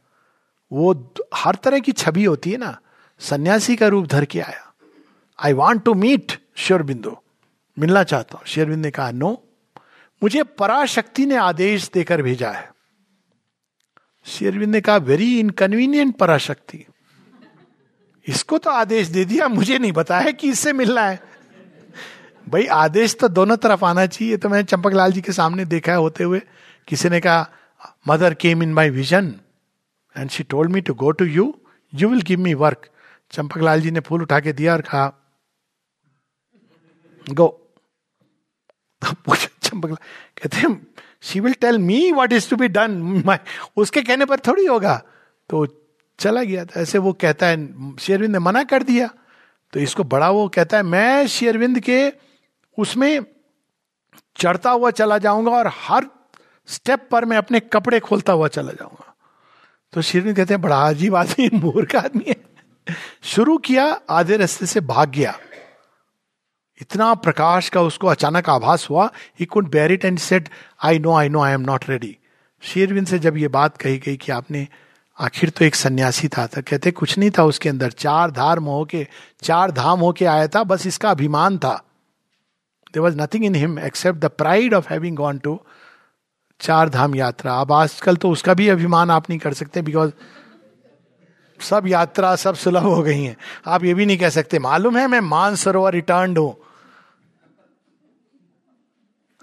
वो 0.72 1.14
हर 1.36 1.56
तरह 1.56 1.80
की 1.80 1.92
छवि 1.92 2.24
होती 2.24 2.52
है 2.52 2.58
ना, 2.58 2.80
सन्यासी 3.20 3.76
का 3.76 3.88
रूप 3.88 4.06
धर 4.06 4.26
के 4.26 4.42
आया। 4.42 4.69
I 5.40 5.54
want 5.54 5.84
to 5.84 5.94
meet 5.94 6.32
Sri Aurobindo 6.58 7.16
मिलना 7.78 8.04
चाहता 8.04 8.38
हूँ। 8.38 8.46
शेरविंद 8.48 8.86
ने 8.86 8.92
कहा 8.92 9.12
नो 9.12 9.32
मुझे 10.22 10.44
पराशक्ति 10.44 11.26
ने 11.26 11.36
आदेश 11.36 11.90
देकर 11.94 12.22
भेजा 12.22 12.50
है। 12.52 12.70
शेरविंद 14.26 14.72
ने 14.72 14.82
कहा 14.82 14.96
वेरी 14.98 15.40
इनकन्वीनियंट 15.40 16.16
पराशक्ति। 16.18 16.86
इसको 18.28 18.58
तो 18.58 18.70
आदेश 18.70 19.08
दे 19.08 19.24
दिया, 19.26 19.48
मुझे 19.48 19.78
नहीं 19.78 19.92
बताया 19.92 20.32
कि 20.32 20.50
इससे 20.50 20.74
मिलना 20.74 21.02
है। 21.02 21.20
भाई, 22.50 22.66
आदेश 22.66 23.16
तो 23.20 23.28
दोनों 23.28 23.58
तरफ़ 23.58 23.86
आना 23.86 24.06
चाहिए। 24.06 24.38
तो 24.38 24.50
मैंने 24.50 24.64
चंपक 24.64 24.94
लाल 24.94 25.12
जी 25.12 25.22
के 25.22 25.32
सामने 25.32 25.66
देखा 25.66 25.92
है 25.92 25.98
होते 25.98 26.24
हुए। 26.24 26.42
किसी 26.88 27.10
ने 27.10 27.20
कहा 27.20 27.50
mother 28.08 28.34
came 28.34 28.64
in 28.64 28.74
my 28.74 28.90
vision 28.90 29.34
and 30.16 30.30
she 30.30 30.44
told 30.44 30.72
me 30.72 30.82
to 30.82 30.94
go 30.94 31.12
to 31.12 31.26
you 31.26 31.54
you 31.94 32.10
will 32.10 32.22
give 32.22 32.40
me 32.40 32.54
work 32.54 32.90
Champak 33.32 33.58
Lal 33.58 33.82
ji 33.82 33.92
ने 33.92 34.00
फूल 34.00 34.22
उठा 34.22 34.40
के 34.40 34.54
दिया 34.54 34.74
और 34.74 34.82
कहा 34.82 35.12
गो 37.34 37.74
चंपक, 39.36 39.90
कहते 40.42 40.58
हैं 40.58 40.88
she 41.22 41.40
will 41.40 41.54
tell 41.54 41.78
me 41.78 42.12
what 42.12 42.34
is 42.34 42.50
to 42.50 42.56
be 42.56 42.68
done 42.68 43.24
उसके 43.78 44.02
कहने 44.02 44.26
पर 44.26 44.40
थोड़ी 44.40 44.66
होगा। 44.66 45.04
तो 45.50 45.68
चला 46.20 46.44
गया 46.44 46.66
था। 46.66 46.82
ऐसे 46.82 46.98
वो 46.98 47.14
कहता 47.14 47.48
है 47.48 47.98
शेरविंद 47.98 48.32
ने 48.32 48.40
मना 48.40 48.64
कर 48.64 48.84
दिया। 48.84 49.10
तो 49.74 49.80
इसको 49.80 50.04
बड़ा 50.04 50.30
वो 50.30 50.48
कहता 50.50 50.78
है, 50.78 50.84
मैं 50.84 51.28
शेरविंद 51.28 51.80
के 51.80 52.14
उसमें 52.78 53.26
चढ़ता 54.38 54.72
हुआ 54.72 54.92
चला 54.92 55.18
जाऊँगा 55.18 55.52
और 55.52 55.72
हर 55.76 56.08
स्टेप 56.68 57.08
पर 57.12 57.26
मैं 57.26 57.38
अपने 57.38 57.60
कपड़े 57.60 58.00
खोलता 58.00 58.34
हुआ 58.34 58.48
चला 58.48 58.72
जाऊँगा। 58.72 59.16
तो 59.94 60.02
शेरविंद 60.02 60.36
कहते 60.36 60.54
हैं, 60.54 60.62
बड़ा 60.62 60.88
अजीब 60.88 61.16
आदमी, 61.16 61.50
मूर्ख 61.54 61.96
आदमी 61.96 62.26
है। 62.28 62.36
शुरू 63.24 63.58
किया, 63.58 64.02
आधे 64.10 64.38
रास्ते 64.38 64.66
से 64.66 64.80
भाग 64.80 65.10
गया। 65.10 65.40
इतना 66.82 67.14
प्रकाश 67.14 67.70
का 67.70 67.82
उसको 67.82 68.08
अचानक 68.08 68.50
आभास 68.50 68.88
हुआ 68.90 69.10
he 69.40 69.46
could 69.46 69.70
bear 69.72 69.92
it 69.92 70.06
and 70.06 70.20
said 70.20 70.50
I 70.84 71.00
know 71.00 71.14
I 71.14 71.30
know 71.30 71.42
I 71.42 71.54
am 71.54 71.62
not 71.62 71.90
ready 71.90 72.16
Sri Aurobindo 72.64 73.08
से 73.08 73.20
जब 73.20 73.38
ये 73.38 73.48
बात 73.48 73.78
कही 73.78 73.98
गई 73.98 74.16
कि 74.18 74.32
आपने 74.32 74.68
आखिर 75.18 75.50
तो 75.50 75.66
एक 75.66 75.76
सन्यासी 75.76 76.28
था 76.28 76.46
तो 76.48 76.62
कहते, 76.62 76.92
कुछ 76.92 77.18
नहीं 77.18 77.32
था 77.38 77.44
उसके 77.44 77.70
अंदर, 77.70 77.92
चार 77.92 78.32
धार 78.32 78.60
मोह 78.60 78.84
के, 78.86 79.06
चार 79.44 79.72
धाम 79.72 80.00
होके 80.00 80.26
आया 80.26 80.48
था, 80.48 80.64
बस 80.64 80.86
इसका 80.88 81.10
अभिमान 81.12 81.58
था। 81.58 81.74
There 82.94 83.02
was 83.04 83.18
nothing 83.18 83.46
in 83.46 83.56
him 83.56 83.78
except 83.80 84.20
the 84.20 84.26
pride 84.38 84.74
of 84.74 84.88
having 84.90 85.18
gone 85.18 85.38
to 85.38 85.60
Char 86.60 86.90
Dham 86.90 87.16
यात्रा। 87.16 87.54
अब 87.54 87.72
आजकल 87.72 88.16
तो 88.16 88.30
उसका 88.30 88.54
भी 88.54 88.68
अभिमान 88.70 89.12
आप 89.12 89.30
नहीं 89.30 89.40
कर 89.40 89.54
सकते 89.54 89.82
बिकॉज़ 89.82 90.12
सब 91.60 91.88
यात्रा 91.88 92.36
सब 92.36 92.56
सुलभ 92.56 92.84
हो 92.84 93.02
गई 93.02 93.24
हैं। 93.24 93.36
आप 93.68 93.84
ये 93.84 93.94
भी 93.94 94.06
नहीं 94.06 94.18
कह 94.18 94.30
सकते, 94.30 94.60
मालूम 94.60 94.98
है 94.98 95.08
मैं 95.08 95.20
मानसरोवर 95.22 95.94
रिटर्न 95.94 96.38
हूँ। 96.38 96.56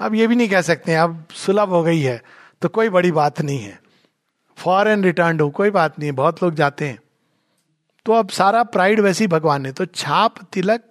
अब 0.00 0.14
ये 0.14 0.26
भी 0.26 0.36
नहीं 0.36 0.48
कह 0.48 0.60
सकते 0.60 0.94
अब 0.94 1.24
सुलभ 1.34 1.68
हो 1.68 1.82
गई 1.82 2.00
है 2.00 2.22
तो 2.62 2.68
कोई 2.68 2.88
बड़ी 2.88 3.12
बात 3.12 3.40
नहीं 3.40 3.58
है। 3.58 3.80
फॉरन 4.58 5.04
रिटर्न 5.04 5.40
हो, 5.40 5.50
कोई 5.50 5.70
बात 5.70 5.98
नहीं 5.98 6.08
है, 6.10 6.16
बहुत 6.16 6.42
लोग 6.42 6.54
जाते 6.54 6.88
हैं। 6.88 6.98
तो 8.06 8.12
अब 8.12 8.28
सारा 8.28 8.62
प्राइड 8.62 9.00
वैसे 9.00 9.24
ही 9.24 9.28
भगवान 9.28 9.62
ने 9.62 9.72
तो 9.72 9.86
छाप, 9.86 10.42
तिलक, 10.52 10.82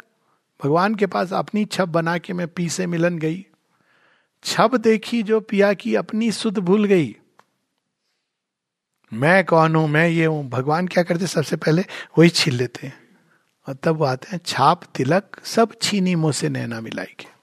भगवान 0.63 0.95
के 0.95 1.05
पास 1.05 1.33
अपनी 1.33 1.65
छप 1.65 1.87
बना 1.89 2.17
के 2.17 2.33
मैं 2.33 2.47
पी 2.47 2.69
से 2.69 2.87
मिलन 2.87 3.17
गई। 3.17 3.45
छप 4.43 4.75
देखी 4.75 5.23
जो 5.23 5.39
पिया 5.39 5.73
की 5.73 5.95
अपनी 5.95 6.31
सुध 6.31 6.59
भूल 6.59 6.85
गई। 6.85 7.15
मैं 9.13 9.45
कौन 9.45 9.75
हूँ, 9.75 9.87
मैं 9.87 10.07
ये 10.07 10.25
हूँ, 10.25 10.49
भगवान 10.49 10.87
क्या 10.87 11.03
करते 11.03 11.27
सबसे 11.27 11.55
पहले 11.55 11.85
वही 12.17 12.29
छीन 12.29 12.53
लेते 12.53 12.87
हैं। 12.87 12.99
और 13.67 13.73
तब 13.73 13.95
वो 13.95 14.05
आते 14.05 14.27
हैं, 14.31 14.39
छाप, 14.45 14.83
तिलक, 14.83 15.41
सब 15.43 15.73
छीनी 15.81 16.15
मुँह 16.15 16.31
से 16.31 16.49
नैना 16.49 16.81
मिलाई 16.81 17.15
के। 17.19 17.34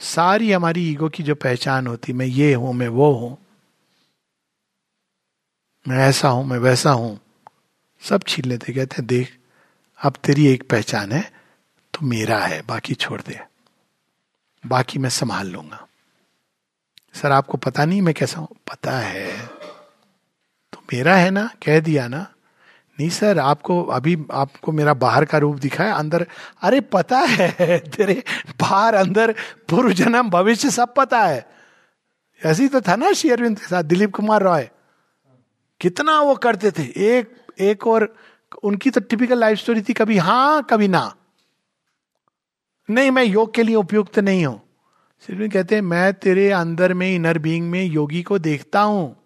सारी 0.00 0.52
हमारी 0.52 0.90
ईगो 0.90 1.08
की 1.08 1.22
जो 1.22 1.34
पहचान 1.34 1.86
होती, 1.86 2.12
मैं 2.12 2.26
ये 2.26 2.52
हूँ, 2.54 2.72
मैं 2.74 2.88
वो 2.88 3.12
हूँ, 3.12 3.36
मैं 5.88 5.98
ऐसा 5.98 6.28
हूँ, 6.28 6.44
मैं 6.44 6.58
वैसा 6.58 6.90
हूँ, 6.90 7.18
सब 8.02 8.22
छीन 8.28 8.44
लेते, 8.44 8.72
कहते 8.72 8.96
हैं, 8.98 9.06
देख, 9.06 9.36
अब 10.00 10.16
तेरी 10.24 10.46
एक 10.46 10.68
पहचान 10.70 11.12
है 11.12 11.22
तो 11.94 12.06
मेरा 12.06 12.38
है, 12.38 12.62
बाकी 12.62 12.94
छोड़ 12.94 13.20
दे, 13.22 13.40
बाकी 14.64 14.98
मैं 14.98 15.10
संभाल 15.10 15.46
लूँगा। 15.46 15.84
सर, 17.14 17.32
आपको 17.32 17.58
पता 17.58 17.84
नहीं 17.84 18.02
मैं 18.02 18.14
कैसा 18.14 18.40
हूँ? 18.40 18.48
पता 18.70 18.98
है। 18.98 19.46
तो 20.72 20.82
मेरा 20.92 21.16
है 21.16 21.30
ना, 21.30 21.50
कह 21.64 21.80
दिया 21.80 22.08
ना 22.08 22.26
नहीं, 23.00 23.10
सर, 23.10 23.38
आपको, 23.38 23.84
अभी 23.84 24.24
आपको 24.32 24.72
मेरा 24.72 24.94
बाहर 24.94 25.24
का 25.24 25.38
रूप 25.38 25.56
दिखा 25.56 25.84
है, 25.84 25.92
अंदर, 25.92 26.26
अरे, 26.62 26.80
पता 26.80 27.18
है, 27.18 27.78
तेरे 27.78 28.24
बाहर, 28.60 28.94
अंदर 28.94 29.32
पूर्व 29.68 29.92
जन्म 29.92 30.30
भविष्य, 30.30 30.70
सब 30.70 30.94
पता 30.94 31.20
है। 31.20 31.48
ऐसे 32.44 32.62
ही 32.62 32.68
तो 32.68 32.80
था 32.80 32.96
ना 32.96 33.12
शेयरविंद 33.12 33.58
के 33.58 33.66
साथ, 33.66 33.82
दिलीप 33.82 34.14
कुमार 34.14 34.42
रॉय। 34.42 34.68
कितना 35.80 36.20
वो 36.20 36.34
करते 36.34 36.70
थे, 36.70 36.82
एक 36.82 37.36
एक 37.60 37.86
और, 37.86 38.16
उनकी 38.62 38.90
तो 38.90 39.00
टिपिकल 39.00 39.38
लाइफ 39.38 39.58
स्टोरी 39.58 39.82
थी, 39.82 39.92
कभी 39.92 40.18
हाँ 40.18 40.66
कभी 40.70 40.88
ना। 40.88 41.14
नहीं, 42.90 43.10
मैं 43.10 43.24
योग 43.24 43.54
के 43.54 43.62
लिए 43.62 43.76
उपयुक्त 43.76 44.18
नहीं 44.18 44.46
हूँ। 44.46 44.62
सिर्फ़ 45.20 45.52
कहते 45.52 45.74
हैं, 45.74 45.82
मैं 45.82 46.14
तेरे 46.14 46.50
अंदर 46.50 46.94
में 46.94 47.14
इनर 47.14 47.38
बीइंग 47.38 47.70
में, 47.70 47.84
योगी 47.84 48.22
को 48.22 48.38
देखता 48.38 48.80
हूँ। 48.80 49.24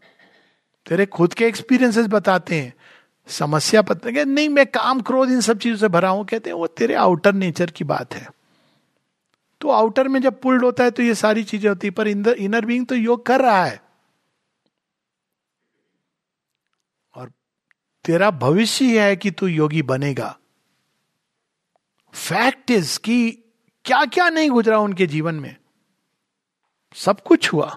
तेरे 0.88 1.06
खुद 1.06 1.34
के 1.34 1.46
एक्सपीरियंसेस 1.46 2.06
बताते 2.06 2.54
हैं। 2.54 2.74
समस्या 3.28 3.82
पता 3.82 4.10
नहीं, 4.24 4.48
मैं 4.48 4.66
काम 4.66 5.00
क्रोध 5.00 5.30
इन 5.30 5.40
सब 5.40 5.58
चीज़ों 5.58 5.76
से 5.76 5.88
भरा 5.88 6.08
हूँ। 6.08 6.24
कहते 6.26 6.50
हैं, 6.50 6.56
वो 6.56 6.66
तेरे 6.66 6.94
आउटर 6.94 7.32
नेचर 7.34 7.70
की 7.70 7.84
बात 7.84 8.14
है। 8.14 8.28
तो 9.60 9.70
आउटर 9.70 10.08
में 10.08 10.20
जब 10.22 10.40
पुल्ड 10.40 10.64
होता 10.64 10.84
है 10.84 10.90
तो 10.90 11.02
ये 11.02 11.14
सारी 11.14 11.44
चीज़ें 11.44 11.68
होती 11.68 11.86
है, 11.86 11.90
पर 11.90 12.08
इनर 12.08 12.64
बींग 12.64 12.86
तो 12.86 12.94
योग 12.94 13.24
कर 13.26 13.40
रहा 13.40 13.64
है। 13.64 13.80
और 17.14 17.32
तेरा 18.04 18.30
भविष्य 18.30 19.00
है 19.02 19.16
कि 19.16 19.30
तू 19.30 19.46
योगी 19.46 19.82
बनेगा। 19.82 20.36
फैक्ट 22.14 22.70
इज़ 22.70 22.98
कि 23.00 23.30
क्या 23.84 24.04
क्या 24.04 24.28
नहीं 24.30 24.50
गुजरा 24.50 24.78
उनके 24.78 25.06
जीवन 25.06 25.34
में। 25.34 25.56
सब 26.96 27.20
कुछ 27.20 27.52
हुआ। 27.52 27.76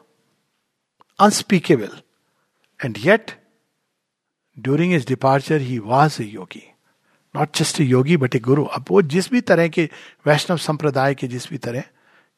Unspeakable 1.20 2.02
and 2.80 2.98
yet 2.98 3.32
during 4.60 4.94
his 4.94 5.07
departure 5.07 5.61
he 5.61 5.80
was 5.80 6.22
a 6.22 6.26
yogi 6.26 6.73
not 7.36 7.57
just 7.57 7.82
a 7.82 7.84
yogi 7.84 8.18
but 8.18 8.36
a 8.36 8.40
guru 8.40 8.65
अब 8.65 8.86
वो 8.91 9.02
जिस 9.02 9.32
भी 9.32 9.41
तरह 9.41 9.68
के 9.68 9.90
वैष्णव 10.26 10.57
संप्रदाय 10.57 11.15
के 11.15 11.27
जिस 11.27 11.49
भी 11.49 11.57
तरह 11.57 11.82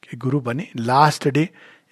के 0.02 0.16
गुरु 0.16 0.40
बने 0.40 0.68
लास्ट 0.76 1.28
डे 1.28 1.48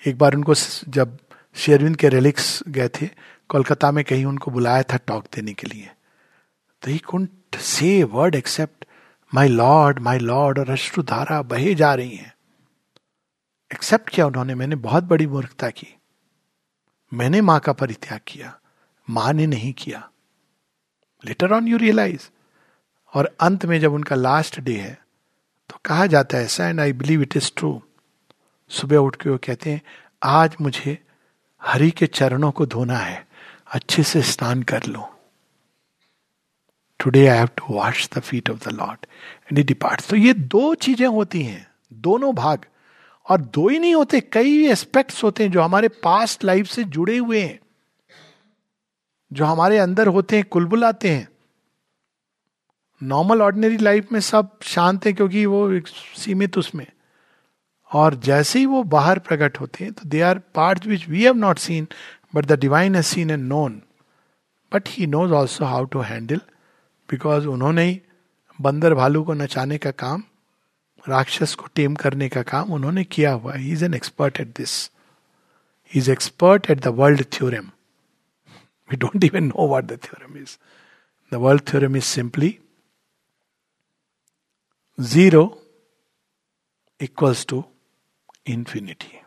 एक 0.07 0.19
बार 0.19 0.35
उनको 0.35 0.55
जब 0.89 1.19
शेरविंद 1.55 1.97
के 1.97 2.09
रेलिक्स 2.09 2.63
गए 2.69 2.89
थे, 2.89 3.07
कोलकाता 3.49 3.91
में 3.91 4.05
कहीं 4.05 4.25
उनको 4.25 4.51
बुलाया 4.51 4.83
था 4.83 4.97
टॉक 4.97 5.25
देने 5.35 5.53
के 5.53 5.67
लिए। 5.67 5.91
तो 6.83 6.91
he 6.91 6.99
couldn't 6.99 7.31
say 7.57 8.05
word 8.05 8.35
except 8.35 8.85
my 9.35 9.49
lord 9.49 9.99
my 9.99 10.19
lord 10.19 10.59
और 10.59 10.71
अश्रुधारा 10.71 11.43
बहे 11.43 11.75
जा 11.75 11.95
रही 11.95 12.17
हैं. 12.17 12.35
एक्सेप्ट 13.75 14.09
किया 14.09 14.27
उन्होंने? 14.27 14.55
मैंने 14.55 14.77
बहुत 14.77 15.05
बड़ी 15.05 15.27
मूर्खता 15.27 15.71
की। 15.71 15.97
मैंने 17.15 17.41
माँ 17.41 17.61
का 17.61 17.73
परित्याग 17.73 18.21
किया। 18.27 18.61
माँ 19.11 19.33
ने 19.33 19.47
नहीं 19.47 19.73
किया। 19.73 20.11
लेटर 21.25 21.53
ऑन 21.53 21.69
यू 21.69 21.77
रियलाइज़ 21.79 22.29
और 23.15 23.35
अंत 23.41 23.65
में 23.67 23.79
जब 23.81 23.93
उनका 23.95 24.17
लास्ट 24.17 24.61
डे 24.61 24.77
है 24.77 24.93
तो 25.71 25.79
कहा 25.85 26.07
जाता 26.07 26.39
है 26.39 26.45
ऐसा 26.45 26.69
and 26.69 26.81
I 26.81 26.93
believe 26.95 27.23
it 27.23 27.37
is 27.37 27.51
true 27.57 27.81
सुबह 28.71 28.97
उठ 28.99 29.17
के 29.17 29.31
वो 29.31 29.39
कहते 29.45 29.71
हैं, 29.71 29.81
आज 30.23 30.57
मुझे 30.61 30.99
हरि 31.63 31.91
के 31.91 32.07
चरणों 32.09 32.51
को 32.51 32.67
धोना 32.67 32.97
है, 32.99 33.27
अच्छे 33.69 34.03
से 34.03 34.23
स्नान 34.25 34.63
कर 34.63 34.85
लो। 34.87 35.09
Today 37.01 37.27
I 37.27 37.37
have 37.39 37.49
to 37.57 37.75
wash 37.75 38.09
the 38.15 38.21
feet 38.21 38.51
of 38.51 38.69
the 38.69 38.73
lord 38.73 39.07
and 39.49 39.59
it 39.59 39.67
depart 39.67 40.07
तो 40.09 40.17
ये 40.17 40.33
दो 40.35 40.75
चीज़ें 40.77 41.07
होती 41.09 41.43
हैं, 41.43 41.67
दोनों 41.93 42.35
भाग। 42.35 42.67
और 43.27 43.41
दो 43.41 43.69
ही 43.69 43.79
नहीं 43.79 43.95
होते, 43.95 44.21
कई 44.23 44.67
एस्पेक्ट्स 44.69 45.23
होते 45.25 45.45
हैं 45.45 45.51
जो 45.53 45.63
हमारे 45.63 45.89
पास्ट 46.03 46.45
लाइफ 46.45 46.67
से 46.69 46.85
जुड़े 46.87 47.17
हुए 47.17 47.41
हैं। 47.41 47.59
जो 49.31 49.45
हमारे 49.45 49.79
अंदर 49.79 50.07
होते 50.07 50.37
हैं, 50.37 50.45
कुलबुलाते 50.45 51.11
हैं। 51.11 51.29
नॉर्मल 53.01 53.43
ऑर्डिनरी 53.43 53.77
लाइफ 53.77 54.13
में 54.13 54.21
सब 54.21 54.59
शांत 54.65 55.07
है 55.07 55.13
क्योंकि 55.13 55.45
वो 55.47 55.81
सीमित 56.17 56.59
उसमें। 56.59 56.87
और 57.91 58.15
जैसे 58.15 58.59
ही 58.59 58.67
वो 58.67 58.83
बाहर 58.85 59.19
प्रकट 59.19 59.61
होते 59.61 59.85
हैं 59.85 59.93
तो 59.93 60.09
they 60.09 60.21
are 60.21 60.39
part 60.55 60.87
which 60.87 61.09
we 61.09 61.23
have 61.25 61.35
not 61.37 61.59
seen 61.59 61.87
but 62.35 62.47
the 62.47 62.59
divine 62.61 62.95
has 62.95 63.07
seen 63.07 63.31
and 63.31 63.47
known 63.49 63.81
but 64.73 64.89
he 64.89 65.07
knows 65.07 65.33
also 65.33 65.65
how 65.65 65.85
to 65.85 66.01
handle 66.01 66.41
because 67.09 67.47
उन्होंने 67.47 67.85
ही 67.85 68.01
बंदर 68.59 68.95
भालू 68.95 69.23
को 69.25 69.35
नचाने 69.35 69.79
का 69.79 69.91
काम, 69.93 70.23
राक्षस 71.05 71.55
को 71.55 71.67
टेम 71.75 71.95
करने 71.95 72.29
का 72.29 72.43
काम 72.43 72.73
उन्होंने 72.73 73.05
किया 73.05 73.33
हुआ 73.33 73.55
ही। 73.55 73.73
Is 73.73 73.85
an 73.85 73.95
expert 73.95 74.41
at 74.41 74.57
this 74.57 74.91
he 75.93 76.01
is 76.01 76.11
expert 76.11 76.71
at 76.71 76.81
the 76.81 76.89
world 76.99 77.25
theorem 77.33 77.71
We 78.90 78.98
don't 78.98 79.24
even 79.24 79.44
know 79.46 79.68
what 79.68 79.84
the 79.86 80.00
theorem 80.04 80.38
is 80.38 80.58
the 81.32 81.42
world 81.46 81.68
theorem 81.72 81.96
is 81.98 82.04
simply 82.04 82.58
zero 84.98 85.44
equals 87.00 87.46
to 87.50 87.64
infinity. 88.46 89.22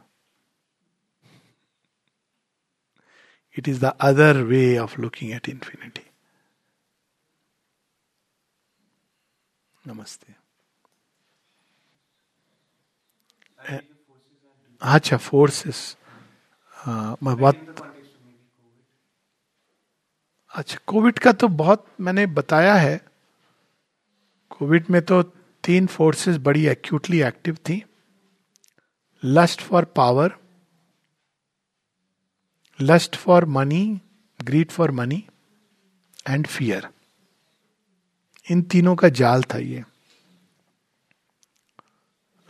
It 3.57 3.69
is 3.69 3.79
the 3.79 3.95
other 4.01 4.45
way 4.45 4.77
of 4.77 4.99
looking 4.99 5.33
at 5.33 5.49
infinity. 5.49 6.03
नमस्ते 9.87 10.35
अच्छा 14.83 15.17
forces 15.17 15.81
मैं 17.23 17.37
बात 17.41 17.83
अच्छा 20.54 20.78
Covid 20.88 21.20
का 21.20 21.32
तो 21.32 21.48
बहुत 21.48 21.86
मैंने 22.02 22.26
बताया 22.26 22.74
है। 22.76 22.98
कोविड 24.50 24.86
में 24.90 25.02
तो 25.02 25.22
तीन 25.64 25.88
फोर्सेस 25.88 26.38
बड़ी 26.38 26.66
एक्यूटली 26.68 27.22
एक्टिव 27.22 27.56
थी। 27.70 27.84
Lust 29.24 29.62
for 29.62 29.86
power 29.96 30.34
lust 32.80 33.16
for 33.16 33.46
money 33.48 34.00
greed 34.40 34.72
for 34.72 34.92
money 34.92 35.24
and 36.30 36.48
fear 36.48 36.88
इन 38.46 38.62
तीनों 38.62 38.96
का 38.96 39.10
जाल 39.12 39.44
था 39.44 39.58
ये। 39.58 39.84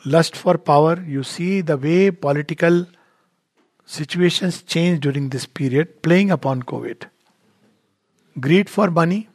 Lust 0.06 0.36
for 0.36 0.58
power 0.58 1.04
you 1.10 1.24
see 1.26 1.62
the 1.62 1.72
way 1.82 2.10
political 2.12 2.86
situations 3.90 4.64
change 4.68 5.00
during 5.02 5.30
this 5.32 5.46
period 5.46 5.94
playing 6.04 6.32
upon 6.32 6.62
covid 6.62 7.06
greed 8.40 8.70
for 8.70 8.90
money 8.90 9.26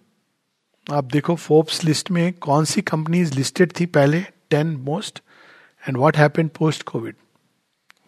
आप 0.93 1.05
देखो 1.05 1.35
Forbes 1.35 1.85
list 1.85 2.11
में 2.11 2.33
कौन 2.33 2.65
सी 2.65 2.83
companies 2.83 3.35
listed 3.35 3.73
थी 3.81 3.87
पहले? 3.87 4.21
Ten 4.51 4.67
most 4.67 5.21
and 5.89 5.97
what 5.97 6.17
happened 6.17 6.51
post 6.51 6.83
covid 6.83 7.15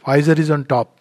Pfizer 0.06 0.40
is 0.40 0.52
on 0.52 0.62
top 0.62 0.97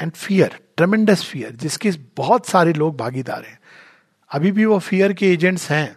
and 0.00 0.12
fear 0.12 0.58
tremendous 0.76 1.24
fear 1.24 1.50
जिसके 1.52 1.90
बहुत 2.16 2.46
सारे 2.46 2.72
लोग 2.72 2.96
भागीदार 2.96 3.44
हैं। 3.44 3.58
अभी 4.30 4.52
भी 4.52 4.64
वो 4.64 4.78
फियर 4.78 5.12
के 5.12 5.32
एजेंट्स 5.32 5.70
हैं। 5.70 5.96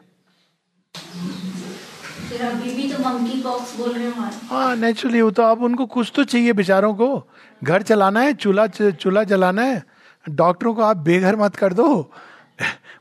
हाँ 4.50 4.76
नेचुरली 4.76 5.22
वो 5.22 5.32
तो 5.32 5.44
अब 5.44 5.64
उनको 5.64 5.86
कुछ 5.86 6.12
तो 6.16 6.24
चाहिए 6.24 6.54
बेचारों 6.54 6.94
को। 6.94 7.30
घर 7.64 7.82
चलाना 7.82 8.22
है 8.22 8.34
चूल्हा 8.34 8.68
चूल्हा 8.68 9.24
जलाना 9.24 9.62
है। 9.62 9.93
डॉक्टरों 10.26 10.74
को 10.74 10.82
आप 10.82 10.98
बेघर 11.00 11.36
मत 11.36 11.56
कर 11.56 11.74
दो। 11.74 12.12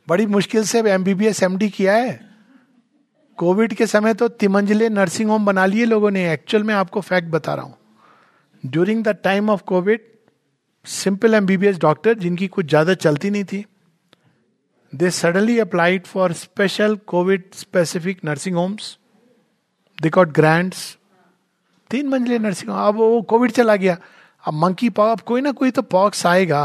बड़ी 0.08 0.26
मुश्किल 0.28 0.64
से 0.64 0.80
M 0.90 1.04
B 1.04 1.14
B 1.14 1.26
S 1.26 1.42
M 1.42 1.56
D 1.56 1.68
किया 1.70 1.94
है। 1.94 2.20
कोविड 3.38 3.74
के 3.74 3.86
समय 3.86 4.14
तो 4.14 4.28
तिमंजले 4.30 4.88
नर्सिंग 4.90 5.30
होम 5.30 5.46
बना 5.46 5.66
लिए 5.66 5.84
लोगों 5.84 6.10
ने। 6.10 6.32
एक्चुअल 6.32 6.64
में 6.64 6.74
आपको 6.74 7.00
फैक्ट 7.00 7.28
बता 7.28 7.54
रहा 7.54 7.64
हूँ। 7.64 7.74
During 8.64 9.02
the 9.04 9.16
time 9.24 9.50
of 9.50 9.62
covid 9.66 10.00
simple 10.86 11.34
MBBS 11.34 11.78
doctor 11.80 12.18
जिनकी 12.18 12.48
कुछ 12.48 12.66
ज़्यादा 12.66 12.94
चलती 12.96 13.30
नहीं 13.30 13.44
थी 13.44 13.64
they 14.92 15.10
suddenly 15.12 15.58
applied 15.58 16.06
for 16.06 16.32
special 16.34 16.96
covid 17.06 17.44
specific 17.54 18.24
nursing 18.24 18.56
homes 18.56 18.96
they 19.98 20.08
got 20.10 20.32
grants 20.34 20.80
तीन 21.90 22.08
मंजिले 22.08 22.38
नर्सिंग 22.38 22.70
होम 22.70 22.80
अब 22.80 22.96
वो 22.96 23.20
कोविड 23.24 23.50
चला 23.52 23.76
गया। 23.76 23.96
अब 24.44 24.54
मंकी 24.54 24.88
पॉक 24.90 25.20
कोई 25.20 25.40
ना 25.40 25.50
कोई 25.52 25.70
तो 25.70 25.82
पॉक्स 25.84 26.26
आएगा। 26.26 26.64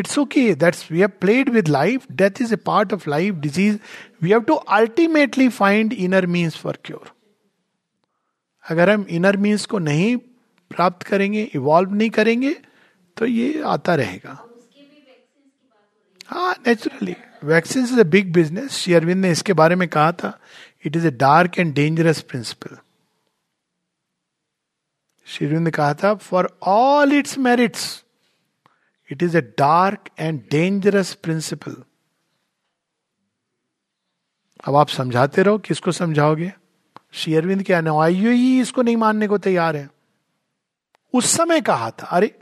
It's 0.00 0.16
okay. 0.18 0.54
That's, 0.54 0.88
we 0.88 1.00
have 1.00 1.20
played 1.20 1.48
with 1.50 1.68
life. 1.68 2.06
Death 2.14 2.40
is 2.40 2.52
a 2.52 2.58
part 2.58 2.92
of 2.92 3.06
life. 3.06 3.40
Disease. 3.40 3.78
We 4.20 4.30
have 4.30 4.46
to 4.46 4.58
ultimately 4.70 5.48
find 5.50 5.92
inner 5.94 6.26
means 6.28 6.56
for 6.56 6.74
cure. 6.74 7.08
अगर 8.64 8.90
हम 8.90 9.06
इनर 9.10 9.36
मीन्स 9.36 9.64
को 9.66 9.78
नहीं 9.78 10.16
प्राप्त 10.70 11.02
करेंगे 11.06 11.42
इवॉल्व 11.54 11.94
नहीं 11.94 12.10
करेंगे 12.10 12.54
तो 13.16 13.26
ये 13.26 13.62
आता 13.66 13.94
रहेगा 13.94 14.36
हाँ 16.26 16.52
naturally 16.66 17.16
vaccine 17.44 17.82
is 17.84 18.00
a 18.00 18.02
big 18.10 18.32
business 18.32 18.72
Shri 18.72 18.94
Arvind 18.94 19.20
ने 19.22 19.30
इसके 19.30 19.52
बारे 19.52 19.76
में 19.76 19.88
कहा 19.88 20.12
था 20.12 20.32
it 20.86 20.96
is 20.96 21.06
a 21.06 21.10
dark 21.22 21.58
and 21.58 21.74
dangerous 21.74 22.20
principle 22.30 22.76
Shri 25.26 25.46
Arvind 25.46 25.64
ने 25.64 25.70
कहा 25.70 25.94
था 25.94 26.14
for 26.28 26.50
all 26.68 27.12
its 27.12 27.38
merits 27.38 27.99
it 29.10 29.22
is 29.22 29.36
a 29.36 29.40
dark 29.40 30.08
and 30.18 30.42
dangerous 30.50 31.14
principle 31.14 31.76
अब 34.68 34.76
आप 34.76 34.88
समझाते 34.88 35.42
रहो, 35.42 35.58
किसको 35.58 35.92
समझाओगे? 35.92 36.52
श्री 37.12 37.34
अरविंद 37.34 37.62
के 37.62 37.72
अनुयायी 37.72 38.26
ही 38.26 38.60
इसको 38.60 38.82
नहीं 38.82 38.96
मानने 38.96 39.28
को 39.28 39.38
तैयार 39.38 39.76
है। 39.76 39.90
उस 41.14 41.26
समय 41.26 41.60
कहा 41.60 41.90
था, 41.90 42.06
अरे, 42.06 42.38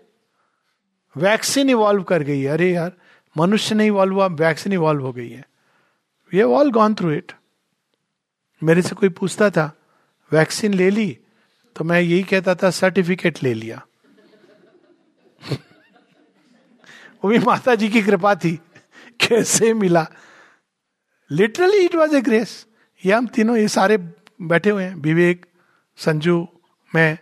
वैक्सीन 1.17 1.71
इवॉल्व 1.71 2.03
कर 2.03 2.23
गई 2.23 2.41
है। 2.41 2.49
अरे 2.49 2.73
यार, 2.73 2.93
मनुष्य 3.37 3.75
नहीं 3.75 3.89
इवॉल्व 3.89 4.15
हुआ, 4.15 4.27
वैक्सीन 4.27 4.73
इवॉल्व 4.73 5.03
हो 5.03 5.13
गई 5.13 5.29
है। 5.29 5.49
We 6.33 6.39
have 6.39 6.55
all 6.55 6.71
gone 6.71 6.95
through 6.95 7.11
it 7.11 7.33
मेरे 8.63 8.83
से 8.83 8.95
कोई 8.95 9.09
पूछता 9.09 9.51
था, 9.51 9.77
वैक्सीन 10.33 10.75
ले 10.75 10.91
ली? 10.91 11.19
तो 11.77 11.85
मैं 11.85 12.01
यही 12.01 12.23
कहता 12.23 12.55
था 12.55 12.71
सर्टिफिकेट 12.71 13.43
ले 13.43 13.55
लिया। 13.55 13.87
वो 17.25 17.31
भी 17.31 17.39
माता 17.39 17.75
जी 17.75 17.89
की 17.89 18.03
कृपा 18.03 18.35
थी, 18.35 18.61
कैसे 19.21 19.75
मिला? 19.75 20.07
Literally 21.31 21.77
it 21.77 21.95
was 21.95 22.17
a 22.17 22.21
grace 22.21 22.67
ये 23.05 23.13
हम 23.13 23.27
तीनों, 23.27 23.57
ये 23.57 23.69
सारे 23.69 23.97
बैठे 24.43 24.71
हुए 24.71 24.85
हैं, 24.85 24.95
विवेक, 24.95 25.47
संजू, 25.97 26.49
मैं। 26.95 27.19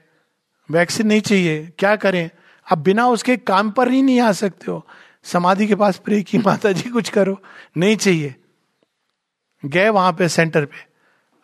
वैक्सीन 0.71 1.07
नहीं 1.07 1.21
चाहिए, 1.21 1.73
क्या 1.79 1.97
करें? 1.97 2.31
अब 2.73 2.79
बिना 2.79 3.09
उसके 3.09 3.37
काम 3.37 3.71
पर 3.71 3.91
ही 3.91 4.03
नहीं 4.03 4.21
आ 4.21 4.33
सकते 4.33 4.71
हो। 4.71 4.87
समाधि 5.25 5.67
के 5.67 5.75
पास 5.75 5.99
प्रे 5.99 6.23
की 6.23 6.39
माता 6.39 6.73
जी 6.73 6.91
कुछ 6.91 7.09
करो। 7.09 7.43
नहीं 7.77 7.97
चाहिए। 7.97 8.35
गए 9.65 9.89
वहाँ 9.89 10.13
पे 10.13 10.29
सेंटर 10.29 10.65
पे। 10.65 10.77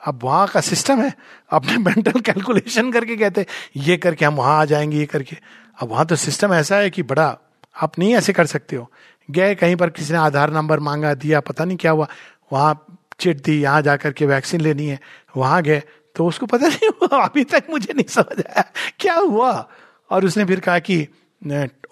अब 0.06 0.20
वहाँ 0.22 0.48
का 0.48 0.60
सिस्टम 0.60 1.02
है। 1.02 1.14
अपने 1.50 1.76
मेंटल 1.76 2.20
कैलकुलेशन 2.20 2.92
करके 2.92 3.16
कहते 3.16 3.46
ये 3.76 3.96
करके 3.96 4.24
हम 4.24 4.34
वहाँ 4.34 4.60
आ 4.60 4.64
जाएँगे, 4.64 4.96
ये 4.96 5.06
करके। 5.06 5.36
अब 5.82 5.88
वहाँ 5.88 6.06
तो 6.06 6.16
सिस्टम 6.16 6.54
ऐसा 6.54 6.76
है 6.76 6.90
कि 6.90 7.02
बड़ा 7.02 7.38
आप 7.82 7.98
नहीं 7.98 8.14
ऐसे 8.14 8.32
कर 8.32 8.46
सकते 8.46 8.76
हो। 8.76 8.90
गए 9.30 9.54
कहीं 9.54 9.76
पर 9.76 9.90
किसी 9.90 10.12
ने 10.12 10.18
आधार 10.18 10.52
नंबर 10.52 10.80
मांगा, 10.80 11.14
दिया, 11.14 11.40
पता 11.40 11.64
नहीं 11.64 11.76
क्या 11.76 11.92
हुआ। 11.92 12.08
वहाँ 12.52 12.86
चिट 13.20 13.42
दी, 13.42 13.62
यहाँ 13.62 13.82
जाकर 13.82 14.12
के 14.12 14.26
वैक्सीन 14.26 14.60
लेनी 14.60 14.86
है। 14.86 15.00
वहाँ 15.36 15.62
गए 15.62 15.82
तो 16.14 16.26
उसको 16.26 16.46
पता 16.46 16.66
नहीं 16.66 16.88
हुआ। 16.88 17.24
अभी 17.24 17.44
तक 17.44 17.64
मुझे 17.70 17.94
नहीं 17.94 18.06
समझ 18.08 18.40
आया। 18.40 18.72
क्या 19.00 19.14
हुआ? 19.14 19.68
और 20.10 20.24
उसने 20.24 20.44
फिर 20.44 20.60
कहा 20.60 20.78
कि 20.78 21.08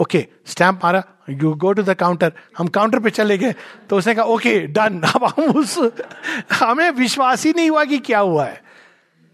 ओके 0.00 0.26
स्टैंप 0.46 0.80
मारा 0.84 1.04
you 1.30 1.54
go 1.54 1.72
to 1.72 1.82
the 1.82 1.94
counter 1.94 2.32
हम 2.58 2.68
काउंटर 2.68 2.98
पे 2.98 3.10
चले 3.10 3.38
गए 3.38 3.54
तो 3.90 3.98
उसने 3.98 4.14
कहा, 4.14 4.24
ओके, 4.24 4.60
डन, 4.60 5.00
अब 5.00 5.24
हम 5.24 5.44
उस 5.44 5.90
हमें 6.52 6.90
विश्वास 6.90 7.44
ही 7.44 7.52
नहीं 7.56 7.70
हुआ 7.70 7.84
कि 7.84 7.98
क्या 7.98 8.18
हुआ 8.18 8.44
है। 8.44 8.62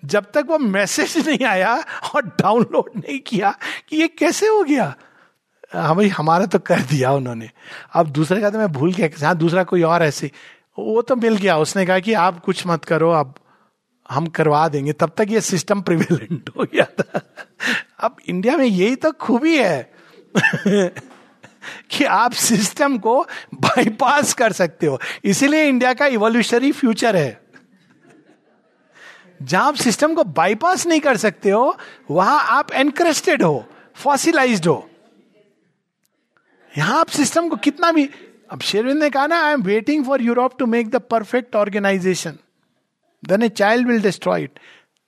जब 0.04 0.24
तक 0.34 0.44
वो 0.46 0.58
मैसेज 0.58 1.28
नहीं 1.28 1.46
आया 1.46 1.84
और 2.14 2.26
डाउनलोड 2.26 2.90
नहीं 2.96 3.20
किया 3.20 3.58
कि 3.88 3.96
ये 3.96 4.08
कैसे 4.08 4.46
हो 4.46 4.64
गया 4.64 4.94
हमें 5.72 6.08
हमारा 6.08 6.46
तो 6.46 6.58
कर 6.58 6.80
दिया 6.80 7.12
उन्होंने। 7.12 7.50
अब 7.94 8.06
दूसरे 8.06 8.40
का 8.40 8.50
तो 8.50 8.58
मैं 8.58 8.68
भूल 8.68 8.92
गया 8.92 9.26
हाँ 9.26 9.36
दूसरा 9.36 9.64
कोई 9.64 9.82
और 9.82 10.02
ऐसे। 10.02 10.30
वो 10.78 11.02
तो 11.02 11.16
मिल 11.16 11.36
गया। 11.36 11.58
उसने 11.58 11.86
कहा 11.86 11.98
कि 11.98 12.12
आप 12.12 12.40
कुछ 12.40 12.66
मत 12.66 12.84
करो, 12.84 13.10
अब 13.10 13.34
हम 14.10 14.26
करवा 14.26 14.68
देंगे। 14.68 14.92
तब 14.92 15.12
तक 15.16 15.26
ये 15.28 15.40
सिस्टम 15.40 15.80
प्रिवेलेंट 15.80 16.50
हो 16.58 16.64
गया 16.64 16.84
था। 16.84 17.20
अब 18.00 18.16
इंडिया 18.26 18.56
में 18.56 18.66
यही 18.66 18.96
तो 18.96 19.12
खूबी 19.12 19.58
है 19.58 19.92
कि 21.90 22.04
आप 22.04 22.32
सिस्टम 22.32 22.98
को 22.98 23.26
बाईपास 23.54 24.34
कर 24.34 24.52
सकते 24.52 24.86
हो। 24.86 25.00
इसीलिए 25.24 25.64
इंडिया 25.64 25.94
का 25.94 26.06
इवोल्यूशनरी 26.06 26.72
फ्यूचर 26.72 27.16
है। 27.16 27.40
जहाँ 29.42 29.66
आप 29.66 29.74
सिस्टम 29.74 30.14
को 30.14 30.24
बाईपास 30.24 30.86
नहीं 30.86 31.00
कर 31.00 31.16
सकते 31.16 31.50
हो, 31.50 31.78
वहाँ 32.10 32.44
आप 32.44 32.72
एनक्रेस्टेड 32.72 33.42
हो 33.42 33.66
फॉसिलाइज्ड 33.94 34.66
हो। 34.66 34.90
यहाँ 36.78 36.98
आप 37.00 37.08
सिस्टम 37.08 37.48
को 37.48 37.56
कितना 37.56 37.90
भी, 37.92 38.08
अब 38.50 38.60
शेरविंद 38.60 39.02
ने 39.02 39.10
कहा 39.10 39.26
ना 39.26 39.40
I 39.42 39.52
am 39.52 39.62
waiting 39.62 40.04
for 40.06 40.22
Europe 40.22 40.58
to 40.58 40.66
make 40.66 40.90
the 40.90 40.96
perfect 41.10 41.56
organisation 41.56 42.38
then 43.22 43.42
a 43.42 43.48
child 43.48 43.88
will 43.88 44.02
destroy 44.02 44.42
it 44.42 44.58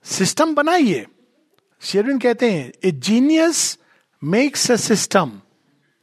system 0.07 0.55
बनाइए। 0.55 1.07
शेरविंद 1.83 2.23
कहते 2.23 2.51
हैं 2.51 2.73
a 2.85 2.91
genius 2.91 3.79
makes 4.23 4.71
a 4.71 4.77
system 4.77 5.33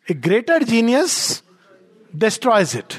a 0.07 0.13
greater 0.13 0.63
genius 0.63 1.43
destroys 2.13 2.75
it 2.77 2.93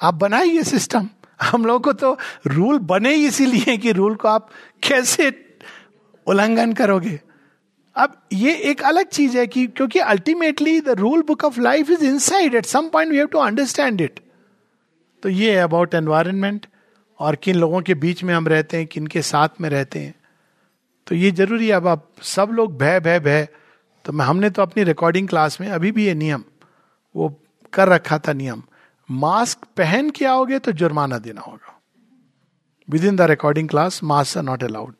आप 0.00 0.14
बनाइए 0.14 0.62
सिस्टम 0.62 1.08
हम 1.42 1.64
लोगों 1.66 1.80
को 1.80 1.92
तो 1.92 2.16
रूल 2.46 2.78
बने 2.88 3.14
इसीलिए 3.14 3.76
कि 3.76 3.92
रूल 3.92 4.14
को 4.14 4.28
आप 4.28 4.50
कैसे 4.82 5.30
उल्लंघन 6.26 6.72
करोगे। 6.72 7.20
अब 7.96 8.22
ये 8.32 8.54
एक 8.54 8.82
अलग 8.82 9.08
चीज़ 9.08 9.38
है 9.38 9.46
कि, 9.46 9.66
क्योंकि 9.66 9.98
ultimately 9.98 10.80
the 10.80 10.88
rule 10.88 11.22
book 11.22 11.44
of 11.44 11.60
life 11.60 11.90
is 11.90 12.04
inside 12.04 12.54
at 12.54 12.66
some 12.66 12.88
point 12.88 13.10
we 13.10 13.16
have 13.16 13.26
to 13.26 13.38
understand 13.38 14.00
it 14.00 14.20
तो 15.22 15.28
ये 15.28 15.56
है 15.56 15.62
अबाउट 15.62 15.94
एनवायरमेंट 15.94 16.66
और 17.18 17.36
किन 17.36 17.56
लोगों 17.56 17.80
के 17.80 17.94
बीच 17.94 18.24
में 18.24 18.34
हम 18.34 18.48
रहते 18.48 18.76
हैं, 18.76 18.86
किन 18.86 19.06
के 19.06 19.22
साथ 19.22 19.48
में 19.60 19.70
रहते 19.70 19.98
हैं। 19.98 20.14
तो 21.06 21.14
ये 21.14 21.30
ज़रूरी 21.30 21.66
है, 21.66 21.72
अब 21.72 21.86
आप 21.86 22.10
सब 22.22 22.48
लोग 22.52 22.78
भय 22.78 23.00
भय 23.00 23.20
भय। 23.20 23.48
तो 24.04 24.12
मैं, 24.12 24.24
हमने 24.24 24.50
तो 24.50 24.62
अपनी 24.62 24.84
रिकॉर्डिंग 24.84 25.28
क्लास 25.28 25.60
में, 25.60 25.68
अभी 25.68 25.92
भी 25.92 26.06
ये 26.06 26.14
नियम, 26.14 26.44
वो 27.16 27.42
कर 27.72 27.88
रखा 27.88 28.18
था 28.18 28.32
नियम। 28.32 28.62
मास्क 29.10 29.58
पहन 29.76 30.10
के 30.10 30.24
आओगे 30.24 30.58
तो 30.58 30.72
जुर्माना 30.72 31.18
देना 31.18 31.40
होगा। 31.40 31.80
Within 33.04 33.16
the 33.16 33.20
recording 33.20 33.68
class 33.68 34.00
mask 34.04 34.38
are 34.38 34.44
not 34.44 34.64
allowed 34.64 34.94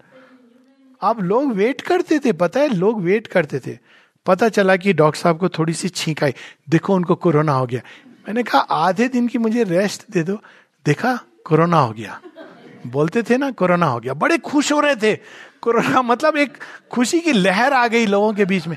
अब 1.04 1.20
लोग 1.20 1.52
वेट 1.52 1.80
करते 1.80 2.18
थे, 2.18 2.32
पता 2.32 2.60
है? 2.60 2.68
लोग 2.68 3.02
वेट 3.02 3.26
करते 3.26 3.58
थे। 3.58 3.78
पता 4.26 4.48
चला 4.48 4.76
कि 4.76 4.92
डॉक्टर 4.92 5.20
साहब 5.20 5.38
को 5.38 5.48
थोड़ी 5.48 5.72
सी 5.72 5.88
छींक 5.88 6.24
आई। 6.24 6.34
देखो, 6.68 6.94
उनको 6.94 7.14
कोरोना 7.14 7.52
हो 7.52 7.66
गया। 7.66 7.80
मैंने 8.06 8.42
कहा, 8.42 8.58
आधे 8.58 9.08
दिन 9.08 9.28
की 9.28 9.38
मुझे 9.38 9.64
रेस्ट 9.64 10.04
दे 10.10 10.22
दो। 10.22 10.38
देखा, 10.86 11.18
कोरोना 11.44 11.78
हो 11.78 11.92
गया। 11.92 12.20
बोलते 12.86 13.22
थे 13.22 13.36
ना, 13.36 13.50
कोरोना 13.50 13.86
हो 13.86 14.00
गया। 14.00 14.14
बड़े 14.14 14.38
खुश 14.38 14.72
हो 14.72 14.80
रहे 14.80 14.96
थे। 14.96 15.16
कोरोना 15.60 16.02
मतलब 16.02 16.36
एक 16.36 16.58
खुशी 16.90 17.20
की 17.20 17.32
लहर 17.32 17.72
आ 17.72 17.86
गई 17.86 18.06
लोगों 18.06 18.34
के 18.34 18.44
बीच 18.44 18.66
में। 18.66 18.76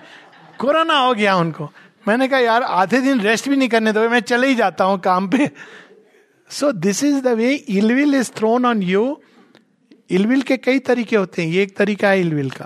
कोरोना 0.60 0.98
हो 0.98 1.14
गया 1.14 1.36
उनको। 1.36 1.72
मैंने 2.08 2.28
कहा, 2.28 2.40
यार, 2.40 2.64
आधे 2.64 3.02
दिन 3.02 3.22
रेस्ट 3.22 3.50
भी 3.50 3.56
नहीं 3.56 3.70
करने 3.70 3.94
दो। 3.94 4.10
मैं 4.10 4.20
चले 4.20 4.48
ही 4.48 4.56
जाता 4.56 4.84
हूँ 4.84 5.00
काम 5.00 5.30
पे। 5.30 5.52
So 6.50 6.72
this 6.72 7.04
is 7.04 7.22
the 7.22 7.28
way 7.28 7.54
ill will 7.54 8.16
is 8.16 8.32
thrown 8.32 8.66
on 8.66 8.82
you 8.82 9.22
ill will 10.10 10.42
के 10.42 10.58
कई 10.58 10.80
तरीके 10.80 11.16
होते 11.16 11.42
हैं 11.42 11.50
ये 11.50 11.64
एक 11.64 11.76
तरीका 11.78 12.10
है 12.10 12.20
इलविल 12.22 12.50
का। 12.52 12.66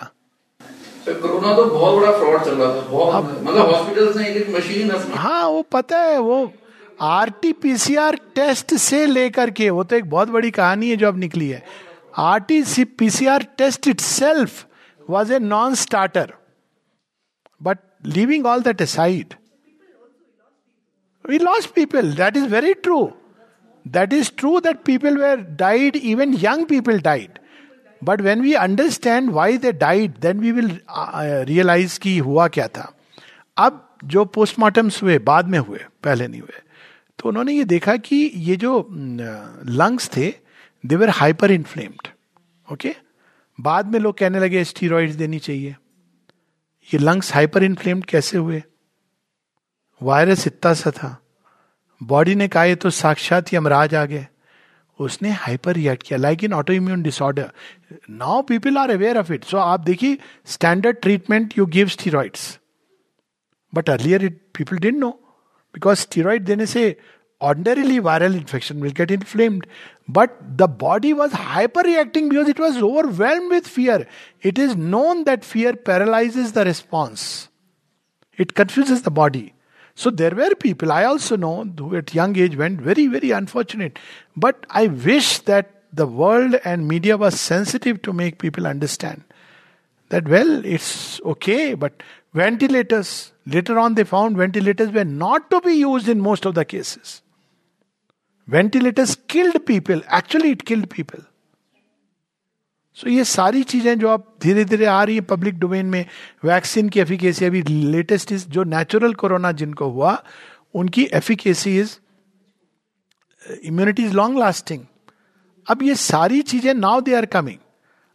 कोरोना 1.08 1.54
तो 1.56 1.64
बहुत 1.66 2.00
बड़ा 2.00 2.12
फ्रॉड 2.18 2.44
चल 2.46 2.56
रहा 2.56 2.76
था 2.76 2.82
बहुत 2.88 3.40
मतलब 3.44 3.72
हॉस्पिटल 3.72 4.12
से 4.14 4.28
एक 4.32 4.50
मशीन 4.50 4.92
हाँ 5.18 5.48
वो 5.48 5.62
पता 5.62 6.00
है 6.00 6.18
वो 6.20 6.52
आर 7.02 7.30
टी 7.42 7.52
पीसीआर 7.62 8.16
टेस्ट 8.36 8.74
से 8.76 9.06
लेकर 9.06 9.52
के 9.52 9.70
वो 9.70 9.84
तो 9.84 9.96
एक 9.96 10.10
बहुत 10.10 10.30
बड़ी 10.30 10.52
कहानी 10.52 10.90
है 10.90 10.96
जो 10.96 11.08
अब 11.08 11.18
निकली 11.18 11.48
है। 11.50 11.64
R 12.18 12.40
T 12.40 12.64
C 12.64 12.84
PCR 13.00 13.44
test 13.58 13.88
itself 14.00 14.66
was 15.10 15.34
a 15.34 15.40
non 15.40 15.76
starter 15.76 16.34
but 17.62 17.80
leaving 18.06 18.46
all 18.46 18.62
that 18.62 18.82
aside 18.82 19.34
we 21.30 21.40
lost 21.40 21.66
people 21.66 22.14
that 22.14 22.38
is 22.38 22.46
very 22.46 22.74
true. 22.88 23.08
That 23.86 24.14
is 24.14 24.30
true 24.42 24.60
that 24.62 24.84
people 24.86 25.18
were 25.18 25.38
died 25.60 25.96
even 26.14 26.34
young 26.44 26.66
people 26.66 27.00
died. 27.08 27.40
But 28.04 28.22
when 28.22 28.42
we 28.42 28.54
understand 28.54 29.30
why 29.32 29.58
died 29.58 30.20
then 30.22 30.42
we 30.46 30.52
will 30.52 30.72
uh, 30.72 31.46
realize 31.50 31.98
कि 31.98 32.18
हुआ 32.20 32.48
क्या 32.48 32.68
था। 32.68 32.92
अब 33.58 33.88
जो 34.04 34.26
पोस्टमार्टम्स 34.26 35.02
हुए 35.04 35.18
बाद 35.20 35.48
में 35.48 35.58
हुए 35.60 35.80
पहले 36.04 36.28
नहीं 36.28 36.42
हुए 36.42 36.62
तो 37.20 37.30
उन्होंने 37.30 37.54
ये 37.54 37.64
देखा 37.64 37.96
कि 37.98 38.16
ये 38.36 38.56
जो 38.56 38.88
लंग्स 39.70 40.10
थे 40.18 40.34
they 40.84 40.96
were 40.96 41.10
hyper 41.10 41.52
inflamed 41.52 42.08
okay 42.74 42.96
बाद 43.60 43.92
में 43.94 44.00
लोग 44.00 44.18
कहने 44.18 44.40
लगे 44.40 44.64
स्टीरोइड्स 44.64 45.16
देनी 45.16 45.40
चाहिए। 45.40 45.76
ये 46.94 46.98
लंग्स 47.00 47.34
हाइपर 47.34 47.64
इन्फ्लेम्ड 47.64 48.06
कैसे 48.06 48.38
हुए? 48.38 48.64
वायरस 50.02 50.48
इतना 50.48 50.74
सा 50.74 50.92
था। 50.92 51.18
बॉडी 52.02 52.36
ने 52.36 52.48
कहा 52.48 52.76
तो 52.76 52.90
साक्षात 52.90 53.52
ही 53.52 53.58
यमराज 53.58 53.96
आ 53.96 54.06
गए. 54.06 54.26
उसने 55.00 55.30
हाइपर 55.32 55.74
रिएक्ट 55.74 56.04
किया। 56.08 56.18
Like 56.20 56.44
in 56.44 56.54
autoimmune 56.74 57.02
disorder 57.04 57.52
now 58.10 58.42
people 58.42 58.78
are 58.78 58.92
aware 58.92 59.18
of 59.18 59.32
it 59.34 59.44
so 59.44 59.58
आप 59.58 59.80
देखिए 59.80 60.18
standard 60.46 60.98
treatment 61.02 61.58
you 61.58 61.66
give 61.66 61.88
steroids 61.88 62.60
but 63.74 63.90
earlier 63.90 64.24
it 64.26 64.40
people 64.58 64.78
didn't 64.78 64.98
know 65.00 65.10
because 65.74 66.00
steroid 66.00 66.44
देने 66.46 66.66
से 66.66 66.96
ordinarily 67.42 68.00
viral 68.00 68.36
infection 68.36 68.82
will 68.82 68.92
get 68.92 69.12
inflamed 69.12 69.66
but 70.10 70.30
the 70.44 70.64
body 70.82 71.14
was 71.14 71.36
hyper 71.36 71.86
reacting 71.86 72.30
because 72.30 72.50
it 72.50 72.60
was 72.60 72.80
overwhelmed 72.80 73.52
with 73.54 73.70
fear 73.70 74.06
it 74.46 74.60
is 74.60 74.76
known 74.78 75.24
that 75.24 75.44
fear 75.44 75.76
paralyse 75.88 76.38
the 76.54 76.68
response 76.68 77.24
it 78.40 78.52
confuse 78.52 79.04
the 79.04 79.10
body 79.12 79.52
So 80.02 80.10
there 80.10 80.32
were 80.32 80.56
people, 80.56 80.92
I 80.92 81.04
also 81.04 81.36
know, 81.36 81.64
who 81.78 81.96
at 81.96 82.16
young 82.16 82.36
age 82.36 82.56
went 82.56 82.82
very, 82.82 83.06
very 83.06 83.30
unfortunate. 83.30 84.00
But 84.36 84.66
I 84.72 84.88
wish 84.88 85.38
that 85.42 85.84
the 85.94 86.08
world 86.08 86.56
and 86.66 86.88
media 86.88 87.18
was 87.18 87.40
sensitive 87.40 88.02
to 88.02 88.12
make 88.12 88.40
people 88.40 88.66
understand 88.66 89.24
that, 90.10 90.28
well, 90.28 90.66
it's 90.66 91.22
okay, 91.22 91.76
but 91.76 92.02
ventilators, 92.34 93.32
later 93.46 93.78
on 93.78 93.94
they 93.94 94.04
found 94.04 94.38
ventilators 94.38 94.90
were 94.90 95.06
not 95.06 95.52
to 95.52 95.62
be 95.62 95.74
used 95.74 96.10
in 96.10 96.20
most 96.20 96.46
of 96.46 96.56
the 96.56 96.66
cases. 96.66 97.22
Ventilators 98.48 99.16
killed 99.28 99.64
people. 99.68 100.02
Actually, 100.08 100.50
it 100.50 100.66
killed 100.66 100.90
people. 100.90 101.20
So 102.96 103.10
ये 103.10 103.24
सारी 103.24 103.64
चीज़ें 103.64 104.00
जो 104.00 104.10
अब 104.10 104.38
धीरे 104.42 104.66
धीरे 104.66 104.86
आ 104.86 105.04
रही 105.04 105.16
है 105.16 105.22
पब्लिक 105.22 105.60
डोमेन 105.60 105.86
में 105.86 106.06
वैक्सीन 106.46 106.90
की 106.90 107.00
एफिकेसी 107.00 107.46
अभी 107.46 107.62
लेटेस्ट 107.62 108.32
इज़ 108.32 108.48
जो 108.48 108.64
नेचुरल 108.64 109.14
कोरोना 109.14 109.52
जिनको 109.52 109.90
हुआ, 109.90 110.24
उनकी 110.74 111.04
efficacy 111.14 111.80
is 111.80 111.98
immunity 113.64 114.04
is 114.04 114.14
long 114.14 114.40
lasting 114.40 114.84
अब 115.68 115.84
ये 115.84 115.96
सारी 115.96 116.42
चीज़ें 116.42 116.74
नाउ 116.74 117.02
दे 117.02 117.16
आर 117.16 117.26
कमिंग 117.26 117.58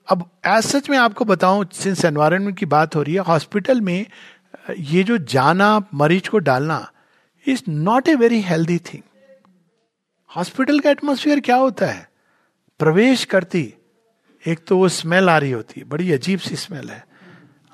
अब 0.08 0.30
एज 0.46 0.62
सच 0.62 0.90
में 0.90 0.98
आपको 0.98 1.24
बताऊँ 1.24 1.66
सिंस 1.72 2.04
एनवायरमेंट 2.04 2.58
की 2.58 2.66
बात 2.66 2.96
हो 2.96 3.02
रही 3.02 3.14
है 3.14 3.20
हॉस्पिटल 3.20 3.80
में 3.80 4.06
ये 4.78 5.02
जो 5.02 5.18
जाना, 5.18 5.82
मरीज़ 5.94 6.30
को 6.30 6.38
डालना 6.38 6.92
is 7.46 7.62
not 7.68 8.08
a 8.08 8.14
very 8.14 8.40
healthy 8.40 8.78
thing 8.78 9.02
hospital 10.36 10.80
का 10.80 10.90
एटमोसफियर 10.90 11.40
क्या 11.40 11.56
होता 11.56 11.86
है? 11.86 12.08
प्रवेश 12.78 13.24
करती 13.24 13.74
एक 14.46 14.64
तो 14.66 14.78
वो 14.78 14.88
स्मेल 14.88 15.28
आ 15.30 15.38
रही 15.38 15.50
होती 15.50 15.80
है, 15.80 15.86
बड़ी 15.86 16.12
अजीब 16.12 16.38
सी 16.38 16.56
स्मेल 16.56 16.90
है। 16.90 17.04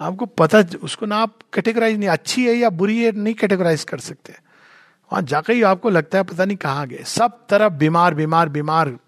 आपको 0.01 0.27
पता, 0.27 0.65
उसको 0.83 1.07
ना 1.07 1.17
आप 1.17 1.39
कैटेगराइज 1.55 1.99
नहीं, 1.99 2.09
अच्छी 2.09 2.47
है 2.47 2.55
या 2.55 2.71
बुरी 2.71 3.03
है, 3.05 3.13
नहीं 3.13 3.35
कैटेगराइज 3.35 3.85
कर 3.85 3.99
सकते। 3.99 4.33
वहाँ 5.13 5.23
जाकर 5.23 5.53
ही 5.53 5.63
आपको 5.63 5.91
लगता 5.91 6.19
है 6.19 6.25
पता 6.25 6.45
नहीं 6.45 6.57
कहाँ 6.57 6.87
गए। 6.87 7.03
सब 7.05 7.47
तरफ़ 7.47 7.73
बीमार 7.73 8.15
बीमार 8.15 8.49
बीमार। 8.49 8.99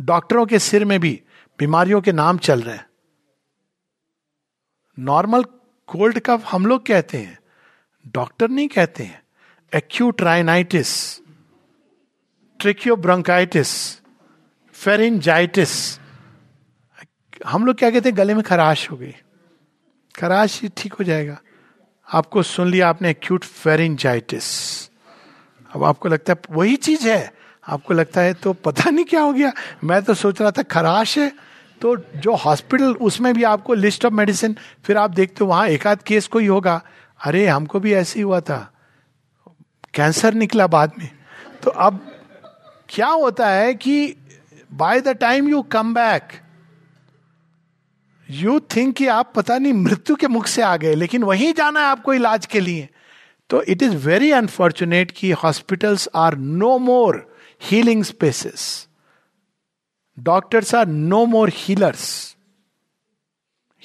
डॉक्टरों 0.00 0.46
के 0.46 0.58
सिर 0.58 0.84
में 0.84 1.00
भी 1.00 1.22
बीमारियों 1.58 2.00
के 2.00 2.12
नाम 2.12 2.38
चल 2.38 2.62
रहे 2.62 2.76
हैं। 2.76 2.86
नॉर्मल 4.98 5.44
कोल्ड 5.88 6.18
कफ 6.18 6.44
हम 6.50 6.66
लोग 6.66 6.86
कहते 6.86 7.18
हैं, 7.18 7.38
डॉक्टर 8.14 8.48
नहीं 8.48 8.68
कहते 8.68 9.04
हैं। 9.04 9.22
एक्यूट 9.72 10.22
राइनाइटिस 10.22 11.18
ट्रिक्योब्रोंकाइटिस 12.60 13.70
फेरिंजाइटिस 14.74 16.01
हम 17.46 17.66
लोग 17.66 17.76
क्या 17.76 17.90
कहते 17.90 18.08
हैं, 18.08 18.18
गले 18.18 18.34
में 18.34 18.42
खराश 18.42 18.90
हो 18.90 18.96
गई। 18.96 19.14
खराश 20.20 20.60
ठीक 20.76 20.92
हो 20.92 21.04
जाएगा। 21.04 21.40
आपको 22.12 22.42
सुन 22.42 22.68
लिया 22.68 22.88
आपने 22.88 23.10
एक्यूट 23.10 23.44
फेरिंजाइटिस 23.44 24.88
अब 25.74 25.84
आपको 25.84 26.08
लगता 26.08 26.32
है, 26.32 26.40
वही 26.50 26.76
चीज़ 26.76 27.08
है। 27.08 27.32
आपको 27.68 27.94
लगता 27.94 28.20
है 28.20 28.34
तो 28.34 28.52
पता 28.52 28.90
नहीं 28.90 29.04
क्या 29.04 29.20
हो 29.20 29.32
गया। 29.32 29.52
मैं 29.84 30.02
तो 30.02 30.14
सोच 30.14 30.42
रहा 30.42 30.50
था, 30.50 30.62
खराश 30.62 31.18
है। 31.18 31.32
तो 31.80 31.96
जो 31.96 32.34
हॉस्पिटल 32.34 32.94
उसमें 32.94 33.34
भी 33.34 33.42
आपको 33.42 33.74
लिस्ट 33.74 34.04
ऑफ़ 34.04 34.12
मेडिसिन 34.12 34.56
फिर 34.84 34.96
आप 34.96 35.10
देखते 35.10 35.44
हो, 35.44 35.46
वहाँ 35.46 35.68
एक 35.68 35.86
आध 35.86 36.02
केस 36.02 36.26
कोई 36.26 36.46
होगा। 36.46 36.82
अरे, 37.24 37.46
हमको 37.46 37.80
भी 37.80 37.92
ऐसे 37.92 38.18
ही 38.18 38.22
हुआ 38.22 38.40
था। 38.40 38.72
कैंसर 39.94 40.34
निकला 40.34 40.66
बाद 40.66 40.92
में। 40.98 41.10
तो 41.62 41.70
अब 41.70 42.16
क्या 42.88 43.08
होता 43.08 43.48
है 43.48 43.74
कि 43.74 44.16
by 44.72 45.00
the 45.00 45.08
time 45.08 45.48
you 45.48 45.62
come 45.62 45.94
back 45.94 46.28
you 48.32 48.58
think 48.74 48.94
कि 48.96 49.06
आप 49.06 49.32
पता 49.36 49.56
नहीं 49.58 49.72
मृत्यु 49.72 50.16
के 50.16 50.28
मुख 50.28 50.46
से 50.46 50.62
आ 50.62 50.76
गए, 50.76 50.94
लेकिन 50.94 51.22
वहीं 51.24 51.52
जाना 51.54 51.80
है 51.80 51.86
आपको 51.86 52.14
इलाज 52.14 52.46
के 52.46 52.60
लिए। 52.60 52.88
तो 53.50 53.62
इट 53.62 53.82
इज़ 53.82 53.96
वेरी 54.06 54.30
अनफॉर्चुनेट 54.32 55.10
कि 55.10 55.30
hospitals 55.42 56.08
are 56.16 56.36
no 56.36 56.76
more 56.78 57.26
healing 57.60 58.04
spaces 58.04 58.64
doctors 60.18 60.74
are 60.74 60.86
no 60.86 61.24
more 61.26 61.50
healers 61.54 62.36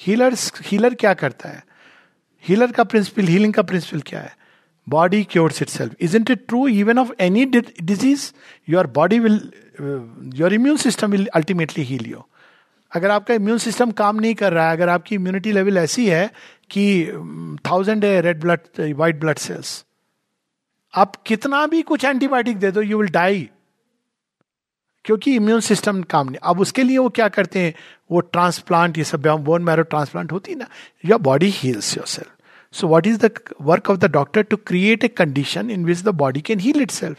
healers 0.00 0.52
healer 0.64 0.94
क्या 0.94 1.12
करता 1.14 1.48
है? 1.48 1.62
हीलर 2.44 2.72
का 2.72 2.84
प्रिंसिपल 2.84 3.26
हीलिंग 3.26 3.54
का 3.54 3.62
प्रिंसिपल 3.62 4.00
क्या 4.06 4.20
है? 4.20 4.36
Body 4.86 5.22
cures 5.24 5.62
itself 5.68 5.94
isn't 6.16 6.30
it 6.30 6.46
true 6.48 6.66
even 6.68 6.98
of 6.98 7.12
any 7.20 7.44
disease 7.44 8.30
your 8.68 8.86
body 8.96 9.18
will 9.18 9.40
your 10.36 10.54
immune 10.54 10.76
system 10.76 11.10
will 11.10 11.26
ultimately 11.34 11.84
heal 11.84 12.10
you 12.10 12.24
अगर 12.92 13.10
आपका 13.10 13.34
immune 13.34 13.58
system 13.58 13.90
काम 13.90 14.20
नहीं 14.20 14.34
कर 14.34 14.52
रहा 14.52 14.66
है, 14.66 14.72
अगर 14.72 14.88
आपकी 14.88 15.14
इम्यूनिटी 15.14 15.52
लेवल 15.52 15.78
ऐसी 15.78 16.06
है 16.08 16.30
कि 16.70 17.06
थाउज़ेंड 17.66 18.04
है 18.04 18.20
red 18.20 18.40
blood 18.40 18.60
white 18.80 19.20
blood 19.20 19.38
cells 19.38 19.84
आप 20.94 21.16
कितना 21.26 21.66
भी 21.66 21.82
कुछ 21.82 22.04
एंटीबायोटिक 22.04 22.58
दे 22.58 22.70
दो 22.70 22.82
यू 22.82 22.98
विल 22.98 23.10
डाई 23.10 23.48
क्योंकि 25.04 25.34
इम्यून 25.36 25.60
सिस्टम 25.60 26.02
काम 26.02 26.26
नहीं। 26.26 26.38
अब 26.42 26.60
उसके 26.60 26.82
लिए 26.82 26.98
वो 26.98 27.08
क्या 27.08 27.28
करते 27.28 27.60
हैं? 27.60 27.74
वो 28.10 28.20
ट्रांसप्लांट 28.20 28.98
ये 28.98 29.04
सब 29.04 29.26
बोन 29.40 29.62
मैरो 29.62 29.82
ट्रांसप्लांट 29.82 30.32
होती 30.32 30.52
है 30.52 30.58
ना 30.58 30.66
your 31.04 31.20
body 31.20 31.48
heals 31.50 31.96
yourself 32.06 32.32
so 32.74 32.88
what 32.88 33.06
is 33.06 33.18
the 33.18 33.30
work 33.62 33.90
of 33.90 33.98
the 33.98 34.10
doctor 34.12 34.42
to 34.42 34.56
create 34.56 35.04
a 35.04 35.08
condition 35.08 35.70
in 35.70 35.84
which 35.84 36.02
the 36.02 36.08
body 36.16 36.40
can 36.40 36.60
heal 36.60 36.82
itself 36.90 37.18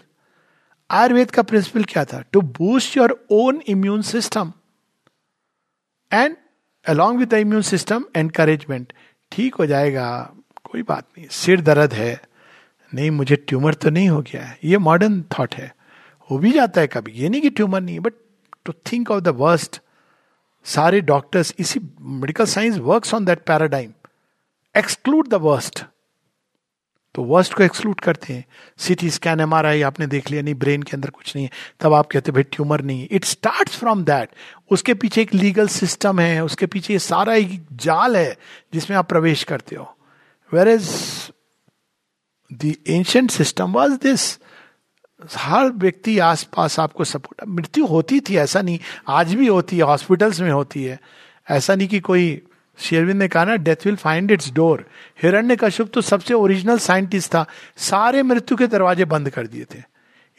Ayurveda 0.89 1.31
का 1.31 1.41
प्रिंसिपल 1.41 1.83
क्या 1.83 2.05
था? 2.05 2.23
To 2.31 2.41
boost 2.41 2.97
your 2.97 3.19
own 3.31 3.61
immune 3.67 4.01
system 4.01 4.51
and 6.11 6.35
along 6.85 7.19
with 7.19 7.29
the 7.29 7.33
immune 7.33 7.61
system 7.61 8.05
encouragement 8.15 8.93
ठीक 9.31 9.55
हो 9.55 9.65
जाएगा, 9.65 10.33
कोई 10.63 10.83
बात 10.83 11.05
नहीं। 11.17 11.27
सिर 11.31 11.61
दर्द 11.61 11.93
है। 11.93 12.21
नहीं, 12.93 13.11
मुझे 13.11 13.35
ट्यूमर 13.35 13.73
तो 13.73 13.89
नहीं 13.89 14.09
हो 14.09 14.21
गया 14.21 14.43
है। 14.43 14.57
ये 14.63 14.77
मॉडर्न 14.77 15.21
थॉट 15.21 15.55
है। 15.55 15.73
हो 16.29 16.37
भी 16.37 16.51
जाता 16.51 16.81
है 16.81 16.87
कभी। 16.87 17.11
ये 17.11 17.29
नहीं 17.29 17.41
कि 17.41 17.49
ट्यूमर 17.49 17.81
नहीं 17.81 17.95
है 17.95 18.01
but 18.01 18.13
to 18.65 18.73
think 18.91 19.11
of 19.11 19.21
the 19.23 19.27
worst 19.27 19.81
सारे 20.65 21.01
डॉक्टर्स 21.01 21.53
इसी 21.59 21.79
medical 22.01 22.45
science 22.45 22.77
works 22.77 23.13
on 23.13 23.25
that 23.25 23.39
paradigm 23.39 23.93
exclude 24.77 25.27
the 25.27 25.33
worst 25.33 25.83
तो 27.15 27.23
वर्स्ट 27.23 27.53
को 27.53 27.63
एक्सक्लूड 27.63 27.99
करते 27.99 28.33
हैं। 28.33 28.45
सिटी 28.77 29.09
स्कैन 29.09 29.39
एमआरआई 29.39 29.81
आपने 29.81 30.07
देख 30.07 30.31
लिया, 30.31 30.41
नहीं 30.41 30.55
ब्रेन 30.55 30.83
के 30.83 30.91
अंदर 30.93 31.09
कुछ 31.09 31.35
नहीं 31.35 31.45
है। 31.45 31.51
तब 31.79 31.93
आप 31.93 32.07
कहते 32.07 32.31
भाई 32.31 32.43
ट्यूमर 32.43 32.81
नहीं 32.81 33.01
है। 33.01 33.07
इट 33.11 33.25
स्टार्ट 33.25 33.69
फ्रॉम 33.69 34.03
दैट 34.03 34.29
उसके 34.71 34.93
पीछे 34.93 35.21
एक 35.21 35.33
लीगल 35.33 35.67
सिस्टम 35.67 36.19
है, 36.19 36.43
उसके 36.43 36.65
पीछे 36.65 36.93
ये 36.93 36.99
सारा 36.99 37.33
एक 37.33 37.65
जाल 37.73 38.17
है 38.17 38.37
जिसमें 38.73 38.97
आप 38.97 39.09
प्रवेश 39.09 39.43
करते 39.43 39.75
हो। 39.75 39.97
Where 40.53 40.67
is 40.67 40.91
the 42.53 42.75
ancient 42.87 43.31
system 43.31 43.73
was 43.73 43.93
this 43.93 44.39
हर 45.35 45.65
व्यक्ति 45.65 46.19
आसपास 46.19 46.79
आपको 46.79 47.03
सपोर्ट 47.03 47.49
मृत्यु 47.49 47.85
होती 47.85 48.19
थी, 48.19 48.35
ऐसा 48.35 48.61
नहीं। 48.61 48.79
आज 49.07 49.33
भी 49.35 49.47
होती 49.47 49.77
है 49.77 49.83
हॉस्पिटल्स 49.83 50.39
में 50.39 50.51
होती 50.51 50.83
है। 50.83 50.99
ऐसा 51.49 51.75
नहीं 51.75 51.87
कि 51.87 51.99
कोई 51.99 52.41
शेरविंद 52.79 53.19
ने 53.19 53.27
कहा 53.27 53.43
ना 53.45 53.55
death 53.55 53.85
will 53.85 53.95
find 53.95 54.31
its 54.31 54.51
door 54.53 54.85
Hiranyakashyap 55.55 55.91
तो 55.93 56.01
सबसे 56.01 56.33
ओरिजिनल 56.33 56.77
साइंटिस्ट 56.79 57.31
था। 57.31 57.45
सारे 57.77 58.23
मृत्यु 58.23 58.57
के 58.57 58.67
दरवाजे 58.67 59.05
बंद 59.05 59.29
कर 59.29 59.47
दिए 59.47 59.65
थे। 59.65 59.83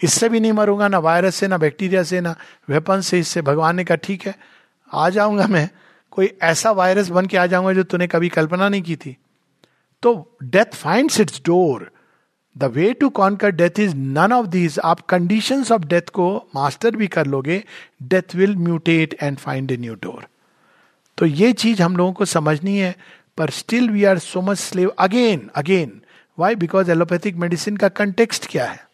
इससे 0.00 0.28
भी 0.28 0.40
नहीं 0.40 0.52
मरूँगा, 0.52 0.88
ना 0.88 0.98
वायरस 0.98 1.34
से, 1.34 1.48
ना 1.48 1.58
बैक्टीरिया 1.58 2.02
से, 2.02 2.20
ना 2.20 2.34
वेपन 2.68 3.00
से, 3.00 3.18
इससे 3.18 3.42
भगवान 3.42 3.76
ने 3.76 3.84
कहा, 3.84 3.96
ठीक 3.96 4.26
है, 4.26 4.34
आ 4.90 5.08
जाऊँगा 5.08 5.46
मैं। 5.46 5.68
कोई 6.12 6.30
ऐसा 6.42 6.70
वायरस 6.70 7.08
बन 7.08 7.26
के 7.26 7.36
आ 7.36 7.46
जाऊँगा 7.46 7.72
जो 7.72 7.82
तूने 7.82 8.06
कभी 8.06 8.28
कल्पना 8.28 8.68
नहीं 8.68 8.82
की 8.82 8.96
थी। 8.96 9.16
तो 10.02 10.38
death 10.42 10.74
find 10.74 11.10
its 11.20 11.40
door 11.46 11.90
the 12.56 12.64
way 12.64 12.92
to 12.92 13.08
conquer 13.08 13.50
death 13.50 13.78
is 13.80 13.94
none 13.96 14.32
of 14.32 14.46
these 14.46 14.78
आप 14.84 15.00
कंडीशन 15.00 15.64
ऑफ़ 15.72 15.82
डेथ 15.82 16.08
को 16.12 16.34
मास्टर 16.54 16.96
भी 16.96 17.06
कर 17.06 17.26
लोगे। 17.26 17.62
Death 18.02 18.34
will 18.34 18.56
mutate 18.56 19.16
and 19.22 19.38
find 19.38 19.72
a 19.72 19.76
new 19.76 19.94
door 19.94 20.26
तो 21.20 21.26
ये 21.26 21.52
चीज़ 21.52 21.82
हम 21.82 21.97
लोगों 21.97 22.12
को 22.12 22.24
समझनी 22.24 22.76
है, 22.78 22.94
पर 23.38 23.51
still 23.51 23.88
we 23.90 24.05
are 24.05 24.18
so 24.18 24.40
much 24.40 24.59
slave 24.59 24.88
again 24.98 25.51
again 25.55 26.01
why 26.38 26.55
because 26.55 26.90
allopathic 26.90 27.36
medicine 27.36 27.76
का 27.76 27.88
कंटेक्स्ट 27.90 28.47
क्या 28.51 28.66
है? 28.66 28.88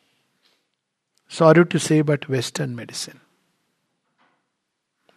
Sorry 1.30 1.64
to 1.64 1.78
say 1.78 2.02
but 2.02 2.28
western 2.30 2.70
medicine 2.70 3.20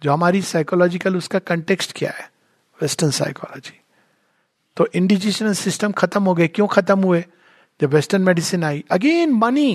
जो 0.02 0.12
हमारी 0.14 0.42
साइकोलॉजिकल 0.42 1.18
उसका 1.18 1.40
कंटेक्स्ट 1.40 1.98
क्या 1.98 2.12
है? 2.12 2.30
वेस्टर्न 2.80 3.12
साइकोलॉजी 3.12 3.80
तो 4.78 4.88
इंडिजिशियस 4.96 5.60
सिस्टम 5.60 5.92
खत्म 5.92 6.24
हो 6.24 6.34
गए। 6.34 6.48
क्यों 6.48 6.68
खत्म 6.68 7.04
हुए? 7.04 7.26
जब 7.82 7.94
western 7.94 8.22
medicine 8.24 8.64
I. 8.64 8.84
Again 8.92 9.34
money 9.34 9.72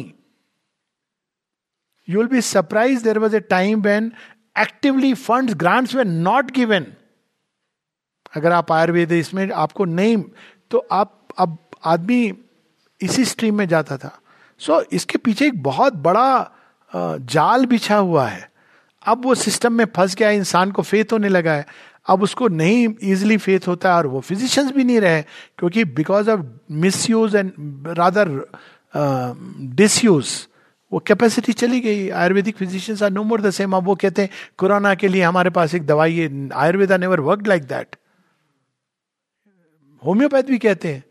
you 2.09 2.19
will 2.19 2.29
be 2.29 2.41
surprise 2.41 3.05
there 3.05 3.19
was 3.19 3.37
a 3.37 3.41
time 3.41 3.81
when 3.83 4.13
actively 4.59 5.15
fund 5.15 5.55
grants 5.55 5.95
were 5.95 6.05
not 6.05 6.51
given 6.51 6.95
अगर 8.35 8.53
आप 8.53 8.73
आयुर्वेद 8.73 9.13
इसमें 9.13 9.51
आपको 9.53 9.85
नहीं 9.85 10.17
तो 10.71 10.87
आप 10.93 11.19
अब 11.39 11.59
आदमी 11.85 12.33
इसी 13.01 13.25
स्ट्रीम 13.25 13.55
में 13.55 13.67
जाता 13.69 13.97
था। 13.97 14.19
सो 14.61 14.81
so, 14.81 14.93
इसके 14.93 15.19
पीछे 15.19 15.47
एक 15.47 15.63
बहुत 15.63 15.95
बड़ा 15.95 16.51
जाल 16.93 17.67
बिछा 17.67 17.97
हुआ 17.97 18.27
है। 18.29 18.49
अब 19.03 19.25
वो 19.25 19.35
सिस्टम 19.35 19.73
में 19.73 19.85
फंस 19.97 20.15
गया 20.15 20.31
इंसान 20.31 20.71
को 20.71 20.83
फेथ 20.83 21.13
होने 21.13 21.29
लगा 21.29 21.53
है। 21.53 21.67
अब 22.07 22.23
उसको 22.23 22.49
नहीं 22.49 22.89
इजिली 23.03 23.37
फेथ 23.37 23.67
होता 23.69 23.91
है 23.91 23.97
और 23.97 24.07
वो 24.07 24.21
फिजिशियंस 24.21 24.71
भी 24.73 24.85
नहीं 24.85 25.01
रहे 25.01 25.23
क्योंकि 25.59 25.85
because 25.85 26.31
of 26.31 26.41
misuse 27.11 27.37
and 27.37 27.53
rather 27.99 28.29
disuse 29.77 30.29
वो 30.93 30.99
कैपेसिटी 30.99 31.53
चली 31.53 31.81
गई। 31.81 32.09
Ayurvedic 32.11 32.57
physicians 32.57 33.03
are 33.03 33.11
no 33.11 33.23
more 33.23 33.41
the 33.41 33.51
same 33.51 33.77
अब 33.77 33.85
वो 33.85 33.95
कहते 33.95 34.23
हैं 34.23 34.31
कोरोना 34.59 34.95
के 34.95 35.09
लिए 35.09 35.23
हमारे 35.23 35.51
पास 35.51 35.75
एक 35.75 35.87
दवाई 35.87 36.17
है। 36.17 36.49
Ayurveda 36.55 36.97
never 36.97 37.21
work 37.21 37.47
like 37.47 37.63
that 37.65 37.97
homeopath 40.05 40.43
भी 40.43 40.59
कहते 40.59 40.93
हैं। 40.93 41.05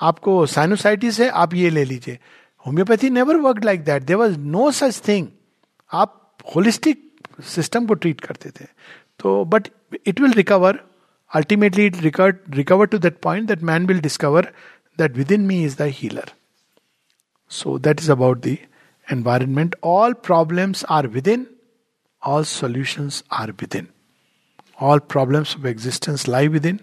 आपको 0.00 0.44
साइनोसाइटिस 0.46 1.20
है, 1.20 1.28
आप 1.28 1.54
ये 1.54 1.70
ले 1.70 1.84
लीजिए। 1.84 2.18
Homeopathy 2.66 3.10
never 3.10 3.36
work 3.36 3.64
like 3.64 3.84
that 3.84 4.02
there 4.02 4.16
was 4.16 4.38
no 4.38 4.70
such 4.70 5.00
thing 5.08 5.26
आप 5.92 6.38
होलिस्टिक 6.56 7.02
सिस्टम 7.44 7.86
को 7.86 7.94
ट्रीट 7.94 8.20
करते 8.20 8.50
थे। 8.50 8.64
तो 9.20 9.44
but 9.44 9.68
it 10.06 10.20
will 10.20 10.32
recover 10.32 10.78
ultimately 11.30 11.86
it 11.86 11.96
recover 12.02 12.34
recover 12.50 12.86
to 12.86 12.98
that 12.98 13.20
point 13.22 13.48
that 13.48 13.62
man 13.62 13.86
will 13.86 14.00
discover 14.00 14.52
that 14.98 15.16
within 15.32 15.46
me 15.46 15.64
is 15.64 15.76
the 15.82 16.22
so 17.50 17.78
that 17.78 18.00
is 18.00 18.10
about 18.12 18.38
the 18.38 18.56
environment 19.12 19.76
all 19.84 20.12
problems 20.12 20.84
are 20.90 21.06
within 21.28 21.46
all 22.22 22.44
solutions 22.44 23.22
are 23.32 23.50
within 23.76 23.86
all 24.82 24.98
problems 24.98 25.56
of 25.56 25.66
existence 25.66 26.28
live 26.28 26.52
within 26.66 26.78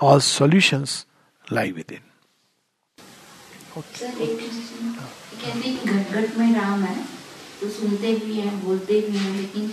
all 0.00 0.20
solutions 0.20 1.06
lie 1.44 1.72
within. 1.72 2.02
Okay. 3.72 3.96
Sir 3.96 4.22
एक 4.22 4.38
कहते 5.40 5.68
हैं 5.68 5.84
घट 5.86 6.12
घट 6.12 6.36
में 6.38 6.52
राम 6.54 6.82
है 6.84 6.94
तो 7.60 7.68
सुनते 7.70 8.14
भी 8.14 8.40
हैं 8.40 8.52
बोलते 8.64 9.00
भी 9.00 9.18
हैं 9.18 9.34
लेकिन 9.36 9.70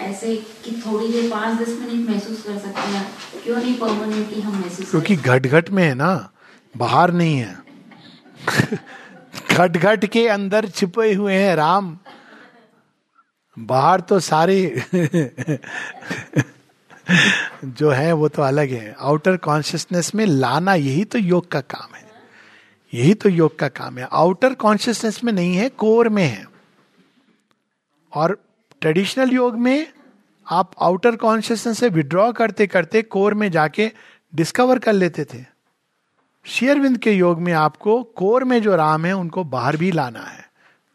ऐसे 0.00 0.34
कि 0.64 0.72
थोड़ी 0.86 1.08
देर 1.12 1.30
पाँच 1.30 1.58
दस 1.60 1.68
मिनट 1.80 2.08
महसूस 2.08 2.42
कर 2.46 2.58
सकते 2.58 2.86
हैं 2.92 3.04
क्यों 3.44 3.56
नहीं 3.56 3.74
परमानेंटली 3.78 4.40
हम 4.40 4.58
महसूस 4.60 4.90
क्योंकि 4.90 5.16
घट 5.16 5.46
घट 5.48 5.70
में 5.70 5.82
है 5.84 5.94
ना 5.94 6.12
बाहर 6.74 7.12
नहीं 7.12 7.36
है 7.38 7.54
घट 9.50 9.76
घट 9.78 10.04
के 10.12 10.26
अंदर 10.28 10.68
छिपे 10.70 11.12
हुए 11.12 11.34
हैं 11.34 11.54
राम 11.56 11.96
बाहर 13.56 14.00
तो 14.10 14.20
सारे 14.22 14.58
जो 17.64 17.90
है 17.90 18.12
वो 18.12 18.28
तो 18.28 18.42
अलग 18.42 18.70
है। 18.70 18.96
आउटर 19.00 19.36
कॉन्शियसनेस 19.36 20.14
में 20.14 20.26
लाना 20.26 20.74
यही 20.74 21.04
तो 21.04 21.18
योग 21.18 21.50
का 21.50 21.60
काम 21.60 21.94
है। 21.94 22.08
यही 22.94 23.14
तो 23.14 23.28
योग 23.28 23.58
का 23.58 23.68
काम 23.68 23.98
है। 23.98 24.08
आउटर 24.12 24.54
कॉन्शियसनेस 24.54 25.24
में 25.24 25.32
नहीं 25.32 25.56
है 25.56 25.68
कोर 25.68 26.08
में 26.08 26.24
है। 26.24 26.46
और 28.14 28.44
ट्रेडिशनल 28.80 29.30
योग 29.30 29.58
में 29.58 29.92
आप 30.50 30.70
आउटर 30.82 31.16
कॉन्शियसनेस 31.16 31.78
से 31.78 31.88
विड्रॉ 31.88 32.32
करते 32.32 32.66
करते 32.66 33.02
कोर 33.02 33.34
में 33.34 33.50
जाके 33.50 33.90
डिस्कवर 34.34 34.78
कर 34.78 34.92
लेते 34.92 35.24
थे। 35.24 35.44
शेयरविंद 36.44 36.98
के 36.98 37.12
योग 37.12 37.40
में 37.40 37.52
आपको 37.52 38.02
कोर 38.02 38.44
में 38.44 38.62
जो 38.62 38.76
राम 38.76 39.04
है, 39.04 39.12
उनको 39.12 39.44
बाहर 39.44 39.76
भी 39.76 39.92
लाना 39.92 40.20
है। 40.20 40.50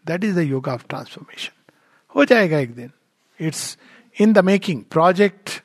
That 0.07 0.23
is 0.23 0.35
the 0.35 0.40
yoga 0.40 0.68
of 0.68 0.84
transformation 0.90 1.72
हो 2.15 2.26
जाएगा 2.26 2.57
एक 2.57 2.76
दिन। 2.76 2.91
It's 3.41 3.77
in 4.22 4.34
the 4.34 4.40
making 4.40 4.84
project 4.91 5.62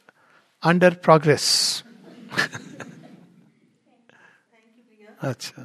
under 0.62 0.94
progress 1.04 1.44
अच्छा 5.22 5.62